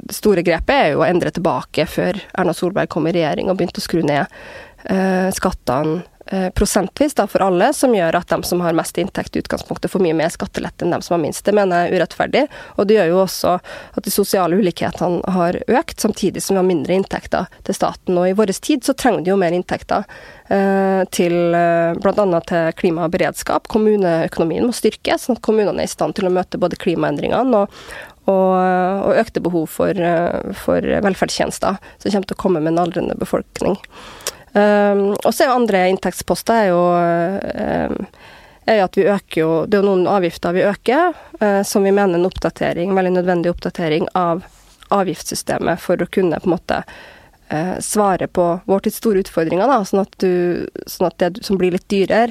Det 0.09 0.17
store 0.17 0.43
grepet 0.43 0.75
er 0.75 0.91
jo 0.97 1.05
å 1.05 1.07
endre 1.07 1.31
tilbake 1.31 1.87
før 1.87 2.19
Erna 2.33 2.57
Solberg 2.57 2.91
kom 2.91 3.07
i 3.07 3.15
regjering 3.15 3.53
og 3.53 3.61
begynte 3.61 3.79
å 3.79 3.85
skru 3.85 4.03
ned 4.03 4.25
uh, 4.91 5.31
skattene 5.37 6.03
prosentvis 6.57 7.15
da, 7.19 7.27
for 7.29 7.43
alle, 7.45 7.69
som 7.77 7.93
gjør 7.95 8.17
at 8.17 8.31
de 8.33 8.49
som 8.49 8.63
har 8.65 8.77
mest 8.77 8.97
inntekt 8.99 9.37
i 9.37 9.43
utgangspunktet 9.43 9.93
får 9.93 10.03
mye 10.03 10.17
mer 10.17 10.33
skattelette 10.33 10.87
enn 10.87 10.95
de 10.95 11.01
som 11.05 11.19
har 11.19 11.23
minst. 11.23 11.45
Det 11.45 11.53
mener 11.57 11.85
jeg 11.85 11.91
er 11.91 11.99
urettferdig, 11.99 12.45
og 12.79 12.89
det 12.89 12.97
gjør 12.97 13.11
jo 13.11 13.19
også 13.25 13.53
at 13.61 14.07
de 14.07 14.13
sosiale 14.15 14.57
ulikhetene 14.57 15.35
har 15.37 15.59
økt, 15.69 15.99
samtidig 16.01 16.43
som 16.43 16.57
vi 16.57 16.63
har 16.63 16.69
mindre 16.69 16.97
inntekter 16.97 17.51
til 17.67 17.77
staten. 17.77 18.19
Og 18.19 18.31
i 18.31 18.37
vår 18.37 18.55
tid 18.57 18.85
så 18.87 18.97
trenger 18.97 19.25
de 19.25 19.33
jo 19.33 19.39
mer 19.41 19.55
inntekter 19.57 20.09
eh, 20.49 21.03
til 21.15 21.55
eh, 21.57 21.93
bl.a. 22.01 22.41
til 22.49 22.73
klima 22.81 23.07
og 23.07 23.15
beredskap. 23.15 23.69
Kommuneøkonomien 23.73 24.67
må 24.67 24.75
styrkes, 24.77 25.27
sånn 25.27 25.39
at 25.39 25.45
kommunene 25.45 25.85
er 25.85 25.91
i 25.91 25.95
stand 25.95 26.17
til 26.19 26.29
å 26.29 26.35
møte 26.35 26.61
både 26.61 26.79
klimaendringene 26.81 27.65
og, 27.65 27.79
og, 28.25 28.53
og 28.57 29.23
økte 29.23 29.45
behov 29.45 29.71
for, 29.73 29.93
eh, 29.93 30.53
for 30.65 30.95
velferdstjenester 31.09 31.81
som 31.81 32.11
kommer 32.11 32.31
til 32.31 32.39
å 32.39 32.45
komme 32.47 32.65
med 32.65 32.75
en 32.75 32.85
aldrende 32.87 33.19
befolkning. 33.21 33.79
Um, 34.55 35.17
og 35.17 35.33
så 35.35 35.45
er 35.45 35.49
jo 35.51 35.59
andre 35.59 35.81
inntektsposter 35.91 36.55
er 36.55 36.69
jo, 36.71 36.83
um, 36.95 37.97
er 38.71 38.85
at 38.85 38.95
vi 38.95 39.09
øker 39.11 39.41
jo 39.41 39.49
Det 39.67 39.75
er 39.75 39.83
jo 39.83 39.89
noen 39.89 40.05
avgifter 40.07 40.55
vi 40.55 40.63
øker, 40.63 41.17
uh, 41.41 41.63
som 41.67 41.83
vi 41.83 41.91
mener 41.91 42.21
en 42.21 42.29
oppdatering, 42.29 42.95
veldig 42.95 43.17
nødvendig 43.17 43.51
oppdatering 43.51 44.07
av 44.15 44.45
avgiftssystemet 44.95 45.83
for 45.83 45.99
å 45.99 46.07
kunne 46.07 46.39
på 46.39 46.47
en 46.47 46.55
måte 46.55 46.83
uh, 47.51 47.75
svare 47.83 48.29
på 48.31 48.47
vår 48.71 48.85
tids 48.87 49.01
store 49.03 49.25
utfordringer, 49.25 49.67
da, 49.67 49.81
sånn 49.83 50.05
at, 50.05 50.15
du, 50.23 50.69
sånn 50.87 51.11
at 51.11 51.19
det 51.19 51.43
som 51.43 51.59
blir 51.59 51.75
litt 51.75 51.89
dyrere, 51.91 52.31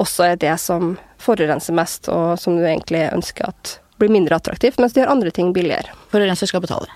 også 0.00 0.32
er 0.32 0.42
det 0.42 0.56
som 0.58 0.96
forurenser 1.22 1.76
mest, 1.76 2.08
og 2.10 2.34
som 2.40 2.56
du 2.58 2.64
egentlig 2.64 3.06
ønsker 3.12 3.52
at 3.52 3.76
blir 4.00 4.10
mindre 4.10 4.40
attraktivt, 4.40 4.80
mens 4.80 4.96
de 4.96 5.04
gjør 5.04 5.12
andre 5.12 5.30
ting 5.30 5.52
billigere. 5.54 5.94
Forurenser 6.10 6.50
skal 6.50 6.64
betale. 6.64 6.88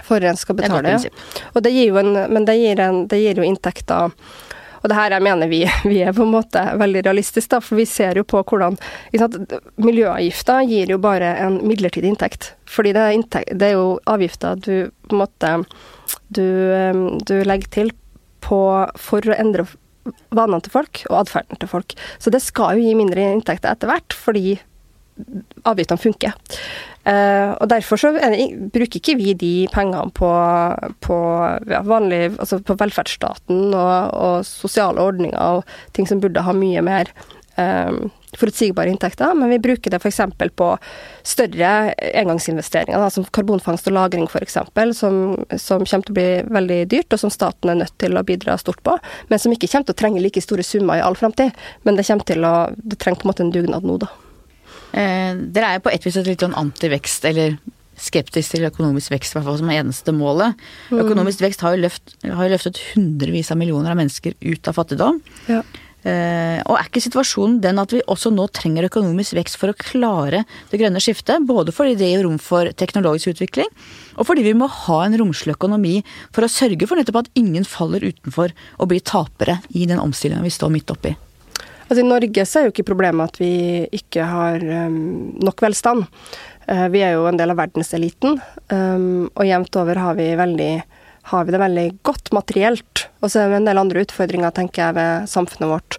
Forurenser 0.00 0.46
skal 0.46 0.58
betale, 0.58 0.96
ja. 0.96 1.12
Og 1.52 1.62
det 1.64 1.74
gir 1.74 1.90
jo 1.90 2.00
en, 2.00 2.14
men 2.32 2.48
det 2.48 2.56
gir, 2.58 2.80
en, 2.80 3.04
det 3.10 3.20
gir 3.20 3.38
jo 3.38 3.44
inntekter 3.46 4.10
Og 4.82 4.88
det 4.90 4.96
her 4.96 5.14
jeg 5.14 5.22
mener 5.22 5.50
vi, 5.50 5.60
vi 5.92 6.00
er 6.02 6.16
på 6.16 6.24
en 6.24 6.32
måte 6.32 6.62
veldig 6.80 7.04
realistiske, 7.06 7.52
da, 7.54 7.60
for 7.62 7.78
vi 7.78 7.86
ser 7.86 8.18
jo 8.18 8.24
på 8.26 8.42
hvordan 8.42 8.78
Miljøavgifter 9.82 10.64
gir 10.66 10.94
jo 10.94 10.98
bare 11.02 11.36
en 11.44 11.60
midlertidig 11.66 12.10
inntekt. 12.10 12.54
Fordi 12.66 12.94
det 12.96 13.04
er, 13.04 13.18
inntekt, 13.18 13.54
det 13.60 13.70
er 13.70 13.76
jo 13.76 13.98
avgifter 14.10 14.58
du 14.58 14.74
på 15.08 15.14
en 15.14 15.22
måte 15.22 15.54
du, 16.32 16.46
du 17.28 17.36
legger 17.44 17.70
til 17.70 17.94
på, 18.42 18.58
for 18.98 19.28
å 19.28 19.38
endre 19.38 19.68
vanene 20.34 20.62
til 20.64 20.74
folk 20.74 21.04
og 21.10 21.20
atferden 21.20 21.60
til 21.60 21.70
folk. 21.70 21.94
Så 22.18 22.32
det 22.34 22.42
skal 22.42 22.78
jo 22.78 22.86
gi 22.88 22.98
mindre 22.98 23.28
inntekter 23.36 23.74
etter 23.74 23.90
hvert, 23.90 24.16
fordi 24.16 24.56
avgiftene 25.68 26.00
funker. 26.00 26.34
Uh, 27.02 27.58
og 27.58 27.66
Derfor 27.72 27.98
så 27.98 28.12
det, 28.14 28.30
bruker 28.70 29.00
ikke 29.00 29.18
vi 29.18 29.34
de 29.34 29.52
pengene 29.74 30.12
på, 30.14 30.30
på, 31.02 31.18
ja, 31.66 31.82
vanlig, 31.82 32.28
altså 32.36 32.60
på 32.62 32.76
velferdsstaten 32.78 33.72
og, 33.74 33.94
og, 34.14 34.46
sosiale 34.46 35.02
ordninger 35.02 35.58
og 35.58 35.64
ting 35.96 36.06
som 36.06 36.22
burde 36.22 36.44
ha 36.46 36.54
mye 36.54 36.84
mer 36.86 37.10
um, 37.58 38.04
forutsigbare 38.38 38.88
inntekter, 38.88 39.34
men 39.34 39.50
vi 39.50 39.58
bruker 39.58 39.92
det 39.92 39.98
f.eks. 39.98 40.20
på 40.56 40.68
større 41.26 41.72
engangsinvesteringer, 42.22 43.02
da, 43.02 43.10
som 43.10 43.26
karbonfangst 43.34 43.90
og 43.90 43.98
-lagring 43.98 44.24
f.eks., 44.30 44.56
som, 44.96 45.36
som 45.58 45.84
kommer 45.84 46.06
til 46.06 46.14
å 46.14 46.20
bli 46.20 46.28
veldig 46.54 46.80
dyrt, 46.94 47.12
og 47.12 47.20
som 47.20 47.34
staten 47.34 47.74
er 47.74 47.82
nødt 47.82 47.98
til 47.98 48.16
å 48.16 48.24
bidra 48.24 48.56
stort 48.58 48.82
på, 48.86 48.96
men 49.28 49.42
som 49.42 49.52
ikke 49.52 49.68
kommer 49.68 49.90
til 49.90 49.98
å 49.98 50.02
trenge 50.04 50.22
like 50.22 50.40
store 50.40 50.64
summer 50.64 51.02
i 51.02 51.04
all 51.04 51.18
framtid. 51.18 51.52
Men 51.82 51.98
det, 51.98 52.06
til 52.06 52.46
å, 52.46 52.70
det 52.76 52.98
trenger 52.98 53.20
på 53.20 53.28
en 53.28 53.34
måte 53.34 53.44
en 53.48 53.52
dugnad 53.54 53.84
nå, 53.84 53.98
da. 54.06 54.08
Eh, 54.92 55.36
dere 55.54 55.68
er 55.68 55.78
jo 55.78 55.86
på 55.86 55.92
et 55.92 56.04
vis 56.06 56.18
et 56.20 56.28
litt 56.28 56.44
sånn 56.44 56.56
antivekst, 56.58 57.24
eller 57.30 57.56
skeptisk 58.02 58.56
til 58.56 58.66
økonomisk 58.66 59.12
vekst, 59.14 59.34
i 59.34 59.38
hvert 59.38 59.48
fall 59.48 59.60
som 59.60 59.70
eneste 59.72 60.14
målet. 60.16 60.58
Mm. 60.90 61.04
Økonomisk 61.04 61.44
vekst 61.44 61.62
har 61.64 61.76
jo, 61.76 61.84
løft, 61.84 62.16
har 62.24 62.44
jo, 62.46 62.52
løftet 62.54 62.82
hundrevis 62.92 63.52
av 63.52 63.60
millioner 63.60 63.94
av 63.94 64.00
mennesker 64.00 64.36
ut 64.40 64.70
av 64.70 64.78
fattigdom. 64.78 65.20
Ja. 65.50 65.62
Eh, 66.02 66.58
og 66.66 66.74
er 66.74 66.88
ikke 66.88 67.02
situasjonen 67.04 67.60
den 67.62 67.78
at 67.78 67.92
vi 67.94 68.00
også 68.10 68.32
nå 68.34 68.48
trenger 68.50 68.88
økonomisk 68.88 69.36
vekst 69.38 69.54
for 69.60 69.70
å 69.70 69.76
klare 69.78 70.42
det 70.72 70.80
grønne 70.80 71.02
skiftet? 71.02 71.46
Både 71.46 71.74
fordi 71.74 71.94
det 72.00 72.08
gir 72.10 72.24
rom 72.26 72.40
for 72.42 72.72
teknologisk 72.74 73.36
utvikling, 73.36 73.70
og 74.16 74.26
fordi 74.26 74.42
vi 74.48 74.56
må 74.58 74.66
ha 74.66 75.02
en 75.06 75.14
romslig 75.20 75.54
økonomi 75.54 76.00
for 76.34 76.42
å 76.42 76.50
sørge 76.50 76.88
for 76.90 76.98
nettopp 76.98 77.22
at 77.22 77.30
ingen 77.38 77.66
faller 77.68 78.02
utenfor 78.02 78.50
og 78.80 78.90
blir 78.90 79.04
tapere 79.06 79.60
i 79.70 79.86
den 79.86 80.02
omstillinga 80.02 80.42
vi 80.42 80.56
står 80.58 80.74
midt 80.74 80.90
oppi. 80.90 81.14
Altså 81.92 82.06
I 82.06 82.08
Norge 82.08 82.44
så 82.48 82.56
er 82.56 82.64
jo 82.64 82.70
ikke 82.72 82.86
problemet 82.88 83.34
at 83.34 83.34
vi 83.36 83.84
ikke 83.92 84.24
har 84.24 84.62
um, 84.64 85.34
nok 85.44 85.60
velstand. 85.60 86.06
Uh, 86.64 86.86
vi 86.88 87.02
er 87.04 87.18
jo 87.18 87.26
en 87.28 87.36
del 87.36 87.52
av 87.52 87.58
verdenseliten, 87.58 88.38
um, 88.72 89.26
og 89.28 89.44
jevnt 89.44 89.76
over 89.76 90.00
har 90.00 90.16
vi, 90.16 90.30
veldig, 90.40 90.70
har 91.34 91.44
vi, 91.44 91.52
det 91.52 91.60
veldig 91.60 91.84
godt 92.08 92.32
materielt. 92.32 93.02
Og 93.20 93.28
så 93.28 93.42
er 93.42 93.52
det 93.52 93.58
en 93.58 93.68
del 93.68 93.82
andre 93.82 94.06
utfordringer, 94.06 94.54
tenker 94.56 94.86
jeg, 94.86 94.96
ved 94.96 95.28
samfunnet 95.34 95.68
vårt 95.74 95.98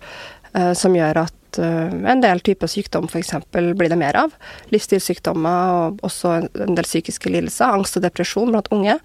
uh, 0.57 0.73
som 0.73 0.97
gjør 0.97 1.27
at 1.27 1.37
uh, 1.61 1.91
en 2.11 2.23
del 2.23 2.41
typer 2.45 2.71
sykdom 2.71 3.07
f.eks. 3.09 3.33
blir 3.51 3.89
det 3.89 3.99
mer 3.99 4.17
av. 4.25 4.35
Livsstilssykdommer 4.73 5.73
og 5.77 6.03
også 6.07 6.35
en 6.41 6.77
del 6.77 6.87
psykiske 6.87 7.31
lidelser. 7.31 7.73
Angst 7.73 7.99
og 7.99 8.05
depresjon 8.05 8.53
blant 8.53 8.71
unge. 8.73 8.97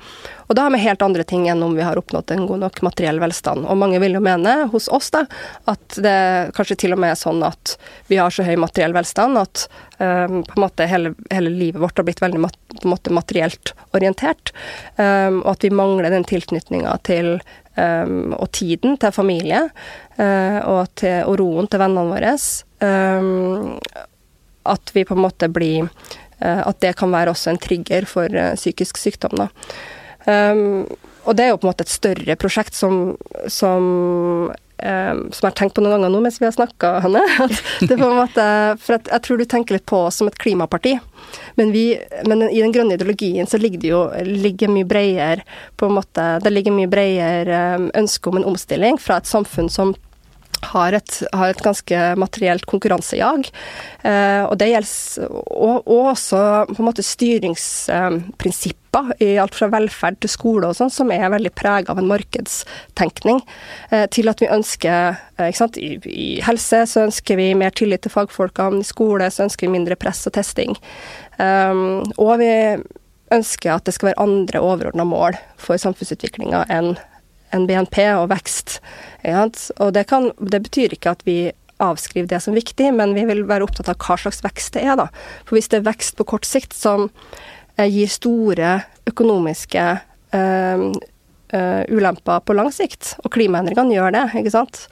Og 0.49 0.57
da 0.57 0.65
har 0.65 0.73
vi 0.73 0.81
helt 0.83 1.05
andre 1.05 1.25
ting 1.29 1.49
enn 1.51 1.63
om 1.65 1.77
vi 1.77 1.85
har 1.85 1.99
oppnådd 2.01 2.33
en 2.33 2.47
god 2.49 2.63
nok 2.65 2.81
materiell 2.87 3.21
velstand. 3.21 3.67
Og 3.69 3.79
mange 3.81 4.01
vil 4.03 4.17
jo 4.17 4.25
mene 4.25 4.55
hos 4.73 4.89
oss 4.89 5.11
da, 5.15 5.27
at 5.69 5.99
det 6.01 6.19
kanskje 6.57 6.79
til 6.85 6.97
og 6.97 7.03
med 7.03 7.13
er 7.13 7.21
sånn 7.21 7.45
at 7.45 7.77
vi 8.09 8.21
har 8.21 8.33
så 8.33 8.47
høy 8.47 8.57
materiell 8.61 8.97
velstand 8.97 9.39
at 9.41 9.67
um, 9.99 10.41
på 10.47 10.57
en 10.57 10.65
måte 10.65 10.89
hele, 10.89 11.13
hele, 11.35 11.53
livet 11.53 11.83
vårt 11.83 12.01
har 12.01 12.09
blitt 12.09 12.23
veldig 12.25 12.41
mat, 12.47 12.59
materielt 13.13 13.75
orientert. 13.97 14.55
Um, 14.97 15.43
og 15.45 15.55
at 15.57 15.69
vi 15.69 15.75
mangler 15.75 16.13
den 16.15 16.27
tilknytninga 16.29 16.97
til 17.09 17.37
um, 17.77 18.35
og 18.39 18.51
tiden 18.57 18.97
til 19.01 19.15
familie 19.15 19.67
og, 20.19 20.89
til, 20.99 21.21
og, 21.29 21.37
roen 21.39 21.69
til 21.71 21.83
vennene 21.83 22.11
våre. 22.11 22.33
Um, 22.83 23.77
at 24.69 24.91
vi 24.95 25.05
på 25.07 25.15
en 25.15 25.23
måte 25.23 25.49
blir 25.51 25.87
uh, 25.87 26.63
At 26.69 26.81
det 26.83 26.97
kan 26.99 27.11
være 27.15 27.31
også 27.33 27.53
en 27.53 27.61
trigger 27.63 28.07
for 28.11 28.41
psykisk 28.59 28.99
sykdom. 28.99 29.39
Da. 29.39 29.49
Og 31.25 31.37
det 31.37 31.45
er 31.45 31.53
jo 31.53 31.61
på 31.61 31.69
en 31.69 31.73
måte 31.73 31.87
et 31.87 31.93
større 31.93 32.37
prosjekt 32.41 32.77
som, 32.79 33.17
som 33.47 34.51
som 34.79 35.43
jeg 35.43 35.49
har 35.49 35.57
tenkt 35.59 35.75
på 35.75 35.83
noen 35.83 35.97
ganger 35.97 36.13
nå 36.13 36.21
mens 36.23 36.37
vi 36.39 36.47
har 36.47 36.55
snakka, 36.55 37.01
Hanne. 37.03 37.25
det 37.81 37.97
på 37.99 38.07
en 38.07 38.21
måte, 38.21 38.45
for 38.79 38.95
jeg, 38.95 39.09
jeg, 39.11 39.23
tror 39.27 39.41
du 39.41 39.45
tenker 39.51 39.75
litt 39.75 39.87
på 39.91 40.05
oss 40.07 40.21
som 40.21 40.31
et 40.31 40.39
klimaparti. 40.39 40.95
Men, 41.59 41.73
vi, 41.75 41.99
men 42.31 42.47
i 42.47 42.63
den 42.63 42.73
grønne 42.75 42.95
ideologien 42.95 43.49
så 43.51 43.59
ligger 43.59 43.83
det 43.83 43.91
jo 43.91 44.03
ligger 44.25 44.71
mye 44.71 44.87
bredere 44.89 45.47
på 45.77 45.89
en 45.89 45.97
måte, 45.99 46.29
Det 46.45 46.53
ligger 46.55 46.77
mye 46.77 46.91
bredere 46.91 47.91
ønske 47.99 48.31
om 48.31 48.39
en 48.39 48.47
omstilling 48.53 49.01
fra 49.03 49.19
et 49.19 49.29
samfunn 49.29 49.69
som 49.73 49.97
har 50.69 50.93
et, 50.97 51.23
har 51.33 51.49
et, 51.53 51.63
ganske 51.63 52.17
materielt 52.19 52.67
konkurransejag. 52.69 53.49
Eh, 54.03 54.43
og 54.45 54.59
det 54.61 54.69
gjelder 54.73 55.29
og, 55.31 55.83
og, 55.87 56.07
også 56.15 56.67
på 56.71 56.79
en 56.83 56.89
måte 56.89 57.03
styringsprinsipper 57.07 59.05
i 59.25 59.39
alt 59.41 59.55
fra 59.57 59.69
velferd 59.73 60.17
til 60.23 60.31
skole 60.33 60.67
og 60.69 60.77
sånn, 60.79 60.91
som 60.93 61.11
er 61.15 61.31
veldig 61.33 61.53
prega 61.57 61.93
av 61.93 61.99
en 62.01 62.11
markedstenkning. 62.11 63.39
Eh, 63.91 64.07
til 64.15 64.27
at 64.33 64.41
vi 64.43 64.55
ønsker 64.55 64.99
eh, 65.39 65.53
sant, 65.57 65.75
i, 65.81 65.89
i, 66.05 66.41
helse 66.45 66.79
så 66.91 66.99
ønsker 67.09 67.35
vi 67.41 67.55
mer 67.59 67.73
tillit 67.77 68.03
til 68.07 68.15
fagfolkene, 68.15 68.83
i 68.83 68.87
skole 68.87 69.31
så 69.33 69.43
ønsker 69.47 69.63
vi 69.69 69.77
mindre 69.79 69.97
press 70.01 70.21
og 70.29 70.35
testing. 70.39 70.73
Eh, 71.39 71.75
og 72.17 72.33
vi 72.43 72.53
ønsker 73.35 73.71
at 73.75 73.85
det 73.85 73.93
skal 73.95 74.09
være 74.11 74.25
andre 74.25 74.59
overordna 74.65 75.05
mål 75.05 75.33
for 75.61 75.77
samfunnsutviklinga 75.81 76.61
enn 76.73 76.97
en 77.55 77.67
BNP 77.69 78.01
og 78.17 78.29
vekst. 78.33 78.79
Og 79.29 79.93
det, 79.95 80.07
kan, 80.11 80.31
det, 80.39 80.63
betyr 80.69 80.95
ikke 80.97 81.15
at 81.17 81.25
vi 81.29 81.39
avskriver 81.83 82.29
det 82.31 82.41
som 82.43 82.57
viktig, 82.57 82.91
men 82.95 83.15
vi 83.17 83.25
vil 83.29 83.45
være 83.49 83.67
opptatt 83.67 83.91
av 83.93 83.99
hva 84.03 84.19
slags 84.19 84.43
vekst 84.45 84.75
det 84.77 84.87
er. 84.87 84.97
da. 84.99 85.09
For 85.47 85.59
hvis 85.59 85.71
det 85.71 85.81
er 85.81 85.91
vekst 85.91 86.19
på 86.19 86.27
kort 86.29 86.49
sikt 86.49 86.75
som 86.77 87.09
eh, 87.77 87.87
gir 87.87 88.11
store 88.11 88.73
økonomiske 89.09 89.87
øh, 90.35 90.85
øh, 91.55 91.83
ulemper 91.95 92.43
på 92.45 92.57
lang 92.59 92.73
sikt, 92.75 93.15
og 93.23 93.33
klimaendringene 93.35 93.95
gjør 93.95 94.15
det. 94.17 94.27
ikke 94.43 94.55
sant? 94.55 94.87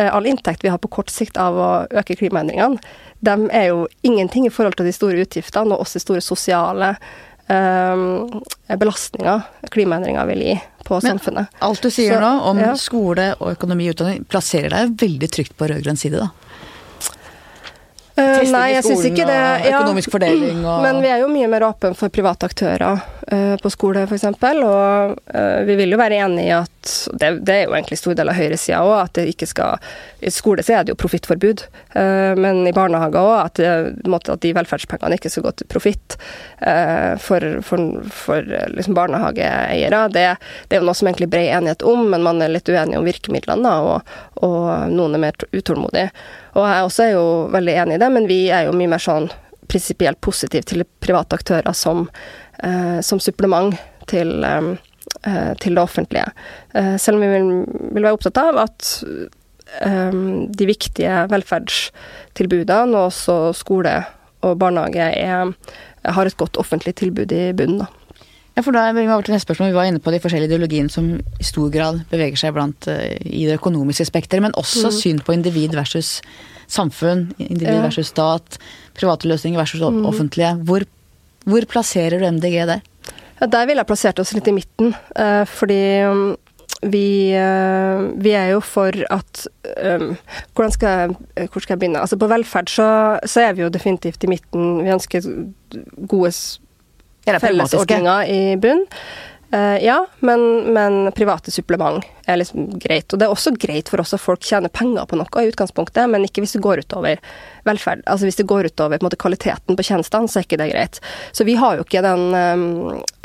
All 0.00 0.26
inntekt 0.26 0.64
vi 0.64 0.72
har 0.72 0.80
på 0.80 0.90
kort 0.90 1.12
sikt 1.12 1.38
av 1.40 1.60
å 1.60 1.70
øke 2.00 2.16
klimaendringene, 2.16 2.80
de 3.20 3.50
er 3.52 3.66
jo 3.68 3.84
ingenting 4.02 4.46
i 4.48 4.52
forhold 4.52 4.78
til 4.78 4.88
de 4.88 4.96
store 4.96 5.26
utgiftene, 5.26 5.74
og 5.74 5.84
også 5.84 5.98
de 5.98 6.04
store 6.06 6.22
sosiale 6.24 6.94
uh, 7.50 8.76
belastninger 8.80 9.42
klimaendringer 9.74 10.28
vil 10.30 10.44
gi 10.46 10.54
på 10.86 10.98
Men, 11.02 11.18
samfunnet. 11.18 11.58
Alt 11.62 11.82
du 11.82 11.90
sier 11.90 12.16
Så, 12.16 12.20
nå 12.22 12.30
om 12.50 12.60
ja. 12.62 12.72
skole 12.78 13.26
og 13.38 13.52
økonomi 13.52 13.90
og 13.90 13.96
utdanning, 13.98 14.24
plasserer 14.30 14.72
deg 14.74 14.94
veldig 15.02 15.30
trygt 15.36 15.56
på 15.58 15.68
rød-grønn 15.70 16.00
side, 16.00 16.22
da? 16.22 16.49
Uh, 18.20 18.50
nei, 18.52 18.66
jeg 18.74 18.84
syns 18.86 19.06
ikke 19.08 19.26
det. 19.28 19.38
Ja, 19.66 19.80
økonomisk 19.80 20.12
fordeling 20.12 20.60
og 20.64 20.82
Men 20.86 21.00
vi 21.04 21.10
er 21.12 21.22
jo 21.22 21.30
mye 21.32 21.48
mer 21.50 21.66
åpne 21.70 21.92
for 21.98 22.12
private 22.12 22.48
aktører 22.50 22.84
uh, 23.00 23.56
på 23.60 23.72
skole, 23.72 24.04
f.eks. 24.06 24.26
Og 24.30 25.16
uh, 25.16 25.60
vi 25.68 25.76
vil 25.80 25.94
jo 25.94 26.00
være 26.00 26.20
enig 26.24 26.48
i 26.48 26.54
at 26.56 26.68
det, 27.12 27.32
det, 27.44 27.54
er 27.54 27.66
jo 27.66 27.76
egentlig 27.76 28.00
stor 28.00 28.16
del 28.18 28.32
av 28.32 28.38
høyresida 28.38 28.80
òg, 28.86 28.94
at 29.02 29.18
det 29.18 29.26
ikke 29.34 29.48
skal 29.50 29.90
I 30.24 30.32
skole 30.32 30.64
så 30.64 30.78
er 30.78 30.86
det 30.86 30.94
jo 30.94 30.98
profittforbud, 31.00 31.62
men 32.40 32.62
i 32.68 32.72
barnehager 32.74 33.20
òg 33.20 33.34
at, 33.42 33.60
at, 33.60 34.30
de 34.40 34.52
velferdspengene 34.56 35.18
ikke 35.18 35.30
skal 35.32 35.44
gå 35.44 35.52
til 35.60 35.68
profitt 35.70 36.16
for, 37.20 37.46
for, 37.66 37.84
for 38.16 38.50
liksom 38.72 38.96
barnehageeiere. 38.96 40.02
Det, 40.16 40.26
det, 40.68 40.78
er 40.78 40.80
jo 40.80 40.88
noe 40.88 40.96
som 40.96 41.10
egentlig 41.10 41.28
er 41.28 41.34
bred 41.36 41.52
enighet 41.58 41.84
om, 41.86 42.06
men 42.14 42.24
man 42.24 42.40
er 42.40 42.52
litt 42.52 42.72
uenig 42.72 42.96
om 42.98 43.06
virkemidlene, 43.06 43.68
da, 43.68 43.76
og, 43.84 44.14
og 44.48 44.96
noen 44.96 45.18
er 45.18 45.26
mer 45.28 45.50
utålmodige. 45.52 46.08
Og 46.56 46.66
jeg 46.66 46.86
også 46.86 47.06
er 47.06 47.12
jo 47.14 47.26
veldig 47.54 47.76
enig 47.84 47.96
i 47.96 48.02
det, 48.02 48.10
men 48.12 48.28
vi 48.30 48.40
er 48.50 48.66
jo 48.68 48.76
mye 48.76 48.90
mer 48.90 49.02
sånn 49.02 49.30
prinsipielt 49.70 50.20
positive 50.24 50.66
til 50.66 50.84
private 51.02 51.38
aktører 51.38 51.74
som, 51.76 52.08
eh, 52.62 53.00
som 53.06 53.20
supplement 53.22 53.76
til, 54.10 54.44
eh, 54.44 55.54
til, 55.60 55.74
det 55.74 55.82
offentlige. 55.82 56.32
Eh, 56.74 56.96
selv 56.96 57.16
om 57.16 57.22
vi 57.22 57.28
vil, 57.28 57.50
vil, 57.94 58.02
være 58.02 58.16
opptatt 58.16 58.40
av 58.42 58.58
at 58.64 59.04
eh, 59.80 60.10
de 60.50 60.66
viktige 60.66 61.26
velferdstilbudene, 61.30 62.96
og 62.96 63.12
også 63.12 63.38
skole 63.54 63.94
og 64.42 64.58
barnehage, 64.58 65.10
er, 65.20 65.54
har 66.04 66.26
et 66.26 66.36
godt 66.40 66.58
offentlig 66.58 66.96
tilbud 66.98 67.32
i 67.32 67.52
bunnen. 67.52 67.84
da. 67.84 67.99
Ja, 68.60 68.64
for 68.66 68.76
da 68.76 68.82
er 68.90 68.92
vi 68.92 69.06
over 69.08 69.24
til 69.24 69.32
neste 69.32 69.46
spørsmål. 69.48 69.70
Vi 69.70 69.76
var 69.78 69.86
inne 69.88 70.02
på 70.04 70.12
de 70.12 70.18
forskjellige 70.20 70.50
ideologiene 70.50 70.92
som 70.92 71.06
i 71.16 71.44
stor 71.48 71.70
grad 71.72 72.02
beveger 72.10 72.36
seg 72.36 72.52
blant 72.52 72.88
uh, 72.92 73.06
i 73.24 73.46
det 73.48 73.54
økonomiske 73.56 74.04
spekteret, 74.04 74.44
men 74.44 74.52
også 74.60 74.90
mm. 74.90 74.96
syn 74.98 75.22
på 75.24 75.32
individ 75.32 75.72
versus 75.78 76.18
samfunn. 76.68 77.30
Individ 77.40 77.78
ja. 77.78 77.86
versus 77.86 78.12
stat. 78.12 78.60
Private 79.00 79.32
løsninger 79.32 79.56
versus 79.56 79.80
mm. 79.80 80.04
offentlige. 80.12 80.52
Hvor, 80.68 80.84
hvor, 81.48 81.68
plasserer 81.72 82.20
du 82.20 82.28
MDG 82.36 82.60
der? 82.68 82.84
Ja, 83.40 83.48
der 83.48 83.64
ville 83.64 83.80
jeg 83.80 83.88
plassert 83.88 84.20
oss 84.20 84.36
litt 84.36 84.52
i 84.52 84.56
midten, 84.60 84.92
uh, 85.16 85.48
fordi 85.48 85.82
um, 86.12 86.24
vi, 86.84 87.32
uh, 87.32 88.12
vi, 88.20 88.36
er 88.36 88.52
jo 88.58 88.60
for 88.60 88.92
at 89.08 89.46
um, 89.72 90.10
hvordan 90.52 90.76
skal 90.76 90.98
jeg, 90.98 91.46
Hvor 91.46 91.64
skal 91.64 91.78
jeg 91.78 91.86
begynne? 91.86 92.04
Altså 92.04 92.20
På 92.20 92.28
velferd 92.28 92.68
så, 92.68 92.90
så, 93.24 93.48
er 93.48 93.56
vi 93.56 93.64
jo 93.64 93.72
definitivt 93.72 94.28
i 94.28 94.36
midten. 94.36 94.82
Vi 94.84 94.98
ønsker 95.00 95.32
gode 96.04 96.36
fellesordninger 97.26 98.30
i 98.30 98.40
bunn. 98.60 98.86
Uh, 99.54 99.84
ja, 99.84 100.06
men, 100.18 100.60
men, 100.72 101.12
private 101.12 101.50
supplement 101.50 102.04
er 102.24 102.38
liksom 102.38 102.68
greit. 102.78 103.10
Og 103.10 103.18
det 103.18 103.26
er 103.26 103.32
også 103.34 103.50
greit 103.58 103.88
for 103.90 103.98
oss 103.98 104.14
at 104.14 104.22
folk 104.22 104.44
tjener 104.46 104.70
penger 104.70 105.08
på 105.10 105.18
noe 105.18 105.42
i 105.42 105.50
utgangspunktet, 105.50 106.06
men 106.06 106.22
ikke 106.22 106.44
hvis 106.44 106.54
det 106.54 106.62
går 106.62 106.84
utover 106.84 107.18
velferd. 107.66 108.04
Altså 108.06 108.28
hvis 108.28 108.38
det 108.38 108.46
går 108.46 108.68
utover 108.70 109.00
på 109.00 109.08
måte, 109.08 109.18
kvaliteten 109.18 109.74
på 109.74 109.86
tjenestene, 109.88 110.30
så 110.30 110.38
er 110.38 110.46
ikke 110.46 110.60
det 110.60 110.70
greit. 110.70 111.00
Så 111.34 111.46
vi 111.48 111.58
har 111.58 111.80
jo 111.80 111.86
ikke 111.86 112.04
den 112.06 112.22
um, 112.30 112.64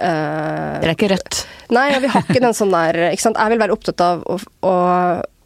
uh, 0.01 0.81
Det 0.81 0.89
er 0.89 0.95
ikke 0.95 1.13
rødt? 1.13 1.45
Nei, 1.77 1.87
vi 2.01 2.09
har 2.09 2.25
ikke 2.25 2.41
den 2.41 2.57
sånn 2.57 2.73
der 2.73 3.03
ikke 3.11 3.27
sant? 3.27 3.37
Jeg 3.37 3.53
vil 3.53 3.61
være 3.61 3.77
opptatt 3.77 4.05
av 4.07 4.25
å, 4.25 4.39
å 4.65 4.75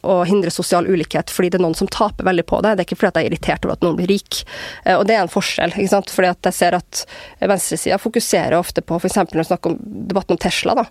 å 0.02 0.20
hindre 0.28 0.52
sosial 0.52 0.88
ulikhet 0.88 1.32
fordi 1.32 1.52
det 1.52 1.60
er 1.60 1.64
noen 1.64 1.78
som 1.78 1.90
taper 1.90 2.26
veldig 2.28 2.46
på 2.48 2.60
det. 2.64 2.74
Det 2.76 2.84
er 2.84 2.88
ikke 2.88 3.00
fordi 3.00 3.10
at 3.12 3.20
jeg 3.20 3.28
er 3.28 3.32
irritert 3.32 3.66
over 3.66 3.76
at 3.76 3.86
noen 3.86 3.98
blir 3.98 4.10
rik. 4.10 4.42
Eh, 4.84 4.96
og 4.96 5.06
det 5.08 5.16
er 5.16 5.24
en 5.24 5.32
forskjell. 5.32 5.74
ikke 5.76 5.94
sant? 5.94 6.12
Fordi 6.14 6.30
at 6.32 6.50
jeg 6.50 6.58
ser 6.60 6.78
at 6.78 7.02
venstresida 7.40 8.00
fokuserer 8.00 8.58
ofte 8.58 8.84
på 8.84 9.00
f.eks. 9.00 9.20
når 9.20 9.42
vi 9.42 9.48
snakker 9.50 9.74
om 9.74 9.82
debatten 10.10 10.36
om 10.36 10.40
Tesla. 10.40 10.76
da. 10.82 10.86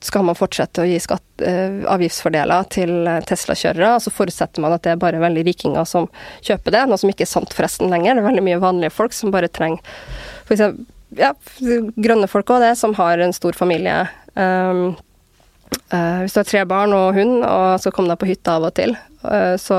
Skal 0.00 0.24
man 0.24 0.38
fortsette 0.38 0.82
å 0.82 0.88
gi 0.88 0.96
skatt, 1.04 1.24
uh, 1.44 1.82
avgiftsfordeler 1.92 2.68
til 2.72 2.94
Tesla-kjørere, 3.28 3.98
så 4.00 4.12
forutsetter 4.12 4.64
man 4.64 4.72
at 4.72 4.86
det 4.86 4.94
er 4.94 5.02
bare 5.02 5.20
veldig 5.20 5.44
rikinger 5.44 5.84
som 5.84 6.08
kjøper 6.40 6.72
det, 6.74 6.86
noe 6.88 7.00
som 7.00 7.12
ikke 7.12 7.26
er 7.26 7.32
sant 7.34 7.52
forresten 7.54 7.92
lenger. 7.92 8.16
Det 8.16 8.24
er 8.24 8.28
veldig 8.30 8.46
mye 8.46 8.62
vanlige 8.62 8.94
folk 8.96 9.12
som 9.16 9.34
bare 9.34 9.52
trenger 9.52 9.84
for 10.50 10.56
eksempel, 10.56 10.88
ja, 11.14 11.30
grønne 11.94 12.26
folk 12.30 12.50
òg, 12.50 12.64
det, 12.64 12.72
som 12.78 12.94
har 12.98 13.22
en 13.22 13.34
stor 13.34 13.54
familie. 13.54 14.02
Um, 14.34 14.96
Uh, 15.90 16.22
hvis 16.22 16.34
du 16.34 16.38
har 16.40 16.46
tre 16.46 16.60
barn 16.70 16.92
og 16.94 17.16
hund, 17.16 17.40
og 17.42 17.80
så 17.82 17.90
kommer 17.90 18.12
deg 18.12 18.20
på 18.22 18.28
hytta 18.30 18.56
av 18.58 18.68
og 18.68 18.74
til, 18.78 18.92
uh, 19.24 19.56
så, 19.58 19.78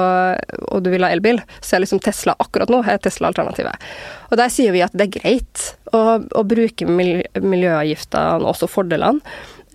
og 0.68 0.84
du 0.84 0.90
vil 0.92 1.06
ha 1.06 1.12
elbil, 1.14 1.40
så 1.64 1.78
er 1.78 1.86
liksom 1.86 2.02
Tesla 2.04 2.36
akkurat 2.44 2.72
nå 2.72 2.82
er 2.84 3.00
Tesla-alternativet. 3.00 3.88
Og 4.28 4.40
der 4.40 4.52
sier 4.52 4.76
vi 4.76 4.84
at 4.84 4.96
det 4.96 5.08
er 5.08 5.16
greit 5.22 5.64
å, 5.96 6.20
å 6.20 6.44
bruke 6.48 6.88
miljø, 6.88 7.24
miljøavgiftene, 7.40 8.44
også 8.52 8.68
fordelene, 8.72 9.24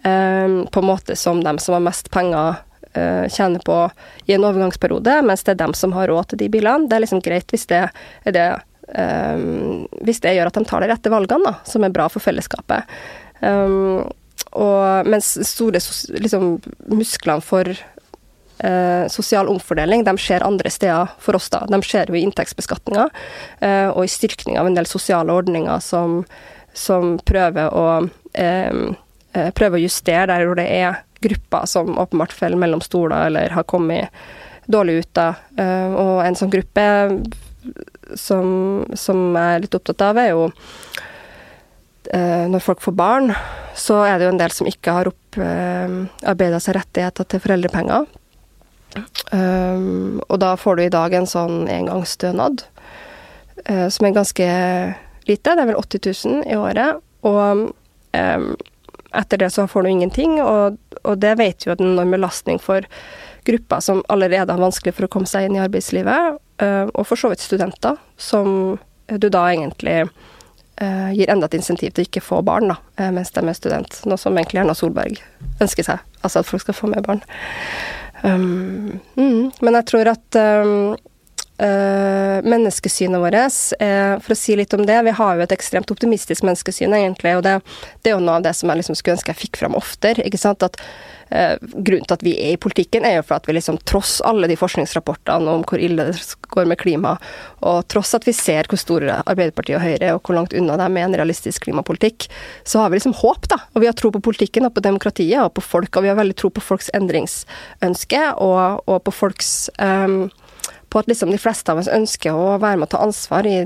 uh, 0.05 0.61
på 0.69 0.85
en 0.85 0.89
måte 0.93 1.17
som 1.17 1.41
dem 1.45 1.61
som 1.63 1.79
har 1.79 1.87
mest 1.89 2.13
penger 2.15 2.63
tjener 3.29 3.61
på 3.61 3.75
i 4.25 4.33
en 4.33 4.45
overgangsperiode, 4.49 5.19
mens 5.29 5.43
det 5.45 5.51
er 5.53 5.59
dem 5.61 5.75
som 5.77 5.93
har 5.93 6.09
råd 6.09 6.31
til 6.31 6.39
de 6.41 6.47
bilene. 6.49 6.89
Det 6.89 6.97
er 6.97 7.03
liksom 7.03 7.21
greit 7.21 7.53
hvis 7.53 7.67
det 7.69 7.83
er 7.91 8.33
det 8.33 8.47
Hvis 10.01 10.23
det 10.25 10.33
gjør 10.33 10.49
at 10.49 10.57
de 10.57 10.63
tar 10.65 10.81
de 10.81 10.89
rette 10.89 11.13
valgene, 11.13 11.45
da, 11.45 11.69
som 11.69 11.85
er 11.85 11.93
bra 11.93 12.07
for 12.09 12.25
fellesskapet. 12.25 12.89
Um, 13.43 14.09
og 14.57 15.09
mens 15.11 15.35
store 15.49 15.81
liksom, 16.17 16.57
musklene 16.93 17.45
for 17.45 17.69
eh, 17.69 19.07
sosial 19.13 19.51
omfordeling, 19.53 20.05
de 20.07 20.17
skjer 20.21 20.45
andre 20.47 20.73
steder 20.73 21.13
for 21.23 21.39
oss, 21.39 21.49
da. 21.53 21.65
De 21.71 21.81
skjer 21.85 22.11
jo 22.11 22.19
i 22.19 22.25
inntektsbeskatninga 22.27 23.09
eh, 23.61 23.89
og 23.91 24.05
i 24.05 24.13
styrking 24.13 24.59
av 24.61 24.71
en 24.71 24.79
del 24.79 24.89
sosiale 24.89 25.35
ordninger 25.35 25.83
som, 25.85 26.23
som 26.75 27.17
prøver 27.25 27.73
å 27.75 27.89
eh, 28.33 28.73
eh 29.37 29.51
prøver 29.57 29.79
å 29.79 29.85
justere 29.85 30.31
der 30.33 30.47
hvor 30.49 30.57
det 30.57 30.71
er 30.73 31.03
grupper 31.21 31.67
som 31.69 31.99
åpenbart 31.99 32.33
faller 32.33 32.61
mellom 32.61 32.81
stoler 32.85 33.29
eller 33.29 33.53
har 33.57 33.65
kommet 33.69 34.09
dårlig 34.67 35.01
ut 35.03 35.13
da. 35.17 35.29
Eh, 35.59 35.93
og 35.93 36.23
en 36.25 36.39
sånn 36.39 36.53
gruppe 36.53 36.87
som, 38.15 38.87
som 38.95 39.29
jeg 39.35 39.57
er 39.57 39.63
litt 39.65 39.77
opptatt 39.77 40.05
av, 40.09 40.21
er 40.21 40.33
jo 40.33 40.49
når 42.13 42.63
folk 42.63 42.83
får 42.85 42.95
barn, 42.97 43.33
så 43.77 44.01
er 44.07 44.19
det 44.19 44.27
jo 44.27 44.33
en 44.35 44.41
del 44.41 44.55
som 44.55 44.69
ikke 44.69 44.95
har 44.99 45.11
opparbeida 45.11 46.59
eh, 46.59 46.63
seg 46.63 46.79
rettigheter 46.79 47.29
til 47.29 47.43
foreldrepenger. 47.45 48.07
Um, 49.35 50.23
og 50.25 50.39
da 50.41 50.55
får 50.57 50.79
du 50.79 50.85
i 50.87 50.93
dag 50.93 51.17
en 51.19 51.29
sånn 51.29 51.67
engangsstønad, 51.69 52.65
som 53.67 54.07
er 54.07 54.15
ganske 54.15 54.47
lite. 55.27 55.55
Det 55.57 55.63
er 55.63 55.69
vel 55.69 55.81
80 55.81 56.03
000 56.07 56.43
i 56.53 56.57
året. 56.61 57.01
Og 57.27 57.65
etter 58.15 59.41
det 59.41 59.49
så 59.51 59.65
får 59.67 59.83
du 59.83 59.91
ingenting, 59.91 60.37
og, 60.45 60.77
og 61.03 61.19
det 61.19 61.33
vet 61.41 61.67
jo 61.67 61.73
at 61.75 61.83
en 61.83 61.95
enorm 61.95 62.15
belastning 62.15 62.61
for 62.63 62.87
grupper 63.49 63.83
som 63.83 64.05
allerede 64.13 64.53
har 64.53 64.63
vanskelig 64.63 64.95
for 64.95 65.09
å 65.09 65.11
komme 65.11 65.29
seg 65.31 65.49
inn 65.49 65.59
i 65.59 65.65
arbeidslivet, 65.65 66.39
og 66.95 67.03
for 67.09 67.19
så 67.19 67.33
vidt 67.33 67.43
studenter, 67.43 67.99
som 68.21 68.77
du 69.09 69.29
da 69.33 69.49
egentlig 69.51 70.05
gir 71.17 71.31
enda 71.33 71.49
et 71.49 71.57
insentiv 71.57 71.95
til 71.95 72.05
å 72.05 72.09
ikke 72.09 72.25
få 72.25 72.43
barn 72.45 72.69
da, 72.73 72.77
uh, 73.01 73.11
mens 73.15 73.31
de 73.33 73.43
er 73.43 73.57
student. 73.57 74.01
Noe 74.05 74.21
som 74.21 74.37
egentlig 74.37 74.61
Erna 74.61 74.75
Solberg 74.77 75.21
ønsker 75.65 75.87
seg, 75.87 76.03
altså 76.23 76.43
at 76.43 76.51
folk 76.51 76.67
skal 76.67 76.77
få 76.77 76.91
mer 76.93 77.05
barn. 77.07 77.23
Um, 78.23 79.01
mm, 79.17 79.53
men 79.61 79.79
jeg 79.79 79.89
tror 79.91 80.11
at 80.13 80.39
um, 80.41 80.97
uh, 81.63 82.45
menneskesynet 82.47 83.23
vårt 83.23 83.37
er, 83.37 84.21
For 84.23 84.35
å 84.35 84.39
si 84.39 84.57
litt 84.59 84.75
om 84.77 84.87
det, 84.87 84.99
vi 85.07 85.17
har 85.19 85.37
jo 85.37 85.45
et 85.47 85.57
ekstremt 85.57 85.91
optimistisk 85.93 86.47
menneskesyn, 86.47 86.95
egentlig, 86.97 87.37
og 87.39 87.45
det, 87.47 87.59
det 88.03 88.13
er 88.13 88.19
jo 88.19 88.25
noe 88.25 88.41
av 88.41 88.47
det 88.47 88.55
som 88.57 88.71
jeg 88.71 88.83
liksom 88.83 88.99
skulle 88.99 89.19
ønske 89.19 89.35
jeg 89.35 89.43
fikk 89.47 89.63
fram 89.65 89.79
oftere. 89.79 90.25
ikke 90.27 90.41
sant, 90.41 90.65
at 90.67 90.81
Eh, 91.31 91.57
grunnen 91.61 92.07
til 92.07 92.15
at 92.15 92.23
vi 92.23 92.37
er 92.39 92.53
i 92.55 92.59
politikken, 92.61 93.05
er 93.05 93.17
jo 93.17 93.25
for 93.27 93.41
at 93.41 93.49
vi 93.49 93.57
liksom, 93.57 93.81
tross 93.89 94.21
alle 94.27 94.47
de 94.47 94.57
forskningsrapportene 94.59 95.57
om 95.57 95.65
hvor 95.67 95.83
ille 95.83 96.05
det 96.13 96.21
går 96.55 96.69
med 96.71 96.79
klima, 96.79 97.17
og 97.67 97.81
tross 97.91 98.15
at 98.15 98.29
vi 98.29 98.35
ser 98.37 98.71
hvor 98.71 98.79
store 98.79 99.19
Arbeiderpartiet 99.25 99.81
og 99.81 99.83
Høyre 99.83 100.13
og 100.15 100.23
hvor 100.23 100.39
langt 100.39 100.55
unna 100.55 100.79
de 100.79 100.87
er 100.87 101.09
en 101.09 101.19
realistisk 101.19 101.67
klimapolitikk, 101.67 102.29
så 102.63 102.85
har 102.85 102.93
vi 102.93 103.01
liksom 103.01 103.17
håp, 103.19 103.51
da. 103.51 103.59
Og 103.75 103.83
vi 103.83 103.91
har 103.91 103.99
tro 103.99 104.13
på 104.15 104.23
politikken 104.23 104.69
og 104.69 104.77
på 104.77 104.85
demokratiet 104.87 105.43
og 105.43 105.57
på 105.59 105.67
folk, 105.67 105.91
og 105.97 106.07
vi 106.07 106.13
har 106.13 106.21
veldig 106.21 106.39
tro 106.39 106.53
på 106.55 106.63
folks 106.63 106.93
endringsønske 106.95 108.23
og, 108.47 108.87
og 108.87 109.03
på 109.09 109.15
folks 109.25 109.55
um, 109.83 110.29
på 110.97 111.03
at 111.05 111.11
liksom 111.11 111.29
de 111.35 111.41
fleste 111.41 111.69
av 111.73 111.83
oss 111.83 111.93
ønsker 111.93 112.33
å 112.33 112.57
være 112.57 112.81
med 112.81 112.87
og 112.87 112.93
ta 112.95 113.03
ansvar 113.05 113.45
i, 113.45 113.57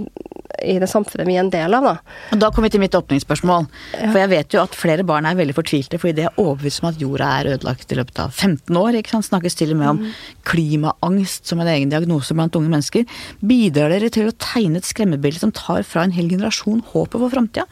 i 0.66 0.74
det 0.82 0.88
samfunnet 0.90 1.28
vi 1.28 1.36
er 1.36 1.44
en 1.44 1.52
del 1.52 1.76
av. 1.78 1.84
Da. 1.86 2.16
Og 2.34 2.40
da 2.42 2.48
kommer 2.50 2.66
vi 2.66 2.74
til 2.74 2.82
mitt 2.82 2.96
åpningsspørsmål. 2.98 3.68
Ja. 3.94 4.08
For 4.08 4.18
jeg 4.18 4.30
vet 4.32 4.56
jo 4.56 4.62
at 4.64 4.74
flere 4.74 5.04
barn 5.06 5.28
er 5.30 5.38
veldig 5.38 5.54
fortvilte 5.54 6.00
fordi 6.02 6.16
de 6.18 6.24
er 6.26 6.40
overbevist 6.42 6.82
om 6.82 6.88
at 6.90 6.98
jorda 6.98 7.28
er 7.36 7.52
ødelagt 7.52 7.94
i 7.94 8.00
løpet 8.00 8.18
av 8.24 8.34
15 8.34 8.80
år. 8.82 8.98
ikke 8.98 9.14
sant? 9.14 9.28
Snakkes 9.30 9.60
til 9.60 9.76
og 9.76 9.78
med 9.78 9.92
om 9.92 10.02
mm. 10.02 10.10
klimaangst 10.50 11.52
som 11.52 11.62
en 11.62 11.70
egen 11.70 11.94
diagnose 11.94 12.34
blant 12.34 12.58
unge 12.58 12.74
mennesker. 12.74 13.06
Bidrar 13.46 13.94
dere 13.94 14.10
til 14.10 14.32
å 14.32 14.36
tegne 14.42 14.82
et 14.82 14.90
skremmebilde 14.90 15.44
som 15.44 15.54
tar 15.54 15.86
fra 15.86 16.08
en 16.08 16.16
hel 16.16 16.32
generasjon 16.32 16.82
håpet 16.90 17.14
for 17.14 17.30
framtida? 17.30 17.68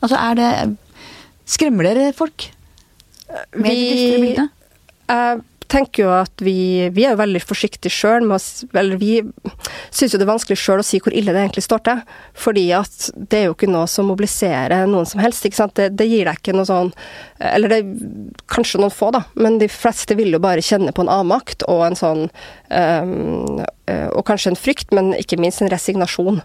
Altså 0.00 0.16
er 0.16 0.40
det 0.40 0.50
Skremmer 1.52 1.84
dere 1.90 2.12
folk? 2.16 2.48
Med 3.58 3.66
vi, 3.66 3.76
de 3.76 3.88
dystre 3.92 4.20
bildene? 4.22 4.50
Uh, 5.10 5.42
tenker 5.72 6.04
jo 6.04 6.10
at 6.14 6.42
vi, 6.44 6.88
vi 6.92 7.06
er 7.06 7.14
jo 7.14 7.20
veldig 7.22 7.40
forsiktige 7.42 7.92
sjøl 7.92 8.28
Eller 8.28 8.98
vi 9.00 9.20
syns 9.90 10.12
jo 10.12 10.20
det 10.20 10.26
er 10.26 10.30
vanskelig 10.30 10.58
sjøl 10.60 10.82
å 10.82 10.86
si 10.86 11.00
hvor 11.02 11.14
ille 11.16 11.32
det 11.32 11.40
egentlig 11.40 11.64
står 11.64 11.82
til. 11.86 12.02
Fordi 12.44 12.66
at 12.76 13.08
det 13.16 13.40
er 13.40 13.46
jo 13.48 13.56
ikke 13.56 13.70
noe 13.70 13.88
som 13.90 14.08
mobiliserer 14.10 14.86
noen 14.90 15.08
som 15.08 15.22
helst. 15.24 15.46
ikke 15.46 15.60
sant? 15.62 15.74
Det, 15.78 15.90
det 15.96 16.08
gir 16.10 16.28
deg 16.28 16.40
ikke 16.40 16.56
noe 16.56 16.68
sånn 16.68 16.92
Eller 17.42 17.72
det 17.72 17.80
kanskje 18.52 18.82
noen 18.82 18.94
få, 18.94 19.10
da. 19.16 19.24
Men 19.34 19.58
de 19.62 19.70
fleste 19.72 20.16
vil 20.18 20.32
jo 20.34 20.42
bare 20.42 20.64
kjenne 20.64 20.94
på 20.94 21.04
en 21.04 21.12
avmakt 21.12 21.64
og 21.70 21.86
en 21.88 21.98
sånn 21.98 22.24
um, 22.68 23.62
Og 23.88 24.22
kanskje 24.28 24.52
en 24.52 24.60
frykt, 24.60 24.92
men 24.94 25.12
ikke 25.18 25.40
minst 25.40 25.62
en 25.64 25.72
resignasjon. 25.72 26.42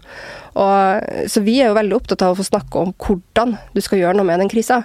Og, 0.58 1.28
så 1.30 1.42
vi 1.46 1.58
er 1.62 1.70
jo 1.70 1.76
veldig 1.78 1.96
opptatt 1.98 2.24
av 2.26 2.34
å 2.34 2.38
få 2.38 2.46
snakke 2.48 2.82
om 2.82 2.92
hvordan 2.98 3.54
du 3.76 3.80
skal 3.84 4.02
gjøre 4.02 4.18
noe 4.18 4.26
med 4.26 4.42
den 4.42 4.50
krisa. 4.50 4.80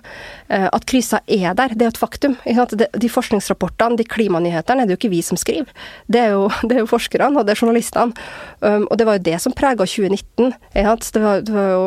Eh, 0.48 0.68
at 0.70 0.88
krisa 0.90 1.24
er 1.26 1.58
der, 1.58 1.74
det 1.74 1.88
er 1.88 1.94
et 1.94 2.02
faktum. 2.02 2.38
De 2.46 3.12
forskningsrapportene, 3.12 3.98
de 3.98 4.08
klimanyhetene, 4.08 4.84
er 4.84 4.90
det 4.90 4.98
jo 4.98 5.02
ikke 5.02 5.14
vi 5.16 5.24
som 5.26 5.40
skriver. 5.40 5.70
Det 6.06 6.22
er 6.28 6.34
jo, 6.38 6.48
det 6.70 6.78
er 6.78 6.84
jo 6.84 6.92
forskerne, 6.94 7.34
og 7.40 7.48
det 7.48 7.56
er 7.56 7.64
journalistene. 7.66 8.30
Um, 8.62 8.88
og 8.90 8.98
det 9.00 9.10
var 9.10 9.20
jo 9.20 9.28
det 9.32 9.38
som 9.44 9.56
prega 9.58 9.88
2019. 9.88 10.54
Det 10.74 11.24
var, 11.24 11.46
det 11.46 11.56
var 11.56 11.72
jo 11.74 11.86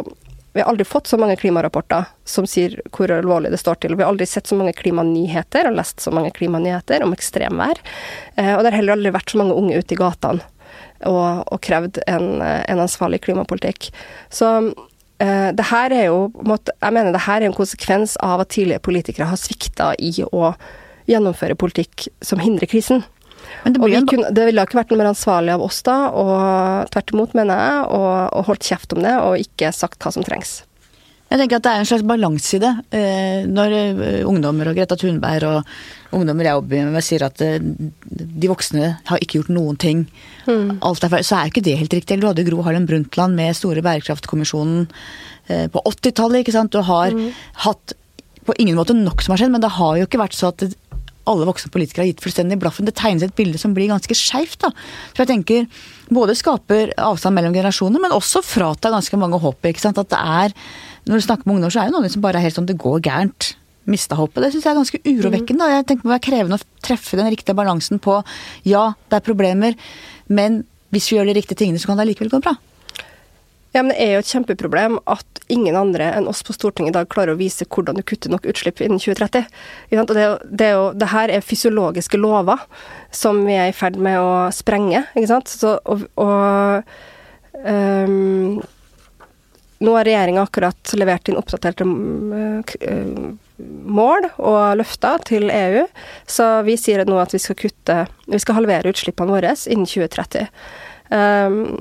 vi 0.57 0.63
har 0.63 0.71
aldri 0.71 0.87
fått 0.89 1.11
så 1.11 1.19
mange 1.21 1.35
klimarapporter 1.37 2.07
som 2.25 2.47
sier 2.49 2.79
hvor 2.97 3.11
alvorlig 3.13 3.51
det 3.53 3.59
står 3.61 3.77
til. 3.83 3.93
Vi 3.93 4.01
har 4.01 4.09
aldri 4.09 4.25
sett 4.25 4.49
så 4.49 4.57
mange 4.57 4.73
klimanyheter 4.73 5.69
og 5.69 5.77
lest 5.77 6.01
så 6.01 6.09
mange 6.17 6.31
klimanyheter 6.33 7.05
om 7.05 7.13
ekstremvær. 7.13 7.83
Eh, 8.41 8.55
og 8.55 8.63
det 8.65 8.71
har 8.71 8.79
heller 8.79 8.97
aldri 8.97 9.13
vært 9.13 9.35
så 9.35 9.43
mange 9.43 9.59
unge 9.59 9.77
ute 9.77 9.93
i 9.93 9.99
gatene 10.01 10.47
og, 11.05 11.45
og 11.53 11.61
krevd 11.65 12.01
en, 12.07 12.41
en, 12.43 12.83
ansvarlig 12.83 13.21
klimapolitikk. 13.27 13.91
Så 14.33 14.49
eh, 15.23 15.51
det 15.57 15.69
her 15.71 15.93
er 15.93 16.09
jo 16.09 16.31
Jeg 16.47 16.93
mener 16.93 17.13
det 17.13 17.27
her 17.27 17.43
er 17.43 17.51
en 17.51 17.57
konsekvens 17.57 18.17
av 18.25 18.45
at 18.45 18.55
tidligere 18.55 18.85
politikere 18.85 19.29
har 19.31 19.41
svikta 19.41 19.93
i 19.99 20.15
å 20.27 20.55
gjennomføre 21.07 21.59
politikk 21.59 22.09
som 22.25 22.43
hindrer 22.43 22.71
krisen. 22.71 23.05
Men 23.63 23.75
det, 23.75 23.83
og 23.83 24.09
kunne, 24.11 24.31
det 24.35 24.47
ville 24.49 24.63
ikke 24.67 24.79
vært 24.81 24.91
noe 24.91 25.01
mer 25.01 25.13
ansvarlig 25.13 25.53
av 25.55 25.63
oss 25.63 25.79
da, 25.87 25.97
og 26.11 26.89
tvert 26.91 27.13
imot, 27.15 27.37
mener 27.39 27.61
jeg, 27.61 27.85
og 27.95 28.49
holdt 28.49 28.67
kjeft 28.67 28.97
om 28.97 29.05
det 29.05 29.13
og 29.23 29.43
ikke 29.43 29.71
sagt 29.75 30.03
hva 30.03 30.11
som 30.15 30.27
trengs. 30.27 30.61
Jeg 31.27 31.41
tenker 31.41 31.59
at 31.59 31.65
det 31.67 31.71
er 31.75 31.83
en 31.83 31.89
slags 31.89 32.07
balanse 32.07 32.55
i 32.55 32.61
det. 32.63 32.73
Eh, 32.95 33.47
når 33.51 33.73
eh, 33.75 34.27
ungdommer 34.29 34.71
og 34.71 34.77
Greta 34.79 34.95
Thunberg 34.99 35.49
og 35.49 36.06
ungdommer 36.17 36.49
jeg 36.49 36.59
jobber 36.59 36.91
med 36.95 37.05
sier 37.07 37.27
at 37.27 37.43
eh, 37.45 37.61
de 37.61 38.51
voksne 38.51 38.91
har 39.11 39.23
ikke 39.23 39.41
gjort 39.41 39.53
noen 39.55 39.79
ting, 39.81 40.07
mm. 40.47 40.79
alt 40.87 41.07
er 41.07 41.21
så 41.21 41.39
er 41.39 41.47
jo 41.47 41.55
ikke 41.55 41.67
det 41.69 41.79
helt 41.83 41.97
riktig. 41.99 42.21
Du 42.23 42.29
hadde 42.29 42.47
Gro 42.49 42.65
Harlem 42.67 42.89
Brundtland 42.89 43.37
med 43.39 43.57
store 43.59 43.85
bærekraftkommisjonen 43.87 44.89
på 45.47 45.79
80-tallet, 45.87 46.41
ikke 46.43 46.57
sant. 46.57 46.75
Du 46.75 46.83
har 46.83 47.15
mm. 47.15 47.29
hatt 47.63 47.93
på 48.47 48.55
ingen 48.59 48.79
måte 48.79 48.97
nok 48.97 49.23
som 49.23 49.35
har 49.35 49.43
skjedd, 49.43 49.53
men 49.55 49.63
det 49.63 49.77
har 49.77 49.99
jo 49.99 50.09
ikke 50.09 50.19
vært 50.19 50.35
så 50.35 50.51
at 50.51 50.65
alle 51.27 51.47
voksne 51.49 51.73
politikere 51.75 52.05
har 52.05 52.11
gitt 52.13 52.23
fullstendig 52.23 52.59
blaffen. 52.63 52.87
Det 52.87 52.95
tegnes 52.99 53.27
et 53.27 53.37
bilde 53.39 53.59
som 53.59 53.75
blir 53.75 53.91
ganske 53.91 54.17
skeivt. 54.17 54.63
Så 54.63 55.23
jeg 55.25 55.31
tenker 55.31 55.67
både 56.15 56.37
skaper 56.39 56.95
avstand 57.03 57.35
mellom 57.37 57.55
generasjoner, 57.57 58.03
men 58.03 58.15
også 58.15 58.45
fratar 58.47 58.95
ganske 58.95 59.19
mange 59.21 59.41
håpet. 59.43 59.83
At 59.91 60.03
det 60.13 60.21
er 60.21 60.55
når 61.07 61.19
du 61.19 61.27
snakker 61.27 61.47
med 61.49 61.59
ungdom, 61.59 61.73
så 61.73 61.83
er 61.83 61.91
det 61.91 61.97
noen 61.97 62.13
som 62.13 62.23
bare 62.25 62.41
er 62.41 62.47
helt 62.47 62.59
sånn 62.59 62.69
det 62.69 62.79
går 62.83 63.03
gærent. 63.07 63.55
Mista 63.91 64.19
håpet. 64.19 64.43
Det 64.45 64.53
syns 64.55 64.67
jeg 64.67 64.73
er 64.73 64.81
ganske 64.81 65.03
urovekkende. 65.07 65.73
Jeg 65.73 65.89
tenker 65.89 66.07
det 66.07 66.15
være 66.15 66.27
krevende 66.29 66.59
å 66.59 66.87
treffe 66.87 67.19
den 67.19 67.31
riktige 67.33 67.57
balansen 67.59 68.01
på 68.03 68.21
ja, 68.67 68.89
det 69.11 69.21
er 69.21 69.27
problemer, 69.27 69.77
men 70.27 70.65
hvis 70.95 71.11
vi 71.11 71.19
gjør 71.19 71.31
de 71.31 71.37
riktige 71.39 71.61
tingene, 71.61 71.83
så 71.83 71.91
kan 71.91 72.01
det 72.01 72.09
likevel 72.11 72.33
gå 72.33 72.43
bra. 72.45 72.57
Ja, 73.77 73.83
men 73.83 73.93
Det 73.93 74.01
er 74.01 74.13
jo 74.15 74.21
et 74.23 74.31
kjempeproblem 74.33 74.95
at 75.05 75.41
ingen 75.53 75.77
andre 75.77 76.09
enn 76.17 76.29
oss 76.31 76.41
på 76.47 76.55
Stortinget 76.57 76.95
i 76.95 76.97
dag 76.97 77.11
klarer 77.13 77.35
å 77.35 77.39
vise 77.41 77.67
hvordan 77.69 77.99
du 77.99 78.03
kutter 78.09 78.33
nok 78.33 78.47
utslipp 78.49 78.81
innen 78.81 79.03
2030. 79.03 79.45
Og 80.01 80.13
det, 80.17 80.25
det, 80.49 80.69
er 80.71 80.73
jo, 80.79 80.87
det 80.97 81.11
her 81.13 81.33
er 81.35 81.45
fysiologiske 81.45 82.17
lover 82.17 82.63
som 83.13 83.43
vi 83.45 83.59
er 83.59 83.69
i 83.69 83.77
ferd 83.77 83.99
med 84.01 84.17
å 84.17 84.31
sprenge. 84.55 85.05
ikke 85.13 85.29
sant? 85.29 85.53
Så, 85.53 85.75
og, 85.85 86.07
og 86.17 86.89
um, 87.69 88.57
nå 89.85 89.99
har 89.99 90.09
regjeringa 90.09 90.47
akkurat 90.47 90.97
levert 90.97 91.29
inn 91.29 91.37
oppdaterte 91.37 91.85
uh, 91.85 93.37
mål 93.59 94.29
og 94.37 94.79
løfter 94.81 95.23
til 95.29 95.51
EU. 95.53 95.85
Så 96.29 96.47
vi 96.67 96.77
sier 96.81 97.05
nå 97.09 97.19
at 97.23 97.35
vi 97.35 97.41
skal 97.43 97.59
kutte 97.59 97.99
Vi 98.27 98.41
skal 98.43 98.59
halvere 98.59 98.91
utslippene 98.93 99.33
våre 99.33 99.55
innen 99.71 99.87
2030. 99.89 100.49
Um, 101.11 101.79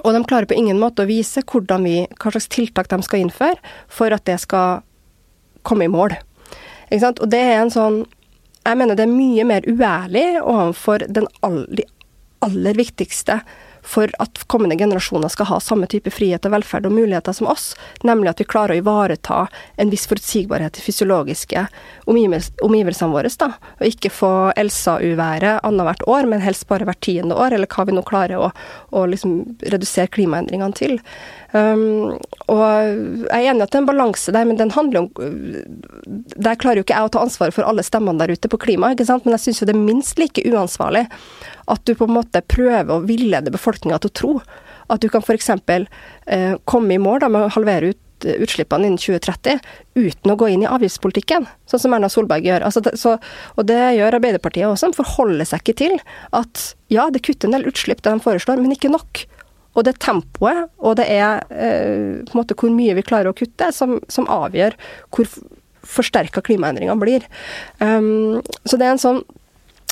og 0.00 0.14
de 0.14 0.22
klarer 0.24 0.48
på 0.48 0.56
ingen 0.56 0.78
måte 0.80 1.04
å 1.04 1.08
vise 1.08 1.42
vi, 1.42 1.96
hva 2.06 2.30
slags 2.30 2.48
tiltak 2.48 2.88
de 2.88 3.02
skal 3.02 3.20
innføre 3.20 3.58
for 3.88 4.14
at 4.14 4.24
det 4.24 4.38
skal 4.40 4.82
komme 5.62 5.84
i 5.84 5.92
mål. 5.92 6.14
Og 6.90 7.26
det 7.30 7.38
er 7.38 7.60
en 7.60 7.70
sånn 7.70 8.04
Jeg 8.66 8.76
mener 8.76 8.96
det 8.96 9.06
er 9.06 9.12
mye 9.12 9.44
mer 9.44 9.64
uærlig 9.66 10.40
overfor 10.42 11.04
all, 11.42 11.64
de 11.72 11.84
aller 12.44 12.76
viktigste 12.76 13.40
for 13.82 14.10
at 14.22 14.42
kommende 14.46 14.76
generasjoner 14.78 15.28
skal 15.32 15.46
ha 15.50 15.60
samme 15.60 15.88
type 15.90 16.12
frihet 16.14 16.46
og 16.46 16.54
velferd 16.54 16.88
og 16.88 16.94
muligheter 16.94 17.36
som 17.36 17.48
oss, 17.50 17.72
nemlig 18.06 18.32
at 18.32 18.42
vi 18.42 18.48
klarer 18.50 18.76
å 18.76 18.80
ivareta 18.82 19.40
en 19.80 19.92
viss 19.92 20.06
forutsigbarhet 20.10 20.78
i 20.78 20.84
fysiologiske 20.84 21.66
omgivelsene 22.10 23.12
våre, 23.12 23.30
da, 23.40 23.52
og 23.78 23.86
ikke 23.86 24.12
få 24.12 24.32
Elsa-uværet 24.60 25.64
annethvert 25.66 26.06
år, 26.10 26.28
men 26.30 26.44
helst 26.44 26.68
bare 26.70 26.88
hvert 26.88 27.02
tiende 27.04 27.36
år, 27.38 27.54
eller 27.56 27.70
hva 27.70 27.86
vi 27.88 27.96
nå 27.96 28.04
klarer 28.06 28.40
å, 28.40 28.50
å 28.96 29.04
liksom 29.08 29.38
redusere 29.72 30.10
klimaendringene 30.12 30.76
til. 30.76 30.98
Um, 31.52 32.18
og 32.46 32.60
jeg 32.62 33.30
er 33.34 33.48
enig 33.50 33.64
at 33.64 33.72
det 33.72 33.80
er 33.80 33.82
en 33.82 33.88
balanse 33.88 34.34
der, 34.34 34.46
men 34.46 34.58
den 34.60 34.70
handler 34.70 35.00
om 35.02 35.08
Der 36.38 36.58
klarer 36.60 36.78
jo 36.78 36.84
ikke 36.84 36.94
jeg 36.94 37.08
å 37.08 37.10
ta 37.10 37.24
ansvaret 37.24 37.56
for 37.56 37.66
alle 37.66 37.82
stemmene 37.82 38.22
der 38.22 38.30
ute 38.30 38.50
på 38.50 38.60
klima, 38.62 38.92
ikke 38.94 39.08
sant? 39.08 39.26
men 39.26 39.34
jeg 39.34 39.48
syns 39.48 39.62
jo 39.62 39.66
det 39.70 39.74
er 39.74 39.82
minst 39.82 40.20
like 40.22 40.44
uansvarlig 40.46 41.08
at 41.66 41.84
du 41.86 41.94
på 41.96 42.08
en 42.08 42.16
måte 42.16 42.42
prøver 42.48 42.92
å 42.94 43.04
villede 43.06 43.52
befolkninga 43.52 44.00
til 44.00 44.12
å 44.12 44.18
tro 44.22 44.34
at 44.90 45.02
du 45.02 45.10
kan 45.12 45.22
f.eks. 45.22 45.50
Eh, 46.26 46.54
komme 46.64 46.94
i 46.96 47.02
mål 47.02 47.22
da, 47.22 47.30
med 47.32 47.46
å 47.46 47.52
halvere 47.54 47.92
ut 47.92 48.26
eh, 48.26 48.40
utslippene 48.42 48.88
innen 48.88 49.00
2030 49.00 49.60
uten 50.00 50.32
å 50.32 50.38
gå 50.38 50.50
inn 50.50 50.64
i 50.64 50.70
avgiftspolitikken, 50.70 51.46
sånn 51.70 51.84
som 51.84 51.94
Erna 51.96 52.10
Solberg 52.12 52.48
gjør. 52.48 52.66
Altså 52.66 52.82
det, 52.84 52.96
så, 53.00 53.16
og 53.54 53.68
det 53.70 53.78
gjør 53.98 54.18
Arbeiderpartiet 54.18 54.68
også. 54.68 54.90
De 54.90 55.00
forholder 55.00 55.48
seg 55.48 55.62
ikke 55.62 55.78
til 55.84 55.98
at 56.36 56.64
ja, 56.92 57.08
det 57.12 57.22
kutter 57.26 57.50
en 57.50 57.58
del 57.58 57.70
utslipp 57.70 58.02
det 58.02 58.16
de 58.16 58.24
foreslår, 58.24 58.62
men 58.62 58.74
ikke 58.74 58.92
nok. 58.92 59.24
Og 59.78 59.86
det 59.86 59.94
er 59.94 60.02
tempoet, 60.02 60.66
og 60.82 60.98
det 60.98 61.06
er 61.14 61.44
eh, 61.54 62.20
på 62.26 62.34
en 62.34 62.42
måte 62.42 62.58
hvor 62.58 62.74
mye 62.74 62.96
vi 62.98 63.06
klarer 63.06 63.30
å 63.30 63.38
kutte, 63.38 63.70
som, 63.74 64.00
som 64.10 64.26
avgjør 64.30 64.74
hvor 65.14 65.30
forsterka 65.90 66.42
klimaendringene 66.44 66.98
blir. 67.00 67.24
Um, 67.80 68.40
så 68.68 68.76
det 68.76 68.86
er 68.86 68.94
en 68.94 69.00
sånn 69.00 69.22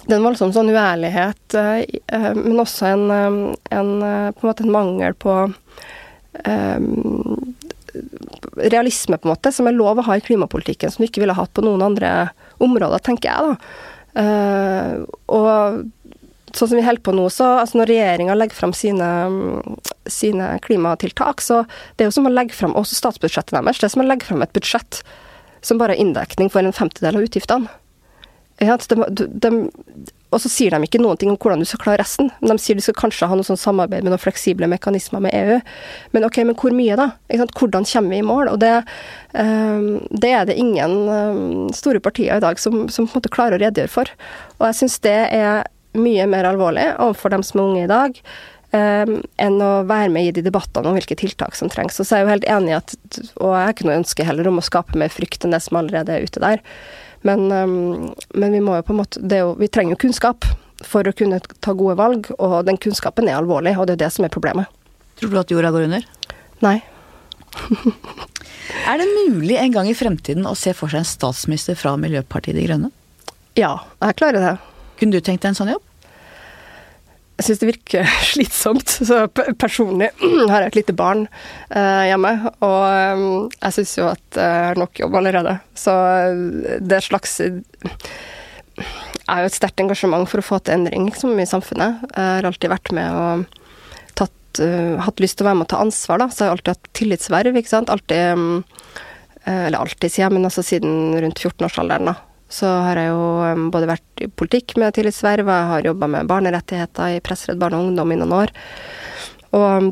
det 0.09 0.15
er 0.15 0.23
en 0.23 0.25
voldsom 0.25 0.55
sånn 0.57 0.71
uærlighet, 0.73 1.55
eh, 1.61 1.83
eh, 2.17 2.31
men 2.33 2.63
også 2.63 2.87
en, 2.89 3.03
eh, 3.13 3.35
en, 3.77 3.91
på 4.33 4.41
en 4.41 4.49
måte 4.49 4.65
en 4.65 4.73
mangel 4.73 5.17
på 5.21 5.35
um, 6.49 6.87
realisme, 8.57 9.19
på 9.19 9.29
en 9.29 9.35
måte, 9.35 9.53
som 9.53 9.69
er 9.69 9.77
lov 9.77 10.01
å 10.01 10.07
ha 10.07 10.17
i 10.17 10.25
klimapolitikken, 10.25 10.95
som 10.95 11.05
du 11.05 11.11
ikke 11.11 11.21
ville 11.21 11.37
hatt 11.37 11.53
på 11.53 11.65
noen 11.67 11.85
andre 11.85 12.13
områder, 12.65 13.05
tenker 13.05 13.29
jeg. 13.29 13.53
da. 13.53 13.85
Uh, 14.19 15.05
og 15.29 15.85
sånn 16.57 16.71
som 16.71 16.79
vi 16.79 16.87
holder 16.87 17.05
på 17.05 17.13
nå, 17.13 17.27
så 17.29 17.51
altså 17.59 17.83
når 17.83 17.93
regjeringa 17.93 18.37
legger 18.39 18.57
fram 18.57 18.73
sine, 18.73 19.09
sine, 20.09 20.55
klimatiltak, 20.65 21.45
så 21.45 21.67
det 21.97 22.07
er 22.07 22.09
jo 22.09 22.17
som 22.17 22.31
å 22.31 22.33
legge 22.33 22.57
fram 22.57 22.79
også 22.81 22.97
statsbudsjettet 22.97 23.59
deres. 23.59 23.83
Det 23.83 23.91
er 23.91 23.93
som 23.93 24.07
å 24.07 24.09
legge 24.09 24.31
fram 24.31 24.47
et 24.47 24.57
budsjett 24.57 25.03
som 25.61 25.77
bare 25.77 25.99
er 25.99 26.07
inndekning 26.07 26.49
for 26.49 26.65
en 26.65 26.73
femtedel 26.73 27.21
av 27.21 27.29
utgiftene. 27.29 27.69
Ja, 28.59 28.75
de, 28.75 29.27
de, 29.39 29.51
og 30.29 30.43
så 30.43 30.51
sier 30.53 30.75
de 30.75 30.85
ikke 30.85 31.01
noen 31.01 31.17
ting 31.21 31.31
om 31.33 31.39
hvordan 31.41 31.63
du 31.63 31.67
skal 31.69 31.81
klare 31.81 32.03
resten. 32.03 32.29
De 32.43 32.57
sier 32.61 32.77
de 32.77 32.83
skal 32.85 32.97
kanskje 32.99 33.29
ha 33.31 33.37
noe 33.39 33.47
sånn 33.47 33.61
samarbeid 33.61 34.05
med 34.05 34.13
noen 34.13 34.21
fleksible 34.21 34.69
mekanismer 34.69 35.23
med 35.25 35.37
EU. 35.39 35.57
Men 36.13 36.27
ok, 36.27 36.43
men 36.45 36.59
hvor 36.59 36.75
mye, 36.77 36.99
da? 36.99 37.09
Hvordan 37.31 37.87
kommer 37.89 38.13
vi 38.13 38.21
i 38.21 38.27
mål? 38.27 38.51
Og 38.53 38.61
det, 38.61 38.75
um, 39.33 39.89
det 40.11 40.35
er 40.35 40.51
det 40.51 40.59
ingen 40.61 40.99
um, 41.09 41.73
store 41.77 42.03
partier 42.05 42.37
i 42.37 42.45
dag 42.45 42.61
som, 42.61 42.87
som, 42.93 43.09
på 43.09 43.17
en 43.17 43.23
måte 43.23 43.33
klarer 43.33 43.57
å 43.57 43.63
redegjøre 43.65 43.95
for. 43.95 44.13
Og 44.59 44.69
jeg 44.69 44.81
syns 44.83 45.01
det 45.07 45.17
er 45.39 45.65
mye 45.97 46.29
mer 46.29 46.51
alvorlig 46.51 46.91
overfor 46.99 47.33
dem 47.33 47.47
som 47.47 47.63
er 47.63 47.69
unge 47.71 47.87
i 47.87 47.91
dag. 47.95 48.23
Um, 48.69 49.17
enn 49.41 49.63
å 49.65 49.73
være 49.89 50.13
med 50.13 50.29
i 50.29 50.33
de 50.37 50.45
debattene 50.45 50.91
om 50.91 50.99
hvilke 50.99 51.17
tiltak 51.17 51.57
som 51.57 51.73
trengs. 51.73 51.97
Og 51.97 52.05
så 52.05 52.19
er 52.19 52.21
jeg 52.21 52.27
jo 52.27 52.35
helt 52.35 52.53
enig 52.59 52.75
i 52.75 52.81
at, 52.83 52.97
og 53.41 53.55
jeg 53.55 53.65
har 53.65 53.73
ikke 53.73 53.89
noe 53.89 54.01
ønske 54.03 54.27
heller 54.29 54.51
om 54.51 54.61
å 54.61 54.67
skape 54.67 54.99
mer 55.01 55.15
frykt 55.15 55.47
enn 55.47 55.57
det 55.57 55.65
som 55.65 55.81
allerede 55.81 56.19
er 56.19 56.29
ute 56.29 56.43
der. 56.45 56.61
Men, 57.29 57.47
um, 57.53 58.09
men 58.35 58.57
vi 58.57 58.63
må 58.65 58.79
jo 58.79 58.87
på 58.87 58.95
en 58.95 59.01
måte 59.03 59.21
jo, 59.21 59.53
Vi 59.61 59.69
trenger 59.69 59.97
jo 59.97 60.03
kunnskap 60.07 60.47
for 60.87 61.05
å 61.09 61.15
kunne 61.17 61.41
ta 61.65 61.75
gode 61.75 61.97
valg, 61.99 62.29
og 62.39 62.61
den 62.69 62.79
kunnskapen 62.79 63.27
er 63.29 63.41
alvorlig, 63.41 63.75
og 63.77 63.89
det 63.89 63.97
er 63.97 64.05
det 64.05 64.13
som 64.15 64.25
er 64.25 64.31
problemet. 64.33 64.71
Tror 65.19 65.33
du 65.33 65.41
at 65.41 65.51
jorda 65.51 65.73
går 65.75 65.89
under? 65.89 66.05
Nei. 66.63 66.77
er 68.93 69.01
det 69.01 69.09
mulig 69.17 69.59
en 69.59 69.75
gang 69.75 69.91
i 69.91 69.97
fremtiden 69.99 70.47
å 70.47 70.55
se 70.59 70.71
for 70.79 70.93
seg 70.93 71.03
en 71.03 71.11
statsminister 71.11 71.79
fra 71.79 71.97
Miljøpartiet 71.99 72.55
De 72.55 72.69
Grønne? 72.69 72.93
Ja, 73.59 73.73
jeg 74.05 74.19
klarer 74.21 74.45
det. 74.45 74.55
Kunne 75.01 75.19
du 75.19 75.25
tenkt 75.25 75.43
deg 75.43 75.51
en 75.51 75.59
sånn 75.59 75.73
jobb? 75.75 75.88
Jeg 77.39 77.47
syns 77.47 77.61
det 77.63 77.69
virker 77.69 78.09
slitsomt. 78.33 78.91
Så 78.91 79.21
personlig 79.61 80.11
har 80.51 80.65
jeg 80.65 80.73
et 80.73 80.79
lite 80.81 80.97
barn 80.99 81.27
eh, 81.71 82.09
hjemme, 82.11 82.33
og 82.67 82.81
eh, 82.89 83.23
jeg 83.61 83.77
syns 83.79 83.95
jo 84.01 84.09
at 84.11 84.41
jeg 84.41 84.65
har 84.71 84.81
nok 84.81 84.99
jobb 85.05 85.21
allerede. 85.21 85.55
Så 85.79 85.95
eh, 85.95 86.81
det 86.83 86.99
er 86.99 87.07
slags 87.07 87.39
Jeg 87.39 87.63
har 89.29 89.45
jo 89.45 89.51
et 89.53 89.59
sterkt 89.59 89.85
engasjement 89.85 90.27
for 90.31 90.43
å 90.43 90.49
få 90.49 90.59
til 90.63 90.81
endring 90.81 91.07
liksom, 91.13 91.39
i 91.39 91.47
samfunnet. 91.49 92.03
Jeg 92.11 92.35
har 92.41 92.51
alltid 92.51 92.75
vært 92.75 92.93
med 92.97 93.19
og 93.19 93.59
tatt, 94.19 94.63
uh, 94.63 94.99
hatt 95.03 95.21
lyst 95.23 95.39
til 95.39 95.47
å 95.47 95.51
være 95.51 95.59
med 95.61 95.69
og 95.69 95.73
ta 95.75 95.83
ansvar, 95.83 96.23
da. 96.23 96.31
Så 96.31 96.43
jeg 96.43 96.51
har 96.51 96.57
alltid 96.57 96.75
hatt 96.75 96.91
tillitsverv, 96.99 97.59
ikke 97.59 97.71
sant. 97.71 97.91
Alltid 97.93 98.39
um, 98.39 98.63
Eller 99.49 99.79
alltid, 99.79 100.11
sier 100.11 100.27
jeg, 100.27 100.35
men 100.35 100.47
altså 100.49 100.65
siden 100.67 101.15
rundt 101.23 101.43
14-årsalderen, 101.43 102.11
da 102.11 102.28
så 102.49 102.69
har 102.87 102.97
jeg 102.97 103.13
jo 103.13 103.69
både 103.73 103.91
vært 103.91 104.25
i 104.25 104.29
politikk 104.33 104.79
med 104.81 104.95
tillitsverv, 104.97 105.49
jeg 105.53 105.71
har 105.73 105.89
jobba 105.91 106.09
med 106.11 106.29
barnerettigheter 106.31 107.19
i 107.19 107.23
Pressredd 107.25 107.61
Barn 107.61 107.77
og 107.77 107.91
Ungdom 107.91 108.15
i 108.15 108.19
noen 108.21 108.35
år. 108.39 108.53
Og 109.59 109.91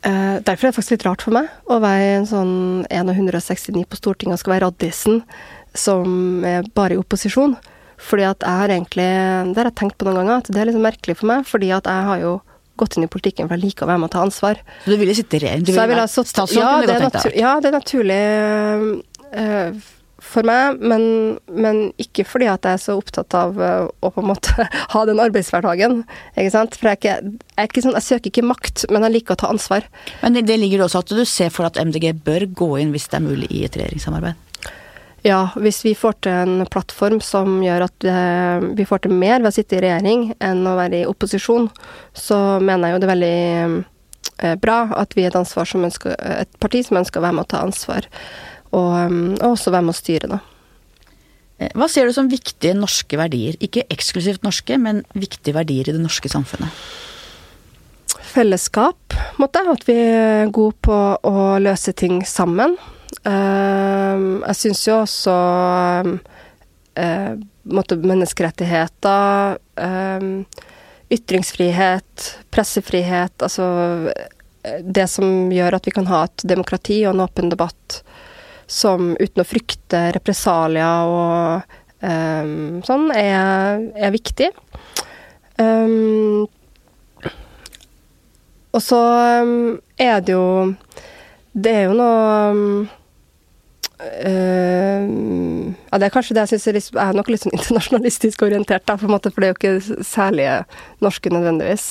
eh, 0.00 0.36
derfor 0.40 0.68
er 0.68 0.70
det 0.70 0.76
faktisk 0.78 0.96
litt 0.96 1.06
rart 1.08 1.24
for 1.26 1.36
meg 1.36 1.52
å 1.68 1.78
være 1.84 2.16
en 2.22 2.28
sånn 2.30 2.56
169 2.88 3.84
på 3.84 4.00
Stortinget 4.00 4.38
og 4.38 4.42
skal 4.42 4.56
være 4.56 4.66
raddisen 4.70 5.22
som 5.76 6.44
er 6.48 6.68
bare 6.76 6.96
i 6.96 7.00
opposisjon. 7.00 7.56
Fordi 8.00 8.26
at 8.28 8.44
jeg 8.44 8.60
har 8.60 8.72
egentlig 8.74 9.06
Det 9.54 9.56
har 9.56 9.70
jeg 9.70 9.78
tenkt 9.80 9.96
på 9.96 10.04
noen 10.04 10.18
ganger, 10.20 10.42
at 10.42 10.50
det 10.52 10.60
er 10.60 10.68
litt 10.68 10.82
merkelig 10.84 11.16
for 11.16 11.30
meg, 11.30 11.46
fordi 11.48 11.70
at 11.72 11.88
jeg 11.88 12.08
har 12.10 12.20
jo 12.20 12.36
gått 12.76 12.96
inn 12.96 13.06
i 13.06 13.10
politikken 13.10 13.48
for 13.48 13.56
jeg 13.56 13.70
liker 13.70 13.86
å 13.86 13.90
være 13.90 14.00
med 14.02 14.10
og 14.10 14.12
ta 14.12 14.24
ansvar. 14.24 14.60
Så 14.84 14.92
du 14.92 15.00
ville 15.00 15.14
sitte 15.16 15.38
i 15.38 15.42
regjering? 15.44 15.64
Du 15.64 15.72
ville 15.72 15.86
være 15.88 16.08
statsråd? 16.12 16.56
Ja, 16.60 16.72
det 16.84 17.36
ja, 17.36 17.52
det 17.60 17.70
er 17.70 17.76
naturlig. 17.76 18.20
Øh, 19.32 19.78
for 20.26 20.46
meg, 20.46 20.80
men, 20.82 21.04
men, 21.48 21.82
ikke 22.02 22.26
fordi 22.26 22.48
at 22.50 22.66
jeg 22.66 22.78
er 22.78 22.82
så 22.82 22.96
opptatt 22.98 23.34
av 23.38 23.58
uh, 23.60 23.86
å 24.04 24.10
på 24.12 24.22
en 24.22 24.30
måte 24.32 24.66
ha 24.94 25.04
den 25.08 25.22
arbeidshverdagen. 25.22 26.02
ikke 26.34 26.54
sant? 26.54 26.78
For 26.78 26.90
jeg, 26.90 26.96
er 26.96 27.00
ikke, 27.00 27.36
jeg, 27.52 27.60
er 27.62 27.70
ikke 27.70 27.84
sånn, 27.86 27.98
jeg 27.98 28.08
søker 28.08 28.32
ikke 28.32 28.48
makt, 28.50 28.86
men 28.92 29.06
jeg 29.06 29.16
liker 29.18 29.36
å 29.36 29.40
ta 29.44 29.52
ansvar. 29.52 29.86
Men 30.24 30.40
det 30.40 30.58
ligger 30.60 30.86
også 30.86 31.04
at 31.04 31.14
du 31.14 31.22
ser 31.28 31.54
for 31.54 31.68
at 31.68 31.78
MDG 31.80 32.12
bør 32.26 32.48
gå 32.58 32.72
inn 32.82 32.92
hvis 32.94 33.08
det 33.12 33.20
er 33.20 33.26
mulig 33.28 33.50
i 33.54 33.64
et 33.68 33.78
regjeringssamarbeid? 33.78 34.42
Ja, 35.26 35.48
hvis 35.58 35.80
vi 35.82 35.96
får 35.98 36.20
til 36.22 36.36
en 36.36 36.66
plattform 36.70 37.18
som 37.24 37.58
gjør 37.64 37.86
at 37.88 38.06
uh, 38.06 38.66
vi 38.78 38.86
får 38.86 39.06
til 39.06 39.14
mer 39.16 39.40
ved 39.40 39.50
å 39.50 39.56
sitte 39.56 39.78
i 39.78 39.82
regjering 39.82 40.28
enn 40.44 40.66
å 40.68 40.76
være 40.78 41.02
i 41.02 41.08
opposisjon, 41.08 41.70
så 42.14 42.38
mener 42.62 42.90
jeg 42.90 42.94
jo 42.94 43.00
det 43.02 43.08
er 43.08 43.14
veldig 43.14 43.38
uh, 44.44 44.52
bra 44.62 44.76
at 45.00 45.16
vi 45.16 45.24
er 45.24 45.32
et, 45.32 45.40
ansvar 45.40 45.66
som 45.66 45.86
ønsker, 45.88 46.14
et 46.14 46.60
parti 46.62 46.84
som 46.86 47.00
ønsker 47.00 47.18
å 47.18 47.26
være 47.26 47.38
med 47.40 47.46
å 47.48 47.50
ta 47.56 47.64
ansvar 47.66 48.06
og, 48.72 48.92
um, 49.06 49.34
og 49.40 49.54
også 49.54 49.72
være 49.74 49.86
med 49.86 49.94
å 49.94 50.00
styre, 50.00 50.30
da. 50.36 50.40
Eh, 51.58 51.72
hva 51.76 51.88
ser 51.88 52.08
du 52.08 52.14
som 52.16 52.28
viktige 52.30 52.76
norske 52.76 53.18
verdier? 53.18 53.56
Ikke 53.64 53.86
eksklusivt 53.92 54.44
norske, 54.46 54.78
men 54.80 55.04
viktige 55.16 55.56
verdier 55.56 55.88
i 55.88 55.96
det 55.96 56.02
norske 56.02 56.30
samfunnet? 56.32 56.72
Fellesskap, 58.26 59.16
måtte 59.40 59.62
jeg. 59.62 59.72
At 59.72 59.86
vi 59.88 59.96
er 59.96 60.52
gode 60.54 60.76
på 60.84 60.98
å 61.16 61.46
løse 61.62 61.94
ting 61.96 62.20
sammen. 62.28 62.76
Um, 63.24 64.42
jeg 64.42 64.58
syns 64.60 64.82
jo 64.88 64.98
også 65.00 65.36
um, 66.04 66.16
måtte 67.76 67.96
menneskerettigheter, 67.98 69.56
ytringsfrihet, 71.12 72.28
pressefrihet, 72.54 73.34
altså 73.42 73.66
det 74.82 75.06
som 75.10 75.52
gjør 75.52 75.76
at 75.78 75.86
vi 75.86 75.94
kan 75.94 76.08
ha 76.10 76.24
et 76.26 76.44
demokrati 76.48 77.00
og 77.04 77.14
en 77.14 77.24
åpen 77.26 77.50
debatt 77.52 78.00
som 78.66 79.14
uten 79.20 79.42
å 79.42 79.46
frykte 79.46 80.08
represalier 80.16 81.10
og 81.10 81.76
um, 82.02 82.82
sånn, 82.86 83.08
er, 83.14 83.82
er 83.94 84.14
viktig. 84.14 84.50
Um, 85.60 86.46
og 88.76 88.82
så 88.84 89.00
um, 89.42 89.78
er 89.96 90.20
det 90.20 90.34
jo 90.34 90.74
Det 91.56 91.72
er 91.72 91.86
jo 91.88 91.96
noe 91.96 92.92
Uh, 93.96 95.72
ja, 95.88 95.96
det 95.96 96.04
er 96.04 96.12
kanskje 96.12 96.34
det 96.36 96.42
jeg 96.44 96.50
syns 96.50 96.66
er, 96.68 96.76
litt, 96.76 96.88
er 97.00 97.14
nok 97.16 97.30
litt 97.32 97.40
sånn 97.40 97.54
internasjonalistisk 97.56 98.42
orientert, 98.44 98.84
da, 98.84 98.98
på 99.00 99.08
en 99.08 99.14
måte, 99.14 99.30
for 99.32 99.40
det 99.40 99.48
er 99.48 99.54
jo 99.54 99.56
ikke 99.56 100.02
særlig 100.04 100.50
norske 101.00 101.32
nødvendigvis. 101.32 101.86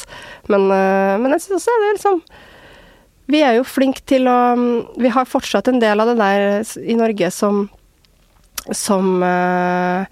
Men, 0.53 0.67
uh, 0.69 1.15
men 1.17 1.33
jeg 1.33 1.47
syns 1.47 1.63
også 1.63 1.79
det 1.81 1.87
er 1.87 1.97
liksom 1.97 2.21
Vi 3.31 3.41
er 3.41 3.57
jo 3.57 3.65
flinke 3.67 4.03
til 4.05 4.27
å 4.29 4.37
Vi 5.01 5.11
har 5.13 5.29
fortsatt 5.29 5.67
en 5.71 5.81
del 5.81 6.01
av 6.01 6.11
det 6.11 6.17
der 6.19 6.39
i 6.81 6.97
Norge 6.97 7.31
som 7.33 7.65
som 8.73 9.21
øh, 9.21 10.05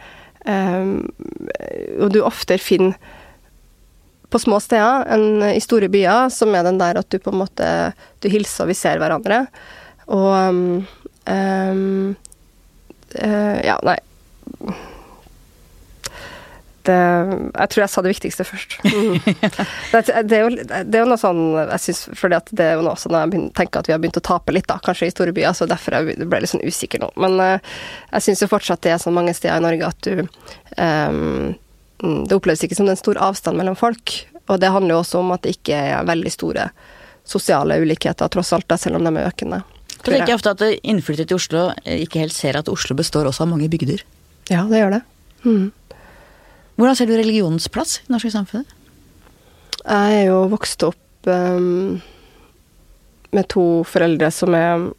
Og 1.97 2.11
du 2.13 2.19
oftere 2.21 2.61
finner 2.61 2.93
på 4.33 4.41
små 4.41 4.57
steder 4.61 5.05
enn 5.13 5.43
i 5.45 5.61
store 5.61 5.89
byer, 5.93 6.29
som 6.33 6.53
er 6.57 6.65
den 6.65 6.79
der 6.81 6.97
at 7.01 7.09
du 7.09 7.19
på 7.21 7.29
en 7.33 7.41
måte 7.43 7.67
Du 8.21 8.29
hilser, 8.33 8.65
og 8.65 8.71
vi 8.71 8.77
ser 8.77 9.01
hverandre. 9.01 9.45
Og 10.13 10.33
øh, 11.29 12.15
Ja, 13.13 13.77
nei 13.85 13.99
det, 16.87 16.97
jeg 17.53 17.71
tror 17.73 17.81
jeg 17.83 17.91
sa 17.93 18.03
det 18.03 18.11
viktigste 18.13 18.45
først. 18.47 18.75
Mm. 18.85 19.17
det, 19.93 20.01
det, 20.29 20.37
er 20.37 20.43
jo, 20.43 20.51
det, 20.57 20.81
er 20.81 21.01
jo, 21.01 21.09
noe 21.09 21.21
sånn 21.21 21.41
jeg 21.59 21.83
synes, 21.85 22.03
fordi 22.19 22.37
at 22.39 22.53
det 22.53 22.67
er 22.67 22.77
jo 22.77 22.85
noe 22.85 22.95
Når 22.97 23.19
jeg 23.19 23.31
begynner, 23.33 23.53
tenker 23.57 23.83
at 23.83 23.89
vi 23.89 23.95
har 23.95 24.01
begynt 24.03 24.19
å 24.21 24.25
tape 24.25 24.55
litt, 24.55 24.69
da, 24.69 24.79
kanskje 24.83 25.09
i 25.09 25.15
store 25.15 25.35
byer, 25.35 25.55
så 25.57 25.67
derfor 25.69 25.97
jeg 25.97 26.17
ble 26.21 26.39
jeg 26.39 26.45
litt 26.45 26.53
sånn 26.53 26.65
usikker 26.67 27.03
nå. 27.03 27.11
Men 27.23 27.39
uh, 27.41 27.73
jeg 28.13 28.27
syns 28.27 28.45
jo 28.45 28.51
fortsatt 28.51 28.83
det 28.85 28.95
er 28.95 29.03
så 29.03 29.13
mange 29.13 29.35
steder 29.37 29.61
i 29.61 29.65
Norge 29.67 29.89
at 29.89 30.07
du 30.07 30.23
um, 30.77 31.53
det 32.03 32.35
oppleves 32.35 32.63
ikke 32.65 32.75
som 32.75 32.87
det 32.87 32.95
er 32.95 32.97
en 32.97 33.03
stor 33.03 33.19
avstand 33.29 33.59
mellom 33.59 33.77
folk. 33.79 34.15
Og 34.51 34.59
det 34.59 34.71
handler 34.73 34.97
jo 34.97 35.03
også 35.03 35.21
om 35.21 35.31
at 35.35 35.45
det 35.45 35.55
ikke 35.55 35.77
er 35.93 36.07
veldig 36.07 36.33
store 36.33 36.67
sosiale 37.23 37.77
ulikheter, 37.79 38.27
tross 38.27 38.51
alt, 38.55 38.67
da, 38.67 38.77
selv 38.79 38.99
om 38.99 39.07
de 39.07 39.13
er 39.15 39.29
økende. 39.29 39.61
Så 39.93 40.09
tenker 40.09 40.33
jeg 40.33 40.39
ofte 40.41 40.51
at 40.51 40.63
innflyttere 40.83 41.29
til 41.31 41.39
Oslo 41.39 41.69
eh, 41.85 42.01
ikke 42.03 42.19
helt 42.25 42.35
ser 42.35 42.59
at 42.59 42.67
Oslo 42.71 42.97
består 42.99 43.29
også 43.29 43.45
av 43.45 43.53
mange 43.53 43.69
bygder. 43.71 44.03
Ja, 44.51 44.65
det 44.67 44.81
gjør 44.81 44.97
det. 44.97 45.01
Mm. 45.45 45.71
Hvordan 46.77 46.97
ser 46.97 47.09
du 47.09 47.13
religionens 47.17 47.69
plass 47.69 47.99
i 47.99 48.07
det 48.07 48.15
norske 48.15 48.33
samfunnet? 48.33 48.79
Jeg 49.83 50.17
er 50.21 50.27
jo 50.29 50.39
vokst 50.51 50.83
opp 50.87 51.29
um, 51.29 51.99
med 53.33 53.49
to 53.51 53.65
foreldre 53.87 54.29
som 54.33 54.55
er 54.57 54.73
um, 54.79 54.93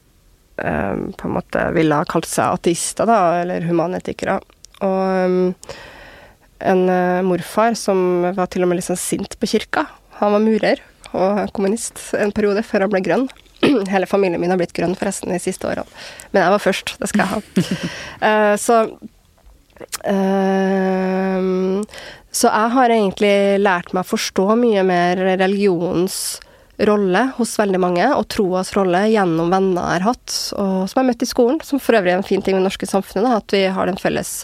på 1.16 1.28
en 1.28 1.36
måte 1.38 1.64
ville 1.74 1.98
ha 1.98 2.06
kalt 2.08 2.28
seg 2.30 2.58
ateister, 2.58 3.08
da, 3.08 3.40
eller 3.42 3.66
humanetikere. 3.66 4.38
Og 4.84 5.30
um, 5.30 5.38
en 6.64 6.84
uh, 6.88 7.24
morfar 7.26 7.78
som 7.78 8.26
var 8.36 8.50
til 8.52 8.64
og 8.64 8.70
med 8.70 8.78
litt 8.78 8.88
sånn 8.90 9.00
sint 9.00 9.38
på 9.40 9.50
kirka. 9.56 9.88
Han 10.20 10.36
var 10.36 10.44
murer 10.44 10.84
og 11.14 11.50
kommunist 11.54 12.00
en 12.18 12.32
periode 12.34 12.62
før 12.66 12.86
han 12.86 12.92
ble 12.92 13.02
grønn. 13.06 13.26
Hele 13.92 14.06
familien 14.10 14.42
min 14.42 14.52
har 14.52 14.60
blitt 14.60 14.74
grønn 14.76 14.96
forresten 14.98 15.32
de 15.32 15.40
siste 15.42 15.66
årene. 15.68 15.88
Men 16.32 16.44
jeg 16.44 16.54
var 16.54 16.62
først, 16.62 16.94
det 17.00 17.10
skal 17.10 17.24
jeg 17.24 17.32
ha. 17.34 17.74
uh, 18.22 18.54
så 18.66 18.84
Så 22.34 22.50
jeg 22.50 22.72
har 22.74 22.92
egentlig 22.92 23.34
lært 23.62 23.92
meg 23.94 24.02
å 24.04 24.10
forstå 24.10 24.46
mye 24.60 24.82
mer 24.84 25.16
religionens 25.38 26.16
rolle 26.76 27.28
hos 27.36 27.54
veldig 27.58 27.80
mange, 27.80 28.06
og 28.16 28.26
troas 28.34 28.72
rolle 28.74 29.04
gjennom 29.12 29.52
venner 29.52 29.80
jeg 29.80 30.00
har 30.00 30.08
hatt, 30.10 30.32
og 30.58 30.72
som 30.90 30.98
jeg 30.98 31.02
har 31.02 31.08
møtt 31.12 31.22
i 31.22 31.30
skolen. 31.30 31.60
Som 31.64 31.80
for 31.82 31.96
øvrig 31.98 32.12
er 32.12 32.18
en 32.18 32.26
fin 32.26 32.42
ting 32.42 32.56
med 32.56 32.64
det 32.64 32.70
norske 32.72 32.88
samfunnet, 32.90 33.36
at 33.38 33.54
vi 33.54 33.64
har 33.76 33.88
den 33.88 34.00
felles 34.00 34.42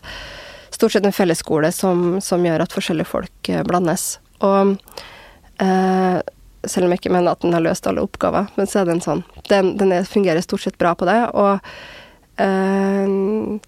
stort 0.70 0.94
sett 0.94 1.06
en 1.06 1.12
fellesskole 1.12 1.72
som, 1.74 2.20
som 2.22 2.44
gjør 2.46 2.62
at 2.64 2.72
forskjellige 2.72 3.10
folk 3.10 3.48
eh, 3.50 3.64
blandes. 3.66 4.20
Og 4.46 4.76
eh, 5.60 6.20
selv 6.64 6.86
om 6.86 6.94
jeg 6.94 7.02
ikke 7.02 7.12
mener 7.12 7.34
at 7.34 7.42
den 7.42 7.56
har 7.56 7.64
løst 7.64 7.88
alle 7.90 8.04
oppgaver, 8.06 8.48
men 8.56 8.70
så 8.70 8.80
er 8.80 8.88
den 8.88 9.02
sånn. 9.04 9.24
Den, 9.50 9.74
den 9.80 9.92
er, 9.96 10.08
fungerer 10.08 10.44
stort 10.46 10.64
sett 10.64 10.78
bra 10.80 10.94
på 10.96 11.08
det. 11.10 11.18
Og 11.34 11.58
eh, 12.40 13.58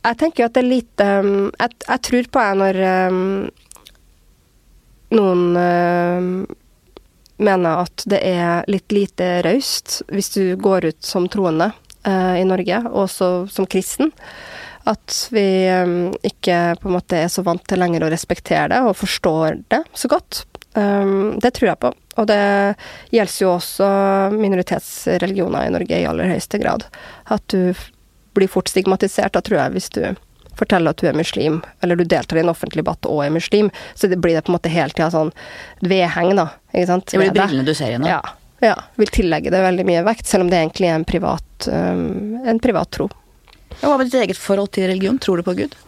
jeg 0.00 0.18
tenker 0.20 0.46
at 0.46 0.56
det 0.56 0.62
er 0.62 0.70
lite 0.70 1.08
jeg, 1.10 1.74
jeg, 1.86 2.00
tror 2.06 2.30
på 2.32 2.44
jeg 2.46 2.58
når 2.60 2.80
um, 3.10 3.20
noen 5.18 5.44
uh, 5.58 6.56
mener 7.40 7.84
at 7.84 8.04
det 8.08 8.20
er 8.24 8.64
litt 8.70 8.92
lite 8.94 9.28
raust 9.46 10.00
hvis 10.12 10.32
du 10.36 10.42
går 10.60 10.90
ut 10.92 11.04
som 11.04 11.28
troende 11.32 11.70
uh, 12.06 12.36
i 12.38 12.46
Norge, 12.48 12.82
også 12.88 13.30
som 13.52 13.68
kristen. 13.68 14.12
At 14.88 15.26
vi 15.32 15.44
um, 15.68 16.12
ikke 16.24 16.76
på 16.80 16.88
en 16.88 16.96
måte 16.96 17.24
er 17.24 17.32
så 17.32 17.44
vant 17.46 17.64
til 17.68 17.80
lenger 17.80 18.06
å 18.06 18.12
respektere 18.12 18.70
det 18.72 18.80
og 18.86 18.96
forstår 19.00 19.60
det 19.72 19.82
så 19.92 20.10
godt. 20.12 20.44
Um, 20.78 21.40
det 21.42 21.54
tror 21.56 21.72
jeg 21.72 21.82
på. 21.82 21.92
Og 22.20 22.28
det 22.30 22.42
gjelder 23.14 23.38
jo 23.42 23.54
også 23.56 23.88
minoritetsreligioner 24.36 25.66
i 25.66 25.72
Norge 25.74 25.98
i 25.98 26.06
aller 26.08 26.30
høyeste 26.32 26.60
grad. 26.62 26.86
At 27.32 27.44
du 27.52 27.74
blir 28.36 28.50
fort 28.50 28.68
stigmatisert, 28.68 29.34
da 29.34 29.42
tror 29.44 29.58
jeg, 29.62 29.76
hvis 29.76 29.90
du 29.94 30.02
forteller 30.60 30.92
at 30.92 31.00
du 31.00 31.08
er 31.08 31.16
muslim, 31.16 31.60
eller 31.80 31.96
du 31.96 32.04
deltar 32.04 32.38
i 32.38 32.44
en 32.44 32.52
offentlig 32.52 32.82
debatt 32.82 33.06
og 33.08 33.22
er 33.24 33.32
muslim, 33.34 33.70
så 33.94 34.10
det 34.10 34.20
blir 34.20 34.36
det 34.36 34.44
på 34.46 34.52
en 34.52 34.58
måte 34.58 34.72
hele 34.72 34.92
tida 34.94 35.10
sånn 35.12 35.32
vedheng, 35.80 36.34
da. 36.38 36.50
Ikke 36.74 36.88
sant? 36.92 37.08
Det 37.10 37.20
blir 37.22 37.34
brillene 37.36 37.66
du 37.66 37.74
ser 37.76 37.94
gjennom? 37.94 38.10
Ja. 38.10 38.20
ja. 38.64 38.76
Vil 39.00 39.12
tillegge 39.14 39.52
det 39.54 39.62
veldig 39.64 39.86
mye 39.88 40.04
vekt, 40.06 40.28
selv 40.28 40.46
om 40.46 40.52
det 40.52 40.60
egentlig 40.60 40.90
er 40.90 40.98
en 40.98 41.06
privat, 41.08 41.68
um, 41.68 42.40
en 42.44 42.60
privat 42.62 42.92
tro. 42.96 43.08
Hva 43.80 43.94
med 43.96 44.10
ditt 44.10 44.18
eget 44.20 44.40
forhold 44.40 44.72
til 44.76 44.90
religion? 44.90 45.20
Tror 45.22 45.40
du 45.40 45.46
på 45.46 45.56
Gud? 45.62 45.78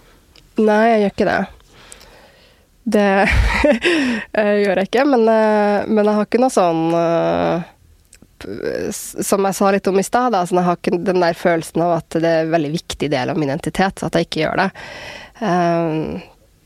Nei, 0.60 0.84
jeg 0.92 1.02
gjør 1.02 1.14
ikke 1.16 1.28
det. 1.28 1.40
Det 2.92 3.08
gjør 4.64 4.80
jeg 4.80 4.88
ikke, 4.88 5.04
men, 5.06 5.28
eh, 5.30 5.84
men, 5.86 6.02
jeg 6.08 6.16
har 6.16 6.26
ikke 6.26 6.40
noe 6.42 6.52
sånn 6.52 6.80
uh, 6.96 7.68
Som 8.92 9.48
jeg 9.48 9.58
sa 9.58 9.70
litt 9.74 9.88
om 9.90 10.00
i 10.00 10.06
stad, 10.06 10.34
altså, 10.34 10.58
jeg 10.58 10.68
har 10.68 10.80
ikke 10.80 10.98
den 11.06 11.22
der 11.22 11.38
følelsen 11.38 11.84
av 11.84 11.96
at 12.00 12.18
det 12.18 12.28
er 12.28 12.44
en 12.46 12.54
veldig 12.54 12.72
viktig 12.74 13.10
del 13.12 13.32
av 13.32 13.40
min 13.40 13.50
identitet, 13.50 14.02
at 14.02 14.18
jeg 14.18 14.28
ikke 14.28 14.44
gjør 14.44 14.62
det. 14.64 14.68
Uh, 15.42 16.20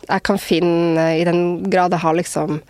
jeg 0.07 0.27
kan 0.28 0.39
finne, 0.40 1.07
i 1.19 1.24
den 1.27 1.70
grad 1.70 1.94
jeg 1.94 2.05
har 2.05 2.19
liksom 2.19 2.61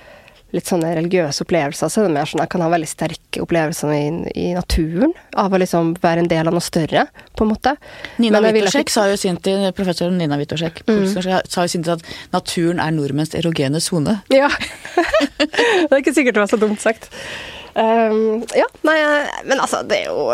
litt 0.54 0.68
sånne 0.70 0.92
religiøse 0.96 1.44
opplevelser, 1.44 1.90
så 1.90 2.00
er 2.00 2.06
det 2.06 2.14
mer 2.14 2.28
sånn 2.30 2.40
jeg 2.44 2.50
kan 2.52 2.62
ha 2.62 2.68
veldig 2.72 2.88
sterke 2.88 3.42
opplevelser 3.42 3.92
i, 3.92 4.04
i 4.38 4.46
naturen. 4.56 5.12
Av 5.36 5.52
å 5.52 5.60
liksom 5.60 5.94
være 6.02 6.22
en 6.22 6.30
del 6.30 6.48
av 6.48 6.54
noe 6.54 6.64
større, 6.64 7.06
på 7.36 7.44
en 7.44 7.50
måte. 7.50 7.74
Nina 8.22 8.40
Witoszek 8.44 8.92
sa 8.92 9.08
jo 9.10 9.18
sin 9.20 9.40
tid, 9.42 9.66
professor 9.76 10.14
Nina 10.14 10.38
Witoszek 10.40 10.84
mm. 10.86 11.04
sa 11.18 11.66
jo 11.66 11.72
sin 11.72 11.84
tid 11.84 11.96
at 11.98 12.06
naturen 12.34 12.80
er 12.82 12.94
nordmenns 12.94 13.34
erogene 13.36 13.82
sone. 13.82 14.20
Ja. 14.32 14.48
det 15.42 15.90
er 15.90 16.00
ikke 16.00 16.14
sikkert 16.16 16.38
det 16.38 16.46
var 16.46 16.54
så 16.54 16.62
dumt 16.62 16.82
sagt. 16.84 17.10
Um, 17.76 18.40
ja, 18.56 18.66
nei, 18.88 18.96
men 19.44 19.60
altså, 19.60 19.82
det 19.84 19.98
er 20.00 20.08
jo 20.08 20.30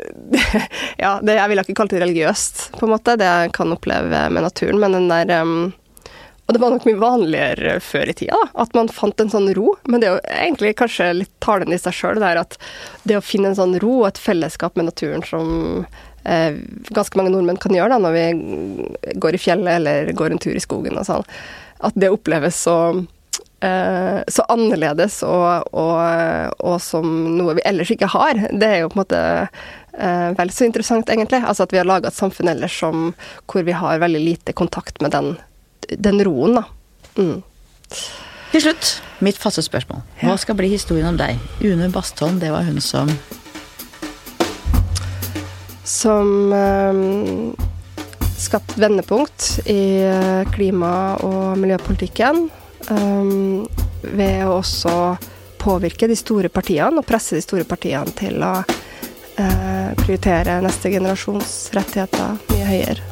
ja, 1.04 1.18
det, 1.20 1.34
jeg 1.36 1.50
ville 1.50 1.64
ikke 1.66 1.76
kalt 1.76 1.92
det 1.92 2.00
religiøst, 2.00 2.62
på 2.78 2.86
en 2.86 2.94
måte, 2.94 3.18
det 3.20 3.28
jeg 3.28 3.52
kan 3.56 3.74
oppleve 3.74 4.22
med 4.32 4.46
naturen, 4.46 4.80
men 4.80 4.96
den 4.96 5.10
der 5.12 5.42
um, 5.44 5.68
og 6.50 6.54
det 6.56 6.62
var 6.64 6.72
nok 6.72 6.86
mye 6.88 6.98
vanligere 6.98 7.76
før 7.78 8.10
i 8.10 8.14
tida, 8.18 8.34
da, 8.34 8.62
at 8.64 8.72
man 8.74 8.88
fant 8.90 9.22
en 9.22 9.28
sånn 9.30 9.52
ro. 9.54 9.76
Men 9.86 10.02
det 10.02 10.08
er 10.08 10.16
jo 10.16 10.32
egentlig 10.34 10.72
kanskje 10.80 11.04
litt 11.20 11.30
talende 11.38 11.76
i 11.76 11.78
seg 11.78 11.94
sjøl, 11.94 12.18
det 12.18 12.32
at 12.40 12.56
det 13.06 13.20
å 13.20 13.22
finne 13.22 13.52
en 13.52 13.58
sånn 13.60 13.76
ro 13.78 14.00
og 14.00 14.08
et 14.08 14.18
fellesskap 14.18 14.74
med 14.74 14.88
naturen 14.88 15.22
som 15.22 15.52
eh, 16.24 16.58
ganske 16.90 17.20
mange 17.20 17.30
nordmenn 17.36 17.60
kan 17.62 17.76
gjøre 17.76 17.94
da, 17.94 18.00
når 18.02 18.16
vi 18.16 19.14
går 19.22 19.38
i 19.38 19.42
fjellet 19.44 19.76
eller 19.76 20.10
går 20.18 20.34
en 20.34 20.42
tur 20.42 20.58
i 20.58 20.64
skogen 20.64 20.98
og 20.98 21.06
sånn, 21.06 21.22
at 21.86 22.02
det 22.02 22.10
oppleves 22.10 22.58
så 22.66 22.76
eh, 23.60 24.20
så 24.28 24.44
annerledes 24.48 25.20
og, 25.26 25.68
og, 25.76 26.56
og, 26.58 26.78
som 26.82 27.06
noe 27.36 27.56
vi 27.58 27.66
ellers 27.68 27.92
ikke 27.92 28.10
har. 28.12 28.40
Det 28.50 28.66
er 28.68 28.82
jo 28.82 28.90
på 28.92 28.98
en 28.98 29.02
måte 29.02 29.20
uh, 29.46 30.28
vel 30.38 30.52
så 30.54 30.66
interessant, 30.68 31.10
egentlig. 31.12 31.42
Altså 31.44 31.66
at 31.66 31.74
vi 31.74 31.80
har 31.80 31.88
laga 31.88 32.10
et 32.10 32.18
samfunn 32.18 32.50
ellers 32.52 32.76
som, 32.82 33.10
hvor 33.50 33.66
vi 33.66 33.76
har 33.76 34.02
veldig 34.02 34.24
lite 34.24 34.56
kontakt 34.56 35.02
med 35.04 35.14
den 35.16 35.34
den 35.90 36.20
roen, 36.22 36.60
da. 36.60 36.64
Mm. 37.18 37.40
Til 38.50 38.62
slutt, 38.62 38.90
mitt 39.24 39.38
faste 39.38 39.62
spørsmål. 39.64 40.04
Hva 40.22 40.36
skal 40.38 40.54
bli 40.58 40.68
historien 40.70 41.08
om 41.10 41.18
deg? 41.18 41.40
Une 41.66 41.90
Bastholm, 41.90 42.38
det 42.42 42.52
var 42.54 42.66
hun 42.68 42.78
som 42.82 43.10
Som 45.82 46.52
uh, 46.54 47.50
skapt 48.38 48.76
vendepunkt 48.78 49.66
i 49.66 50.06
klima- 50.54 51.18
og 51.26 51.58
miljøpolitikken. 51.58 52.46
Um, 52.88 53.66
ved 54.00 54.46
å 54.46 54.56
også 54.60 54.94
påvirke 55.60 56.08
de 56.08 56.16
store 56.16 56.48
partiene 56.48 57.02
og 57.02 57.06
presse 57.06 57.36
de 57.36 57.44
store 57.44 57.66
partiene 57.68 58.14
til 58.16 58.40
å 58.40 58.54
uh, 58.64 59.90
prioritere 60.00 60.60
neste 60.64 60.92
generasjons 60.92 61.54
rettigheter 61.76 62.38
mye 62.48 62.68
høyere. 62.70 63.08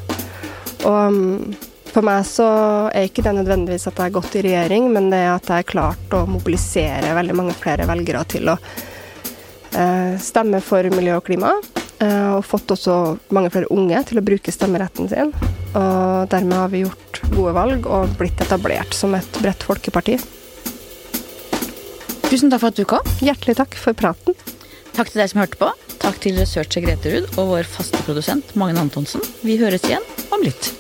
Og 0.89 1.01
um, 1.13 1.57
for 1.89 2.05
meg 2.07 2.25
så 2.29 2.49
er 2.95 3.09
ikke 3.09 3.25
det 3.27 3.35
nødvendigvis 3.41 3.89
at 3.91 3.99
jeg 4.01 4.11
er 4.11 4.17
godt 4.17 4.37
i 4.39 4.45
regjering, 4.47 4.89
men 4.95 5.11
det 5.13 5.23
er 5.25 5.33
at 5.35 5.49
jeg 5.49 5.65
har 5.65 5.73
klart 5.73 6.17
å 6.17 6.25
mobilisere 6.29 7.17
veldig 7.17 7.37
mange 7.37 7.57
flere 7.59 7.89
velgere 7.89 8.25
til 8.29 8.53
å 8.53 8.57
uh, 8.57 10.15
stemme 10.23 10.63
for 10.65 10.89
miljø 10.95 11.19
og 11.19 11.27
klima. 11.29 11.57
Og 11.99 12.45
fått 12.47 12.71
også 12.71 12.95
mange 13.35 13.51
flere 13.51 13.71
unge 13.75 13.99
til 14.07 14.21
å 14.21 14.25
bruke 14.25 14.55
stemmeretten 14.55 15.09
sin. 15.11 15.33
Og 15.75 16.29
dermed 16.31 16.55
har 16.55 16.71
vi 16.73 16.85
gjort 16.85 17.23
gode 17.33 17.55
valg 17.57 17.89
og 17.91 18.15
blitt 18.21 18.39
etablert 18.45 18.95
som 18.95 19.17
et 19.19 19.41
bredt 19.43 19.67
folkeparti. 19.67 20.19
Tusen 22.29 22.53
takk 22.53 22.61
for 22.61 22.71
at 22.71 22.79
du 22.79 22.85
kom. 22.89 23.13
Hjertelig 23.25 23.57
takk 23.59 23.77
for 23.81 23.97
praten. 23.99 24.37
Takk 24.95 25.13
til 25.13 25.23
deg 25.23 25.31
som 25.33 25.43
hørte 25.43 25.61
på. 25.61 25.71
Takk 26.03 26.21
til 26.23 26.39
researcher 26.39 26.85
Grete 26.85 27.15
Ruud 27.15 27.39
og 27.39 27.55
vår 27.55 27.69
faste 27.71 28.01
produsent 28.07 28.55
Magne 28.59 28.83
Antonsen. 28.85 29.25
Vi 29.43 29.59
høres 29.61 29.87
igjen 29.89 30.05
om 30.35 30.45
litt. 30.45 30.73